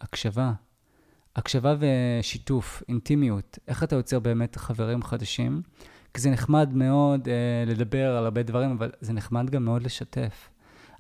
הקשבה. 0.00 0.52
הקשבה 1.36 1.74
ושיתוף, 1.80 2.82
אינטימיות, 2.88 3.58
איך 3.68 3.84
אתה 3.84 3.96
יוצר 3.96 4.18
באמת 4.18 4.56
חברים 4.56 5.02
חדשים? 5.02 5.62
כי 6.14 6.20
זה 6.20 6.30
נחמד 6.30 6.74
מאוד 6.74 7.28
אה, 7.28 7.64
לדבר 7.66 8.16
על 8.16 8.24
הרבה 8.24 8.42
דברים, 8.42 8.70
אבל 8.70 8.90
זה 9.00 9.12
נחמד 9.12 9.50
גם 9.50 9.64
מאוד 9.64 9.82
לשתף. 9.82 10.48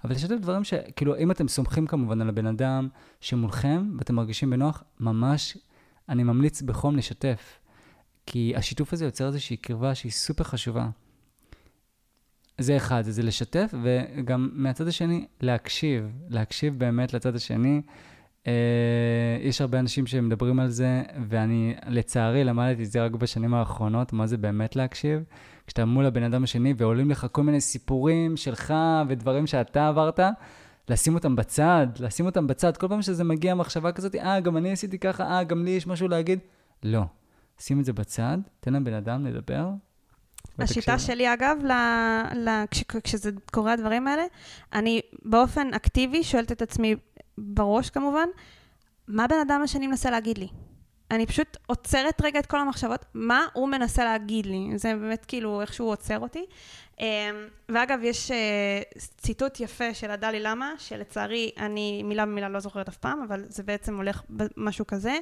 אבל 0.04 0.14
לשתף 0.14 0.36
דברים 0.40 0.64
שכאילו, 0.64 1.16
אם 1.16 1.30
אתם 1.30 1.48
סומכים 1.48 1.86
כמובן 1.86 2.20
על 2.20 2.28
הבן 2.28 2.46
אדם 2.46 2.88
שמולכם 3.20 3.90
ואתם 3.98 4.14
מרגישים 4.14 4.50
בנוח, 4.50 4.82
ממש, 5.00 5.58
אני 6.08 6.22
ממליץ 6.22 6.62
בחום 6.62 6.96
לשתף. 6.96 7.58
כי 8.26 8.52
השיתוף 8.56 8.92
הזה 8.92 9.04
יוצר 9.04 9.26
איזושהי 9.26 9.56
קרבה 9.56 9.94
שהיא 9.94 10.12
סופר 10.12 10.44
חשובה. 10.44 10.88
זה 12.60 12.76
אחד, 12.76 13.02
זה 13.04 13.22
לשתף, 13.22 13.74
וגם 13.82 14.50
מהצד 14.52 14.88
השני, 14.88 15.26
להקשיב. 15.40 16.04
להקשיב 16.28 16.78
באמת 16.78 17.14
לצד 17.14 17.36
השני. 17.36 17.82
אה, 18.46 18.52
יש 19.40 19.60
הרבה 19.60 19.78
אנשים 19.78 20.06
שמדברים 20.06 20.60
על 20.60 20.68
זה, 20.68 21.02
ואני 21.28 21.74
לצערי 21.86 22.44
למדתי 22.44 22.82
את 22.82 22.90
זה 22.90 23.04
רק 23.04 23.12
בשנים 23.12 23.54
האחרונות, 23.54 24.12
מה 24.12 24.26
זה 24.26 24.36
באמת 24.36 24.76
להקשיב. 24.76 25.22
כשאתה 25.66 25.84
מול 25.84 26.06
הבן 26.06 26.22
אדם 26.22 26.44
השני 26.44 26.74
ועולים 26.76 27.10
לך 27.10 27.26
כל 27.32 27.42
מיני 27.42 27.60
סיפורים 27.60 28.36
שלך 28.36 28.74
ודברים 29.08 29.46
שאתה 29.46 29.88
עברת, 29.88 30.20
לשים 30.88 31.14
אותם 31.14 31.36
בצד, 31.36 31.86
לשים 32.00 32.26
אותם 32.26 32.46
בצד. 32.46 32.76
כל 32.76 32.88
פעם 32.88 33.02
שזה 33.02 33.24
מגיע 33.24 33.54
מחשבה 33.54 33.92
כזאת, 33.92 34.14
אה, 34.14 34.40
גם 34.40 34.56
אני 34.56 34.72
עשיתי 34.72 34.98
ככה, 34.98 35.24
אה, 35.24 35.44
גם 35.44 35.64
לי 35.64 35.70
יש 35.70 35.86
משהו 35.86 36.08
להגיד. 36.08 36.38
לא. 36.82 37.02
שים 37.60 37.80
את 37.80 37.84
זה 37.84 37.92
בצד, 37.92 38.38
תן 38.60 38.74
לבן 38.74 38.94
אדם 38.94 39.26
לדבר. 39.26 39.70
השיטה 40.62 40.98
שלי, 40.98 41.32
אגב, 41.32 41.56
ל, 41.64 41.72
ל, 42.34 42.48
כש, 42.70 42.84
כשזה 43.04 43.30
קורה 43.52 43.72
הדברים 43.72 44.06
האלה, 44.06 44.24
אני 44.72 45.00
באופן 45.22 45.74
אקטיבי 45.74 46.24
שואלת 46.24 46.52
את 46.52 46.62
עצמי, 46.62 46.94
בראש 47.38 47.90
כמובן, 47.90 48.28
מה 49.08 49.26
בן 49.26 49.38
אדם 49.38 49.60
השני 49.64 49.86
מנסה 49.86 50.10
להגיד 50.10 50.38
לי? 50.38 50.48
אני 51.10 51.26
פשוט 51.26 51.56
עוצרת 51.66 52.20
רגע 52.22 52.38
את 52.38 52.46
כל 52.46 52.58
המחשבות, 52.58 53.04
מה 53.14 53.46
הוא 53.52 53.68
מנסה 53.68 54.04
להגיד 54.04 54.46
לי. 54.46 54.70
זה 54.76 54.94
באמת 54.94 55.24
כאילו 55.24 55.60
איך 55.60 55.74
שהוא 55.74 55.90
עוצר 55.90 56.18
אותי. 56.18 56.44
אמ, 57.00 57.06
ואגב, 57.68 57.98
יש 58.02 58.30
אה, 58.30 58.80
ציטוט 58.98 59.60
יפה 59.60 59.94
של 59.94 60.10
הדלי 60.10 60.40
למה, 60.40 60.72
שלצערי 60.78 61.50
אני 61.58 62.02
מילה 62.02 62.26
במילה 62.26 62.48
לא 62.48 62.60
זוכרת 62.60 62.88
אף 62.88 62.96
פעם, 62.96 63.22
אבל 63.22 63.44
זה 63.48 63.62
בעצם 63.62 63.96
הולך 63.96 64.22
משהו 64.56 64.86
כזה. 64.86 65.18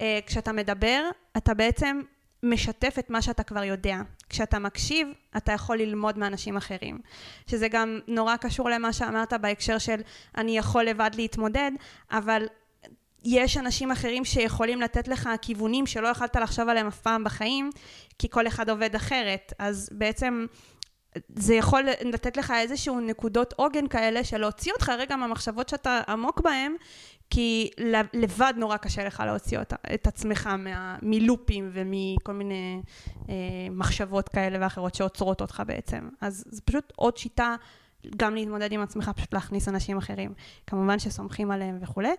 אה, 0.00 0.18
כשאתה 0.26 0.52
מדבר, 0.52 1.02
אתה 1.36 1.54
בעצם 1.54 2.00
משתף 2.42 2.94
את 2.98 3.10
מה 3.10 3.22
שאתה 3.22 3.42
כבר 3.42 3.64
יודע. 3.64 3.96
כשאתה 4.28 4.58
מקשיב, 4.58 5.08
אתה 5.36 5.52
יכול 5.52 5.78
ללמוד 5.78 6.18
מאנשים 6.18 6.56
אחרים. 6.56 6.98
שזה 7.46 7.68
גם 7.68 7.98
נורא 8.08 8.36
קשור 8.36 8.70
למה 8.70 8.92
שאמרת 8.92 9.32
בהקשר 9.32 9.78
של 9.78 10.00
אני 10.36 10.58
יכול 10.58 10.84
לבד 10.84 11.10
להתמודד, 11.14 11.70
אבל 12.10 12.46
יש 13.24 13.56
אנשים 13.56 13.90
אחרים 13.90 14.24
שיכולים 14.24 14.80
לתת 14.80 15.08
לך 15.08 15.28
כיוונים 15.42 15.86
שלא 15.86 16.08
יכלת 16.08 16.36
לחשוב 16.36 16.68
עליהם 16.68 16.86
אף 16.86 17.00
פעם 17.00 17.24
בחיים, 17.24 17.70
כי 18.18 18.28
כל 18.30 18.46
אחד 18.46 18.70
עובד 18.70 18.94
אחרת. 18.94 19.52
אז 19.58 19.88
בעצם 19.92 20.46
זה 21.28 21.54
יכול 21.54 21.82
לתת 22.04 22.36
לך 22.36 22.52
איזשהו 22.56 23.00
נקודות 23.00 23.52
עוגן 23.56 23.86
כאלה 23.88 24.24
של 24.24 24.38
להוציא 24.38 24.72
אותך 24.72 24.92
רגע 24.98 25.16
מהמחשבות 25.16 25.68
שאתה 25.68 26.00
עמוק 26.08 26.40
בהן, 26.40 26.74
כי 27.34 27.70
לבד 28.12 28.52
נורא 28.56 28.76
קשה 28.76 29.04
לך 29.04 29.22
להוציא 29.26 29.58
אותה, 29.58 29.76
את 29.94 30.06
עצמך 30.06 30.46
מה, 30.46 30.96
מלופים 31.02 31.70
ומכל 31.72 32.32
מיני 32.32 32.80
אה, 33.28 33.34
מחשבות 33.70 34.28
כאלה 34.28 34.58
ואחרות 34.60 34.94
שעוצרות 34.94 35.40
אותך 35.40 35.62
בעצם. 35.66 36.08
אז 36.20 36.44
זה 36.48 36.60
פשוט 36.62 36.92
עוד 36.96 37.16
שיטה 37.16 37.56
גם 38.16 38.34
להתמודד 38.34 38.72
עם 38.72 38.80
עצמך, 38.80 39.10
פשוט 39.16 39.34
להכניס 39.34 39.68
אנשים 39.68 39.98
אחרים. 39.98 40.34
כמובן 40.66 40.98
שסומכים 40.98 41.50
עליהם 41.50 41.78
וכולי. 41.80 42.12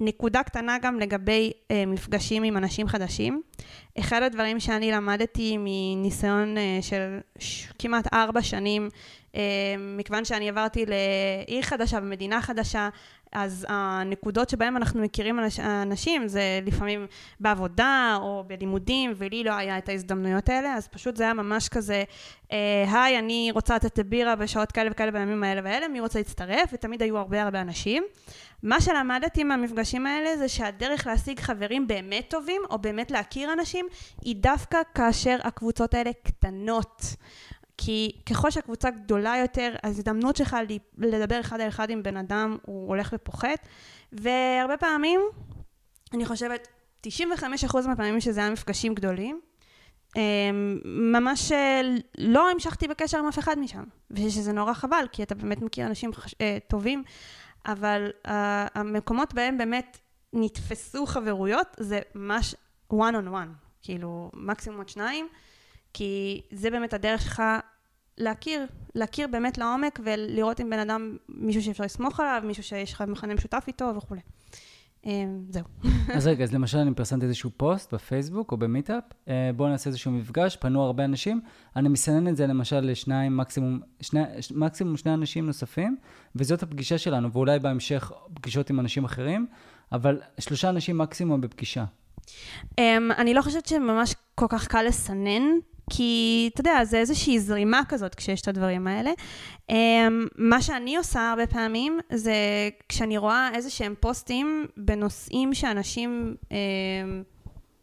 נקודה 0.00 0.42
קטנה 0.42 0.76
גם 0.82 1.00
לגבי 1.00 1.52
אה, 1.70 1.86
מפגשים 1.86 2.42
עם 2.42 2.56
אנשים 2.56 2.88
חדשים. 2.88 3.42
אחד 3.98 4.22
הדברים 4.22 4.60
שאני 4.60 4.92
למדתי 4.92 5.56
מניסיון 5.58 6.58
אה, 6.58 6.78
של 6.80 7.18
ש- 7.38 7.68
כמעט 7.78 8.14
ארבע 8.14 8.42
שנים, 8.42 8.88
אה, 9.34 9.40
מכיוון 9.78 10.24
שאני 10.24 10.48
עברתי 10.48 10.84
לעיר 10.86 11.62
חדשה 11.62 12.00
במדינה 12.00 12.42
חדשה, 12.42 12.88
אז 13.32 13.66
הנקודות 13.68 14.50
שבהן 14.50 14.76
אנחנו 14.76 15.02
מכירים 15.02 15.38
אנשים 15.58 16.28
זה 16.28 16.60
לפעמים 16.66 17.06
בעבודה 17.40 18.18
או 18.20 18.44
בלימודים, 18.46 19.12
ולי 19.16 19.44
לא 19.44 19.52
היה 19.52 19.78
את 19.78 19.88
ההזדמנויות 19.88 20.48
האלה, 20.48 20.74
אז 20.74 20.88
פשוט 20.88 21.16
זה 21.16 21.22
היה 21.24 21.34
ממש 21.34 21.68
כזה, 21.68 22.04
אה, 22.52 22.84
היי, 22.92 23.18
אני 23.18 23.50
רוצה 23.52 23.74
לתת 23.76 23.98
בירה 23.98 24.36
בשעות 24.36 24.72
כאלה 24.72 24.90
וכאלה 24.90 25.10
בימים 25.10 25.44
האלה 25.44 25.60
והאלה, 25.64 25.88
מי 25.88 26.00
רוצה 26.00 26.18
להצטרף? 26.18 26.70
ותמיד 26.72 27.02
היו 27.02 27.18
הרבה 27.18 27.42
הרבה 27.42 27.60
אנשים. 27.60 28.04
מה 28.62 28.80
שלמדתי 28.80 29.44
מהמפגשים 29.44 30.06
האלה 30.06 30.36
זה 30.36 30.48
שהדרך 30.48 31.06
להשיג 31.06 31.40
חברים 31.40 31.86
באמת 31.86 32.24
טובים, 32.28 32.62
או 32.70 32.78
באמת 32.78 33.10
להכיר 33.10 33.52
אנשים, 33.52 33.86
היא 34.22 34.36
דווקא 34.36 34.78
כאשר 34.94 35.36
הקבוצות 35.44 35.94
האלה 35.94 36.10
קטנות. 36.22 37.16
כי 37.82 38.12
ככל 38.26 38.50
שהקבוצה 38.50 38.90
גדולה 38.90 39.36
יותר, 39.36 39.74
ההזדמנות 39.82 40.36
שלך 40.36 40.56
לדבר 40.98 41.40
אחד 41.40 41.60
על 41.60 41.68
אחד 41.68 41.90
עם 41.90 42.02
בן 42.02 42.16
אדם 42.16 42.56
הוא 42.66 42.88
הולך 42.88 43.14
ופוחת, 43.16 43.68
והרבה 44.12 44.76
פעמים, 44.76 45.20
אני 46.14 46.26
חושבת, 46.26 46.68
95% 47.06 47.10
מהפעמים 47.86 48.20
שזה 48.20 48.40
היה 48.40 48.50
מפגשים 48.50 48.94
גדולים, 48.94 49.40
אמ, 50.16 50.78
ממש 50.84 51.52
אה, 51.52 51.80
לא 52.18 52.50
המשכתי 52.50 52.88
בקשר 52.88 53.18
עם 53.18 53.26
אף 53.26 53.38
אחד 53.38 53.58
משם, 53.58 53.84
ושזה 54.10 54.52
נורא 54.52 54.72
חבל, 54.72 55.04
כי 55.12 55.22
אתה 55.22 55.34
באמת 55.34 55.62
מכיר 55.62 55.86
אנשים 55.86 56.10
אה, 56.40 56.58
טובים, 56.68 57.02
אבל 57.66 58.10
המקומות 58.74 59.34
בהם 59.34 59.58
באמת 59.58 59.98
נתפסו 60.32 61.06
חברויות 61.06 61.66
זה 61.80 62.00
ממש 62.14 62.54
one 62.92 62.94
on 62.94 63.28
one, 63.32 63.68
כאילו 63.82 64.30
מקסימום 64.34 64.78
עוד 64.78 64.88
שניים. 64.88 65.28
כי 65.92 66.42
זה 66.50 66.70
באמת 66.70 66.94
הדרך 66.94 67.22
שלך 67.22 67.42
להכיר, 68.18 68.66
להכיר 68.94 69.28
באמת 69.28 69.58
לעומק 69.58 70.00
ולראות 70.04 70.60
אם 70.60 70.70
בן 70.70 70.78
אדם, 70.78 71.16
מישהו 71.28 71.62
שאפשר 71.62 71.84
לסמוך 71.84 72.20
עליו, 72.20 72.42
מישהו 72.44 72.62
שיש 72.62 72.92
לך 72.92 73.04
מכנה 73.08 73.34
משותף 73.34 73.64
איתו 73.68 73.92
וכולי. 73.96 74.20
אמ, 75.06 75.42
זהו. 75.50 75.64
אז 76.16 76.26
רגע, 76.26 76.44
אז 76.44 76.54
למשל 76.54 76.78
אני 76.78 76.94
פרסמתי 76.94 77.26
איזשהו 77.26 77.50
פוסט 77.56 77.94
בפייסבוק 77.94 78.52
או 78.52 78.56
במיטאפ, 78.56 79.04
אה, 79.28 79.50
בואו 79.56 79.68
נעשה 79.68 79.90
איזשהו 79.90 80.12
מפגש, 80.12 80.56
פנו 80.56 80.82
הרבה 80.82 81.04
אנשים, 81.04 81.40
אני 81.76 81.88
מסנן 81.88 82.28
את 82.28 82.36
זה 82.36 82.46
למשל 82.46 82.80
לשניים, 82.80 83.36
מקסימום 83.36 83.80
שני, 84.00 84.20
מקסימום 84.54 84.96
שני 84.96 85.14
אנשים 85.14 85.46
נוספים, 85.46 85.96
וזאת 86.36 86.62
הפגישה 86.62 86.98
שלנו, 86.98 87.32
ואולי 87.32 87.58
בהמשך 87.58 88.12
פגישות 88.34 88.70
עם 88.70 88.80
אנשים 88.80 89.04
אחרים, 89.04 89.46
אבל 89.92 90.20
שלושה 90.38 90.68
אנשים 90.68 90.98
מקסימום 90.98 91.40
בפגישה. 91.40 91.84
Um, 92.26 92.82
אני 93.18 93.34
לא 93.34 93.42
חושבת 93.42 93.66
שממש 93.66 94.14
כל 94.34 94.46
כך 94.48 94.66
קל 94.68 94.82
לסנן 94.82 95.42
כי, 95.90 96.50
אתה 96.54 96.60
יודע, 96.60 96.84
זה 96.84 96.98
איזושהי 96.98 97.40
זרימה 97.40 97.80
כזאת 97.88 98.14
כשיש 98.14 98.40
את 98.40 98.48
הדברים 98.48 98.86
האלה. 98.86 99.10
Um, 99.70 99.74
מה 100.36 100.62
שאני 100.62 100.96
עושה 100.96 101.30
הרבה 101.30 101.46
פעמים, 101.46 102.00
זה 102.12 102.34
כשאני 102.88 103.18
רואה 103.18 103.50
איזה 103.54 103.70
שהם 103.70 103.94
פוסטים 104.00 104.66
בנושאים 104.76 105.54
שאנשים, 105.54 106.36
um, 106.42 106.52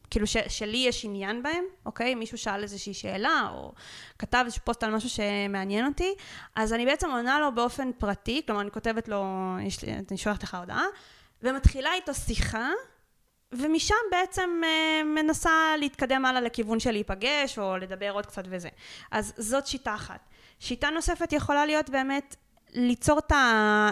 כאילו 0.10 0.28
ש, 0.28 0.38
שלי 0.48 0.78
יש 0.78 1.06
עניין 1.06 1.44
בהם, 1.44 1.64
אוקיי? 1.86 2.16
מישהו 2.16 2.38
שאל 2.38 2.64
איזושהי 2.64 2.94
שאלה, 2.94 3.50
או 3.54 3.74
כתב 4.20 4.42
איזשהו 4.46 4.62
פוסט 4.66 4.84
על 4.84 4.96
משהו 4.96 5.10
שמעניין 5.10 5.86
אותי, 5.86 6.14
אז 6.56 6.74
אני 6.74 6.86
בעצם 6.86 7.10
עונה 7.12 7.40
לו 7.40 7.56
באופן 7.56 7.92
פרטי, 7.98 8.42
כלומר, 8.46 8.62
אני 8.62 8.72
כותבת 8.72 9.08
לו, 9.08 9.26
יש 9.62 9.84
אני 9.84 10.18
שולחת 10.18 10.44
לך 10.44 10.56
הודעה, 10.56 10.86
ומתחילה 11.44 11.94
איתו 11.94 12.14
שיחה. 12.14 12.70
ומשם 13.52 13.96
בעצם 14.12 14.62
אה, 14.64 15.04
מנסה 15.04 15.52
להתקדם 15.78 16.26
הלאה 16.26 16.42
לכיוון 16.42 16.80
של 16.80 16.92
להיפגש 16.92 17.60
או 17.60 17.78
לדבר 17.78 18.12
עוד 18.12 18.26
קצת 18.26 18.44
וזה. 18.50 18.70
אז 19.12 19.34
זאת 19.38 19.68
שיטה 19.68 19.96
אחת. 19.96 20.20
שיטה 20.60 20.90
נוספת 20.90 21.34
יכולה 21.34 21.66
להיות 21.66 21.90
באמת 21.90 22.36
ליצור 22.74 23.20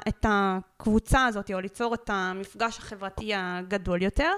את 0.07 0.25
הקבוצה 0.27 1.25
הזאת 1.25 1.51
או 1.51 1.59
ליצור 1.59 1.93
את 1.93 2.09
המפגש 2.13 2.77
החברתי 2.77 3.31
הגדול 3.35 4.01
יותר. 4.01 4.31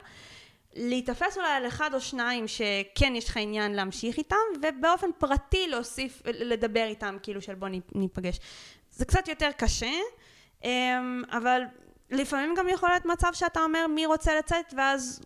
להיתפס 0.76 1.38
אולי 1.38 1.52
על 1.52 1.68
אחד 1.68 1.89
או 1.94 2.02
שניים 2.02 2.45
שכן 2.48 3.15
יש 3.15 3.30
לך 3.30 3.38
עניין 3.38 3.73
להמשיך 3.73 4.18
איתם 4.18 4.35
ובאופן 4.61 5.07
פרטי 5.18 5.68
להוסיף, 5.68 6.22
לדבר 6.26 6.84
איתם 6.84 7.18
כאילו 7.23 7.41
של 7.41 7.56
בוא 7.56 7.68
ניפגש. 7.95 8.39
זה 8.91 9.06
קצת 9.06 9.27
יותר 9.27 9.49
קשה 9.57 9.91
אמ, 10.64 11.23
אבל 11.31 11.61
לפעמים 12.11 12.53
גם 12.57 12.65
יכול 12.69 12.89
להיות 12.89 13.05
מצב 13.05 13.29
שאתה 13.34 13.59
אומר 13.59 13.88
מי 13.88 14.05
רוצה 14.05 14.31
לצאת, 14.39 14.73
ואז 14.77 15.21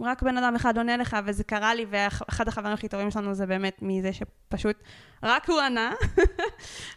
רק 0.00 0.22
בן 0.22 0.38
אדם 0.38 0.54
אחד 0.54 0.78
עונה 0.78 0.96
לך, 0.96 1.16
וזה 1.24 1.44
קרה 1.44 1.74
לי, 1.74 1.86
ואחד 1.90 2.48
החברים 2.48 2.74
הכי 2.74 2.88
טובים 2.88 3.10
שלנו 3.10 3.34
זה 3.34 3.46
באמת 3.46 3.78
מזה 3.82 4.10
שפשוט 4.12 4.76
רק 5.22 5.50
הוא 5.50 5.60
ענה, 5.60 5.92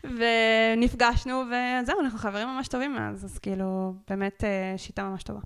ונפגשנו, 0.17 1.43
וזהו, 1.45 1.99
אנחנו 2.01 2.19
חברים 2.19 2.47
ממש 2.47 2.67
טובים 2.67 2.93
מאז, 2.93 3.25
אז 3.25 3.37
כאילו, 3.37 3.93
באמת 4.09 4.43
אה, 4.43 4.73
שיטה 4.77 5.03
ממש 5.03 5.23
טובה. 5.23 5.39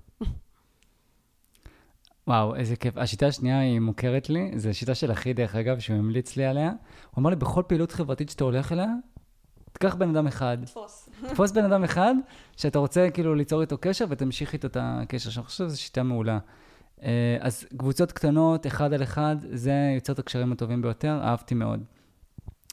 וואו, 2.26 2.54
איזה 2.54 2.76
כיף. 2.76 2.96
השיטה 2.96 3.26
השנייה 3.26 3.60
היא 3.60 3.80
מוכרת 3.80 4.30
לי, 4.30 4.50
זו 4.56 4.74
שיטה 4.74 4.94
של 4.94 5.12
אחי, 5.12 5.32
דרך 5.32 5.54
אגב, 5.54 5.78
שהוא 5.78 5.96
המליץ 5.96 6.36
לי 6.36 6.46
עליה. 6.46 6.68
הוא 7.10 7.22
אמר 7.22 7.30
לי, 7.30 7.36
בכל 7.36 7.62
פעילות 7.66 7.92
חברתית 7.92 8.28
שאתה 8.28 8.44
הולך 8.44 8.72
אליה, 8.72 8.88
תיקח 9.72 9.94
בן 9.94 10.08
אדם 10.16 10.26
אחד. 10.26 10.58
תפוס. 10.64 11.08
תפוס 11.30 11.52
בן 11.52 11.64
אדם 11.64 11.84
אחד, 11.84 12.14
שאתה 12.56 12.78
רוצה 12.78 13.10
כאילו 13.14 13.34
ליצור 13.34 13.60
איתו 13.60 13.78
קשר 13.80 14.04
ותמשיך 14.08 14.52
איתו 14.52 14.66
את 14.66 14.76
הקשר. 14.80 15.30
שאני 15.30 15.44
חושב 15.44 15.64
שזו 15.64 15.82
שיטה 15.82 16.02
מעולה. 16.02 16.38
אה, 17.02 17.36
אז 17.40 17.64
קבוצות 17.76 18.12
קטנות, 18.12 18.66
אחד 18.66 18.92
על 18.92 19.02
אחד, 19.02 19.36
זה 19.52 19.72
יוצר 19.94 20.12
את 20.12 20.18
הקשרים 20.18 20.52
הטובים 20.52 20.82
ביותר, 20.82 21.20
אהבתי 21.22 21.54
מאוד. 21.54 21.84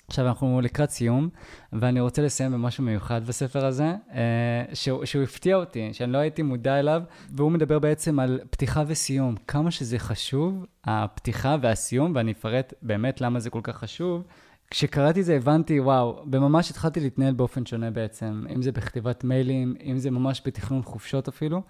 עכשיו 0.07 0.28
אנחנו 0.28 0.61
לקראת 0.61 0.90
סיום, 0.90 1.30
ואני 1.74 1.99
רוצה 1.99 2.22
לסיים 2.22 2.52
במשהו 2.52 2.84
מיוחד 2.84 3.26
בספר 3.26 3.65
הזה, 3.65 3.95
אה, 4.14 4.64
שהוא, 4.74 5.06
שהוא 5.06 5.24
הפתיע 5.24 5.56
אותי, 5.56 5.94
שאני 5.94 6.11
לא 6.11 6.18
הייתי 6.18 6.41
מודע 6.41 6.80
אליו, 6.80 7.02
והוא 7.36 7.52
מדבר 7.52 7.80
בעצם 7.80 8.19
על 8.19 8.40
פתיחה 8.49 8.84
וסיום. 8.88 9.36
כמה 9.48 9.72
שזה 9.72 9.99
חשוב, 9.99 10.65
הפתיחה 10.84 11.56
והסיום, 11.61 12.11
ואני 12.15 12.32
אפרט 12.32 12.74
באמת 12.82 13.22
למה 13.22 13.40
זה 13.40 13.49
כל 13.49 13.61
כך 13.64 13.78
חשוב. 13.78 14.24
כשקראתי 14.72 15.19
את 15.19 15.26
זה 15.26 15.35
הבנתי, 15.35 15.80
וואו, 15.80 16.23
וממש 16.31 16.72
התחלתי 16.72 16.99
להתנהל 16.99 17.34
באופן 17.34 17.65
שונה 17.65 17.91
בעצם, 17.91 18.44
אם 18.56 18.61
זה 18.61 18.72
בכתיבת 18.72 19.23
מיילים, 19.23 19.76
אם 19.84 19.98
זה 19.98 20.11
ממש 20.11 20.41
בתכנון 20.45 20.81
חופשות 20.81 21.27
אפילו. 21.27 21.61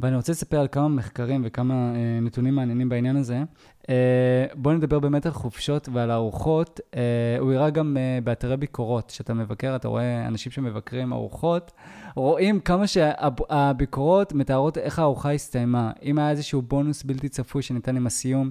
ואני 0.00 0.16
רוצה 0.16 0.32
לספר 0.32 0.60
על 0.60 0.68
כמה 0.72 0.88
מחקרים 0.88 1.42
וכמה 1.44 1.74
אה, 1.74 2.20
נתונים 2.22 2.54
מעניינים 2.54 2.88
בעניין 2.88 3.16
הזה. 3.16 3.42
אה, 3.88 4.46
בואו 4.54 4.74
נדבר 4.74 4.98
באמת 4.98 5.26
על 5.26 5.32
חופשות 5.32 5.88
ועל 5.92 6.10
ארוחות. 6.10 6.80
אה, 6.96 7.36
הוא 7.40 7.52
הראה 7.52 7.70
גם 7.70 7.96
אה, 7.96 8.18
באתרי 8.24 8.56
ביקורות, 8.56 9.10
כשאתה 9.10 9.34
מבקר, 9.34 9.76
אתה 9.76 9.88
רואה 9.88 10.26
אנשים 10.26 10.52
שמבקרים 10.52 11.12
ארוחות, 11.12 11.72
רואים 12.16 12.60
כמה 12.60 12.86
שהביקורות 12.86 14.32
מתארות 14.32 14.78
איך 14.78 14.98
הארוחה 14.98 15.32
הסתיימה. 15.32 15.92
אם 16.02 16.18
היה 16.18 16.30
איזשהו 16.30 16.62
בונוס 16.62 17.02
בלתי 17.02 17.28
צפוי 17.28 17.62
שניתן 17.62 17.96
עם 17.96 18.06
הסיום, 18.06 18.50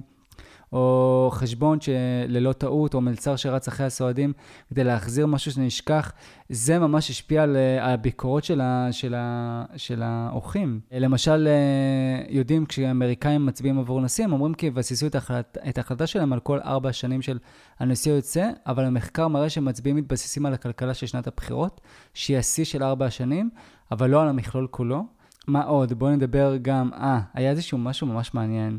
או 0.72 1.28
חשבון 1.32 1.78
שללא 1.80 2.52
טעות, 2.52 2.94
או 2.94 3.00
מלצר 3.00 3.36
שרץ 3.36 3.68
אחרי 3.68 3.86
הסועדים 3.86 4.32
כדי 4.70 4.84
להחזיר 4.84 5.26
משהו 5.26 5.52
שנשכח, 5.52 6.12
זה 6.48 6.78
ממש 6.78 7.10
השפיע 7.10 7.42
על 7.42 7.56
הביקורות 7.80 8.44
של, 8.44 8.60
ה, 8.60 8.88
של, 8.90 9.14
ה, 9.14 9.64
של 9.76 10.02
האורחים. 10.02 10.80
למשל, 10.92 11.48
אה, 11.48 12.22
יודעים 12.28 12.66
כשאמריקאים 12.66 13.46
מצביעים 13.46 13.78
עבור 13.78 14.00
נשיא, 14.00 14.24
הם 14.24 14.32
אומרים 14.32 14.54
כי 14.54 14.66
יבססו 14.66 15.06
את, 15.06 15.14
ההחלט, 15.14 15.58
את 15.68 15.78
ההחלטה 15.78 16.06
שלהם 16.06 16.32
על 16.32 16.40
כל 16.40 16.58
ארבע 16.64 16.88
השנים 16.88 17.22
של 17.22 17.38
הנשיא 17.78 18.12
היוצא, 18.12 18.50
אבל 18.66 18.84
המחקר 18.84 19.28
מראה 19.28 19.50
שמצביעים 19.50 19.96
מתבססים 19.96 20.46
על 20.46 20.54
הכלכלה 20.54 20.94
של 20.94 21.06
שנת 21.06 21.26
הבחירות, 21.26 21.80
שהיא 22.14 22.38
השיא 22.38 22.64
של 22.64 22.82
ארבע 22.82 23.06
השנים, 23.06 23.50
אבל 23.90 24.10
לא 24.10 24.22
על 24.22 24.28
המכלול 24.28 24.66
כולו. 24.70 25.04
מה 25.48 25.62
עוד? 25.62 25.92
בואו 25.92 26.10
נדבר 26.10 26.56
גם, 26.62 26.90
אה, 26.94 27.20
היה 27.34 27.50
איזשהו 27.50 27.78
משהו 27.78 28.06
ממש 28.06 28.34
מעניין. 28.34 28.78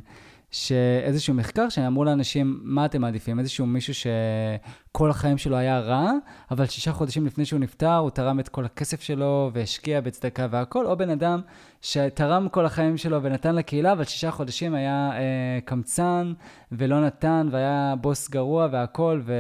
שאיזשהו 0.52 1.34
מחקר 1.34 1.70
שאמרו 1.70 2.04
לאנשים, 2.04 2.60
מה 2.64 2.86
אתם 2.86 3.02
מעדיפים? 3.02 3.40
איזשהו 3.40 3.66
מישהו 3.66 3.94
שכל 3.94 5.10
החיים 5.10 5.38
שלו 5.38 5.58
היה 5.58 5.80
רע, 5.80 6.12
אבל 6.52 6.66
שישה 6.66 6.94
חודשים 6.94 7.26
לפני 7.26 7.46
שהוא 7.46 7.60
נפטר, 7.60 7.96
הוא 7.96 8.10
תרם 8.10 8.40
את 8.40 8.50
כל 8.50 8.66
הכסף 8.66 9.02
שלו 9.02 9.52
והשקיע 9.54 10.02
בצדקה 10.02 10.48
והכול, 10.52 10.88
או 10.88 10.98
בן 10.98 11.10
אדם 11.10 11.42
שתרם 11.82 12.50
כל 12.50 12.66
החיים 12.66 12.98
שלו 12.98 13.24
ונתן 13.24 13.56
לקהילה, 13.56 13.92
אבל 13.92 14.04
שישה 14.04 14.32
חודשים 14.32 14.76
היה 14.76 15.12
אה, 15.14 15.60
קמצן 15.66 16.34
ולא 16.72 17.06
נתן, 17.06 17.50
והיה 17.52 17.96
בוס 18.02 18.30
גרוע 18.30 18.68
והכול, 18.72 19.22
ו... 19.26 19.34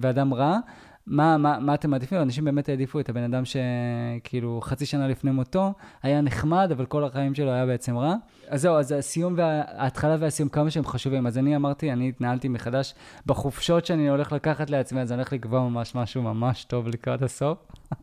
ואדם 0.00 0.34
רע. 0.34 0.58
מה, 1.10 1.38
מה, 1.38 1.58
מה 1.58 1.74
אתם 1.74 1.90
מעדיפים? 1.90 2.22
אנשים 2.22 2.44
באמת 2.44 2.68
העדיפו 2.68 3.00
את 3.00 3.08
הבן 3.08 3.22
אדם 3.22 3.42
שכאילו 3.44 4.60
חצי 4.62 4.86
שנה 4.86 5.08
לפני 5.08 5.30
מותו 5.30 5.72
היה 6.02 6.20
נחמד, 6.20 6.68
אבל 6.72 6.86
כל 6.86 7.04
החיים 7.04 7.34
שלו 7.34 7.50
היה 7.50 7.66
בעצם 7.66 7.96
רע. 7.96 8.14
אז 8.48 8.62
זהו, 8.62 8.74
אז 8.74 8.92
הסיום 8.92 9.34
וההתחלה 9.36 10.16
והסיום, 10.20 10.48
כמה 10.48 10.70
שהם 10.70 10.84
חשובים. 10.84 11.26
אז 11.26 11.38
אני 11.38 11.56
אמרתי, 11.56 11.92
אני 11.92 12.08
התנהלתי 12.08 12.48
מחדש 12.48 12.94
בחופשות 13.26 13.86
שאני 13.86 14.08
הולך 14.08 14.32
לקחת 14.32 14.70
לעצמי, 14.70 15.00
אז 15.00 15.12
אני 15.12 15.16
הולך 15.16 15.32
לקבוע 15.32 15.68
ממש 15.68 15.94
משהו 15.94 16.22
ממש 16.22 16.64
טוב 16.64 16.88
לקראת 16.88 17.22
הסוף, 17.22 17.58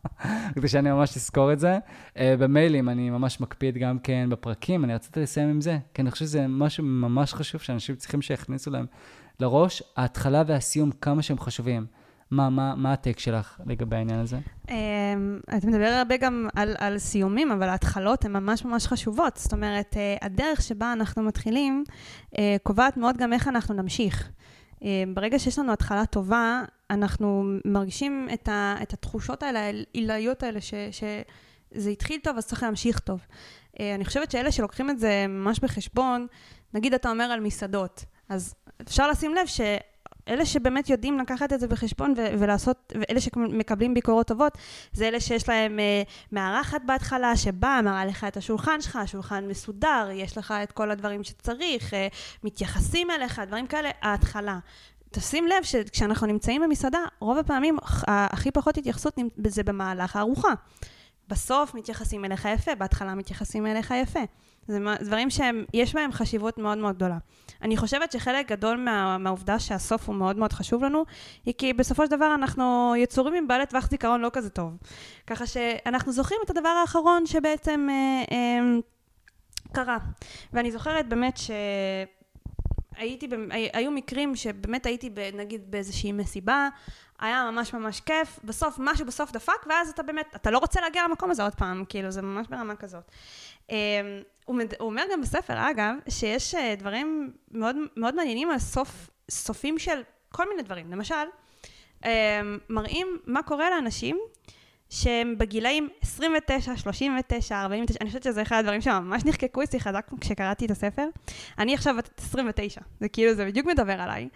כדי 0.55 0.67
שאני 0.67 0.91
ממש 0.91 1.17
אזכור 1.17 1.53
את 1.53 1.59
זה. 1.59 1.77
Uh, 2.13 2.17
במיילים 2.39 2.89
אני 2.89 3.09
ממש 3.09 3.41
מקפיד 3.41 3.77
גם 3.77 3.99
כן 3.99 4.29
בפרקים, 4.31 4.83
אני 4.83 4.95
רציתי 4.95 5.19
לסיים 5.19 5.49
עם 5.49 5.61
זה, 5.61 5.77
כי 5.93 6.01
אני 6.01 6.11
חושב 6.11 6.25
שזה 6.25 6.45
משהו 6.47 6.83
ממש 6.83 7.33
חשוב 7.33 7.61
שאנשים 7.61 7.95
צריכים 7.95 8.21
שיכניסו 8.21 8.71
להם 8.71 8.85
לראש, 9.39 9.83
ההתחלה 9.97 10.43
והסיום, 10.47 10.91
כמה 10.91 11.21
שהם 11.21 11.39
חשובים. 11.39 11.85
מה, 12.31 12.49
מה, 12.49 12.75
מה 12.75 12.93
הטק 12.93 13.19
שלך 13.19 13.59
לגבי 13.65 13.95
העניין 13.95 14.19
הזה? 14.19 14.39
Um, 14.67 14.69
אתה 15.57 15.67
מדבר 15.67 15.85
הרבה 15.85 16.17
גם 16.17 16.47
על, 16.55 16.75
על 16.77 16.97
סיומים, 16.97 17.51
אבל 17.51 17.69
ההתחלות 17.69 18.25
הן 18.25 18.31
ממש 18.31 18.65
ממש 18.65 18.87
חשובות. 18.87 19.37
זאת 19.37 19.53
אומרת, 19.53 19.93
uh, 19.93 20.25
הדרך 20.25 20.61
שבה 20.61 20.93
אנחנו 20.93 21.23
מתחילים 21.23 21.83
uh, 22.23 22.37
קובעת 22.63 22.97
מאוד 22.97 23.17
גם 23.17 23.33
איך 23.33 23.47
אנחנו 23.47 23.75
נמשיך. 23.75 24.29
Uh, 24.73 24.83
ברגע 25.13 25.39
שיש 25.39 25.59
לנו 25.59 25.73
התחלה 25.73 26.05
טובה, 26.05 26.63
אנחנו 26.89 27.43
מרגישים 27.65 28.27
את, 28.33 28.47
ה, 28.47 28.75
את 28.81 28.93
התחושות 28.93 29.43
האלה, 29.43 29.59
העילאיות 29.59 30.43
האלה, 30.43 30.61
ש, 30.61 30.73
שזה 30.91 31.89
התחיל 31.89 32.19
טוב, 32.23 32.37
אז 32.37 32.45
צריך 32.47 32.63
להמשיך 32.63 32.99
טוב. 32.99 33.21
אני 33.79 34.05
חושבת 34.05 34.31
שאלה 34.31 34.51
שלוקחים 34.51 34.89
את 34.89 34.99
זה 34.99 35.25
ממש 35.29 35.59
בחשבון, 35.59 36.27
נגיד 36.73 36.93
אתה 36.93 37.09
אומר 37.09 37.23
על 37.23 37.39
מסעדות, 37.39 38.05
אז 38.29 38.55
אפשר 38.81 39.09
לשים 39.09 39.35
לב 39.35 39.45
ש... 39.45 39.61
אלה 40.27 40.45
שבאמת 40.45 40.89
יודעים 40.89 41.19
לקחת 41.19 41.53
את 41.53 41.59
זה 41.59 41.67
בחשבון 41.67 42.13
ו- 42.17 42.39
ולעשות, 42.39 42.93
ואלה 42.95 43.19
שמקבלים 43.19 43.93
ביקורות 43.93 44.27
טובות, 44.27 44.57
זה 44.93 45.07
אלה 45.07 45.19
שיש 45.19 45.49
להם 45.49 45.79
uh, 45.79 46.09
מארחת 46.31 46.81
בהתחלה, 46.85 47.35
שבאה, 47.37 47.81
מראה 47.81 48.05
לך 48.05 48.23
את 48.23 48.37
השולחן 48.37 48.81
שלך, 48.81 48.95
השולחן 48.95 49.47
מסודר, 49.47 50.09
יש 50.13 50.37
לך 50.37 50.53
את 50.63 50.71
כל 50.71 50.91
הדברים 50.91 51.23
שצריך, 51.23 51.93
uh, 51.93 51.95
מתייחסים 52.43 53.11
אליך, 53.11 53.41
דברים 53.47 53.67
כאלה, 53.67 53.89
ההתחלה. 54.01 54.59
תשים 55.11 55.47
לב 55.47 55.63
שכשאנחנו 55.63 56.27
נמצאים 56.27 56.61
במסעדה, 56.61 56.99
רוב 57.19 57.37
הפעמים 57.37 57.77
הכי 58.07 58.51
פחות 58.51 58.77
התייחסות 58.77 59.17
זה 59.47 59.63
במהלך 59.63 60.15
הארוחה. 60.15 60.53
בסוף 61.27 61.73
מתייחסים 61.73 62.25
אליך 62.25 62.47
יפה, 62.53 62.75
בהתחלה 62.75 63.15
מתייחסים 63.15 63.67
אליך 63.67 63.93
יפה. 64.01 64.19
זה 64.67 64.79
דברים 65.01 65.29
שיש 65.29 65.93
בהם 65.95 66.11
חשיבות 66.11 66.57
מאוד 66.57 66.77
מאוד 66.77 66.95
גדולה. 66.95 67.17
אני 67.61 67.77
חושבת 67.77 68.11
שחלק 68.11 68.51
גדול 68.51 68.77
מה, 68.77 69.17
מהעובדה 69.17 69.59
שהסוף 69.59 70.07
הוא 70.07 70.15
מאוד 70.15 70.37
מאוד 70.37 70.53
חשוב 70.53 70.83
לנו, 70.83 71.05
היא 71.45 71.53
כי 71.57 71.73
בסופו 71.73 72.05
של 72.05 72.11
דבר 72.11 72.35
אנחנו 72.35 72.93
יצורים 72.97 73.33
עם 73.33 73.47
בעלי 73.47 73.65
טווח 73.65 73.89
זיכרון 73.89 74.21
לא 74.21 74.29
כזה 74.33 74.49
טוב. 74.49 74.77
ככה 75.27 75.45
שאנחנו 75.45 76.11
זוכרים 76.11 76.39
את 76.45 76.49
הדבר 76.49 76.69
האחרון 76.69 77.25
שבעצם 77.25 77.87
אה, 77.89 78.23
אה, 78.31 78.79
קרה. 79.73 79.97
ואני 80.53 80.71
זוכרת 80.71 81.09
באמת 81.09 81.37
ש... 81.37 81.51
הייתי, 82.97 83.27
היו 83.73 83.91
מקרים 83.91 84.35
שבאמת 84.35 84.85
הייתי 84.85 85.09
נגיד 85.33 85.71
באיזושהי 85.71 86.11
מסיבה, 86.11 86.69
היה 87.19 87.49
ממש 87.51 87.73
ממש 87.73 87.99
כיף, 87.99 88.39
בסוף 88.43 88.75
משהו 88.79 89.05
בסוף 89.05 89.31
דפק, 89.31 89.65
ואז 89.69 89.89
אתה 89.89 90.03
באמת, 90.03 90.25
אתה 90.35 90.51
לא 90.51 90.57
רוצה 90.57 90.81
להגיע 90.81 91.03
למקום 91.07 91.31
הזה 91.31 91.43
עוד 91.43 91.55
פעם, 91.55 91.85
כאילו 91.89 92.11
זה 92.11 92.21
ממש 92.21 92.47
ברמה 92.47 92.75
כזאת. 92.75 93.11
הוא, 94.45 94.61
אומר 94.79 95.03
גם 95.11 95.21
בספר, 95.21 95.69
אגב, 95.69 95.95
שיש 96.09 96.55
אה, 96.55 96.75
דברים 96.75 97.33
מאוד, 97.51 97.75
מאוד 97.97 98.15
מעניינים 98.15 98.51
על 98.51 98.59
סוף, 98.59 99.09
סופים 99.31 99.79
של 99.79 100.01
כל 100.31 100.49
מיני 100.49 100.63
דברים. 100.63 100.91
למשל, 100.91 101.15
אמ, 102.05 102.09
מראים 102.69 103.07
מה 103.25 103.43
קורה 103.43 103.69
לאנשים 103.69 104.17
שהם 104.89 105.37
בגילאים 105.37 105.89
29, 106.01 106.77
39, 106.77 107.61
49, 107.61 107.97
אני 108.01 108.09
חושבת 108.09 108.23
שזה 108.23 108.41
אחד 108.41 108.57
הדברים 108.59 108.81
שממש 108.81 109.25
נחקקו 109.25 109.63
אצלי 109.63 109.79
חזק 109.79 110.07
כשקראתי 110.21 110.65
את 110.65 110.71
הספר. 110.71 111.07
אני 111.59 111.73
עכשיו 111.73 111.95
בת 111.97 112.09
29, 112.19 112.81
זה 112.99 113.09
כאילו, 113.09 113.33
זה 113.33 113.45
בדיוק 113.45 113.67
מדבר 113.67 114.01
עליי. 114.01 114.29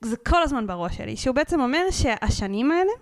זה 0.00 0.16
כל 0.16 0.42
הזמן 0.42 0.66
בראש 0.66 0.96
שלי, 0.96 1.16
שהוא 1.16 1.34
בעצם 1.34 1.60
אומר 1.60 1.90
שהשנים 1.90 2.70
האלה, 2.70 2.92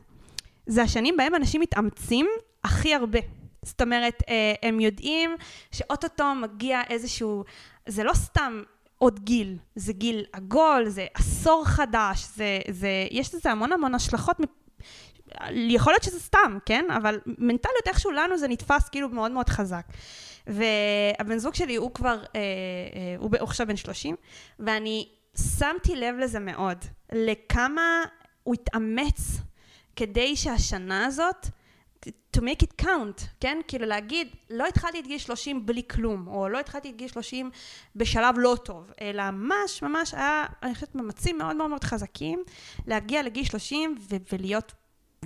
זה 0.67 0.83
השנים 0.83 1.17
בהם 1.17 1.35
אנשים 1.35 1.61
מתאמצים 1.61 2.27
הכי 2.65 2.95
הרבה. 2.95 3.42
זאת 3.63 3.83
אומרת, 3.83 4.23
אה, 4.29 4.55
הם 4.63 4.81
יודעים 4.81 5.37
שאו-טו-טו 5.73 6.35
מגיע 6.35 6.81
איזשהו, 6.89 7.45
זה 7.87 8.05
לא 8.05 8.15
סתם 8.15 8.63
עוד 8.99 9.21
גיל, 9.21 9.59
זה 9.77 9.93
גיל 9.93 10.25
עגול, 10.33 10.89
זה 10.89 11.07
עשור 11.15 11.65
חדש, 11.65 12.25
זה, 12.35 12.61
זה, 12.71 12.89
יש 13.11 13.35
לזה 13.35 13.51
המון 13.51 13.73
המון 13.73 13.95
השלכות, 13.95 14.37
יכול 15.55 15.93
להיות 15.93 16.03
שזה 16.03 16.21
סתם, 16.21 16.59
כן? 16.67 16.85
אבל 16.97 17.21
מנטליות 17.27 17.87
איכשהו 17.87 18.11
לנו 18.11 18.39
זה 18.39 18.49
נתפס 18.49 18.89
כאילו 18.89 19.09
מאוד 19.09 19.31
מאוד 19.31 19.49
חזק. 19.49 19.87
והבן 20.47 21.39
זוג 21.39 21.55
שלי 21.55 21.77
הוא 21.77 21.95
כבר, 21.95 22.19
אה, 22.19 22.41
אה, 22.41 23.17
הוא 23.19 23.31
עכשיו 23.41 23.67
בן 23.67 23.77
30, 23.77 24.17
ואני 24.59 25.09
שמתי 25.59 25.97
לב 25.97 26.15
לזה 26.19 26.41
מאוד, 26.41 26.85
לכמה 27.13 28.03
הוא 28.43 28.55
התאמץ 28.55 29.39
כדי 29.97 30.37
שהשנה 30.37 31.07
הזאת, 31.07 31.47
to 32.37 32.41
make 32.41 32.63
it 32.63 32.85
count, 32.85 33.27
כן? 33.41 33.59
כאילו 33.69 33.87
להגיד, 33.87 34.29
לא 34.51 34.67
התחלתי 34.67 35.01
את 35.01 35.07
גיל 35.07 35.19
30 35.19 35.67
בלי 35.67 35.83
כלום, 35.91 36.29
או 36.29 36.49
לא 36.49 36.59
התחלתי 36.59 36.91
את 36.91 36.97
גיל 36.97 37.09
30 37.09 37.51
בשלב 37.97 38.35
לא 38.39 38.57
טוב, 38.65 38.91
אלא 39.01 39.31
ממש 39.31 39.83
ממש 39.83 40.15
היה, 40.15 40.45
אני 40.63 40.75
חושבת, 40.75 40.95
מאמצים 40.95 41.39
מאוד 41.39 41.57
מאוד 41.57 41.71
מאוד 41.71 41.85
חזקים 41.85 42.43
להגיע 42.87 43.23
לגיל 43.23 43.45
30 43.45 43.97
ו- 44.11 44.17
ולהיות 44.33 44.73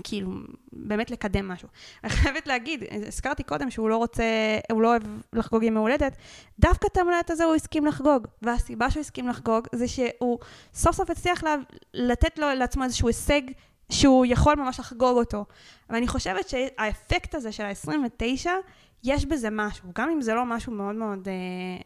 כאילו, 0.04 0.30
באמת 0.72 1.10
לקדם 1.10 1.48
משהו. 1.48 1.68
אני 2.04 2.12
חייבת 2.12 2.46
להגיד, 2.46 2.84
הזכרתי 3.06 3.42
קודם 3.42 3.70
שהוא 3.70 3.88
לא 3.88 3.96
רוצה, 3.96 4.24
הוא 4.72 4.82
לא 4.82 4.88
אוהב 4.88 5.02
לחגוג 5.32 5.62
ימי 5.62 5.78
הולדת, 5.78 6.16
דווקא 6.58 6.86
את 6.86 6.96
המולדת 6.96 7.30
הזה 7.30 7.44
הוא 7.44 7.54
הסכים 7.54 7.86
לחגוג. 7.86 8.26
והסיבה 8.42 8.90
שהוא 8.90 9.00
הסכים 9.00 9.28
לחגוג 9.28 9.66
זה 9.74 9.88
שהוא 9.88 10.38
סוף 10.74 10.96
סוף 10.96 11.10
הצליח 11.10 11.44
לה, 11.44 11.56
לתת 11.94 12.38
לו 12.38 12.46
לעצמו 12.54 12.84
איזשהו 12.84 13.08
הישג 13.08 13.42
שהוא 13.90 14.26
יכול 14.26 14.54
ממש 14.54 14.80
לחגוג 14.80 15.16
אותו. 15.16 15.44
ואני 15.90 16.08
חושבת 16.08 16.48
שהאפקט 16.48 17.34
הזה 17.34 17.52
של 17.52 17.64
ה-29, 17.64 18.46
יש 19.04 19.24
בזה 19.24 19.48
משהו, 19.52 19.88
גם 19.94 20.10
אם 20.10 20.20
זה 20.20 20.34
לא 20.34 20.44
משהו 20.44 20.72
מאוד 20.72 20.94
מאוד 20.94 21.28
אה, 21.28 21.32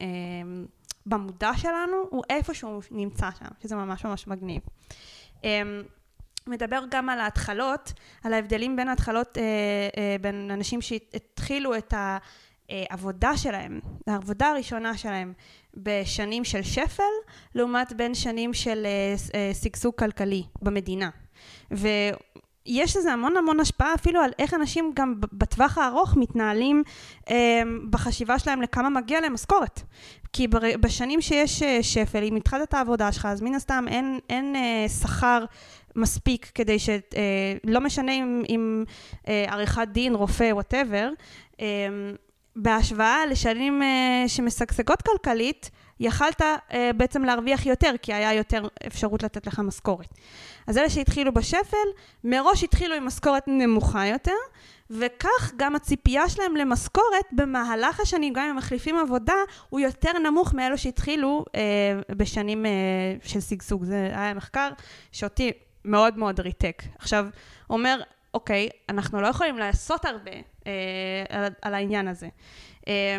אה, 0.00 0.62
במודע 1.06 1.50
שלנו, 1.56 1.96
הוא 2.10 2.22
איפשהו 2.30 2.80
נמצא 2.90 3.30
שם, 3.38 3.44
שזה 3.62 3.76
ממש 3.76 4.04
ממש 4.04 4.26
מגניב. 4.26 4.62
אה, 5.44 5.62
מדבר 6.46 6.82
גם 6.90 7.08
על 7.08 7.20
ההתחלות, 7.20 7.92
על 8.24 8.32
ההבדלים 8.32 8.76
בין 8.76 8.88
ההתחלות, 8.88 9.38
אה, 9.38 9.42
אה, 9.96 10.16
בין 10.20 10.50
אנשים 10.50 10.80
שהתחילו 10.80 11.76
את 11.76 11.94
העבודה 12.68 13.36
שלהם, 13.36 13.80
העבודה 14.06 14.50
הראשונה 14.50 14.96
שלהם 14.96 15.32
בשנים 15.74 16.44
של 16.44 16.62
שפל, 16.62 17.02
לעומת 17.54 17.92
בין 17.92 18.14
שנים 18.14 18.54
של 18.54 18.86
אה, 18.86 19.14
אה, 19.34 19.50
שגשוג 19.54 19.94
כלכלי 19.94 20.42
במדינה. 20.62 21.10
ו... 21.72 21.88
יש 22.66 22.96
לזה 22.96 23.12
המון 23.12 23.36
המון 23.36 23.60
השפעה 23.60 23.94
אפילו 23.94 24.20
על 24.20 24.30
איך 24.38 24.54
אנשים 24.54 24.92
גם 24.94 25.14
בטווח 25.32 25.78
הארוך 25.78 26.16
מתנהלים 26.16 26.82
אה, 27.30 27.62
בחשיבה 27.90 28.38
שלהם 28.38 28.62
לכמה 28.62 28.88
מגיע 28.90 29.20
להם 29.20 29.32
משכורת. 29.32 29.82
כי 30.32 30.48
בשנים 30.80 31.20
שיש 31.20 31.62
אה, 31.62 31.82
שפל, 31.82 32.22
אם 32.22 32.36
התחלת 32.36 32.68
את 32.68 32.74
העבודה 32.74 33.12
שלך, 33.12 33.26
אז 33.26 33.40
מן 33.40 33.54
הסתם 33.54 33.84
אין, 33.88 34.18
אין 34.28 34.56
אה, 34.56 34.88
שכר 34.88 35.44
מספיק 35.96 36.50
כדי 36.54 36.78
ש... 36.78 36.88
אה, 36.88 36.98
לא 37.64 37.80
משנה 37.80 38.12
אם, 38.12 38.42
אם 38.48 38.84
אה, 39.28 39.44
עריכת 39.48 39.88
דין, 39.92 40.14
רופא, 40.14 40.50
וואטאבר, 40.52 41.10
אה, 41.60 41.66
בהשוואה 42.56 43.26
לשנים 43.26 43.82
אה, 43.82 44.24
שמשגשגות 44.26 45.02
כלכלית, 45.02 45.70
יכלת 46.00 46.42
אה, 46.42 46.90
בעצם 46.96 47.24
להרוויח 47.24 47.66
יותר, 47.66 47.92
כי 48.02 48.14
היה 48.14 48.34
יותר 48.34 48.68
אפשרות 48.86 49.22
לתת 49.22 49.46
לך 49.46 49.58
משכורת. 49.58 50.08
אז 50.66 50.78
אלה 50.78 50.90
שהתחילו 50.90 51.34
בשפל, 51.34 51.76
מראש 52.24 52.64
התחילו 52.64 52.94
עם 52.94 53.06
משכורת 53.06 53.44
נמוכה 53.46 54.06
יותר, 54.06 54.32
וכך 54.90 55.52
גם 55.56 55.76
הציפייה 55.76 56.28
שלהם 56.28 56.56
למשכורת 56.56 57.24
במהלך 57.32 58.00
השנים, 58.00 58.32
גם 58.32 58.42
אם 58.42 58.50
הם 58.50 58.56
מחליפים 58.56 58.96
עבודה, 58.96 59.34
הוא 59.68 59.80
יותר 59.80 60.18
נמוך 60.18 60.54
מאלו 60.54 60.78
שהתחילו 60.78 61.44
אה, 61.54 61.60
בשנים 62.16 62.66
אה, 62.66 62.70
של 63.22 63.40
שגשוג. 63.40 63.84
זה 63.84 64.10
היה 64.14 64.34
מחקר 64.34 64.68
שאותי 65.12 65.52
מאוד 65.84 66.18
מאוד 66.18 66.40
ריתק. 66.40 66.82
עכשיו, 66.98 67.26
אומר, 67.70 68.00
אוקיי, 68.34 68.68
אנחנו 68.88 69.20
לא 69.20 69.26
יכולים 69.26 69.58
לעשות 69.58 70.04
הרבה 70.04 70.32
אה, 70.66 70.72
על, 71.28 71.52
על 71.62 71.74
העניין 71.74 72.08
הזה. 72.08 72.28
אה, 72.88 73.16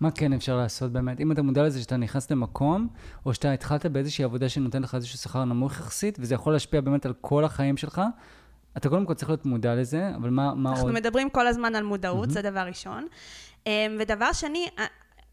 מה 0.00 0.10
כן 0.10 0.32
אפשר 0.32 0.56
לעשות 0.56 0.92
באמת? 0.92 1.20
אם 1.20 1.32
אתה 1.32 1.42
מודע 1.42 1.62
לזה 1.62 1.82
שאתה 1.82 1.96
נכנס 1.96 2.30
למקום, 2.30 2.88
או 3.26 3.34
שאתה 3.34 3.52
התחלת 3.52 3.86
באיזושהי 3.86 4.24
עבודה 4.24 4.48
שנותן 4.48 4.82
לך 4.82 4.94
איזשהו 4.94 5.18
שכר 5.18 5.44
נמוך 5.44 5.72
יחסית, 5.72 6.18
וזה 6.20 6.34
יכול 6.34 6.52
להשפיע 6.52 6.80
באמת 6.80 7.06
על 7.06 7.12
כל 7.20 7.44
החיים 7.44 7.76
שלך, 7.76 8.02
אתה 8.76 8.88
קודם 8.88 9.06
כל 9.06 9.14
צריך 9.14 9.28
להיות 9.30 9.46
מודע 9.46 9.74
לזה, 9.74 10.10
אבל 10.16 10.30
מה, 10.30 10.54
מה 10.54 10.70
אנחנו 10.70 10.70
עוד? 10.70 10.78
אנחנו 10.78 10.92
מדברים 10.92 11.30
כל 11.30 11.46
הזמן 11.46 11.74
על 11.74 11.84
מודעות, 11.84 12.28
mm-hmm. 12.28 12.32
זה 12.32 12.42
דבר 12.42 12.60
ראשון. 12.60 13.06
אה, 13.66 13.86
ודבר 13.98 14.32
שני, 14.32 14.66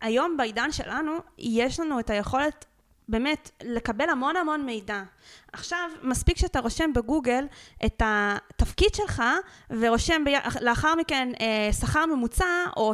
היום 0.01 0.37
בעידן 0.37 0.71
שלנו, 0.71 1.11
יש 1.37 1.79
לנו 1.79 1.99
את 1.99 2.09
היכולת 2.09 2.65
באמת 3.09 3.51
לקבל 3.63 4.09
המון 4.09 4.35
המון 4.35 4.65
מידע. 4.65 5.03
עכשיו, 5.53 5.89
מספיק 6.03 6.37
שאתה 6.37 6.59
רושם 6.59 6.93
בגוגל 6.93 7.45
את 7.85 8.01
התפקיד 8.05 8.95
שלך, 8.95 9.23
ורושם 9.69 10.23
ב... 10.25 10.29
לאחר 10.61 10.95
מכן 10.95 11.31
אה, 11.41 11.73
שכר 11.73 12.05
ממוצע, 12.05 12.45
או 12.77 12.93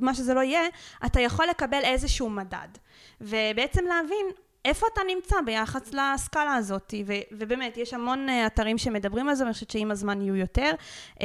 מה 0.00 0.14
שזה 0.14 0.34
לא 0.34 0.40
יהיה, 0.40 0.62
אתה 1.06 1.20
יכול 1.20 1.46
לקבל 1.46 1.80
איזשהו 1.84 2.30
מדד. 2.30 2.68
ובעצם 3.20 3.84
להבין 3.84 4.26
איפה 4.64 4.86
אתה 4.92 5.00
נמצא 5.14 5.36
ביחס 5.46 5.94
לסקאלה 5.94 6.54
הזאת, 6.54 6.94
ובאמת, 7.32 7.76
יש 7.76 7.94
המון 7.94 8.28
uh, 8.28 8.32
אתרים 8.46 8.78
שמדברים 8.78 9.28
על 9.28 9.34
זה, 9.34 9.44
ואני 9.44 9.54
חושבת 9.54 9.70
שעם 9.70 9.90
הזמן 9.90 10.22
יהיו 10.22 10.36
יותר. 10.36 10.70
Uh, 11.14 11.22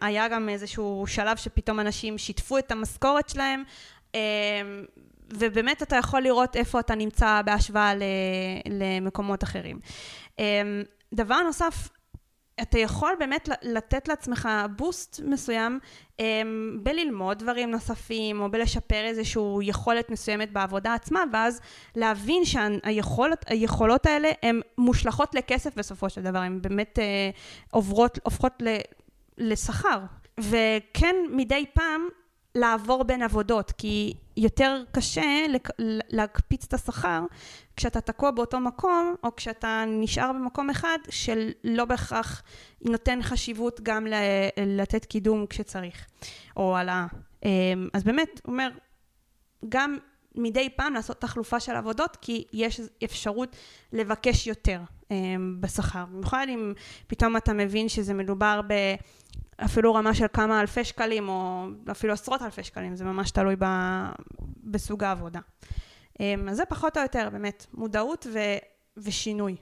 היה 0.00 0.28
גם 0.28 0.48
איזשהו 0.48 1.04
שלב 1.06 1.36
שפתאום 1.36 1.80
אנשים 1.80 2.18
שיתפו 2.18 2.58
את 2.58 2.72
המשכורת 2.72 3.28
שלהם, 3.28 3.62
uh, 4.12 4.16
ובאמת 5.32 5.82
אתה 5.82 5.96
יכול 5.96 6.20
לראות 6.20 6.56
איפה 6.56 6.80
אתה 6.80 6.94
נמצא 6.94 7.42
בהשוואה 7.44 7.92
למקומות 8.70 9.44
אחרים. 9.44 9.78
אמ, 10.38 10.82
דבר 11.14 11.42
נוסף, 11.42 11.88
אתה 12.62 12.78
יכול 12.78 13.12
באמת 13.18 13.48
לתת 13.62 14.08
לעצמך 14.08 14.48
בוסט 14.76 15.20
מסוים 15.24 15.78
אמ, 16.20 16.78
בללמוד 16.82 17.38
דברים 17.38 17.70
נוספים 17.70 18.40
או 18.40 18.50
בלשפר 18.50 19.04
איזושהי 19.04 19.42
יכולת 19.62 20.10
מסוימת 20.10 20.52
בעבודה 20.52 20.94
עצמה 20.94 21.24
ואז 21.32 21.60
להבין 21.96 22.42
שהיכולות 22.44 24.06
האלה 24.06 24.30
הן 24.42 24.60
מושלכות 24.78 25.34
לכסף 25.34 25.74
בסופו 25.76 26.10
של 26.10 26.22
דבר, 26.22 26.38
הן 26.38 26.62
באמת 26.62 26.98
אה, 26.98 27.30
עוברות, 27.70 28.18
הופכות 28.22 28.62
לשכר. 29.38 29.98
וכן 30.40 31.16
מדי 31.30 31.64
פעם 31.74 32.08
לעבור 32.54 33.04
בין 33.04 33.22
עבודות, 33.22 33.72
כי 33.72 34.14
יותר 34.36 34.82
קשה 34.92 35.46
להקפיץ 36.10 36.64
את 36.64 36.74
השכר 36.74 37.22
כשאתה 37.76 38.00
תקוע 38.00 38.30
באותו 38.30 38.60
מקום, 38.60 39.14
או 39.24 39.36
כשאתה 39.36 39.84
נשאר 39.86 40.32
במקום 40.32 40.70
אחד 40.70 40.98
שלא 41.10 41.84
בהכרח 41.84 42.42
נותן 42.82 43.22
חשיבות 43.22 43.80
גם 43.80 44.06
לתת 44.66 45.04
קידום 45.04 45.46
כשצריך, 45.46 46.06
או 46.56 46.76
העלאה. 46.76 47.06
אמ, 47.44 47.88
אז 47.92 48.04
באמת, 48.04 48.40
הוא 48.44 48.52
אומר, 48.52 48.70
גם 49.68 49.96
מדי 50.34 50.68
פעם 50.76 50.94
לעשות 50.94 51.20
תחלופה 51.20 51.60
של 51.60 51.72
עבודות, 51.72 52.16
כי 52.20 52.44
יש 52.52 52.80
אפשרות 53.04 53.56
לבקש 53.92 54.46
יותר 54.46 54.80
אמ, 55.10 55.56
בשכר. 55.60 56.04
במיוחד 56.04 56.46
אם 56.48 56.72
פתאום 57.06 57.36
אתה 57.36 57.52
מבין 57.52 57.88
שזה 57.88 58.14
מדובר 58.14 58.60
ב... 58.66 58.72
אפילו 59.56 59.94
רמה 59.94 60.14
של 60.14 60.26
כמה 60.32 60.60
אלפי 60.60 60.84
שקלים, 60.84 61.28
או 61.28 61.66
אפילו 61.90 62.12
עשרות 62.12 62.42
אלפי 62.42 62.62
שקלים, 62.62 62.96
זה 62.96 63.04
ממש 63.04 63.30
תלוי 63.30 63.56
ב, 63.58 63.64
בסוג 64.64 65.04
העבודה. 65.04 65.40
אמ, 66.20 66.48
אז 66.48 66.56
זה 66.56 66.64
פחות 66.64 66.96
או 66.96 67.02
יותר, 67.02 67.28
באמת, 67.32 67.66
מודעות 67.74 68.26
ו, 68.32 68.38
ושינוי. 68.96 69.56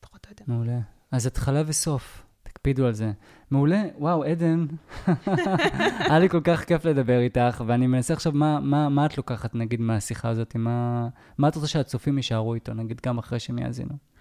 פחות 0.00 0.26
או 0.26 0.30
יותר. 0.30 0.44
מעולה. 0.46 0.78
אז 1.10 1.26
התחלה 1.26 1.62
וסוף, 1.66 2.22
תקפידו 2.42 2.86
על 2.86 2.92
זה. 2.92 3.12
מעולה, 3.50 3.82
וואו, 3.98 4.24
עדן, 4.24 4.66
היה 6.08 6.18
לי 6.18 6.28
כל 6.28 6.40
כך 6.44 6.64
כיף 6.64 6.84
לדבר 6.84 7.18
איתך, 7.18 7.64
ואני 7.66 7.86
מנסה 7.86 8.14
עכשיו, 8.14 8.32
מה, 8.32 8.60
מה, 8.60 8.88
מה 8.88 9.06
את 9.06 9.16
לוקחת, 9.16 9.54
נגיד, 9.54 9.80
מהשיחה 9.80 10.28
הזאת? 10.28 10.56
מה, 10.56 11.08
מה 11.38 11.48
את 11.48 11.54
רוצה 11.54 11.66
שהצופים 11.66 12.16
יישארו 12.16 12.54
איתו, 12.54 12.74
נגיד, 12.74 13.00
גם 13.06 13.18
אחרי 13.18 13.40
שהם 13.40 13.58
יאזינו? 13.58 14.11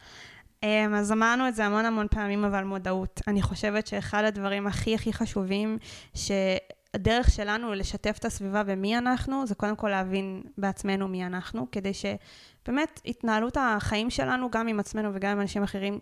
אמ, 0.64 0.94
אז 0.96 1.12
אמרנו 1.12 1.48
את 1.48 1.56
זה 1.56 1.66
המון 1.66 1.86
המון 1.86 2.08
פעמים, 2.12 2.46
אבל 2.46 2.64
מודעות. 2.64 3.22
אני 3.28 3.42
חושבת 3.42 3.88
שאחד 3.88 4.24
הדברים 4.24 4.68
הכי 4.68 4.96
הכי 4.96 5.14
חשובים, 5.14 5.78
שהדרך 6.16 7.32
שלנו 7.32 7.74
לשתף 7.74 8.18
את 8.20 8.26
הסביבה 8.26 8.64
במי 8.64 8.98
אנחנו, 8.98 9.48
זה 9.48 9.56
קודם 9.56 9.76
כל 9.76 9.90
להבין 9.90 10.42
בעצמנו 10.58 11.08
מי 11.08 11.26
אנחנו, 11.26 11.68
כדי 11.72 11.92
שבאמת 11.94 13.02
התנהלות 13.06 13.58
החיים 13.60 14.10
שלנו, 14.10 14.52
גם 14.52 14.68
עם 14.68 14.80
עצמנו 14.80 15.10
וגם 15.14 15.32
עם 15.32 15.42
אנשים 15.42 15.64
אחרים, 15.64 16.00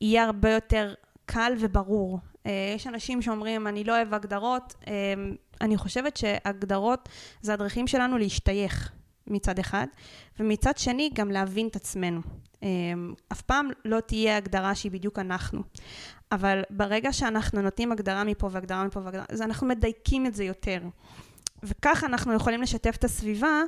יהיה 0.00 0.24
הרבה 0.24 0.50
יותר 0.50 0.94
קל 1.26 1.52
וברור. 1.58 2.18
אה, 2.46 2.72
יש 2.76 2.86
אנשים 2.86 3.22
שאומרים, 3.22 3.66
אני 3.66 3.84
לא 3.84 3.96
אוהב 3.96 4.14
הגדרות. 4.14 4.74
אמ, 4.86 5.34
אני 5.60 5.76
חושבת 5.76 6.16
שהגדרות 6.16 7.08
זה 7.42 7.52
הדרכים 7.52 7.86
שלנו 7.86 8.18
להשתייך. 8.18 8.92
מצד 9.30 9.58
אחד, 9.58 9.86
ומצד 10.40 10.78
שני 10.78 11.10
גם 11.14 11.30
להבין 11.30 11.66
את 11.66 11.76
עצמנו. 11.76 12.20
אמ, 12.62 13.14
אף 13.32 13.42
פעם 13.42 13.68
לא 13.84 14.00
תהיה 14.00 14.36
הגדרה 14.36 14.74
שהיא 14.74 14.92
בדיוק 14.92 15.18
אנחנו. 15.18 15.62
אבל 16.32 16.62
ברגע 16.70 17.12
שאנחנו 17.12 17.62
נותנים 17.62 17.92
הגדרה 17.92 18.24
מפה 18.24 18.48
והגדרה 18.52 18.84
מפה 18.84 19.00
והגדרה, 19.00 19.24
אז 19.28 19.42
אנחנו 19.42 19.66
מדייקים 19.66 20.26
את 20.26 20.34
זה 20.34 20.44
יותר. 20.44 20.80
וכך 21.62 22.04
אנחנו 22.04 22.34
יכולים 22.34 22.62
לשתף 22.62 22.96
את 22.96 23.04
הסביבה 23.04 23.62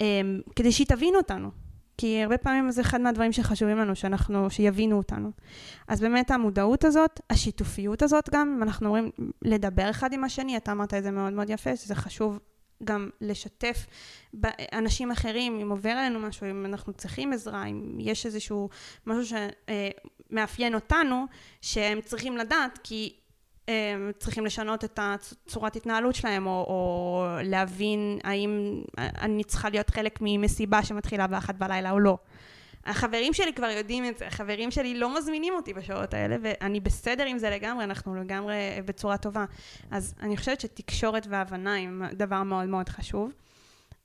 אמ, 0.00 0.40
כדי 0.56 0.72
שהיא 0.72 0.86
תבין 0.86 1.16
אותנו. 1.16 1.50
כי 1.98 2.22
הרבה 2.22 2.38
פעמים 2.38 2.70
זה 2.70 2.80
אחד 2.80 3.00
מהדברים 3.00 3.32
שחשובים 3.32 3.78
לנו, 3.78 3.96
שאנחנו, 3.96 4.50
שיבינו 4.50 4.96
אותנו. 4.96 5.30
אז 5.88 6.00
באמת 6.00 6.30
המודעות 6.30 6.84
הזאת, 6.84 7.20
השיתופיות 7.30 8.02
הזאת 8.02 8.30
גם, 8.30 8.54
אם 8.56 8.62
אנחנו 8.62 8.86
אומרים 8.86 9.10
לדבר 9.42 9.90
אחד 9.90 10.12
עם 10.12 10.24
השני, 10.24 10.56
אתה 10.56 10.72
אמרת 10.72 10.94
את 10.94 11.02
זה 11.02 11.10
מאוד 11.10 11.32
מאוד 11.32 11.50
יפה, 11.50 11.76
שזה 11.76 11.94
חשוב 11.94 12.38
גם 12.84 13.10
לשתף 13.20 13.86
אנשים 14.72 15.10
אחרים, 15.10 15.60
אם 15.60 15.70
עובר 15.70 15.90
עלינו 15.90 16.18
משהו, 16.18 16.50
אם 16.50 16.66
אנחנו 16.66 16.92
צריכים 16.92 17.32
עזרה, 17.32 17.64
אם 17.66 17.96
יש 18.00 18.26
איזשהו 18.26 18.68
משהו 19.06 19.36
שמאפיין 20.30 20.74
אותנו, 20.74 21.24
שהם 21.60 22.00
צריכים 22.00 22.36
לדעת, 22.36 22.78
כי 22.82 23.16
הם 23.68 24.10
צריכים 24.18 24.46
לשנות 24.46 24.84
את 24.84 24.98
הצורת 25.02 25.76
התנהלות 25.76 26.14
שלהם, 26.14 26.46
או, 26.46 26.50
או 26.68 27.26
להבין 27.42 28.18
האם 28.24 28.82
אני 28.98 29.44
צריכה 29.44 29.70
להיות 29.70 29.90
חלק 29.90 30.18
ממסיבה 30.20 30.84
שמתחילה 30.84 31.26
באחת 31.26 31.54
בלילה 31.54 31.90
או 31.90 31.98
לא. 32.00 32.18
החברים 32.86 33.32
שלי 33.32 33.52
כבר 33.52 33.66
יודעים 33.66 34.04
את 34.04 34.18
זה, 34.18 34.26
החברים 34.26 34.70
שלי 34.70 34.98
לא 34.98 35.18
מזמינים 35.18 35.54
אותי 35.54 35.74
בשעות 35.74 36.14
האלה, 36.14 36.36
ואני 36.42 36.80
בסדר 36.80 37.24
עם 37.26 37.38
זה 37.38 37.50
לגמרי, 37.50 37.84
אנחנו 37.84 38.14
לגמרי 38.14 38.54
בצורה 38.84 39.16
טובה. 39.16 39.44
אז 39.90 40.14
אני 40.20 40.36
חושבת 40.36 40.60
שתקשורת 40.60 41.26
והבנה 41.30 41.76
הם 41.76 42.02
דבר 42.12 42.42
מאוד 42.42 42.66
מאוד 42.66 42.88
חשוב. 42.88 43.32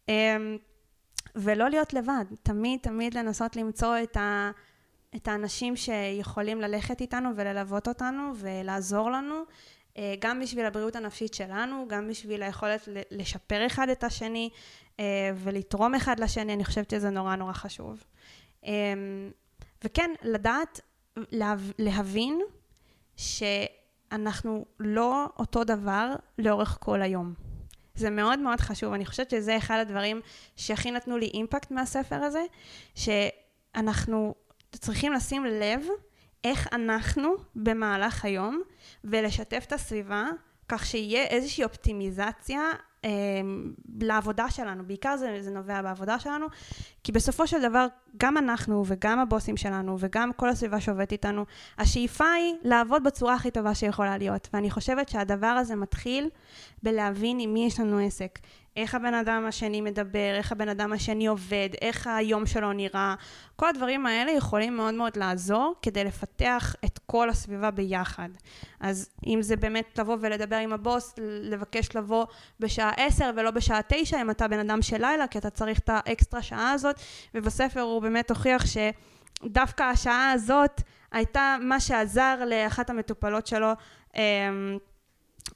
אמ, 0.10 0.58
ולא 1.36 1.70
להיות 1.70 1.94
לבד, 1.94 2.26
תמיד 2.44 2.80
תמיד 2.80 3.14
לנסות 3.14 3.56
למצוא 3.56 3.96
את, 4.04 4.18
ה, 4.18 4.52
את 5.16 5.28
האנשים 5.28 5.76
שיכולים 5.76 6.62
ללכת 6.62 7.02
איתנו 7.02 7.30
וללוות 7.36 7.88
אותנו 7.88 8.32
ולעזור 8.36 9.12
לנו, 9.12 9.44
אה, 9.98 10.14
גם 10.20 10.40
בשביל 10.40 10.66
הבריאות 10.66 10.96
הנפשית 10.96 11.34
שלנו, 11.34 11.86
גם 11.90 12.08
בשביל 12.08 12.44
היכולת 12.44 12.88
לשפר 13.12 13.68
אחד 13.68 13.90
את 13.90 14.04
השני 14.04 14.50
אה, 15.00 15.32
ולתרום 15.36 15.96
אחד 15.96 16.20
לשני, 16.20 16.54
אני 16.54 16.66
חושבת 16.66 16.90
שזה 16.90 17.10
נורא 17.10 17.36
נורא 17.36 17.54
חשוב. 17.54 18.04
אמ, 18.64 19.32
וכן, 19.84 20.12
לדעת, 20.24 20.80
להבין 21.80 22.42
שאנחנו 23.16 24.66
לא 24.80 25.26
אותו 25.40 25.64
דבר 25.64 26.16
לאורך 26.38 26.78
כל 26.82 27.02
היום. 27.02 27.34
זה 27.96 28.10
מאוד 28.10 28.40
מאוד 28.40 28.60
חשוב, 28.60 28.94
אני 28.94 29.06
חושבת 29.06 29.30
שזה 29.30 29.58
אחד 29.58 29.78
הדברים 29.82 30.22
שהכי 30.56 30.92
נתנו 30.92 31.18
לי 31.18 31.26
אימפקט 31.26 31.72
מהספר 31.72 32.16
הזה, 32.16 32.44
שאנחנו 32.96 34.36
צריכים 34.72 35.14
לשים 35.14 35.46
לב 35.46 35.86
איך 36.44 36.68
אנחנו 36.74 37.34
במהלך 37.56 38.26
היום, 38.26 38.62
ולשתף 39.04 39.64
את 39.68 39.74
הסביבה, 39.74 40.26
כך 40.68 40.86
שיהיה 40.86 41.24
איזושהי 41.24 41.64
אופטימיזציה 41.64 42.62
אה, 43.06 43.10
לעבודה 44.02 44.50
שלנו, 44.50 44.84
בעיקר 44.84 45.18
זה, 45.18 45.38
זה 45.42 45.52
נובע 45.52 45.82
בעבודה 45.82 46.20
שלנו, 46.20 46.46
כי 47.04 47.12
בסופו 47.12 47.48
של 47.48 47.62
דבר 47.62 47.88
גם 48.18 48.38
אנחנו 48.38 48.84
וגם 48.88 49.20
הבוסים 49.20 49.58
שלנו 49.58 49.96
וגם 50.00 50.34
כל 50.34 50.50
הסביבה 50.50 50.82
שעובדת 50.82 51.12
איתנו, 51.12 51.46
השאיפה 51.78 52.32
היא 52.32 52.56
לעבוד 52.64 53.04
בצורה 53.04 53.34
הכי 53.34 53.52
טובה 53.52 53.76
שיכולה 53.76 54.18
להיות, 54.18 54.50
ואני 54.54 54.72
חושבת 54.72 55.10
שהדבר 55.10 55.48
הזה 55.48 55.76
מתחיל 55.76 56.30
בלהבין 56.84 57.40
עם 57.40 57.54
מי 57.54 57.66
יש 57.66 57.80
לנו 57.80 58.00
עסק. 58.00 58.40
איך 58.82 58.96
הבן 58.96 59.14
אדם 59.14 59.46
השני 59.48 59.82
מדבר, 59.82 60.36
איך 60.38 60.52
הבן 60.52 60.70
אדם 60.70 60.94
השני 60.94 61.28
עובד, 61.28 61.70
איך 61.82 62.08
היום 62.08 62.46
שלו 62.46 62.74
נראה. 62.74 63.16
כל 63.56 63.70
הדברים 63.70 64.06
האלה 64.06 64.32
יכולים 64.32 64.76
מאוד 64.78 64.94
מאוד 64.94 65.18
לעזור 65.18 65.76
כדי 65.82 66.04
לפתח 66.04 66.76
את 66.86 67.00
כל 67.06 67.30
הסביבה 67.30 67.72
ביחד. 67.72 68.30
אז 68.80 69.10
אם 69.28 69.42
זה 69.42 69.56
באמת 69.56 70.00
לבוא 70.00 70.18
ולדבר 70.20 70.56
עם 70.56 70.74
הבוס, 70.74 71.14
לבקש 71.42 71.96
לבוא 71.96 72.26
בשעה 72.60 72.92
10 72.98 73.32
ולא 73.36 73.52
בשעה 73.52 73.80
9, 73.88 74.22
אם 74.22 74.30
אתה 74.30 74.48
בן 74.48 74.60
אדם 74.60 74.82
של 74.82 75.02
לילה, 75.02 75.28
כי 75.28 75.38
אתה 75.38 75.50
צריך 75.50 75.80
את 75.80 75.90
האקסטרה 75.90 76.42
שעה 76.42 76.72
הזאת, 76.72 76.96
ובספר 77.36 77.82
הוא 77.82 78.02
באמת 78.02 78.30
הוכיח 78.30 78.64
שדווקא 78.66 79.84
השעה 79.84 80.32
הזאת 80.32 80.82
הייתה 81.12 81.58
מה 81.62 81.80
שעזר 81.80 82.36
לאחת 82.46 82.90
המטופלות 82.90 83.48
שלו. 83.48 83.72
אמ, 84.16 84.22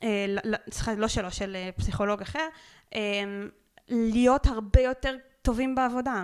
אה, 0.04 0.26
סליחה, 0.72 0.94
לא 0.94 1.08
שלו, 1.08 1.32
של 1.32 1.56
אה, 1.56 1.70
פסיכולוג 1.76 2.22
אחר, 2.22 2.48
להיות 3.90 4.48
הרבה 4.48 4.82
יותר 4.82 5.16
טובים 5.42 5.76
בעבודה, 5.76 6.24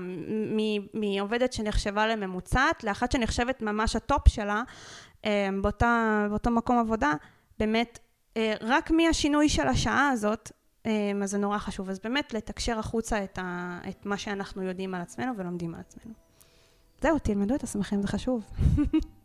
מעובדת 0.94 1.54
שנחשבה 1.54 2.08
לממוצעת 2.08 2.84
לאחת 2.84 3.12
שנחשבת 3.12 3.62
ממש 3.62 3.96
ה 3.96 4.04
top 4.04 4.28
שלה 4.28 4.64
אמ, 5.26 5.62
באותה, 5.62 6.26
באותו 6.30 6.52
מקום 6.52 6.78
עבודה, 6.80 7.14
באמת 7.60 8.00
אה, 8.38 8.54
רק 8.62 8.92
מהשינוי 8.92 9.50
של 9.50 9.68
השעה 9.68 10.10
הזאת, 10.10 10.52
אמ, 10.86 10.92
אז 11.24 11.32
זה 11.32 11.38
נורא 11.38 11.58
חשוב. 11.58 11.90
אז 11.90 12.00
באמת 12.04 12.34
לתקשר 12.34 12.80
החוצה 12.80 13.24
את, 13.24 13.40
ה, 13.42 13.80
את 13.90 14.06
מה 14.06 14.18
שאנחנו 14.18 14.64
יודעים 14.64 14.96
על 14.96 15.02
עצמנו 15.02 15.32
ולומדים 15.38 15.76
על 15.76 15.80
עצמנו. 15.80 16.14
זהו, 17.02 17.20
תלמדו 17.20 17.56
את 17.56 17.64
עצמכם, 17.64 18.02
זה 18.02 18.08
חשוב. 18.08 18.44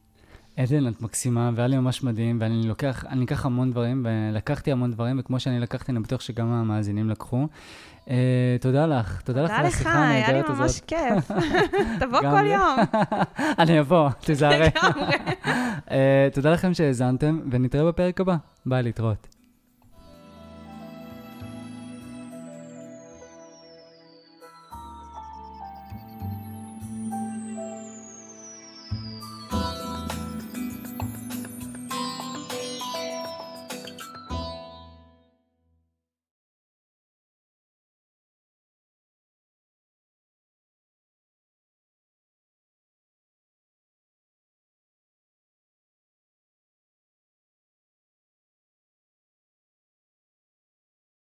עדן, 0.57 0.89
את 0.89 1.03
מקסימה, 1.03 1.51
והיה 1.55 1.69
לי 1.69 1.77
ממש 1.77 2.03
מדהים, 2.03 2.39
ואני 2.41 2.69
לוקח, 2.69 3.05
אני 3.09 3.25
אקח 3.25 3.47
המון 3.47 3.71
דברים, 3.71 4.07
ולקחתי 4.07 4.73
המון 4.73 4.91
דברים, 4.93 5.17
וכמו 5.21 5.41
שאני 5.41 5.61
לקחתי, 5.61 5.93
אני 5.93 6.01
בטוח 6.01 6.21
שגם 6.21 6.47
המאזינים 6.53 7.11
לקחו. 7.11 7.47
Uh, 8.05 8.09
תודה 8.61 8.87
לך, 8.87 9.21
תודה 9.21 9.43
לך 9.43 9.51
על 9.51 9.67
השיחה 9.67 9.91
הנהדרת 9.91 10.51
הזאת. 10.51 10.71
תודה 10.89 11.07
לך, 11.19 11.23
היה 11.23 11.23
לי 11.23 11.23
ממש 11.23 11.27
כיף. 11.27 11.31
תבוא 12.01 12.21
כל 12.21 12.47
יום. 12.47 13.03
אני 13.63 13.81
אבוא, 13.81 14.11
תיזהרי. 14.11 14.69
uh, 14.69 15.91
תודה 16.35 16.51
לכם 16.51 16.75
שהאזנתם, 16.75 17.41
ונתראה 17.51 17.85
בפרק 17.85 18.21
הבא. 18.21 18.37
ביי, 18.67 18.83
להתראות. 18.83 19.34